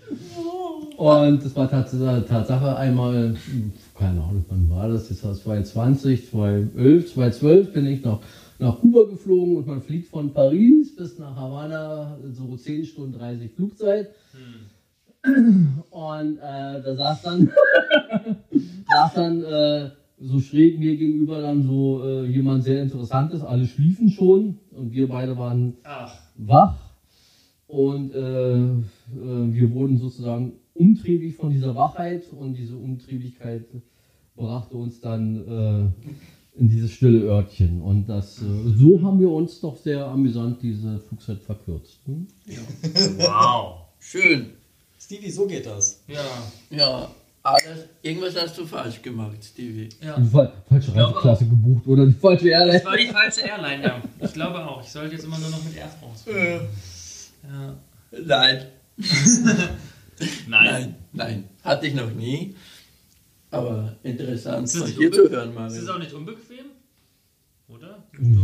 Und 0.97 1.45
das 1.45 1.55
war 1.55 1.69
tats 1.69 1.91
Tatsache 1.91 2.76
einmal, 2.76 3.35
hm, 3.35 3.72
keine 3.95 4.22
Ahnung, 4.22 4.45
wann 4.49 4.69
war 4.69 4.89
das? 4.89 5.09
Das 5.09 5.23
war 5.23 5.34
2020, 5.34 6.30
2011, 6.31 7.14
2012 7.14 7.73
bin 7.73 7.85
ich 7.85 8.03
nach, 8.03 8.19
nach 8.57 8.80
Kuba 8.80 9.03
geflogen 9.03 9.57
und 9.57 9.68
man 9.68 9.81
fliegt 9.81 10.09
von 10.09 10.34
Paris 10.34 10.95
bis 10.95 11.19
nach 11.19 11.35
Havanna, 11.35 12.18
so 12.31 12.57
10 12.57 12.85
Stunden 12.85 13.14
30 13.18 13.51
Flugzeit. 13.51 14.09
Und 15.91 16.38
äh, 16.38 16.81
da 16.81 16.95
saß 16.95 17.22
dann, 17.22 17.51
saß 18.89 19.14
dann 19.14 19.43
äh, 19.43 19.89
so 20.19 20.39
schräg 20.39 20.80
mir 20.80 20.95
gegenüber 20.95 21.41
dann 21.41 21.64
so 21.64 22.03
äh, 22.03 22.26
jemand 22.26 22.64
sehr 22.64 22.81
Interessantes. 22.81 23.43
Alle 23.43 23.68
schliefen 23.68 24.09
schon 24.09 24.57
und 24.72 24.93
wir 24.93 25.07
beide 25.07 25.38
waren 25.38 25.76
Ach, 25.84 26.18
wach 26.38 26.86
und 27.68 28.15
äh, 28.15 28.53
äh, 28.56 28.84
wir 29.14 29.72
wurden 29.72 29.98
sozusagen 29.98 30.53
umtriebig 30.73 31.35
von 31.35 31.49
dieser 31.52 31.76
Wachheit 31.76 32.23
und 32.31 32.53
diese 32.53 32.77
Umtriebigkeit 32.77 33.65
brachte 34.35 34.77
uns 34.77 35.02
dann 35.02 35.35
äh, 35.48 36.60
in 36.60 36.69
dieses 36.69 36.91
stille 36.91 37.19
Örtchen 37.26 37.81
und 37.81 38.07
das 38.07 38.41
äh, 38.41 38.45
so 38.77 39.02
haben 39.02 39.19
wir 39.19 39.30
uns 39.30 39.60
doch 39.60 39.76
sehr 39.77 40.06
amüsant 40.06 40.61
diese 40.61 40.99
Flugzeit 40.99 41.39
verkürzt. 41.41 41.99
Hm? 42.06 42.27
wow. 43.18 43.80
Schön. 43.99 44.52
Stevie, 44.99 45.30
so 45.30 45.45
geht 45.45 45.65
das. 45.65 46.03
Ja. 46.07 46.23
Ja, 46.69 47.10
alles, 47.44 47.85
irgendwas 48.02 48.35
hast 48.35 48.57
du 48.57 48.65
falsch 48.65 49.02
gemacht, 49.02 49.44
Stevie. 49.44 49.89
ja. 50.03 50.19
Die 50.19 50.27
fa 50.27 50.52
falsche 50.68 50.95
Reiseklasse 50.95 51.45
gebucht 51.45 51.88
oder 51.88 52.06
die 52.06 52.14
falsche 52.14 52.49
Airline. 52.49 52.73
Das 52.73 52.85
war 52.85 52.98
die 52.98 53.07
falsche 53.07 53.41
Airline, 53.41 53.84
ja. 53.84 54.02
Ich 54.19 54.34
glaube 54.34 54.65
auch. 54.65 54.81
Ich 54.84 54.89
sollte 54.89 55.15
jetzt 55.15 55.26
immer 55.26 55.39
nur 55.39 55.49
noch 55.49 55.64
mit 55.64 55.76
Air 55.76 55.89
France 55.99 56.23
fliegen. 56.23 56.68
Ja. 57.43 57.77
Nein. 58.26 58.65
Nein. 60.47 60.49
Nein, 60.49 60.95
nein. 61.14 61.43
Hatte 61.64 61.85
ich 61.88 61.93
noch 61.93 62.11
nie. 62.11 62.55
Aber 63.51 63.95
interessant 64.03 64.73
dir 64.73 64.84
nicht 64.85 65.14
zu 65.14 65.30
hören, 65.30 65.55
Ist 65.68 65.77
es 65.77 65.89
auch 65.89 65.99
nicht 65.99 66.11
unbequem? 66.14 66.65
Oder? 67.68 68.03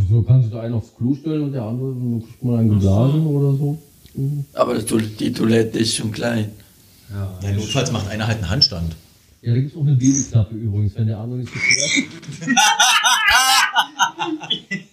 So 0.10 0.22
kannst 0.22 0.52
du 0.54 0.60
einen 0.60 0.76
aufs 0.76 0.96
Klo 0.96 1.16
stellen 1.16 1.44
und 1.46 1.52
der 1.54 1.64
andere 1.64 1.94
dann 1.94 2.22
kriegt 2.24 2.44
man 2.44 2.60
einen 2.60 2.70
geblasen 2.70 3.26
oder 3.26 3.58
so. 3.58 3.82
Aber 4.54 4.76
das, 4.76 4.86
Toil- 4.86 5.10
die 5.20 5.34
Toilette 5.34 5.80
ist 5.80 5.96
schon 5.96 6.12
klein. 6.12 6.52
Ja. 7.12 7.40
Ja, 7.42 7.52
notfalls 7.54 7.92
macht 7.92 8.08
einer 8.10 8.28
halt 8.28 8.38
einen 8.38 8.50
Handstand. 8.50 8.96
Ja, 9.42 9.54
da 9.54 9.60
gibt 9.60 9.72
es 9.74 9.78
auch 9.78 9.82
eine 9.86 9.96
Babyklappe 9.96 10.56
übrigens, 10.56 10.96
wenn 10.96 11.08
der 11.08 11.18
andere 11.18 11.40
nicht 11.40 11.52
geklärt 11.52 11.92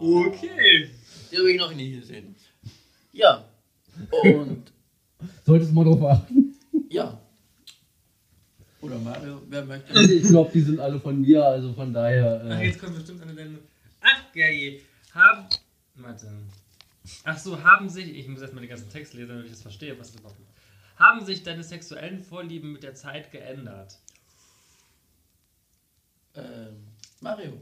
Okay. 0.00 0.90
Die 1.34 1.38
habe 1.40 1.50
ich 1.50 1.58
noch 1.58 1.74
nie 1.74 1.90
gesehen. 1.98 2.36
Ja. 3.12 3.44
Und 4.22 4.72
Solltest 5.44 5.70
du 5.72 5.74
mal 5.74 5.84
drauf 5.84 6.02
achten. 6.04 6.54
ja. 6.90 7.20
Oder 8.80 8.98
Mario, 8.98 9.40
wer 9.48 9.64
möchte? 9.64 9.98
Ich 10.12 10.28
glaube, 10.28 10.50
die 10.52 10.60
sind 10.60 10.78
alle 10.78 11.00
von 11.00 11.20
mir, 11.20 11.44
also 11.44 11.72
von 11.72 11.92
daher. 11.92 12.40
Ach, 12.46 12.60
Äh, 12.60 12.66
jetzt 12.66 12.78
kommt 12.78 12.94
bestimmt 12.94 13.22
eine 13.22 13.34
deine. 13.34 13.58
Ach, 14.00 14.32
geil. 14.32 14.80
Haben. 15.12 15.46
Warte. 15.96 16.30
Ach 17.24 17.38
so, 17.38 17.60
haben 17.62 17.88
sich. 17.88 18.14
Ich 18.16 18.28
muss 18.28 18.42
erstmal 18.42 18.62
den 18.62 18.68
ganzen 18.70 18.90
Text 18.90 19.14
lesen, 19.14 19.28
damit 19.30 19.46
ich 19.46 19.52
das 19.52 19.62
verstehe, 19.62 19.98
was 19.98 20.12
das 20.12 20.20
überhaupt 20.20 20.38
ist. 20.38 20.50
Haben 21.00 21.24
sich 21.24 21.42
deine 21.42 21.64
sexuellen 21.64 22.20
Vorlieben 22.20 22.72
mit 22.72 22.82
der 22.84 22.94
Zeit 22.94 23.32
geändert? 23.32 23.98
Ähm, 26.36 26.76
Mario. 27.20 27.60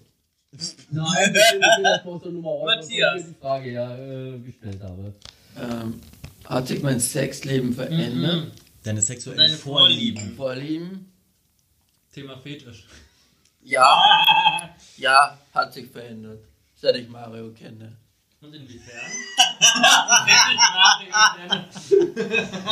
Nein, 0.91 1.35
das 1.35 2.25
Nummer 2.25 2.51
raus, 2.51 2.77
Matthias. 2.77 3.27
die 3.27 3.35
Frage 3.41 3.73
ja 3.73 3.97
äh, 3.97 4.39
gestellt 4.39 4.83
habe. 4.83 5.15
Ähm, 5.59 6.01
hat 6.45 6.69
sich 6.69 6.83
mein 6.83 7.01
Sexleben 7.01 7.73
verändert? 7.73 8.53
Deine 8.83 9.01
sexuellen 9.01 9.39
Deine 9.39 9.55
Vorlieben. 9.57 10.35
Vorlieben? 10.37 11.13
Thema 12.13 12.37
Fetisch. 12.39 12.87
Ja. 13.63 14.75
Ja, 14.99 15.39
hat 15.55 15.73
sich 15.73 15.89
verändert. 15.89 16.41
Seit 16.75 16.97
ich 16.97 17.09
Mario 17.09 17.51
kenne. 17.53 17.97
Und 18.41 18.53
inwiefern? 18.55 19.01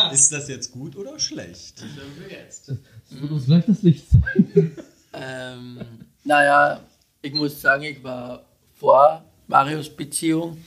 Ist 0.13 0.33
das 0.33 0.49
jetzt 0.49 0.73
gut 0.73 0.97
oder 0.97 1.17
schlecht? 1.21 1.79
Stimmt 1.79 2.19
wir 2.19 2.29
jetzt. 2.29 2.69
Das 2.69 2.77
wird 3.11 3.31
uns 3.31 3.47
gleich 3.47 3.65
das 3.67 3.83
Licht 3.83 4.05
sein. 4.11 4.77
Ähm, 5.13 5.81
naja, 6.25 6.81
ich 7.23 7.33
muss 7.33 7.61
sagen, 7.61 7.83
ich 7.85 8.03
war 8.03 8.45
vor 8.79 9.25
Marios 9.47 9.89
Beziehung 9.95 10.63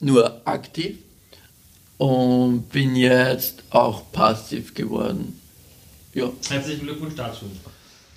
nur 0.00 0.40
aktiv 0.46 0.98
und 1.98 2.68
bin 2.70 2.96
jetzt 2.96 3.62
auch 3.70 4.10
passiv 4.12 4.74
geworden. 4.74 5.40
Ja, 6.14 6.30
Herzlichen 6.48 6.82
Glückwunsch 6.82 7.14
dazu. 7.16 7.46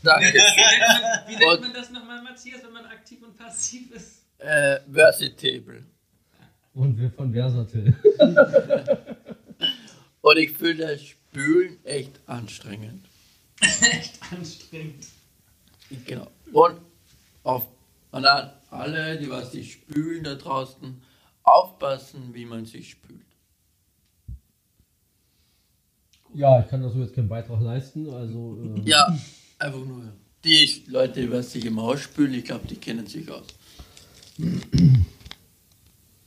danke. 0.04 0.34
Wie 1.28 1.36
nennt 1.36 1.62
man 1.62 1.74
das 1.74 1.90
nochmal, 1.92 2.22
Matthias, 2.24 2.62
wenn 2.64 2.74
man 2.74 2.86
aktiv 2.86 3.20
und 3.24 3.38
passiv 3.38 3.92
ist? 3.92 4.24
äh, 4.40 4.80
versatile. 4.92 5.84
Und 6.74 6.98
wir 7.00 7.10
von 7.12 7.32
Versatil. 7.34 7.96
Und 10.22 10.38
ich 10.38 10.52
finde 10.52 10.88
das 10.88 11.04
Spülen 11.04 11.78
echt 11.86 12.20
anstrengend. 12.26 13.06
Echt 13.62 14.20
anstrengend. 14.32 15.06
Genau. 16.06 16.28
Und 16.52 16.80
auf 17.46 17.68
und 18.12 18.26
an 18.26 18.50
alle, 18.70 19.18
die 19.18 19.30
was 19.30 19.52
sich 19.54 19.74
spülen 19.74 20.24
da 20.24 20.36
draußen, 20.36 21.02
aufpassen, 21.44 22.34
wie 22.34 22.46
man 22.46 22.66
sich 22.66 22.92
spült. 22.92 23.22
Ja, 26.34 26.60
ich 26.60 26.68
kann 26.68 26.82
dazu 26.82 27.00
jetzt 27.00 27.14
keinen 27.16 27.30
Beitrag 27.30 27.62
leisten. 27.62 28.10
Also, 28.14 28.58
äh, 28.78 28.82
Ja, 28.90 29.18
Einfach 29.60 29.80
nur. 29.86 30.04
Die 30.44 30.84
Leute, 30.88 31.32
was 31.32 31.54
sich 31.54 31.66
im 31.66 31.82
Haus 31.82 32.02
spülen, 32.02 32.34
ich 32.34 32.44
glaube, 32.44 32.68
die 32.68 32.76
kennen 32.76 33.08
sich 33.08 33.30
aus. 33.32 33.46
Bin 34.38 35.06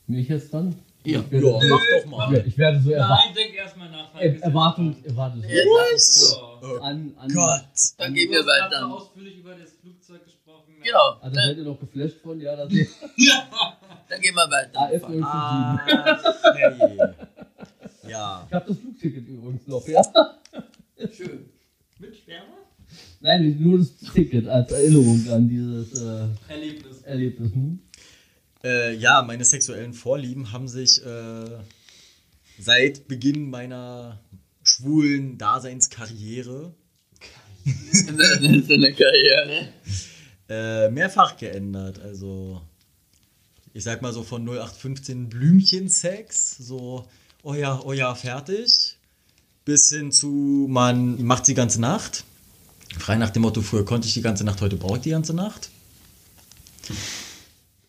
ich 0.09 0.29
jetzt 0.29 0.53
dran? 0.53 0.75
Ja. 1.05 1.21
Ich 1.21 1.31
werde, 1.31 1.47
Ja, 1.47 1.61
mach 1.69 1.81
doch 2.03 2.11
mal. 2.11 2.47
ich 2.47 2.59
werde 2.59 2.81
so 2.81 2.91
erwa 2.91 3.09
Nein, 3.25 3.35
denk 3.35 3.55
erstmal 3.55 3.91
nach. 3.91 4.15
er 4.15 4.43
Erwartung, 4.43 4.97
Erwartung 5.05 5.43
Ja, 5.47 5.63
Oh 6.63 6.79
an, 6.81 7.15
an. 7.19 7.33
Gott. 7.33 7.65
Dann 7.99 8.15
gehen 8.15 8.31
wir 8.31 8.45
weiter. 8.45 8.91
ausführlich 8.91 9.37
über 9.39 9.55
das 9.55 9.73
Flugzeug 9.75 10.25
gesprochen. 10.25 10.38
Genau. 10.83 11.19
Ah, 11.21 11.31
da 11.31 11.35
seid 11.47 11.57
ihr 11.57 11.65
noch 11.65 11.81
geflasht 11.81 12.21
von, 12.23 12.41
ja, 12.41 12.57
das 12.57 12.73
ist 12.73 12.95
dann 14.09 14.21
gehen 14.21 14.35
wir 14.35 14.51
weiter. 14.51 14.81
AF 14.81 15.03
057. 15.07 15.25
Ah, 15.25 15.87
hey. 16.55 18.11
Ja. 18.11 18.47
Ich 18.49 18.55
habe 18.55 18.65
das 18.69 18.79
Flugticket 18.79 19.29
übrigens 19.29 19.67
noch, 19.67 19.87
ja. 19.87 20.03
Schön. 21.13 21.51
Mit 21.99 22.17
Sperma? 22.17 22.57
Nein, 23.21 23.57
nur 23.61 23.79
das 23.79 23.97
Ticket 24.13 24.49
als 24.49 24.73
Erinnerung 24.73 25.29
an 25.31 25.49
dieses 25.49 26.01
äh, 26.01 26.27
Erlebnis. 26.49 27.03
Erlebnis. 27.03 27.53
Hm? 27.53 27.81
Äh, 28.65 28.95
ja, 28.95 29.23
meine 29.23 29.45
sexuellen 29.45 29.93
Vorlieben 29.93 30.53
haben 30.53 30.69
sich 30.69 31.05
äh, 31.05 31.59
seit 32.59 33.09
Beginn 33.09 33.51
meiner 33.51 34.21
schwulen 34.63 35.39
Daseinskarriere 35.39 36.75
Das 37.91 38.41
ist 38.41 38.71
eine 38.71 38.93
Karriere. 38.93 39.69
äh, 40.49 40.89
mehrfach 40.89 41.37
geändert. 41.37 42.01
Also, 42.01 42.61
ich 43.73 43.85
sag 43.85 44.03
mal 44.03 44.13
so 44.13 44.23
von 44.23 44.43
0815 44.43 45.29
Blümchensex, 45.29 46.57
so, 46.59 47.07
oh 47.43 47.55
ja, 47.55 47.81
oh 47.85 47.93
ja, 47.93 48.15
fertig, 48.15 48.97
bis 49.65 49.89
hin 49.91 50.13
zu, 50.13 50.67
man 50.69 51.23
macht 51.25 51.47
die 51.47 51.55
ganze 51.55 51.81
Nacht. 51.81 52.25
Frei 52.99 53.17
nach 53.17 53.31
dem 53.31 53.43
Motto, 53.43 53.61
früher 53.63 53.85
konnte 53.85 54.09
ich 54.09 54.15
die 54.15 54.23
ganze 54.23 54.45
Nacht, 54.45 54.61
heute 54.61 54.77
brauche 54.77 54.97
ich 54.97 55.03
die 55.03 55.11
ganze 55.11 55.35
Nacht. 55.35 55.71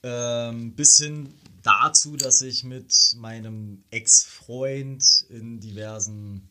Ähm, 0.04 0.74
bis 0.74 0.98
hin 0.98 1.34
dazu, 1.64 2.18
dass 2.18 2.42
ich 2.42 2.64
mit 2.64 2.94
meinem 3.18 3.84
Ex-Freund 3.92 5.26
in 5.30 5.60
diversen 5.60 6.50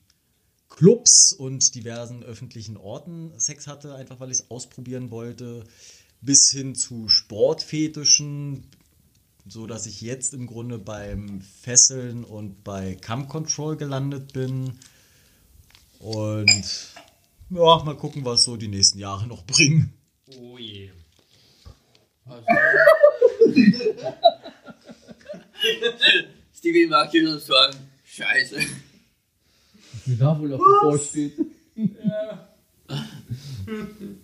Clubs 0.69 1.33
und 1.33 1.75
diversen 1.75 2.23
öffentlichen 2.23 2.77
Orten 2.77 3.33
Sex 3.39 3.67
hatte, 3.67 3.95
einfach 3.95 4.21
weil 4.21 4.31
ich 4.31 4.39
es 4.39 4.51
ausprobieren 4.51 5.11
wollte, 5.11 5.65
bis 6.21 6.51
hin 6.51 6.75
zu 6.75 7.09
Sportfetischen, 7.09 8.65
so 9.47 9.67
dass 9.67 9.87
ich 9.87 10.01
jetzt 10.01 10.35
im 10.35 10.47
Grunde 10.47 10.79
beim 10.79 11.41
Fesseln 11.41 12.25
und 12.25 12.65
bei 12.65 12.95
Cam 12.95 13.29
Control 13.29 13.77
gelandet 13.77 14.33
bin. 14.33 14.79
Und 16.01 16.93
ja, 17.51 17.83
mal 17.85 17.97
gucken, 17.97 18.25
was 18.25 18.45
so 18.45 18.57
die 18.57 18.69
nächsten 18.69 18.99
Jahre 18.99 19.27
noch 19.27 19.45
bringen. 19.45 19.93
Oh 20.39 20.59
je. 20.59 20.91
Also. 22.25 22.47
Stevie 26.55 26.87
mag 26.87 27.11
hier 27.11 27.23
nur 27.25 27.41
sagen, 27.41 27.77
scheiße. 28.05 28.61
Wie 30.05 30.17
da 30.17 30.39
wohl 30.39 30.51
noch 30.51 30.59
bevorsteht. 30.59 31.33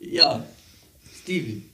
Ja, 0.01 0.45
Stevie. 1.23 1.74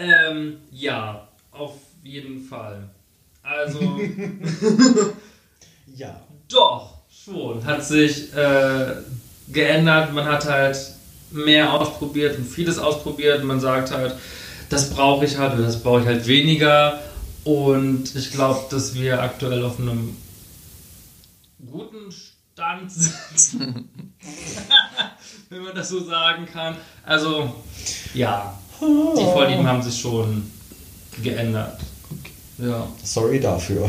Ähm, 0.00 0.56
ja, 0.70 1.28
auf 1.52 1.74
jeden 2.02 2.42
Fall. 2.42 2.88
Also, 3.42 3.80
Ja. 5.94 6.20
doch, 6.48 6.94
schon. 7.10 7.64
Hat 7.64 7.84
sich 7.84 8.32
äh, 8.34 8.94
geändert. 9.48 10.12
Man 10.14 10.24
hat 10.24 10.46
halt 10.46 10.78
mehr 11.30 11.72
ausprobiert 11.72 12.38
und 12.38 12.46
vieles 12.46 12.78
ausprobiert. 12.78 13.44
Man 13.44 13.60
sagt 13.60 13.90
halt, 13.90 14.14
das 14.70 14.90
brauche 14.90 15.24
ich 15.24 15.36
halt 15.36 15.54
oder 15.54 15.64
das 15.64 15.82
brauche 15.82 16.00
ich 16.00 16.06
halt 16.06 16.26
weniger. 16.26 17.00
Und 17.44 18.14
ich 18.14 18.30
glaube, 18.32 18.66
dass 18.70 18.94
wir 18.94 19.20
aktuell 19.22 19.64
auf 19.64 19.78
einem 19.78 20.16
guten 21.70 22.10
Stand 22.12 22.90
sind. 22.92 23.88
Wenn 25.50 25.62
man 25.62 25.74
das 25.74 25.88
so 25.88 26.04
sagen 26.04 26.46
kann. 26.46 26.76
Also, 27.04 27.54
ja, 28.14 28.58
die 28.80 29.24
Vorlieben 29.24 29.66
haben 29.66 29.82
sich 29.82 29.98
schon 30.00 30.42
geändert. 31.22 31.80
Ja. 32.58 32.86
Sorry 33.02 33.40
dafür. 33.40 33.88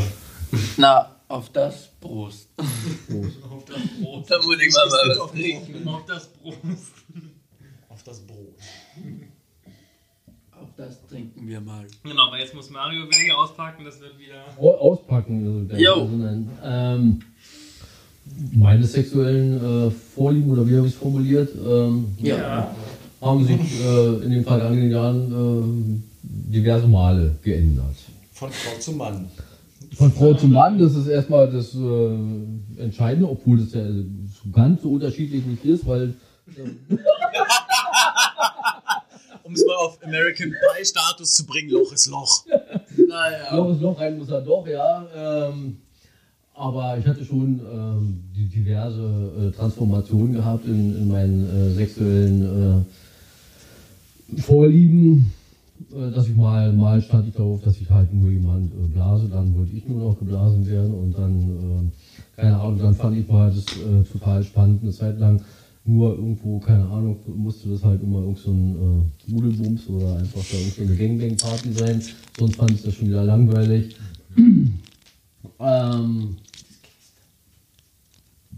Na, 0.76 1.08
auf 1.28 1.48
das 1.50 1.88
Brust. 2.00 2.48
Auf 2.58 3.64
das 3.64 3.78
Brot. 4.00 4.24
Da 4.30 4.36
muss 4.42 4.56
ich 4.60 4.74
mal, 4.74 4.86
mal 4.88 5.08
was 5.10 5.18
Auf 5.18 5.30
trinken. 5.32 5.88
Auf 5.88 6.04
das 6.06 6.26
Brot. 6.28 6.56
Auf 7.88 8.02
das 8.02 8.20
Brot. 8.20 8.54
Auf 10.60 10.68
das 10.76 11.06
trinken 11.06 11.46
wir 11.48 11.60
mal. 11.60 11.86
Genau, 12.02 12.26
aber 12.28 12.38
jetzt 12.38 12.54
muss 12.54 12.70
Mario 12.70 13.06
wieder 13.06 13.16
hier 13.18 13.38
auspacken, 13.38 13.84
das 13.84 14.00
wird 14.00 14.18
wieder. 14.18 14.44
Au- 14.60 14.92
Auspacken. 14.92 15.68
Also, 15.70 15.82
Jo. 15.82 15.92
also 16.02 16.16
nein, 16.16 16.50
ähm, 16.62 17.22
meine 18.52 18.84
sexuellen 18.84 19.88
äh, 19.88 19.90
Vorlieben, 19.90 20.50
oder 20.50 20.66
wie 20.68 20.76
habe 20.76 20.86
ich 20.86 20.92
es 20.94 20.98
formuliert, 20.98 21.50
ähm, 21.54 22.14
Ja. 22.18 22.74
Haben 23.22 23.46
sich 23.46 23.80
äh, 23.80 24.24
in 24.24 24.30
den 24.30 24.44
vergangenen 24.44 24.90
Jahren 24.90 25.32
äh, 25.32 26.22
diverse 26.22 26.86
Male 26.88 27.36
geändert. 27.42 27.94
Von 28.32 28.50
Frau 28.50 28.78
zu 28.78 28.92
Mann. 28.92 29.28
Von 29.94 30.12
Frau 30.12 30.34
zu 30.34 30.48
Mann, 30.48 30.78
das 30.78 30.94
ist 30.94 31.06
erstmal 31.06 31.50
das 31.50 31.74
äh, 31.74 32.82
Entscheidende, 32.82 33.28
obwohl 33.28 33.58
das 33.58 33.72
ja 33.72 33.84
so 33.86 34.50
ganz 34.52 34.82
so 34.82 34.90
unterschiedlich 34.90 35.46
nicht 35.46 35.64
ist, 35.64 35.86
weil 35.86 36.14
Um 39.44 39.54
es 39.54 39.66
mal 39.66 39.74
auf 39.76 39.98
American 40.02 40.50
Pie 40.50 40.84
Status 40.84 41.34
zu 41.34 41.44
bringen, 41.46 41.70
Loch 41.70 41.92
ist 41.92 42.06
Loch. 42.06 42.46
Naja. 42.96 43.54
Loch 43.54 43.70
ist 43.72 43.80
Loch, 43.82 44.00
rein 44.00 44.18
muss 44.18 44.30
er 44.30 44.40
doch, 44.40 44.66
ja. 44.66 45.06
Ähm, 45.14 45.78
aber 46.54 46.96
ich 46.98 47.06
hatte 47.06 47.24
schon 47.24 47.60
ähm, 47.60 48.24
die 48.34 48.46
diverse 48.46 49.02
äh, 49.02 49.50
Transformationen 49.56 50.34
gehabt 50.34 50.64
in, 50.66 50.96
in 50.96 51.08
meinen 51.08 51.48
äh, 51.48 51.74
sexuellen 51.74 52.42
äh, 52.42 52.84
Vorlieben. 54.38 55.32
Äh, 55.90 56.10
dass 56.10 56.28
ich 56.28 56.36
mal, 56.36 56.72
mal 56.72 57.00
stand 57.02 57.28
ich 57.28 57.34
darauf, 57.34 57.62
dass 57.62 57.80
ich 57.80 57.90
halt 57.90 58.12
nur 58.12 58.30
jemand 58.30 58.72
äh, 58.72 58.86
blase, 58.88 59.28
dann 59.28 59.56
wollte 59.56 59.76
ich 59.76 59.86
nur 59.88 60.10
noch 60.10 60.18
geblasen 60.18 60.66
werden 60.66 60.94
und 60.94 61.16
dann, 61.18 61.90
äh, 62.36 62.40
keine 62.40 62.58
Ahnung, 62.58 62.78
dann 62.78 62.94
fand 62.94 63.16
ich 63.18 63.28
mal 63.28 63.50
das 63.50 63.64
äh, 63.76 64.02
total 64.10 64.42
spannend, 64.44 64.82
eine 64.82 64.92
Zeit 64.92 65.18
lang 65.18 65.40
nur 65.84 66.14
irgendwo, 66.14 66.60
keine 66.60 66.84
Ahnung, 66.84 67.18
musste 67.26 67.68
das 67.70 67.82
halt 67.82 68.02
immer 68.02 68.20
irgend 68.20 68.38
so 68.38 68.52
ein 68.52 68.76
äh, 69.28 69.32
Nudelbums 69.32 69.88
oder 69.88 70.16
einfach 70.18 70.40
da 70.50 70.56
irgend 70.56 70.74
so 70.74 70.82
eine 70.82 70.96
Gangbang-Party 70.96 71.72
sein, 71.72 72.02
sonst 72.38 72.56
fand 72.56 72.70
ich 72.70 72.82
das 72.82 72.94
schon 72.94 73.08
wieder 73.08 73.24
langweilig. 73.24 73.96
ähm, 75.58 76.36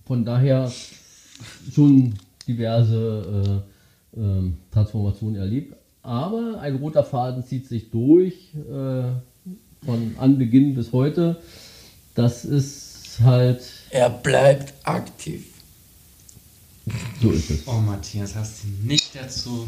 von 0.04 0.24
daher 0.24 0.70
schon 1.72 2.12
diverse 2.46 3.64
äh, 3.64 3.73
ähm, 4.16 4.58
Transformationen 4.70 5.36
erlebt. 5.36 5.76
Aber 6.02 6.60
ein 6.60 6.76
roter 6.76 7.04
Faden 7.04 7.44
zieht 7.44 7.66
sich 7.66 7.90
durch 7.90 8.54
äh, 8.54 9.04
von 9.84 10.16
Anbeginn 10.18 10.74
bis 10.74 10.92
heute. 10.92 11.40
Das 12.14 12.44
ist 12.44 13.20
halt, 13.22 13.62
Er 13.90 14.10
bleibt 14.10 14.74
aktiv. 14.86 15.46
so 17.22 17.30
ist 17.30 17.50
es. 17.50 17.66
Oh, 17.66 17.72
Matthias, 17.78 18.34
hast 18.34 18.64
du 18.64 18.68
nicht 18.86 19.14
dazu 19.14 19.66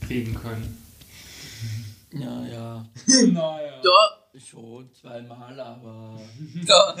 kriegen 0.00 0.34
können. 0.34 0.76
Ja, 2.12 2.46
ja. 2.52 2.86
naja. 3.32 3.80
Da 3.82 4.20
schon 4.38 4.88
zweimal, 4.92 5.58
aber 5.58 6.20
da, 6.66 6.96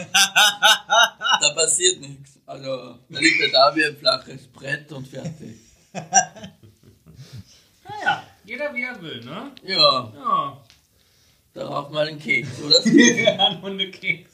da 1.40 1.54
passiert 1.54 2.00
nichts. 2.00 2.38
Also, 2.46 2.96
da 3.08 3.18
liegt 3.18 3.40
er 3.42 3.50
da 3.50 3.76
wie 3.76 3.84
ein 3.84 3.96
flaches 3.96 4.46
Brett 4.48 4.90
und 4.92 5.06
fertig. 5.06 5.56
Naja, 7.90 8.22
jeder 8.44 8.74
wie 8.74 8.82
er 8.82 9.00
will, 9.02 9.20
ne? 9.24 9.50
Ja, 9.66 10.12
Ja. 10.14 10.56
darauf 11.54 11.90
mal 11.90 12.06
einen 12.08 12.18
Keks, 12.18 12.48
oder? 12.64 12.78
Ein 13.48 13.62
Hundekeks. 13.62 14.30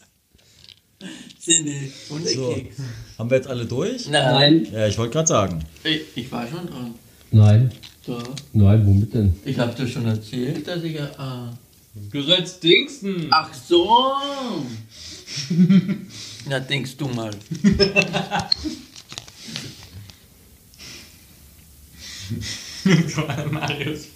Cindy, 1.41 1.93
und 2.11 2.27
So. 2.29 2.49
ein 2.51 2.55
Keks. 2.65 2.77
Haben 3.19 3.31
wir 3.31 3.37
jetzt 3.37 3.49
alle 3.49 3.65
durch? 3.67 4.07
Nein, 4.09 4.67
Ja, 4.73 4.87
ich 4.87 4.97
wollte 4.99 5.13
gerade 5.15 5.29
sagen. 5.29 5.65
ich, 5.85 6.01
ich 6.15 6.33
war 6.33 6.47
schon 6.49 6.67
dran. 6.67 6.95
Nein, 7.31 7.71
Da. 8.07 8.19
nein, 8.53 8.87
womit 8.87 9.13
denn? 9.15 9.35
Ich 9.45 9.59
hab 9.59 9.75
dir 9.77 9.87
schon 9.87 10.07
erzählt, 10.07 10.67
dass 10.67 10.83
ich. 10.83 11.01
Ah. 11.01 11.53
Du 12.13 12.23
sollst 12.23 12.63
Dingsen. 12.63 13.29
Ach 13.31 13.53
so! 13.55 14.15
Na, 16.49 16.61
denkst 16.61 16.97
du 16.97 17.09
mal. 17.09 17.31
Marius. 23.51 24.09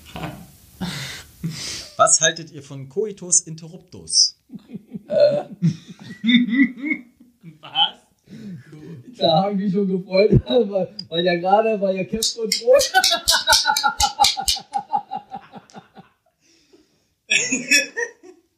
Was 1.97 2.21
haltet 2.21 2.53
ihr 2.53 2.63
von 2.63 2.89
Coitus 2.89 3.41
interruptus? 3.41 4.37
Äh. 5.09 5.45
Was? 7.61 7.99
Da 9.19 9.43
haben 9.43 9.59
die 9.59 9.71
schon 9.71 9.89
gefreut, 9.89 10.31
weil, 10.47 10.95
weil 11.09 11.25
ja 11.25 11.35
gerade 11.35 11.81
war 11.81 11.93
ja 11.93 12.05
Kämpf 12.05 12.37
und 12.37 12.61
Brot. 12.61 12.93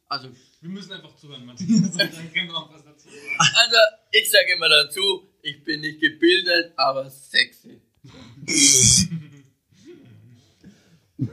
Also, 0.09 0.29
wir 0.61 0.69
müssen 0.69 0.93
einfach 0.93 1.15
zuhören, 1.15 1.43
Matthias. 1.43 1.91
Dann 1.97 2.11
können 2.11 2.47
wir 2.47 2.55
auch 2.55 2.69
genau 2.69 2.69
was 2.71 2.83
dazu 2.83 3.09
sagen. 3.09 3.55
Also, 3.55 3.77
ich 4.11 4.29
sage 4.29 4.53
immer 4.55 4.69
dazu, 4.69 5.27
ich 5.41 5.63
bin 5.63 5.81
nicht 5.81 5.99
gebildet, 5.99 6.73
aber 6.75 7.09
sexy. 7.09 7.81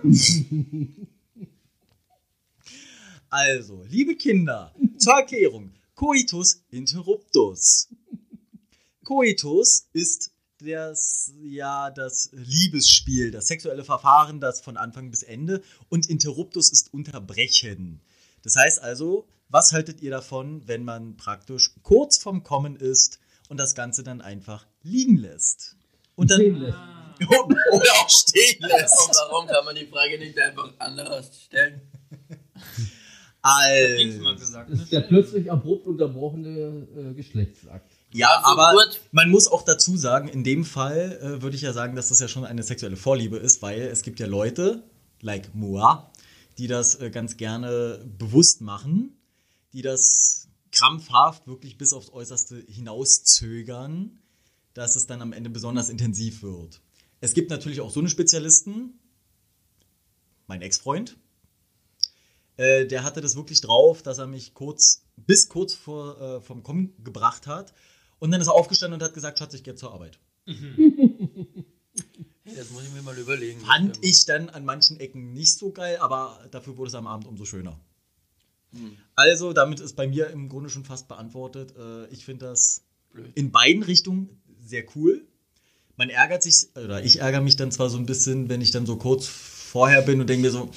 Also, 3.32 3.84
liebe 3.88 4.16
Kinder, 4.16 4.74
zur 4.98 5.12
Erklärung. 5.12 5.70
Coitus 5.94 6.64
interruptus. 6.70 7.88
Coitus 9.04 9.86
ist 9.92 10.32
das, 10.58 11.32
ja, 11.40 11.90
das 11.90 12.30
Liebesspiel, 12.32 13.30
das 13.30 13.46
sexuelle 13.46 13.84
Verfahren, 13.84 14.40
das 14.40 14.60
von 14.60 14.76
Anfang 14.76 15.10
bis 15.10 15.22
Ende. 15.22 15.62
Und 15.88 16.10
interruptus 16.10 16.72
ist 16.72 16.92
unterbrechen. 16.92 18.00
Das 18.42 18.56
heißt 18.56 18.82
also, 18.82 19.28
was 19.48 19.72
haltet 19.72 20.00
ihr 20.00 20.10
davon, 20.10 20.66
wenn 20.66 20.84
man 20.84 21.16
praktisch 21.16 21.72
kurz 21.82 22.18
vorm 22.18 22.42
Kommen 22.42 22.74
ist 22.74 23.20
und 23.48 23.58
das 23.58 23.76
Ganze 23.76 24.02
dann 24.02 24.20
einfach 24.20 24.66
liegen 24.82 25.16
lässt? 25.16 25.76
Und 26.16 26.32
dann, 26.32 26.74
Oder 27.28 27.92
auch 28.00 28.08
stehen 28.08 28.58
Und 28.62 28.68
lässt. 28.68 29.10
warum 29.30 29.46
kann 29.46 29.64
man 29.64 29.74
die 29.74 29.86
Frage 29.86 30.18
nicht 30.18 30.38
einfach 30.38 30.72
anders 30.78 31.42
stellen? 31.44 31.80
Mal 33.42 34.36
Also. 34.36 34.70
Das 34.70 34.80
ist 34.80 34.92
der 34.92 35.00
plötzlich 35.00 35.50
abrupt 35.50 35.86
unterbrochene 35.86 36.86
äh, 37.10 37.14
Geschlechtsakt. 37.14 37.90
Ja, 38.12 38.28
Also 38.42 38.60
aber 38.60 38.84
man 39.12 39.30
muss 39.30 39.48
auch 39.48 39.62
dazu 39.62 39.96
sagen, 39.96 40.28
in 40.28 40.44
dem 40.44 40.64
Fall 40.64 41.18
äh, 41.22 41.42
würde 41.42 41.56
ich 41.56 41.62
ja 41.62 41.72
sagen, 41.72 41.96
dass 41.96 42.08
das 42.08 42.20
ja 42.20 42.28
schon 42.28 42.44
eine 42.44 42.62
sexuelle 42.62 42.96
Vorliebe 42.96 43.38
ist, 43.38 43.62
weil 43.62 43.80
es 43.82 44.02
gibt 44.02 44.20
ja 44.20 44.26
Leute, 44.26 44.82
like 45.20 45.54
moi, 45.54 46.10
die 46.58 46.66
das 46.66 46.96
äh, 47.00 47.10
ganz 47.10 47.36
gerne 47.36 48.04
bewusst 48.18 48.60
machen, 48.60 49.16
die 49.72 49.82
das 49.82 50.48
krampfhaft 50.72 51.46
wirklich 51.46 51.78
bis 51.78 51.92
aufs 51.92 52.12
Äußerste 52.12 52.62
hinauszögern, 52.68 54.18
dass 54.74 54.96
es 54.96 55.06
dann 55.06 55.22
am 55.22 55.32
Ende 55.32 55.50
besonders 55.50 55.88
intensiv 55.88 56.42
wird. 56.42 56.80
Es 57.20 57.34
gibt 57.34 57.50
natürlich 57.50 57.80
auch 57.80 57.90
so 57.90 58.00
eine 58.00 58.08
Spezialisten, 58.08 58.98
mein 60.46 60.62
Ex-Freund, 60.62 61.16
äh, 62.56 62.86
der 62.86 63.04
hatte 63.04 63.20
das 63.20 63.36
wirklich 63.36 63.60
drauf, 63.60 64.02
dass 64.02 64.18
er 64.18 64.26
mich 64.26 64.54
kurz, 64.54 65.04
bis 65.16 65.48
kurz 65.48 65.74
vor, 65.74 66.20
äh, 66.20 66.40
vom 66.40 66.62
Kommen 66.62 66.94
gebracht 67.04 67.46
hat. 67.46 67.72
Und 68.18 68.32
dann 68.32 68.40
ist 68.40 68.48
er 68.48 68.54
aufgestanden 68.54 69.00
und 69.00 69.04
hat 69.04 69.14
gesagt, 69.14 69.38
Schatz, 69.38 69.54
ich 69.54 69.62
gehe 69.62 69.74
zur 69.74 69.92
Arbeit. 69.92 70.18
Das 72.56 72.70
muss 72.70 72.82
ich 72.82 72.92
mir 72.92 73.02
mal 73.02 73.16
überlegen. 73.16 73.60
Fand 73.60 73.98
ich 74.02 74.24
dann 74.24 74.48
an 74.48 74.64
manchen 74.64 74.98
Ecken 74.98 75.32
nicht 75.32 75.56
so 75.56 75.70
geil, 75.70 75.98
aber 75.98 76.40
dafür 76.50 76.76
wurde 76.76 76.88
es 76.88 76.94
am 76.94 77.06
Abend 77.06 77.28
umso 77.28 77.44
schöner. 77.44 77.78
Also, 79.14 79.52
damit 79.52 79.80
ist 79.80 79.96
bei 79.96 80.06
mir 80.06 80.30
im 80.30 80.48
Grunde 80.48 80.70
schon 80.70 80.84
fast 80.84 81.08
beantwortet. 81.08 81.74
Äh, 81.76 82.06
ich 82.08 82.24
finde 82.24 82.46
das 82.46 82.82
Blöd. 83.12 83.30
in 83.34 83.50
beiden 83.50 83.82
Richtungen 83.82 84.40
sehr 84.58 84.84
cool. 84.94 85.26
Man 86.00 86.08
ärgert 86.08 86.42
sich, 86.42 86.68
oder 86.76 87.04
ich 87.04 87.20
ärgere 87.20 87.42
mich 87.42 87.56
dann 87.56 87.70
zwar 87.70 87.90
so 87.90 87.98
ein 87.98 88.06
bisschen, 88.06 88.48
wenn 88.48 88.62
ich 88.62 88.70
dann 88.70 88.86
so 88.86 88.96
kurz 88.96 89.26
vorher 89.26 90.00
bin 90.00 90.18
und 90.18 90.30
denke 90.30 90.46
mir 90.46 90.50
so. 90.50 90.70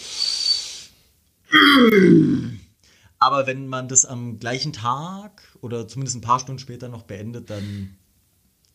Aber 3.20 3.48
wenn 3.48 3.68
man 3.68 3.88
das 3.88 4.04
am 4.04 4.38
gleichen 4.38 4.74
Tag 4.74 5.42
oder 5.62 5.88
zumindest 5.88 6.18
ein 6.18 6.22
paar 6.22 6.42
Stunden 6.42 6.60
später 6.60 6.90
noch 6.90 7.04
beendet, 7.04 7.50
dann 7.50 7.96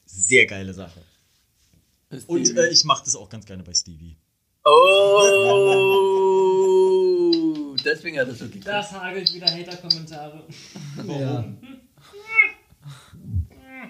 sehr 0.07 0.47
geile 0.47 0.73
Sache. 0.73 1.03
Und 2.27 2.57
äh, 2.57 2.71
ich 2.71 2.83
mache 2.87 3.05
das 3.05 3.15
auch 3.15 3.29
ganz 3.29 3.45
gerne 3.45 3.63
bei 3.63 3.75
Stevie. 3.75 4.17
Oh, 4.65 5.27
deswegen 7.85 8.19
hat 8.19 8.29
er 8.29 8.35
so 8.35 8.47
geklappt. 8.47 8.69
Das 8.69 8.91
hagelt 8.93 9.35
wieder 9.35 9.51
Hater-Kommentare. 9.51 10.45
Ja. 11.07 11.45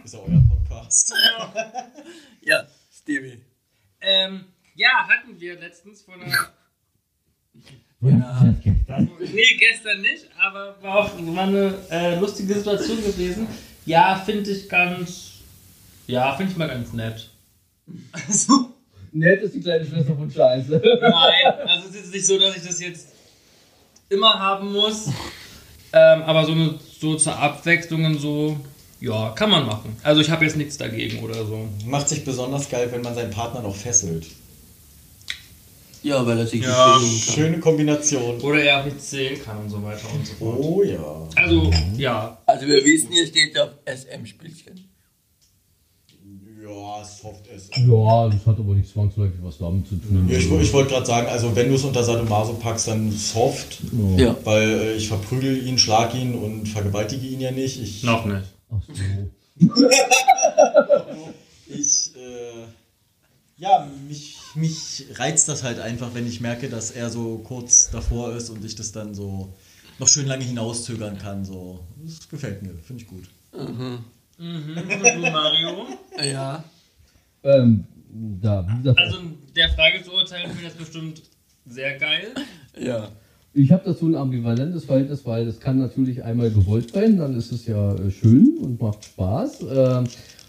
Ist 0.04 0.14
ja 0.14 0.18
euer 0.18 0.42
Podcast. 0.48 0.57
Ja, 2.42 2.66
Stevie. 2.90 3.40
Ähm, 4.00 4.44
ja, 4.74 5.06
hatten 5.06 5.38
wir 5.38 5.58
letztens 5.58 6.02
von 6.02 6.22
einer. 6.22 6.32
Ja. 8.00 8.40
Nee, 9.18 9.56
gestern 9.58 10.00
nicht, 10.00 10.28
aber 10.38 10.80
war 10.80 10.96
auch 10.98 11.10
war 11.34 11.42
eine 11.44 11.74
äh, 11.90 12.18
lustige 12.18 12.54
Situation 12.54 12.96
gewesen. 13.02 13.48
Ja, 13.84 14.16
finde 14.16 14.50
ich 14.50 14.68
ganz. 14.68 15.40
Ja, 16.06 16.34
finde 16.36 16.52
ich 16.52 16.58
mal 16.58 16.68
ganz 16.68 16.92
nett. 16.92 17.28
Also, 18.12 18.72
Nett 19.12 19.42
ist 19.42 19.54
die 19.54 19.60
kleine 19.60 19.84
Schwester 19.84 20.14
von 20.14 20.30
Scheiße. 20.30 20.80
nein, 21.00 21.54
also 21.66 21.88
es 21.88 21.94
ist 21.96 22.12
nicht 22.12 22.26
so, 22.26 22.38
dass 22.38 22.56
ich 22.56 22.62
das 22.62 22.80
jetzt 22.80 23.08
immer 24.08 24.38
haben 24.38 24.72
muss. 24.72 25.08
Ähm, 25.92 26.22
aber 26.22 26.44
so, 26.44 26.52
eine, 26.52 26.78
so 27.00 27.16
zur 27.16 27.36
Abwechslung 27.36 28.04
und 28.04 28.18
so, 28.18 28.58
ja, 29.00 29.30
kann 29.30 29.50
man 29.50 29.66
machen. 29.66 29.96
Also 30.02 30.20
ich 30.20 30.30
habe 30.30 30.44
jetzt 30.44 30.56
nichts 30.56 30.76
dagegen 30.76 31.20
oder 31.22 31.44
so. 31.46 31.68
Macht 31.86 32.08
sich 32.08 32.24
besonders 32.24 32.68
geil, 32.68 32.88
wenn 32.90 33.02
man 33.02 33.14
seinen 33.14 33.30
Partner 33.30 33.62
noch 33.62 33.76
fesselt. 33.76 34.26
Ja, 36.02 36.24
weil 36.24 36.38
er 36.38 36.46
sich 36.46 36.62
Ja, 36.62 36.98
nicht 36.98 37.26
kann. 37.26 37.34
Schöne 37.34 37.58
Kombination. 37.58 38.40
Oder 38.40 38.62
er 38.62 38.80
auch 38.80 38.84
nicht 38.84 39.00
sehen 39.00 39.40
kann 39.44 39.58
und 39.58 39.70
so 39.70 39.82
weiter 39.82 40.06
und 40.14 40.26
so 40.26 40.34
fort. 40.34 40.58
Oh 40.60 40.82
ja. 40.82 41.28
Also, 41.36 41.70
ja. 41.96 42.38
Also 42.46 42.66
wir 42.66 42.84
wissen, 42.84 43.08
hier 43.12 43.26
steht 43.26 43.58
auf 43.58 43.70
SM-Spielchen. 43.84 44.88
Ja, 46.62 47.04
soft 47.04 47.46
ist. 47.46 47.74
Ja, 47.76 48.28
das 48.28 48.46
hat 48.46 48.58
aber 48.58 48.74
nicht 48.74 48.90
zwangsläufig 48.90 49.38
was 49.42 49.58
damit 49.58 49.88
zu 49.88 49.96
tun. 49.96 50.28
Ja, 50.28 50.36
ich 50.36 50.50
ich 50.50 50.72
wollte 50.72 50.90
gerade 50.90 51.06
sagen, 51.06 51.26
also 51.28 51.54
wenn 51.56 51.68
du 51.68 51.76
es 51.76 51.84
unter 51.84 52.04
Sadomaso 52.04 52.54
packst, 52.54 52.88
dann 52.88 53.10
soft. 53.10 53.78
Ja. 54.16 54.36
Weil 54.44 54.68
äh, 54.68 54.92
ich 54.94 55.08
verprügel 55.08 55.66
ihn, 55.66 55.78
schlag 55.78 56.14
ihn 56.14 56.34
und 56.34 56.68
vergewaltige 56.68 57.26
ihn 57.26 57.40
ja 57.40 57.52
nicht. 57.52 57.80
Ich, 57.80 58.02
Noch 58.02 58.26
nicht. 58.26 58.44
Ach 58.70 58.82
so. 58.86 59.30
ich 61.66 62.16
äh, 62.16 62.66
ja, 63.58 63.88
mich, 64.06 64.36
mich 64.54 65.06
reizt 65.14 65.48
das 65.48 65.64
halt 65.64 65.80
einfach, 65.80 66.14
wenn 66.14 66.26
ich 66.26 66.40
merke, 66.40 66.68
dass 66.68 66.92
er 66.92 67.10
so 67.10 67.38
kurz 67.38 67.90
davor 67.90 68.34
ist 68.34 68.50
und 68.50 68.64
ich 68.64 68.76
das 68.76 68.92
dann 68.92 69.14
so 69.14 69.52
noch 69.98 70.06
schön 70.06 70.26
lange 70.26 70.44
hinauszögern 70.44 71.18
kann. 71.18 71.44
So. 71.44 71.84
Das 72.04 72.28
gefällt 72.28 72.62
mir, 72.62 72.74
finde 72.78 73.02
ich 73.02 73.08
gut. 73.08 73.24
Mhm. 73.52 74.04
Und 74.38 74.76
du, 74.78 75.30
Mario? 75.32 75.86
Ja. 76.22 76.62
Ähm, 77.42 77.84
da, 78.10 78.64
wie 78.68 78.82
gesagt, 78.82 79.00
Also, 79.00 79.18
der 79.56 79.68
Frage 79.70 80.02
zu 80.04 80.12
urteilen, 80.12 80.50
finde 80.50 80.62
ich 80.62 80.68
das 80.68 80.78
bestimmt 80.78 81.22
sehr 81.66 81.98
geil. 81.98 82.34
Ja. 82.78 83.10
Ich 83.54 83.72
habe 83.72 83.82
dazu 83.84 84.06
ein 84.06 84.14
ambivalentes 84.14 84.84
Verhältnis, 84.84 85.24
weil 85.26 85.46
das 85.46 85.60
kann 85.60 85.78
natürlich 85.78 86.22
einmal 86.22 86.50
gewollt 86.50 86.92
sein, 86.92 87.16
dann 87.16 87.36
ist 87.36 87.52
es 87.52 87.66
ja 87.66 87.94
äh, 87.94 88.10
schön 88.10 88.58
und 88.60 88.80
macht 88.80 89.04
Spaß. 89.04 89.62
Ähm, 89.62 90.04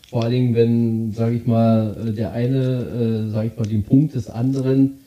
vor 0.09 0.23
allen 0.23 0.31
Dingen, 0.31 0.55
wenn, 0.55 1.11
sage 1.11 1.35
ich 1.35 1.45
mal, 1.45 1.95
äh, 2.07 2.11
der 2.11 2.31
eine, 2.31 3.27
äh, 3.27 3.31
sage 3.31 3.47
ich 3.47 3.57
mal, 3.57 3.67
den 3.67 3.83
Punkt 3.83 4.15
des 4.15 4.29
anderen 4.29 4.99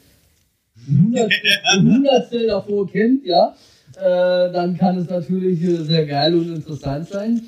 Hundertstel 0.87 1.51
Hundertstel 1.81 2.47
davor 2.47 2.91
kennt, 2.91 3.25
ja, 3.25 3.55
äh, 3.97 4.53
dann 4.53 4.77
kann 4.77 4.99
es 4.99 5.09
natürlich 5.09 5.63
äh, 5.63 5.77
sehr 5.77 6.07
geil 6.07 6.35
und 6.35 6.55
interessant 6.55 7.09
sein. 7.09 7.43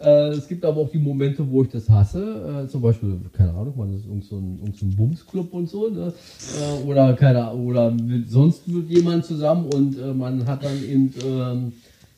Äh, 0.00 0.28
es 0.28 0.46
gibt 0.46 0.64
aber 0.64 0.82
auch 0.82 0.90
die 0.90 0.98
Momente, 0.98 1.48
wo 1.50 1.62
ich 1.62 1.70
das 1.70 1.88
hasse. 1.88 2.64
Äh, 2.64 2.68
zum 2.68 2.82
Beispiel, 2.82 3.18
keine 3.32 3.50
Ahnung, 3.50 3.74
man 3.76 3.92
ist 3.94 4.06
irgend 4.06 4.24
so 4.24 4.36
ein, 4.36 4.58
irgend 4.60 4.76
so 4.76 4.86
ein 4.86 4.94
Bumsclub 4.94 5.52
und 5.52 5.68
so. 5.68 5.88
Ne? 5.88 6.12
Äh, 6.60 6.86
oder 6.86 7.14
keine, 7.14 7.52
oder 7.52 7.90
mit, 7.90 8.30
sonst 8.30 8.68
mit 8.68 8.88
jemand 8.88 9.24
zusammen 9.24 9.66
und 9.66 9.98
äh, 9.98 10.14
man 10.14 10.46
hat 10.46 10.64
dann 10.64 10.82
eben 10.84 11.12
ähm, 11.24 11.72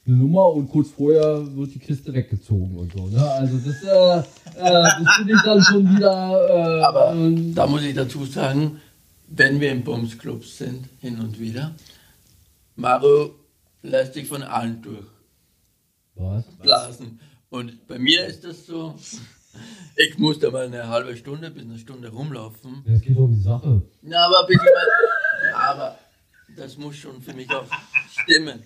eine 0.06 0.16
Nummer 0.16 0.48
und 0.52 0.68
kurz 0.68 0.90
vorher 0.90 1.42
wird 1.56 1.74
die 1.74 1.78
Kiste 1.78 2.12
weggezogen 2.12 2.76
und 2.76 2.92
so. 2.92 3.06
Ne? 3.06 3.30
Also 3.30 3.56
das, 3.58 3.82
äh, 3.82 4.18
äh, 4.18 4.82
das 4.82 5.16
finde 5.16 5.32
ich 5.34 5.42
dann 5.42 5.62
schon 5.62 5.96
wieder. 5.96 6.86
Aber 6.86 7.12
ähm, 7.12 7.54
da 7.54 7.66
muss 7.66 7.82
ich 7.82 7.94
dazu 7.94 8.26
sagen, 8.26 8.78
wenn 9.28 9.58
wir 9.60 9.72
im 9.72 9.84
Bumsclubs 9.84 10.58
sind, 10.58 10.86
hin 11.00 11.18
und 11.18 11.40
wieder, 11.40 11.70
Mario 12.76 13.30
lässt 13.82 14.14
sich 14.14 14.26
von 14.26 14.42
allen 14.42 14.82
was? 16.14 16.44
durchblasen. 16.44 17.20
Und 17.50 17.86
bei 17.88 17.98
mir 17.98 18.26
ist 18.26 18.44
das 18.44 18.64
so, 18.66 18.94
ich 19.96 20.18
muss 20.18 20.38
da 20.38 20.50
mal 20.50 20.66
eine 20.66 20.88
halbe 20.88 21.16
Stunde 21.16 21.50
bis 21.50 21.64
eine 21.64 21.78
Stunde 21.78 22.08
rumlaufen. 22.08 22.84
Es 22.86 23.02
geht 23.02 23.16
um 23.16 23.34
die 23.34 23.40
Sache. 23.42 23.82
Ja, 24.02 24.26
aber 24.26 24.48
ich 24.48 24.56
mal, 24.56 24.86
ja, 25.50 25.56
aber 25.56 25.98
das 26.56 26.78
muss 26.78 26.96
schon 26.96 27.20
für 27.20 27.34
mich 27.34 27.50
auch 27.50 27.66
stimmen. 28.22 28.62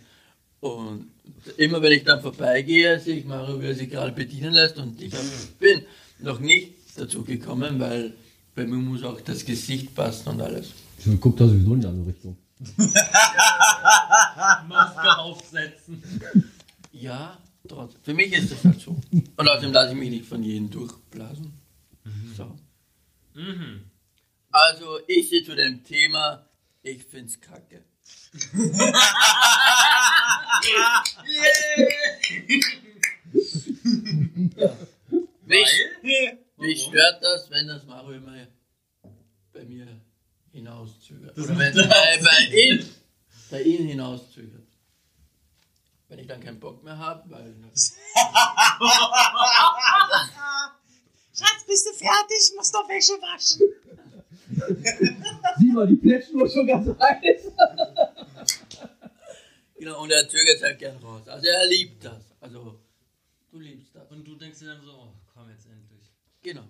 Und 0.60 1.10
immer 1.56 1.80
wenn 1.80 1.92
ich 1.92 2.04
dann 2.04 2.20
vorbeigehe, 2.20 3.00
sehe 3.00 3.16
ich 3.16 3.24
Mario, 3.24 3.60
wie 3.60 3.66
er 3.66 3.74
sich 3.74 3.88
gerade 3.90 4.12
bedienen 4.12 4.52
lässt 4.52 4.76
und 4.78 5.00
ich 5.00 5.14
bin 5.58 5.82
noch 6.18 6.40
nicht 6.40 6.74
dazu 6.96 7.24
gekommen, 7.24 7.80
weil 7.80 8.14
bei 8.54 8.66
mir 8.66 8.76
muss 8.76 9.02
auch 9.02 9.20
das 9.20 9.44
Gesicht 9.44 9.94
passen 9.94 10.28
und 10.28 10.40
alles. 10.42 10.72
Ich 10.98 11.20
gucke 11.20 11.38
da 11.38 11.48
sowieso 11.48 11.74
in 11.74 11.80
die 11.80 11.86
andere 11.86 12.06
Richtung. 12.08 12.36
Maske 14.68 15.18
aufsetzen. 15.18 16.02
Ja, 16.92 17.36
trotzdem. 17.68 18.02
Für 18.04 18.14
mich 18.14 18.32
ist 18.32 18.52
das 18.52 18.64
halt 18.64 18.80
so. 18.80 18.96
Und 19.12 19.48
außerdem 19.48 19.72
lasse 19.72 19.92
ich 19.92 19.98
mich 19.98 20.10
nicht 20.10 20.26
von 20.26 20.42
jedem 20.42 20.70
durchblasen. 20.70 21.52
So. 22.36 22.56
Mhm. 23.34 23.90
Also, 24.50 24.98
ich 25.08 25.28
sehe 25.28 25.42
zu 25.44 25.54
dem 25.56 25.82
Thema, 25.84 26.48
ich 26.82 27.02
find's 27.04 27.40
kacke. 27.40 27.82
Mich, 35.46 35.66
Nee. 36.02 36.38
mich 36.56 36.80
Warum? 36.80 36.92
stört 36.92 37.22
das, 37.22 37.50
wenn 37.50 37.66
das 37.68 37.84
Mario 37.84 38.12
immer 38.12 38.46
bei 39.52 39.64
mir 39.64 39.86
hinauszögert. 40.52 41.36
Oder 41.38 41.58
wenn 41.58 41.72
es 41.78 41.88
bei, 41.88 42.20
bei, 42.22 42.56
ihm, 42.56 42.84
bei 43.50 43.62
ihm 43.62 43.86
hinauszögert. 43.88 44.53
Wenn 46.14 46.20
ich 46.20 46.28
dann 46.28 46.40
keinen 46.40 46.60
Bock 46.60 46.80
mehr 46.84 46.96
habe, 46.96 47.28
weil 47.28 47.52
Schatz, 51.34 51.64
bist 51.66 51.88
du 51.88 51.92
fertig? 51.92 52.52
Muss 52.54 52.72
noch 52.72 52.88
Wäsche 52.88 53.14
waschen. 53.14 53.62
Sieh 55.58 55.72
mal, 55.72 55.88
die 55.88 55.96
Plätschen 55.96 56.38
nur 56.38 56.48
schon 56.48 56.68
ganz 56.68 56.86
heiß. 57.00 57.50
genau, 59.76 60.02
und 60.02 60.12
er 60.12 60.28
zögert 60.28 60.62
halt 60.62 60.78
gern 60.78 60.98
raus. 60.98 61.26
Also 61.26 61.48
er 61.48 61.66
liebt 61.66 62.04
das. 62.04 62.22
Also 62.40 62.78
du 63.50 63.58
liebst 63.58 63.96
das. 63.96 64.08
Und 64.12 64.24
du 64.24 64.36
denkst 64.36 64.60
dir 64.60 64.66
dann 64.66 64.84
so, 64.84 64.92
oh, 64.92 65.14
komm 65.34 65.50
jetzt 65.50 65.66
endlich. 65.66 66.12
Genau. 66.44 66.68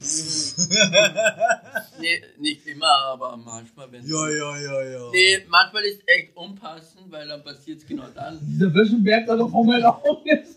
nee, 2.00 2.22
nicht 2.38 2.66
immer, 2.66 2.86
aber 3.12 3.36
manchmal, 3.36 3.90
wenn 3.92 4.06
Ja, 4.06 4.28
ja, 4.28 4.56
ja, 4.58 4.82
ja. 4.90 5.10
Nee, 5.12 5.38
manchmal 5.48 5.84
ist 5.84 6.00
echt 6.06 6.36
unpassend, 6.36 7.10
weil 7.10 7.28
dann 7.28 7.42
passiert 7.42 7.80
es 7.80 7.86
genau 7.86 8.06
dann. 8.14 8.38
Dieser 8.42 8.72
Wäschenberg 8.74 9.26
da 9.26 9.36
noch 9.36 9.50
vor 9.50 9.64
meinen 9.64 9.84
Augen 9.84 10.28
ist. 10.28 10.56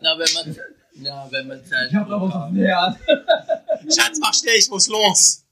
Na, 0.00 0.18
wenn 0.18 0.32
man, 0.34 0.56
na, 0.94 1.26
wenn 1.30 1.46
man 1.48 1.64
Zeit 1.64 1.88
Ich 1.90 1.94
hab 1.94 2.08
da 2.08 2.20
was 2.20 2.34
auf 2.34 2.48
dem 2.48 2.56
Herd. 2.56 2.96
Schatz, 3.84 4.18
mach 4.20 4.34
schnell, 4.34 4.56
ich 4.58 4.68
muss 4.70 4.88
los. 4.88 5.44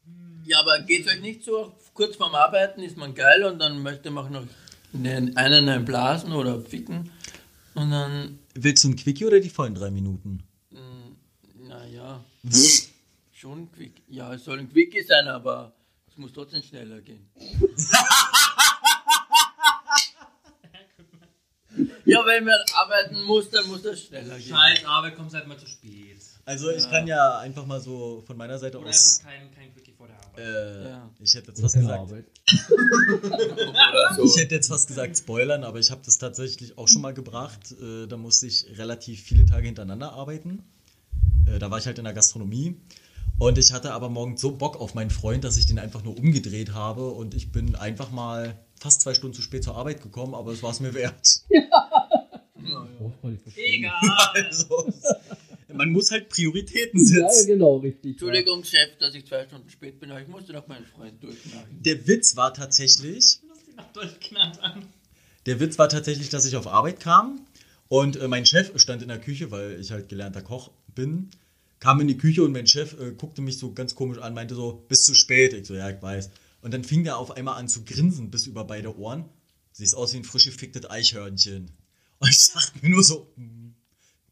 Ja, 0.45 0.61
aber 0.61 0.81
geht's 0.81 1.09
euch 1.09 1.21
nicht 1.21 1.45
so? 1.45 1.73
Kurz 1.95 2.17
vorm 2.17 2.35
Arbeiten 2.35 2.83
ist 2.83 2.97
man 2.97 3.15
geil 3.15 3.45
und 3.45 3.59
dann 3.59 3.83
möchte 3.83 4.11
man 4.11 4.31
noch 4.33 4.45
einen, 4.95 5.37
einen 5.37 5.85
blasen 5.85 6.33
oder 6.33 6.61
ficken. 6.61 7.11
Und 7.75 7.91
dann, 7.91 8.39
Willst 8.55 8.85
du 8.85 8.89
ein 8.89 8.97
Quickie 8.97 9.27
oder 9.27 9.41
die 9.41 9.51
vollen 9.51 9.75
drei 9.75 9.91
Minuten? 9.91 10.43
Naja, 12.51 12.81
schon 13.33 13.71
quick. 13.73 14.03
Ja, 14.09 14.33
es 14.35 14.45
soll 14.45 14.59
ein 14.59 14.71
Quickie 14.71 15.03
sein, 15.03 15.29
aber 15.29 15.73
es 16.09 16.17
muss 16.17 16.33
trotzdem 16.33 16.63
schneller 16.63 17.01
gehen. 17.01 17.29
ja, 22.05 22.25
wenn 22.25 22.45
man 22.45 22.55
arbeiten 22.75 23.23
muss, 23.23 23.51
dann 23.51 23.67
muss 23.69 23.83
das 23.83 24.01
schneller 24.05 24.39
gehen. 24.39 24.49
Scheiß 24.55 24.85
Arbeit, 24.85 25.17
kommst 25.17 25.35
halt 25.35 25.47
mal 25.47 25.59
zu 25.59 25.67
spät. 25.67 26.17
Also 26.45 26.71
ich 26.71 26.89
kann 26.89 27.09
ja 27.09 27.39
einfach 27.41 27.67
mal 27.67 27.81
so 27.81 28.23
von 28.25 28.37
meiner 28.37 28.57
Seite 28.59 28.79
Oder 28.79 28.91
aus. 28.91 29.19
einfach 29.19 29.31
kein, 29.33 29.53
kein 29.53 29.75
Quickie 29.75 29.93
vor 29.93 30.07
der 30.07 30.17
Arbeit. 30.17 30.39
Äh, 30.39 30.89
Ja. 30.91 31.11
Ich 31.21 31.35
hätte 31.35 31.49
jetzt 31.49 31.59
Das 31.63 31.75
was 31.75 31.83
gesagt. 31.83 32.13
Ich 34.25 34.37
hätte 34.37 34.55
jetzt 34.55 34.69
fast 34.69 34.87
gesagt 34.87 35.19
spoilern, 35.19 35.65
aber 35.65 35.81
ich 35.81 35.91
habe 35.91 36.03
das 36.05 36.19
tatsächlich 36.19 36.79
auch 36.79 36.87
schon 36.87 37.03
mal 37.03 37.13
gebracht. 37.13 37.73
Äh, 37.73 38.07
da 38.07 38.17
musste 38.17 38.47
ich 38.47 38.79
relativ 38.79 39.23
viele 39.23 39.45
Tage 39.45 39.67
hintereinander 39.67 40.13
arbeiten. 40.13 40.63
Äh, 41.47 41.59
da 41.59 41.71
war 41.71 41.79
ich 41.79 41.87
halt 41.87 41.99
in 41.99 42.05
der 42.05 42.15
Gastronomie. 42.15 42.77
Und 43.39 43.59
ich 43.59 43.73
hatte 43.73 43.93
aber 43.93 44.09
morgens 44.09 44.41
so 44.41 44.53
Bock 44.53 44.81
auf 44.81 44.95
meinen 44.95 45.11
Freund, 45.11 45.45
dass 45.45 45.57
ich 45.59 45.67
den 45.67 45.79
einfach 45.79 46.03
nur 46.03 46.17
umgedreht 46.19 46.73
habe. 46.73 47.09
Und 47.11 47.35
ich 47.35 47.53
bin 47.53 47.75
einfach 47.75 48.11
mal 48.11 48.57
fast 48.81 49.03
zwei 49.03 49.13
Stunden 49.15 49.35
zu 49.37 49.43
spät 49.43 49.63
zur 49.65 49.77
Arbeit 49.77 50.03
gekommen, 50.03 50.35
aber 50.35 50.53
es 50.53 50.63
war 50.63 50.71
es 50.71 50.81
mir 50.81 50.95
wert. 50.95 51.43
Verstehen. 53.43 53.57
Egal. 53.57 53.93
Also, 54.35 54.93
man 55.73 55.91
muss 55.91 56.11
halt 56.11 56.29
Prioritäten 56.29 57.05
Ja, 57.07 57.21
ja, 57.23 57.29
setzen. 57.29 57.47
genau, 57.49 57.77
richtig. 57.77 58.13
Entschuldigung, 58.13 58.65
Chef, 58.65 58.97
dass 58.99 59.15
ich 59.15 59.27
zwei 59.27 59.45
Stunden 59.45 59.69
spät 59.69 60.01
bin, 60.01 60.11
aber 60.11 60.23
ich 60.23 60.29
musste 60.29 60.53
noch 60.53 60.67
meinen 60.69 60.87
Freund 60.87 61.23
durchmachen. 61.23 61.67
Der 61.83 62.07
Witz 62.07 62.37
war 62.37 62.55
tatsächlich, 62.55 63.41
Du 63.43 63.51
hast 63.51 63.69
ihn 63.69 63.77
noch 63.77 63.93
durchknallt 63.93 64.61
an. 64.63 64.87
Der 65.45 65.61
Witz 65.61 65.79
war 65.79 65.89
tatsächlich, 65.89 66.29
dass 66.31 66.47
ich 66.47 66.57
auf 66.57 66.67
Arbeit 66.67 67.01
kam 67.01 67.41
und 67.89 68.17
äh, 68.17 68.27
mein 68.29 68.47
Chef 68.47 68.73
stand 68.81 69.03
in 69.03 69.09
der 69.09 69.21
Küche, 69.21 69.51
weil 69.51 69.79
ich 69.81 69.91
halt 69.91 70.09
gelernter 70.09 70.43
Koch 70.43 70.71
bin, 70.97 71.31
kam 71.79 72.01
in 72.01 72.09
die 72.09 72.19
Küche 72.19 72.43
und 72.43 72.51
mein 72.51 72.67
Chef 72.67 72.99
äh, 72.99 73.13
guckte 73.13 73.41
mich 73.41 73.59
so 73.59 73.73
ganz 73.73 73.95
komisch 73.95 74.19
an, 74.19 74.35
meinte 74.35 74.57
so, 74.57 74.85
bist 74.89 75.05
zu 75.05 75.15
spät. 75.15 75.53
Ich 75.53 75.69
so, 75.69 75.75
ja, 75.75 75.89
ich 75.89 76.03
weiß. 76.03 76.31
Und 76.63 76.75
dann 76.75 76.83
fing 76.83 77.05
der 77.05 77.19
auf 77.19 77.31
einmal 77.31 77.59
an 77.59 77.69
zu 77.69 77.85
grinsen 77.85 78.33
bis 78.33 78.49
über 78.49 78.65
beide 78.65 78.99
Ohren. 78.99 79.27
Siehst 79.71 79.95
aus 79.95 80.13
wie 80.13 80.17
ein 80.17 80.25
frisch 80.25 80.47
geficktes 80.47 80.91
Eichhörnchen. 80.91 81.71
Und 82.19 82.29
ich 82.29 82.53
dachte 82.53 82.73
mir 82.83 82.89
nur 82.89 83.05
so, 83.05 83.31
hm, 83.37 83.75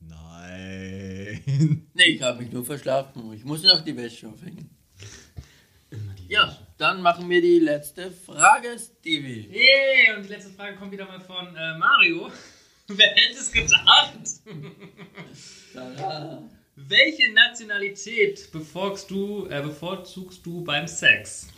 nein. 0.01 1.43
Nee, 1.95 2.05
ich 2.05 2.23
habe 2.23 2.43
mich 2.43 2.51
nur 2.51 2.65
verschlafen. 2.65 3.33
Ich 3.35 3.45
muss 3.45 3.63
noch 3.63 3.85
die 3.85 3.97
Wäsche 3.97 4.29
aufhängen. 4.29 4.71
Ja, 6.27 6.57
dann 6.79 7.03
machen 7.03 7.29
wir 7.29 7.41
die 7.41 7.59
letzte 7.59 8.11
Frage, 8.11 8.77
Stevie. 8.79 9.49
Hey, 9.51 10.17
und 10.17 10.25
die 10.25 10.31
letzte 10.31 10.51
Frage 10.51 10.77
kommt 10.77 10.91
wieder 10.91 11.07
mal 11.07 11.21
von 11.21 11.55
äh, 11.55 11.79
Mario. 11.79 12.33
Wer 12.89 13.07
hätte 13.07 13.39
es 13.39 13.51
gedacht? 13.51 14.19
Welche 16.77 17.33
Nationalität 17.33 18.51
bevorzugst 18.53 19.11
du, 19.11 19.47
äh, 19.47 19.63
bevorzugst 19.63 20.45
du 20.45 20.63
beim 20.65 20.87
Sex? 20.87 21.49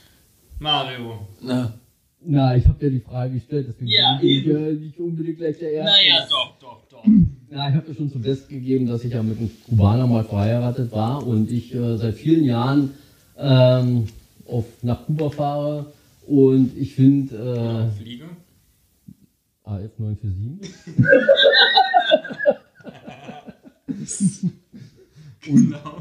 Mario. 0.60 1.26
Na, 1.40 1.74
Na, 2.20 2.56
ich 2.56 2.64
habe 2.66 2.78
dir 2.78 2.90
die 2.90 3.00
Frage 3.00 3.34
gestellt, 3.34 3.66
deswegen 3.68 3.88
Ja, 3.88 4.18
bin 4.20 4.28
ich 4.28 4.46
äh, 4.46 4.72
nicht 4.72 4.98
unbedingt 4.98 5.38
gleich 5.38 5.58
der 5.58 5.72
Erste. 5.72 5.92
Naja, 5.92 6.26
doch, 6.30 6.58
doch, 6.60 6.82
doch. 6.88 7.04
Ja, 7.50 7.68
ich 7.70 7.74
habe 7.74 7.88
ja 7.88 7.94
schon 7.94 8.10
zum 8.10 8.22
Besten 8.22 8.54
gegeben, 8.54 8.86
dass 8.86 9.04
ich 9.04 9.12
ja 9.12 9.22
mit 9.22 9.38
einem 9.38 9.50
Kubaner 9.64 10.06
mal 10.06 10.24
verheiratet 10.24 10.92
war 10.92 11.26
und 11.26 11.50
ich 11.50 11.74
äh, 11.74 11.96
seit 11.96 12.14
vielen 12.14 12.44
Jahren 12.44 12.94
ähm, 13.36 14.06
auf, 14.46 14.64
nach 14.82 15.04
Kuba 15.06 15.30
fahre 15.30 15.92
und 16.26 16.76
ich 16.76 16.94
finde 16.94 17.92
Fliege. 17.98 18.28
Äh, 19.66 19.70
AF 19.70 19.98
947. 19.98 20.76
Genau. 25.46 26.00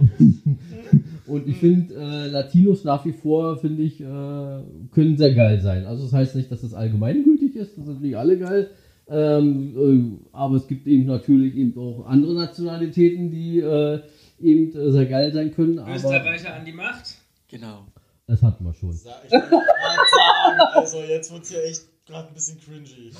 Und 1.27 1.47
ich 1.47 1.57
finde, 1.57 1.93
äh, 1.95 2.27
Latinos 2.27 2.83
nach 2.83 3.05
wie 3.05 3.13
vor, 3.13 3.57
finde 3.57 3.83
ich, 3.83 3.99
äh, 4.01 4.03
können 4.03 5.17
sehr 5.17 5.33
geil 5.33 5.59
sein. 5.61 5.85
Also 5.85 6.03
das 6.03 6.13
heißt 6.13 6.35
nicht, 6.35 6.51
dass 6.51 6.61
das 6.61 6.73
allgemeingültig 6.73 7.55
ist, 7.55 7.77
das 7.77 7.85
sind 7.85 8.01
nicht 8.01 8.17
alle 8.17 8.37
geil. 8.37 8.71
Ähm, 9.07 10.19
äh, 10.31 10.35
aber 10.35 10.55
es 10.55 10.67
gibt 10.67 10.87
eben 10.87 11.05
natürlich 11.05 11.55
eben 11.55 11.77
auch 11.77 12.05
andere 12.07 12.33
Nationalitäten, 12.33 13.29
die 13.29 13.59
äh, 13.59 14.01
eben 14.39 14.75
äh, 14.75 14.91
sehr 14.91 15.05
geil 15.05 15.31
sein 15.31 15.53
können. 15.53 15.77
Aber 15.79 15.93
Österreicher 15.93 16.55
an 16.55 16.65
die 16.65 16.73
Macht. 16.73 17.15
genau. 17.47 17.85
das 18.25 18.41
hatten 18.41 18.63
wir 18.63 18.73
schon. 18.73 18.91
Ich 18.91 19.01
sagen, 19.01 19.29
also 20.73 20.97
jetzt 21.01 21.31
wird 21.31 21.43
es 21.43 21.51
ja 21.51 21.59
echt 21.59 21.94
gerade 22.05 22.27
ein 22.27 22.33
bisschen 22.33 22.59
cringy. 22.59 23.11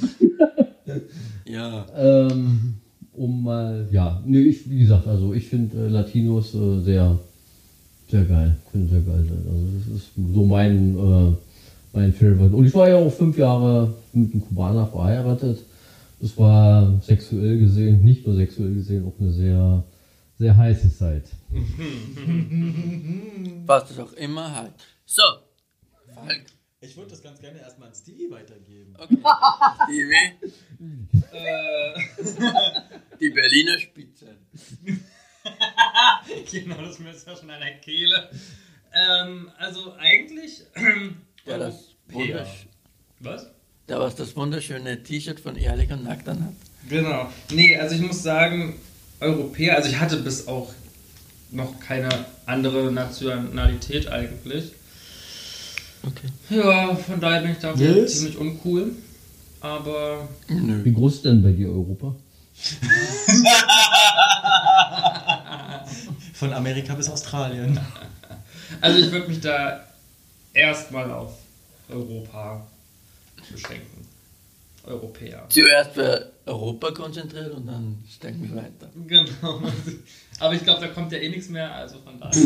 Ja. 1.45 1.85
Ähm, 1.95 2.75
um 3.13 3.43
mal, 3.43 3.87
ja, 3.91 4.21
nee, 4.25 4.41
ich, 4.41 4.69
wie 4.69 4.79
gesagt, 4.79 5.07
also 5.07 5.33
ich 5.33 5.47
finde 5.47 5.85
äh, 5.85 5.89
Latinos 5.89 6.53
äh, 6.53 6.81
sehr, 6.81 7.17
sehr 8.07 8.25
geil, 8.25 8.55
können 8.71 8.87
sehr 8.87 9.01
geil 9.01 9.25
sein. 9.27 9.43
Also 9.47 9.65
das 9.89 9.97
ist 9.97 10.11
so 10.15 10.45
mein, 10.45 10.95
äh, 10.95 11.33
mein 11.93 12.13
Favorite. 12.13 12.55
Und 12.55 12.65
ich 12.65 12.73
war 12.75 12.87
ja 12.87 12.97
auch 12.97 13.11
fünf 13.11 13.35
Jahre 13.37 13.95
mit 14.13 14.31
einem 14.31 14.47
Kubaner 14.47 14.85
verheiratet. 14.85 15.57
Das 16.19 16.37
war 16.37 17.01
sexuell 17.01 17.57
gesehen, 17.59 18.03
nicht 18.03 18.27
nur 18.27 18.35
sexuell 18.35 18.75
gesehen, 18.75 19.07
auch 19.07 19.19
eine 19.19 19.31
sehr, 19.31 19.83
sehr 20.37 20.55
heiße 20.55 20.95
Zeit. 20.95 21.23
Was 23.65 23.89
es 23.89 23.97
auch 23.97 24.13
immer 24.13 24.55
hat. 24.55 24.75
So. 25.05 25.23
Falk. 26.13 26.45
Ich 26.85 26.95
würde 26.95 27.09
das 27.09 27.23
ganz 27.23 27.39
gerne 27.39 27.59
erstmal 27.59 27.89
an 27.89 27.95
Stevie 27.95 28.29
weitergeben. 28.29 28.95
Okay. 28.97 29.17
Stevie. 29.85 30.51
Äh, 31.31 31.93
Die 33.19 33.29
Berliner 33.29 33.79
Spitze. 33.79 34.35
genau, 36.51 36.81
das 36.81 36.99
ist 36.99 37.27
ja 37.27 37.35
schon 37.35 37.49
an 37.49 37.59
der 37.59 37.75
Kehle. 37.79 38.29
Ähm, 38.93 39.51
also 39.57 39.93
eigentlich. 39.95 40.61
Der 41.45 41.57
das, 41.57 41.95
Europäer. 42.09 42.27
wundersch 42.37 42.67
Was? 43.19 43.47
der 43.87 43.99
was 43.99 44.15
das 44.15 44.35
wunderschöne 44.35 45.03
T-Shirt 45.03 45.39
von 45.39 45.55
Ehrlich 45.55 45.91
und 45.91 46.03
Nackt 46.03 46.27
anhat. 46.29 46.53
Genau. 46.87 47.31
Nee, 47.51 47.77
also 47.77 47.95
ich 47.95 48.01
muss 48.01 48.21
sagen, 48.21 48.79
Europäer, 49.19 49.75
also 49.75 49.89
ich 49.89 49.99
hatte 49.99 50.17
bis 50.17 50.47
auch 50.47 50.71
noch 51.51 51.79
keine 51.79 52.09
andere 52.45 52.91
Nationalität 52.91 54.07
eigentlich. 54.07 54.73
Okay. 56.07 56.27
Ja, 56.49 56.95
von 56.95 57.19
daher 57.19 57.41
bin 57.41 57.51
ich 57.51 57.57
da 57.59 57.73
Yes. 57.73 58.19
ziemlich 58.19 58.37
uncool. 58.37 58.91
Aber 59.61 60.27
Nö. 60.47 60.83
Wie 60.85 60.93
groß 60.93 61.15
ist 61.15 61.25
denn 61.25 61.41
bei 61.41 61.51
dir 61.51 61.69
Europa? 61.69 62.15
Von 66.33 66.53
Amerika 66.53 66.93
bis 66.95 67.09
Australien. 67.09 67.79
also 68.81 68.99
ich 68.99 69.11
würde 69.11 69.27
mich 69.27 69.41
da 69.41 69.85
erstmal 70.53 71.11
auf 71.11 71.33
Europa 71.89 72.65
beschränken. 73.51 74.05
Europäer. 74.83 75.45
Zuerst 75.49 75.93
für 75.93 76.31
Europa 76.45 76.91
konzentriert 76.91 77.51
und 77.51 77.65
dann 77.65 78.03
steigen 78.07 78.43
wir 78.47 78.55
weiter. 78.55 78.91
Genau. 79.07 79.63
Aber 80.39 80.53
ich 80.53 80.61
glaube, 80.63 80.81
da 80.81 80.87
kommt 80.89 81.11
ja 81.11 81.17
eh 81.17 81.29
nichts 81.29 81.49
mehr, 81.49 81.73
also 81.73 81.99
von 82.01 82.19
daher 82.19 82.39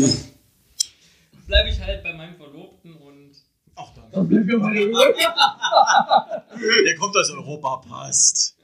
bleibe 1.46 1.68
ich 1.68 1.78
halt 1.80 2.02
bei 2.02 2.14
meinem 2.14 2.34
Verlobten 2.36 2.94
und 2.94 3.19
Ach, 3.82 3.94
danke. 3.94 4.10
Das 4.12 4.28
bleibt 4.28 4.46
mir 4.46 4.58
mal 4.58 4.74
zurück. 4.74 5.16
Der 6.86 6.96
kommt 6.96 7.16
aus 7.16 7.30
Europa, 7.30 7.76
passt. 7.88 8.56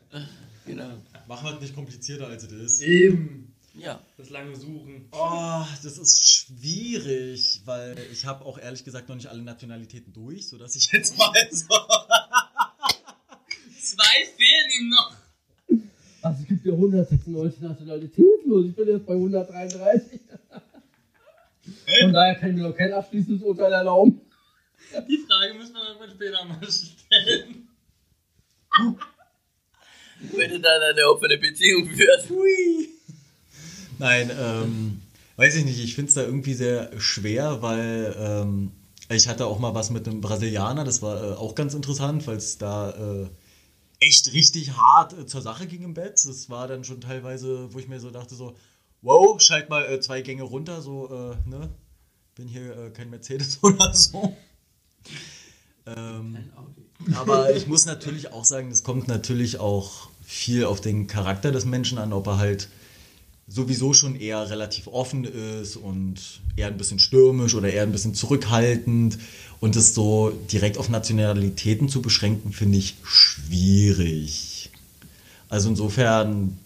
Genau. 0.67 0.91
Mach 1.27 1.43
halt 1.43 1.61
nicht 1.61 1.75
komplizierter, 1.75 2.27
als 2.27 2.43
es 2.45 2.53
ist. 2.53 2.81
Eben. 2.83 3.55
Ja. 3.75 4.01
Das 4.17 4.31
lange 4.31 4.57
Suchen. 4.57 5.09
Oh, 5.13 5.65
das 5.83 5.99
ist 5.99 6.25
schwierig, 6.25 7.63
weil 7.65 7.97
ich 8.13 8.25
habe 8.25 8.45
auch 8.45 8.59
ehrlich 8.59 8.85
gesagt 8.85 9.09
noch 9.09 9.17
nicht 9.17 9.29
alle 9.29 9.43
Nationalitäten 9.43 10.13
durch, 10.13 10.49
sodass 10.49 10.77
ich 10.77 10.91
jetzt 10.93 11.17
mal 11.19 11.33
so. 11.51 11.67
Zwei 13.81 14.25
fehlen 14.37 14.71
ihm 14.81 14.89
noch. 14.91 15.13
Also 16.23 16.43
es 16.43 16.49
gibt 16.49 16.67
ja 16.67 16.73
196 16.73 17.61
Nationalitäten 17.61 18.51
und 18.51 18.67
ich 18.67 18.75
bin 18.75 18.89
jetzt 18.89 19.07
bei 19.07 19.15
133. 19.15 20.21
Von 22.01 22.13
daher 22.13 22.35
kann 22.35 22.51
ich 22.51 22.57
mir 22.57 22.69
noch 22.69 22.77
kein 22.77 22.93
abschließendes 22.93 23.43
Urteil 23.43 23.73
erlauben. 23.73 24.21
Die 25.09 25.19
Frage 25.19 25.55
müssen 25.55 25.75
wir 25.75 25.89
irgendwann 25.89 26.11
später 26.11 26.45
mal 26.45 26.61
stellen. 26.71 27.69
Wenn 30.21 30.51
du 30.51 30.61
dann 30.61 30.83
eine 30.83 31.07
offene 31.07 31.39
Beziehung 31.39 31.89
führst. 31.89 32.31
Hui. 32.31 32.89
Nein, 33.99 34.31
ähm, 34.39 35.03
weiß 35.37 35.57
ich 35.57 35.65
nicht. 35.65 35.83
Ich 35.83 35.95
finde 35.95 36.09
es 36.09 36.15
da 36.15 36.23
irgendwie 36.23 36.55
sehr 36.55 36.99
schwer, 37.01 37.63
weil 37.63 38.15
ähm, 38.19 38.73
ich 39.09 39.29
hatte 39.29 39.47
auch 39.47 39.59
mal 39.59 39.75
was 39.75 39.91
mit 39.91 40.07
einem 40.09 40.21
Brasilianer. 40.21 40.85
Das 40.85 41.03
war 41.03 41.23
äh, 41.23 41.35
auch 41.35 41.55
ganz 41.55 41.75
interessant, 41.75 42.27
weil 42.27 42.37
es 42.37 42.59
da 42.59 42.91
äh, 42.91 43.29
echt 44.01 44.33
richtig 44.33 44.77
hart 44.77 45.13
äh, 45.13 45.27
zur 45.27 45.43
Sache 45.43 45.67
ging 45.67 45.83
im 45.83 45.95
Bett. 45.95 46.25
Das 46.25 46.51
war 46.51 46.69
dann 46.69 46.85
schon 46.85 47.01
teilweise, 47.01 47.73
wo 47.73 47.79
ich 47.79 47.89
mir 47.89 48.01
so 48.01 48.11
dachte, 48.11 48.35
so, 48.35 48.57
wow, 49.03 49.41
schalt 49.41 49.69
mal 49.69 49.85
äh, 49.85 50.01
zwei 50.01 50.23
Gänge 50.23 50.43
runter, 50.43 50.83
so, 50.83 51.09
äh, 51.09 51.49
ne? 51.49 51.71
Bin 52.35 52.49
hier 52.49 52.77
äh, 52.77 52.91
kein 52.91 53.09
Mercedes 53.09 53.59
oder 53.63 53.95
so. 53.95 54.37
Ähm, 55.87 56.39
aber 57.15 57.55
ich 57.55 57.67
muss 57.67 57.87
natürlich 57.87 58.33
auch 58.33 58.45
sagen, 58.45 58.71
es 58.71 58.83
kommt 58.83 59.09
natürlich 59.09 59.59
auch 59.59 60.09
viel 60.25 60.65
auf 60.65 60.81
den 60.81 61.07
Charakter 61.07 61.53
des 61.53 61.65
Menschen 61.65 61.99
an, 61.99 62.13
ob 62.13 62.27
er 62.27 62.39
halt 62.39 62.69
sowieso 63.49 63.93
schon 63.93 64.17
eher 64.17 64.51
relativ 64.51 64.89
offen 64.89 65.25
ist 65.25 65.77
und 65.77 66.41
eher 66.57 66.67
ein 66.67 66.77
bisschen 66.77 66.99
stürmisch 66.99 67.55
oder 67.55 67.73
eher 67.73 67.85
ein 67.85 67.93
bisschen 67.93 68.15
zurückhaltend. 68.15 69.19
Und 69.61 69.77
das 69.77 69.95
so 69.95 70.31
direkt 70.53 70.79
auf 70.79 70.89
Nationalitäten 70.89 71.89
zu 71.89 72.03
beschränken, 72.03 72.53
finde 72.53 72.79
ich 72.79 72.97
schwierig. 73.05 74.71
Also 75.49 75.69
insofern 75.69 76.59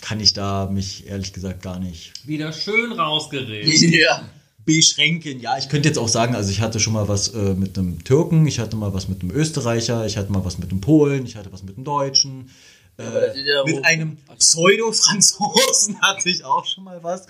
kann 0.00 0.20
ich 0.20 0.32
da 0.32 0.70
mich 0.72 1.06
ehrlich 1.06 1.32
gesagt 1.32 1.62
gar 1.62 1.78
nicht 1.78 2.12
Wieder 2.26 2.52
schön 2.52 2.92
rausgeredet. 2.92 3.80
Ja. 3.94 4.28
Beschränken. 4.68 5.40
Ja, 5.40 5.56
ich 5.56 5.70
könnte 5.70 5.88
jetzt 5.88 5.96
auch 5.96 6.08
sagen, 6.08 6.34
also 6.34 6.50
ich 6.50 6.60
hatte 6.60 6.78
schon 6.78 6.92
mal 6.92 7.08
was 7.08 7.28
äh, 7.28 7.54
mit 7.54 7.78
einem 7.78 8.04
Türken, 8.04 8.46
ich 8.46 8.58
hatte 8.58 8.76
mal 8.76 8.92
was 8.92 9.08
mit 9.08 9.22
einem 9.22 9.30
Österreicher, 9.30 10.04
ich 10.04 10.18
hatte 10.18 10.30
mal 10.30 10.44
was 10.44 10.58
mit 10.58 10.70
einem 10.70 10.82
Polen, 10.82 11.24
ich 11.24 11.36
hatte 11.36 11.50
was 11.50 11.62
mit 11.62 11.76
einem 11.76 11.84
Deutschen. 11.84 12.50
Äh, 12.98 13.02
ja 13.40 13.64
mit 13.64 13.82
einem 13.86 14.18
Pseudo-Franzosen 14.36 16.00
hatte 16.02 16.28
ich 16.28 16.44
auch 16.44 16.66
schon 16.66 16.84
mal 16.84 17.02
was. 17.02 17.26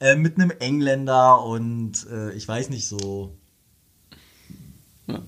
Äh, 0.00 0.16
mit 0.16 0.36
einem 0.36 0.50
Engländer 0.50 1.42
und 1.42 2.06
äh, 2.10 2.32
ich 2.32 2.46
weiß 2.46 2.68
nicht 2.68 2.86
so. 2.86 3.38
Ja. 5.06 5.22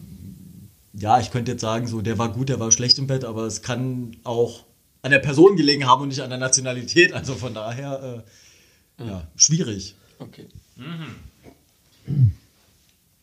Ja, 0.93 1.19
ich 1.19 1.31
könnte 1.31 1.53
jetzt 1.53 1.62
sagen, 1.62 1.86
so 1.86 2.03
der 2.03 2.19
war 2.19 2.31
gut, 2.31 2.51
der 2.51 2.61
war 2.61 2.70
schlecht 2.73 2.99
im 2.99 3.07
Bett, 3.07 3.24
aber 3.24 3.47
es 3.47 3.62
kann 3.62 4.19
auch 4.23 4.65
an 5.01 5.12
der 5.12 5.19
Person 5.19 5.57
gelegen 5.57 5.86
haben 5.86 6.03
und 6.03 6.09
nicht 6.09 6.20
an 6.20 6.28
der 6.28 6.39
Nationalität. 6.39 7.15
Also 7.15 7.35
von 7.35 7.55
daher, 7.55 8.23
äh, 8.99 9.07
ja, 9.07 9.27
schwierig. 9.36 9.95
Okay. 10.19 10.47
Mhm. 10.77 11.16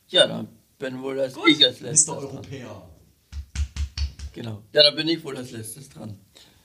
Ja, 0.08 0.28
dann 0.28 0.48
bin 0.80 1.02
wohl 1.02 1.20
als 1.20 1.36
ich 1.48 1.66
als 1.66 1.80
letztes 1.80 2.08
Mr. 2.08 2.16
dran. 2.16 2.26
Europäer. 2.26 2.90
Genau. 4.34 4.64
Ja, 4.74 4.84
dann 4.84 4.96
bin 4.96 5.08
ich 5.08 5.24
wohl 5.24 5.38
als 5.38 5.52
letztes 5.52 5.90
dran. 5.90 6.18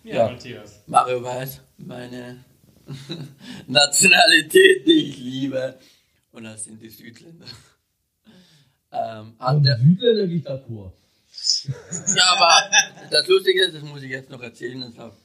Ja, 0.05 0.14
Ja. 0.16 0.30
Matthias. 0.30 0.82
Mario 0.86 1.22
weiß 1.22 1.60
meine 1.78 2.44
Nationalität, 3.66 4.86
die 4.86 5.10
ich 5.10 5.18
liebe. 5.18 5.78
Und 6.32 6.44
das 6.44 6.64
sind 6.64 6.80
die 6.80 6.88
Südländer. 6.90 7.47
Ähm, 8.93 9.34
der, 9.64 9.78
Südländer 9.78 10.26
geht 10.26 10.47
d'accord. 10.48 10.93
ja, 12.16 12.24
aber 12.32 12.70
das 13.10 13.26
Lustige 13.26 13.64
ist, 13.64 13.74
das 13.74 13.82
muss 13.82 14.02
ich 14.02 14.10
jetzt 14.10 14.30
noch 14.30 14.40
erzählen, 14.43 14.80
das 14.80 14.97
war- 14.97 15.16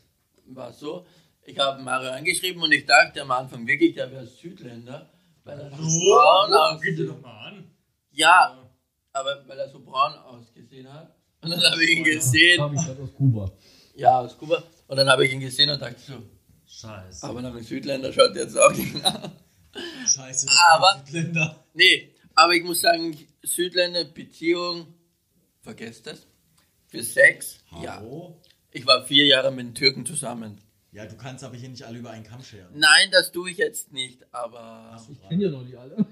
war 0.47 0.73
so. 0.73 1.05
Ich 1.45 1.57
habe 1.57 1.81
Mario 1.81 2.11
angeschrieben 2.11 2.61
und 2.61 2.72
ich 2.72 2.85
dachte 2.85 3.22
am 3.22 3.31
Anfang 3.31 3.65
wirklich, 3.68 3.93
der 3.95 4.11
wäre 4.11 4.26
Südländer. 4.27 5.09
Weil 5.52 5.60
er 5.61 5.69
so 5.78 5.99
braun 6.15 6.48
Bitte 6.49 6.60
aussieht. 7.03 7.10
doch 7.10 7.22
mal 7.22 7.48
an. 7.48 7.72
Ja, 8.11 8.69
aber 9.14 9.44
weil 9.48 9.60
er 9.60 9.69
so 9.69 9.80
braun 9.84 10.14
ausgesehen 10.14 10.91
hat. 10.91 11.15
Und 11.41 11.52
dann 11.52 11.61
habe 11.72 11.84
ich 11.84 11.90
ihn 11.98 12.03
gesehen. 12.03 12.73
Ich 12.76 12.86
gerade 12.86 13.02
aus 13.03 13.14
Kuba. 13.15 13.52
Ja, 13.95 14.19
aus 14.19 14.38
Kuba. 14.38 14.64
Und 14.88 14.98
dann 14.98 15.10
habe 15.10 15.26
ich 15.26 15.34
ihn 15.34 15.40
gesehen 15.40 15.69
und 15.69 15.82
dachte 15.82 15.99
so, 15.99 16.14
Scheiße. 16.65 17.26
aber 17.28 17.41
nach 17.41 17.52
einem 17.52 17.64
Südländer 17.64 18.11
schaut 18.14 18.36
jetzt 18.36 18.57
auch 18.57 18.72
nicht 18.72 18.95
aus. 19.06 19.30
Scheiße, 20.15 20.48
Aber- 20.73 21.02
Südländer. 21.06 21.64
Nee, 21.73 22.14
aber 22.36 22.53
ich 22.53 22.64
muss 22.64 22.82
sagen, 22.82 23.18
Südländer, 23.44 24.03
Beziehung, 24.06 24.94
vergesst 25.61 26.07
das. 26.07 26.28
Für 26.88 27.03
Sex, 27.03 27.60
ja. 27.82 27.95
Hallo? 27.98 28.41
Ich 28.72 28.86
war 28.86 29.06
vier 29.06 29.26
Jahre 29.26 29.49
mit 29.52 29.60
einem 29.61 29.76
Türken 29.76 30.06
zusammen. 30.06 30.61
Ja, 30.93 31.05
du 31.05 31.15
kannst 31.15 31.43
aber 31.43 31.55
hier 31.55 31.69
nicht 31.69 31.84
alle 31.84 31.99
über 31.99 32.09
einen 32.09 32.26
Kamm 32.26 32.43
scheren. 32.43 32.68
Nein, 32.73 33.09
das 33.11 33.31
tue 33.31 33.49
ich 33.51 33.57
jetzt 33.57 33.93
nicht, 33.93 34.26
aber. 34.34 35.01
Ich 35.09 35.22
kenne 35.30 35.43
ja 35.45 35.49
noch 35.49 35.63
nicht 35.63 35.77
alle. 35.77 35.95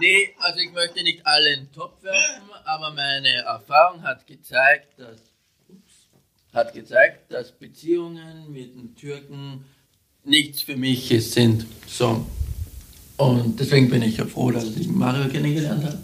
Nee, 0.00 0.30
also 0.40 0.58
ich 0.58 0.72
möchte 0.72 1.04
nicht 1.04 1.24
alle 1.24 1.54
in 1.54 1.60
den 1.60 1.72
Topf 1.72 2.02
werfen, 2.02 2.50
aber 2.64 2.90
meine 2.90 3.28
Erfahrung 3.28 4.02
hat 4.02 4.26
gezeigt, 4.26 4.98
dass. 4.98 5.20
Ups, 5.68 6.08
hat 6.52 6.74
gezeigt, 6.74 7.32
dass 7.32 7.52
Beziehungen 7.52 8.52
mit 8.52 8.74
den 8.74 8.96
Türken 8.96 9.64
nichts 10.24 10.62
für 10.62 10.76
mich 10.76 11.08
sind. 11.32 11.66
So. 11.86 12.26
Und 13.18 13.60
deswegen 13.60 13.88
bin 13.88 14.02
ich 14.02 14.16
ja 14.16 14.26
froh, 14.26 14.50
dass 14.50 14.64
ich 14.64 14.88
Mario 14.88 15.28
kennengelernt 15.28 15.84
habe. 15.84 15.98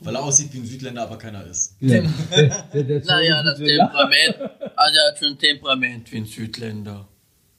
Weil 0.00 0.14
er 0.14 0.22
aussieht 0.22 0.52
wie 0.52 0.58
ein 0.58 0.66
Südländer, 0.66 1.02
aber 1.02 1.18
keiner 1.18 1.46
ist. 1.46 1.76
Ja, 1.80 2.02
der, 2.30 2.62
der, 2.72 2.82
der 2.84 3.04
Naja, 3.04 3.42
das. 3.42 3.58
Temperament, 3.58 4.36
also 4.80 4.98
er 4.98 5.08
hat 5.12 5.18
schon 5.18 5.38
Temperament 5.38 6.10
wie 6.12 6.16
ein 6.18 6.26
Südländer, 6.26 7.06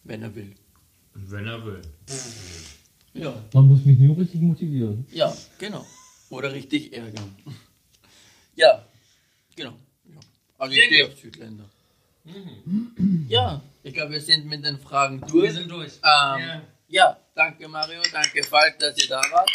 wenn 0.03 0.23
er 0.23 0.33
will. 0.35 0.53
Wenn 1.13 1.47
er 1.47 1.63
will. 1.65 1.81
Ja, 3.13 3.33
Man 3.53 3.67
muss 3.67 3.83
mich 3.85 3.99
nur 3.99 4.17
richtig 4.17 4.41
motivieren. 4.41 5.05
ja, 5.11 5.35
genau. 5.57 5.85
Oder 6.29 6.51
richtig 6.51 6.93
ärgern. 6.93 7.35
Ja, 8.55 8.85
genau. 9.55 9.73
Ja. 10.05 10.19
Also 10.57 10.75
ich 10.75 10.83
stehe 10.83 11.07
auf 11.07 11.17
Südländer. 11.17 11.63
Ja, 13.29 13.61
ich 13.81 13.93
glaube, 13.93 14.11
wir 14.11 14.21
sind 14.21 14.45
mit 14.45 14.63
den 14.65 14.77
Fragen 14.77 15.21
durch. 15.21 15.43
Wir 15.45 15.53
sind 15.53 15.71
durch. 15.71 15.93
Ähm, 15.93 16.01
Ja. 16.03 16.61
ja. 16.89 17.17
danke 17.33 17.67
Mario, 17.69 18.01
danke 18.11 18.43
Falk, 18.43 18.77
dass 18.79 18.97
ihr 19.01 19.07
da 19.07 19.21
wart. 19.31 19.49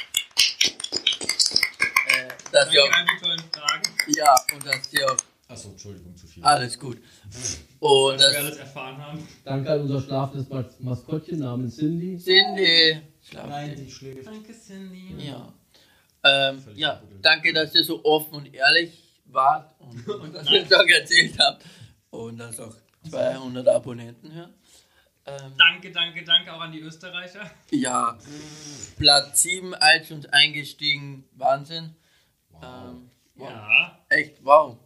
Äh, 2.08 2.28
dass 2.52 2.72
ihr 2.72 2.80
Danke 2.80 2.82
auch, 2.82 2.92
an 2.98 3.06
die 3.06 3.22
tollen 3.24 3.42
Fragen. 3.52 3.82
ja, 4.16 4.34
und 4.54 4.66
dass 4.66 4.92
ihr 4.92 5.06
auch, 5.12 5.16
Achso, 5.48 5.70
Entschuldigung, 5.70 6.16
zu 6.16 6.26
viel. 6.26 6.42
alles 6.42 6.78
gut. 6.78 6.98
Und 7.78 8.20
Dass 8.20 8.32
wir 8.32 8.38
alles 8.40 8.56
erfahren 8.56 8.98
haben. 8.98 9.28
Danke 9.44 9.70
an 9.72 9.80
unser 9.82 10.00
schlafendes 10.00 10.48
Mas- 10.48 10.80
Maskottchen 10.80 11.38
namens 11.38 11.76
Cindy. 11.76 12.18
Cindy, 12.18 13.00
schlaft 13.22 13.48
Nein, 13.48 13.76
die 13.76 13.90
schläft. 13.90 14.26
Danke, 14.26 14.52
Cindy. 14.52 15.14
Ja. 15.24 15.52
Ähm, 16.24 16.64
ja, 16.74 17.00
danke, 17.22 17.52
dass 17.52 17.72
ihr 17.76 17.84
so 17.84 18.04
offen 18.04 18.34
und 18.34 18.52
ehrlich 18.54 19.04
wart 19.26 19.72
und, 19.80 20.08
und 20.20 20.34
dass 20.34 20.50
ihr 20.50 20.62
es 20.64 20.72
auch 20.72 20.84
erzählt 20.86 21.38
habt 21.38 21.64
und 22.10 22.38
dass 22.38 22.58
auch 22.58 22.74
200 23.08 23.68
Abonnenten 23.68 24.32
hören. 24.32 24.52
Ähm, 25.28 25.52
Danke, 25.58 25.90
danke, 25.92 26.22
danke 26.24 26.52
auch 26.52 26.60
an 26.60 26.70
die 26.72 26.80
Österreicher. 26.80 27.48
ja, 27.70 28.16
Platz 28.96 29.42
7 29.42 29.74
iTunes 29.80 30.26
eingestiegen, 30.26 31.24
Wahnsinn. 31.32 31.94
Ähm, 32.62 33.10
wow. 33.34 33.48
Ja, 33.50 33.98
Echt, 34.08 34.44
wow. 34.44 34.78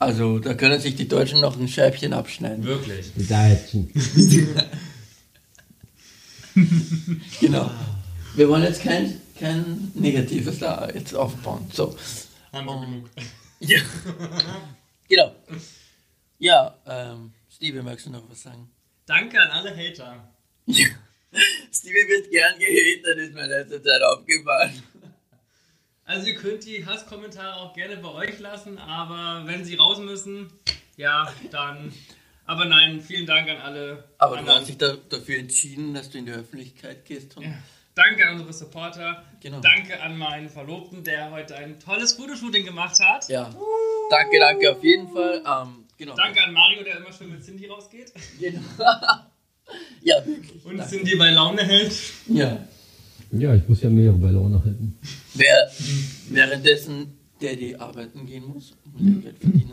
Also, 0.00 0.38
da 0.38 0.54
können 0.54 0.80
sich 0.80 0.96
die 0.96 1.06
Deutschen 1.06 1.40
noch 1.40 1.58
ein 1.58 1.68
Scheibchen 1.68 2.12
abschneiden. 2.14 2.64
wirklich. 2.64 3.12
Die 3.14 3.26
Deutschen. 3.26 3.92
Genau. 7.40 7.70
Wir 8.34 8.48
wollen 8.48 8.62
jetzt 8.64 8.82
kein, 8.82 9.20
kein 9.38 9.92
Negatives 9.94 10.58
da 10.58 10.88
jetzt 10.92 11.14
aufbauen. 11.14 11.66
So. 11.72 11.96
Haben 12.52 12.66
wir 12.66 12.80
genug. 12.80 13.10
Ja. 13.62 13.78
genau. 15.08 15.34
Ja, 16.38 16.74
ähm, 16.86 17.32
Stevie, 17.54 17.82
magst 17.82 18.06
du 18.06 18.10
noch 18.10 18.22
was 18.30 18.42
sagen? 18.42 18.70
Danke 19.04 19.38
an 19.38 19.48
alle 19.50 19.70
Hater. 19.76 20.32
Ja. 20.66 20.86
Stevie 21.72 22.08
wird 22.08 22.30
gern 22.30 22.58
gehatet, 22.58 23.18
ist 23.18 23.34
mir 23.34 23.44
in 23.44 23.50
letzter 23.50 23.82
Zeit 23.82 24.02
aufgefallen. 24.02 24.82
Also 26.10 26.26
ihr 26.26 26.34
könnt 26.34 26.64
die 26.64 26.84
Hasskommentare 26.84 27.54
auch 27.60 27.72
gerne 27.72 27.96
bei 27.96 28.08
euch 28.08 28.40
lassen, 28.40 28.78
aber 28.78 29.46
wenn 29.46 29.64
sie 29.64 29.76
raus 29.76 30.00
müssen, 30.00 30.52
ja, 30.96 31.32
dann. 31.52 31.92
Aber 32.46 32.64
nein, 32.64 33.00
vielen 33.00 33.26
Dank 33.26 33.48
an 33.48 33.58
alle. 33.58 34.10
Aber 34.18 34.34
du 34.34 34.40
anderen. 34.40 34.58
hast 34.58 34.68
dich 34.68 34.76
da, 34.76 34.96
dafür 35.08 35.38
entschieden, 35.38 35.94
dass 35.94 36.10
du 36.10 36.18
in 36.18 36.26
die 36.26 36.32
Öffentlichkeit 36.32 37.04
gehst 37.04 37.36
Ja. 37.38 37.52
Danke 37.94 38.26
an 38.26 38.32
unsere 38.32 38.52
Supporter. 38.52 39.22
Genau. 39.40 39.60
Danke 39.60 40.02
an 40.02 40.18
meinen 40.18 40.48
Verlobten, 40.48 41.04
der 41.04 41.30
heute 41.30 41.54
ein 41.54 41.78
tolles 41.78 42.14
Fotoshooting 42.14 42.64
gemacht 42.64 42.98
hat. 42.98 43.28
Ja. 43.28 43.54
Danke, 44.10 44.40
danke 44.40 44.72
auf 44.72 44.82
jeden 44.82 45.12
Fall. 45.12 45.44
Ähm, 45.46 45.84
genau. 45.96 46.16
Danke 46.16 46.42
an 46.42 46.52
Mario, 46.52 46.82
der 46.82 46.96
immer 46.96 47.12
schön 47.12 47.30
mit 47.30 47.44
Cindy 47.44 47.68
rausgeht. 47.68 48.12
Genau. 48.40 48.62
ja, 50.02 50.26
wirklich. 50.26 50.64
Und 50.64 50.78
danke. 50.78 50.92
Cindy 50.92 51.14
bei 51.14 51.30
Laune 51.30 51.62
hält. 51.62 51.92
Ja. 52.26 52.66
Ja, 53.32 53.54
ich 53.54 53.68
muss 53.68 53.82
ja 53.82 53.90
mehrere 53.90 54.16
bei 54.18 54.30
Laune 54.30 54.62
halten. 54.64 54.98
Wer 55.34 55.70
währenddessen 56.30 57.20
der 57.40 57.56
die 57.56 57.76
arbeiten 57.76 58.26
gehen 58.26 58.46
muss 58.46 58.74
und 58.84 59.16
ihr 59.16 59.22
Geld 59.22 59.38
verdienen. 59.38 59.72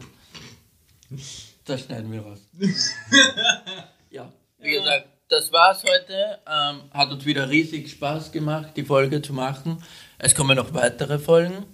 Das 1.66 1.82
schneiden 1.82 2.12
wir 2.12 2.22
raus. 2.22 2.40
Ja, 4.10 4.32
wie 4.60 4.72
gesagt, 4.72 5.06
das 5.28 5.52
war's 5.52 5.84
heute. 5.84 6.40
Ähm, 6.48 6.84
hat 6.92 7.12
uns 7.12 7.26
wieder 7.26 7.50
riesig 7.50 7.92
Spaß 7.92 8.32
gemacht, 8.32 8.70
die 8.78 8.86
Folge 8.86 9.22
zu 9.22 9.34
machen. 9.34 9.84
Es 10.18 10.34
kommen 10.34 10.56
noch 10.56 10.74
weitere 10.74 11.20
Folgen, 11.20 11.66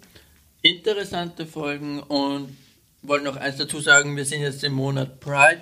interessante 0.64 1.46
Folgen 1.46 2.00
und 2.02 2.58
wollte 3.04 3.26
noch 3.26 3.36
eins 3.36 3.58
dazu 3.58 3.80
sagen, 3.82 4.18
wir 4.18 4.26
sind 4.26 4.42
jetzt 4.42 4.64
im 4.64 4.74
Monat 4.74 5.20
Pride 5.20 5.62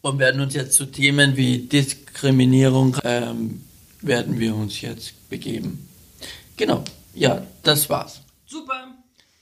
und 0.00 0.18
werden 0.18 0.40
uns 0.40 0.54
jetzt 0.54 0.72
zu 0.72 0.86
Themen 0.86 1.36
wie 1.36 1.58
Diskriminierung 1.58 2.96
ähm, 3.04 3.62
werden 4.00 4.40
wir 4.40 4.54
uns 4.54 4.80
jetzt 4.80 5.15
begeben. 5.28 5.88
Genau, 6.56 6.84
ja, 7.14 7.42
das 7.62 7.88
war's. 7.88 8.22
Super. 8.46 8.94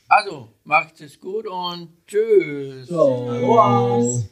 Also, 0.09 0.49
macht 0.65 1.01
es 1.01 1.19
gut 1.19 1.47
und 1.47 1.89
tschüss. 2.07 2.87
Ciao. 2.89 4.23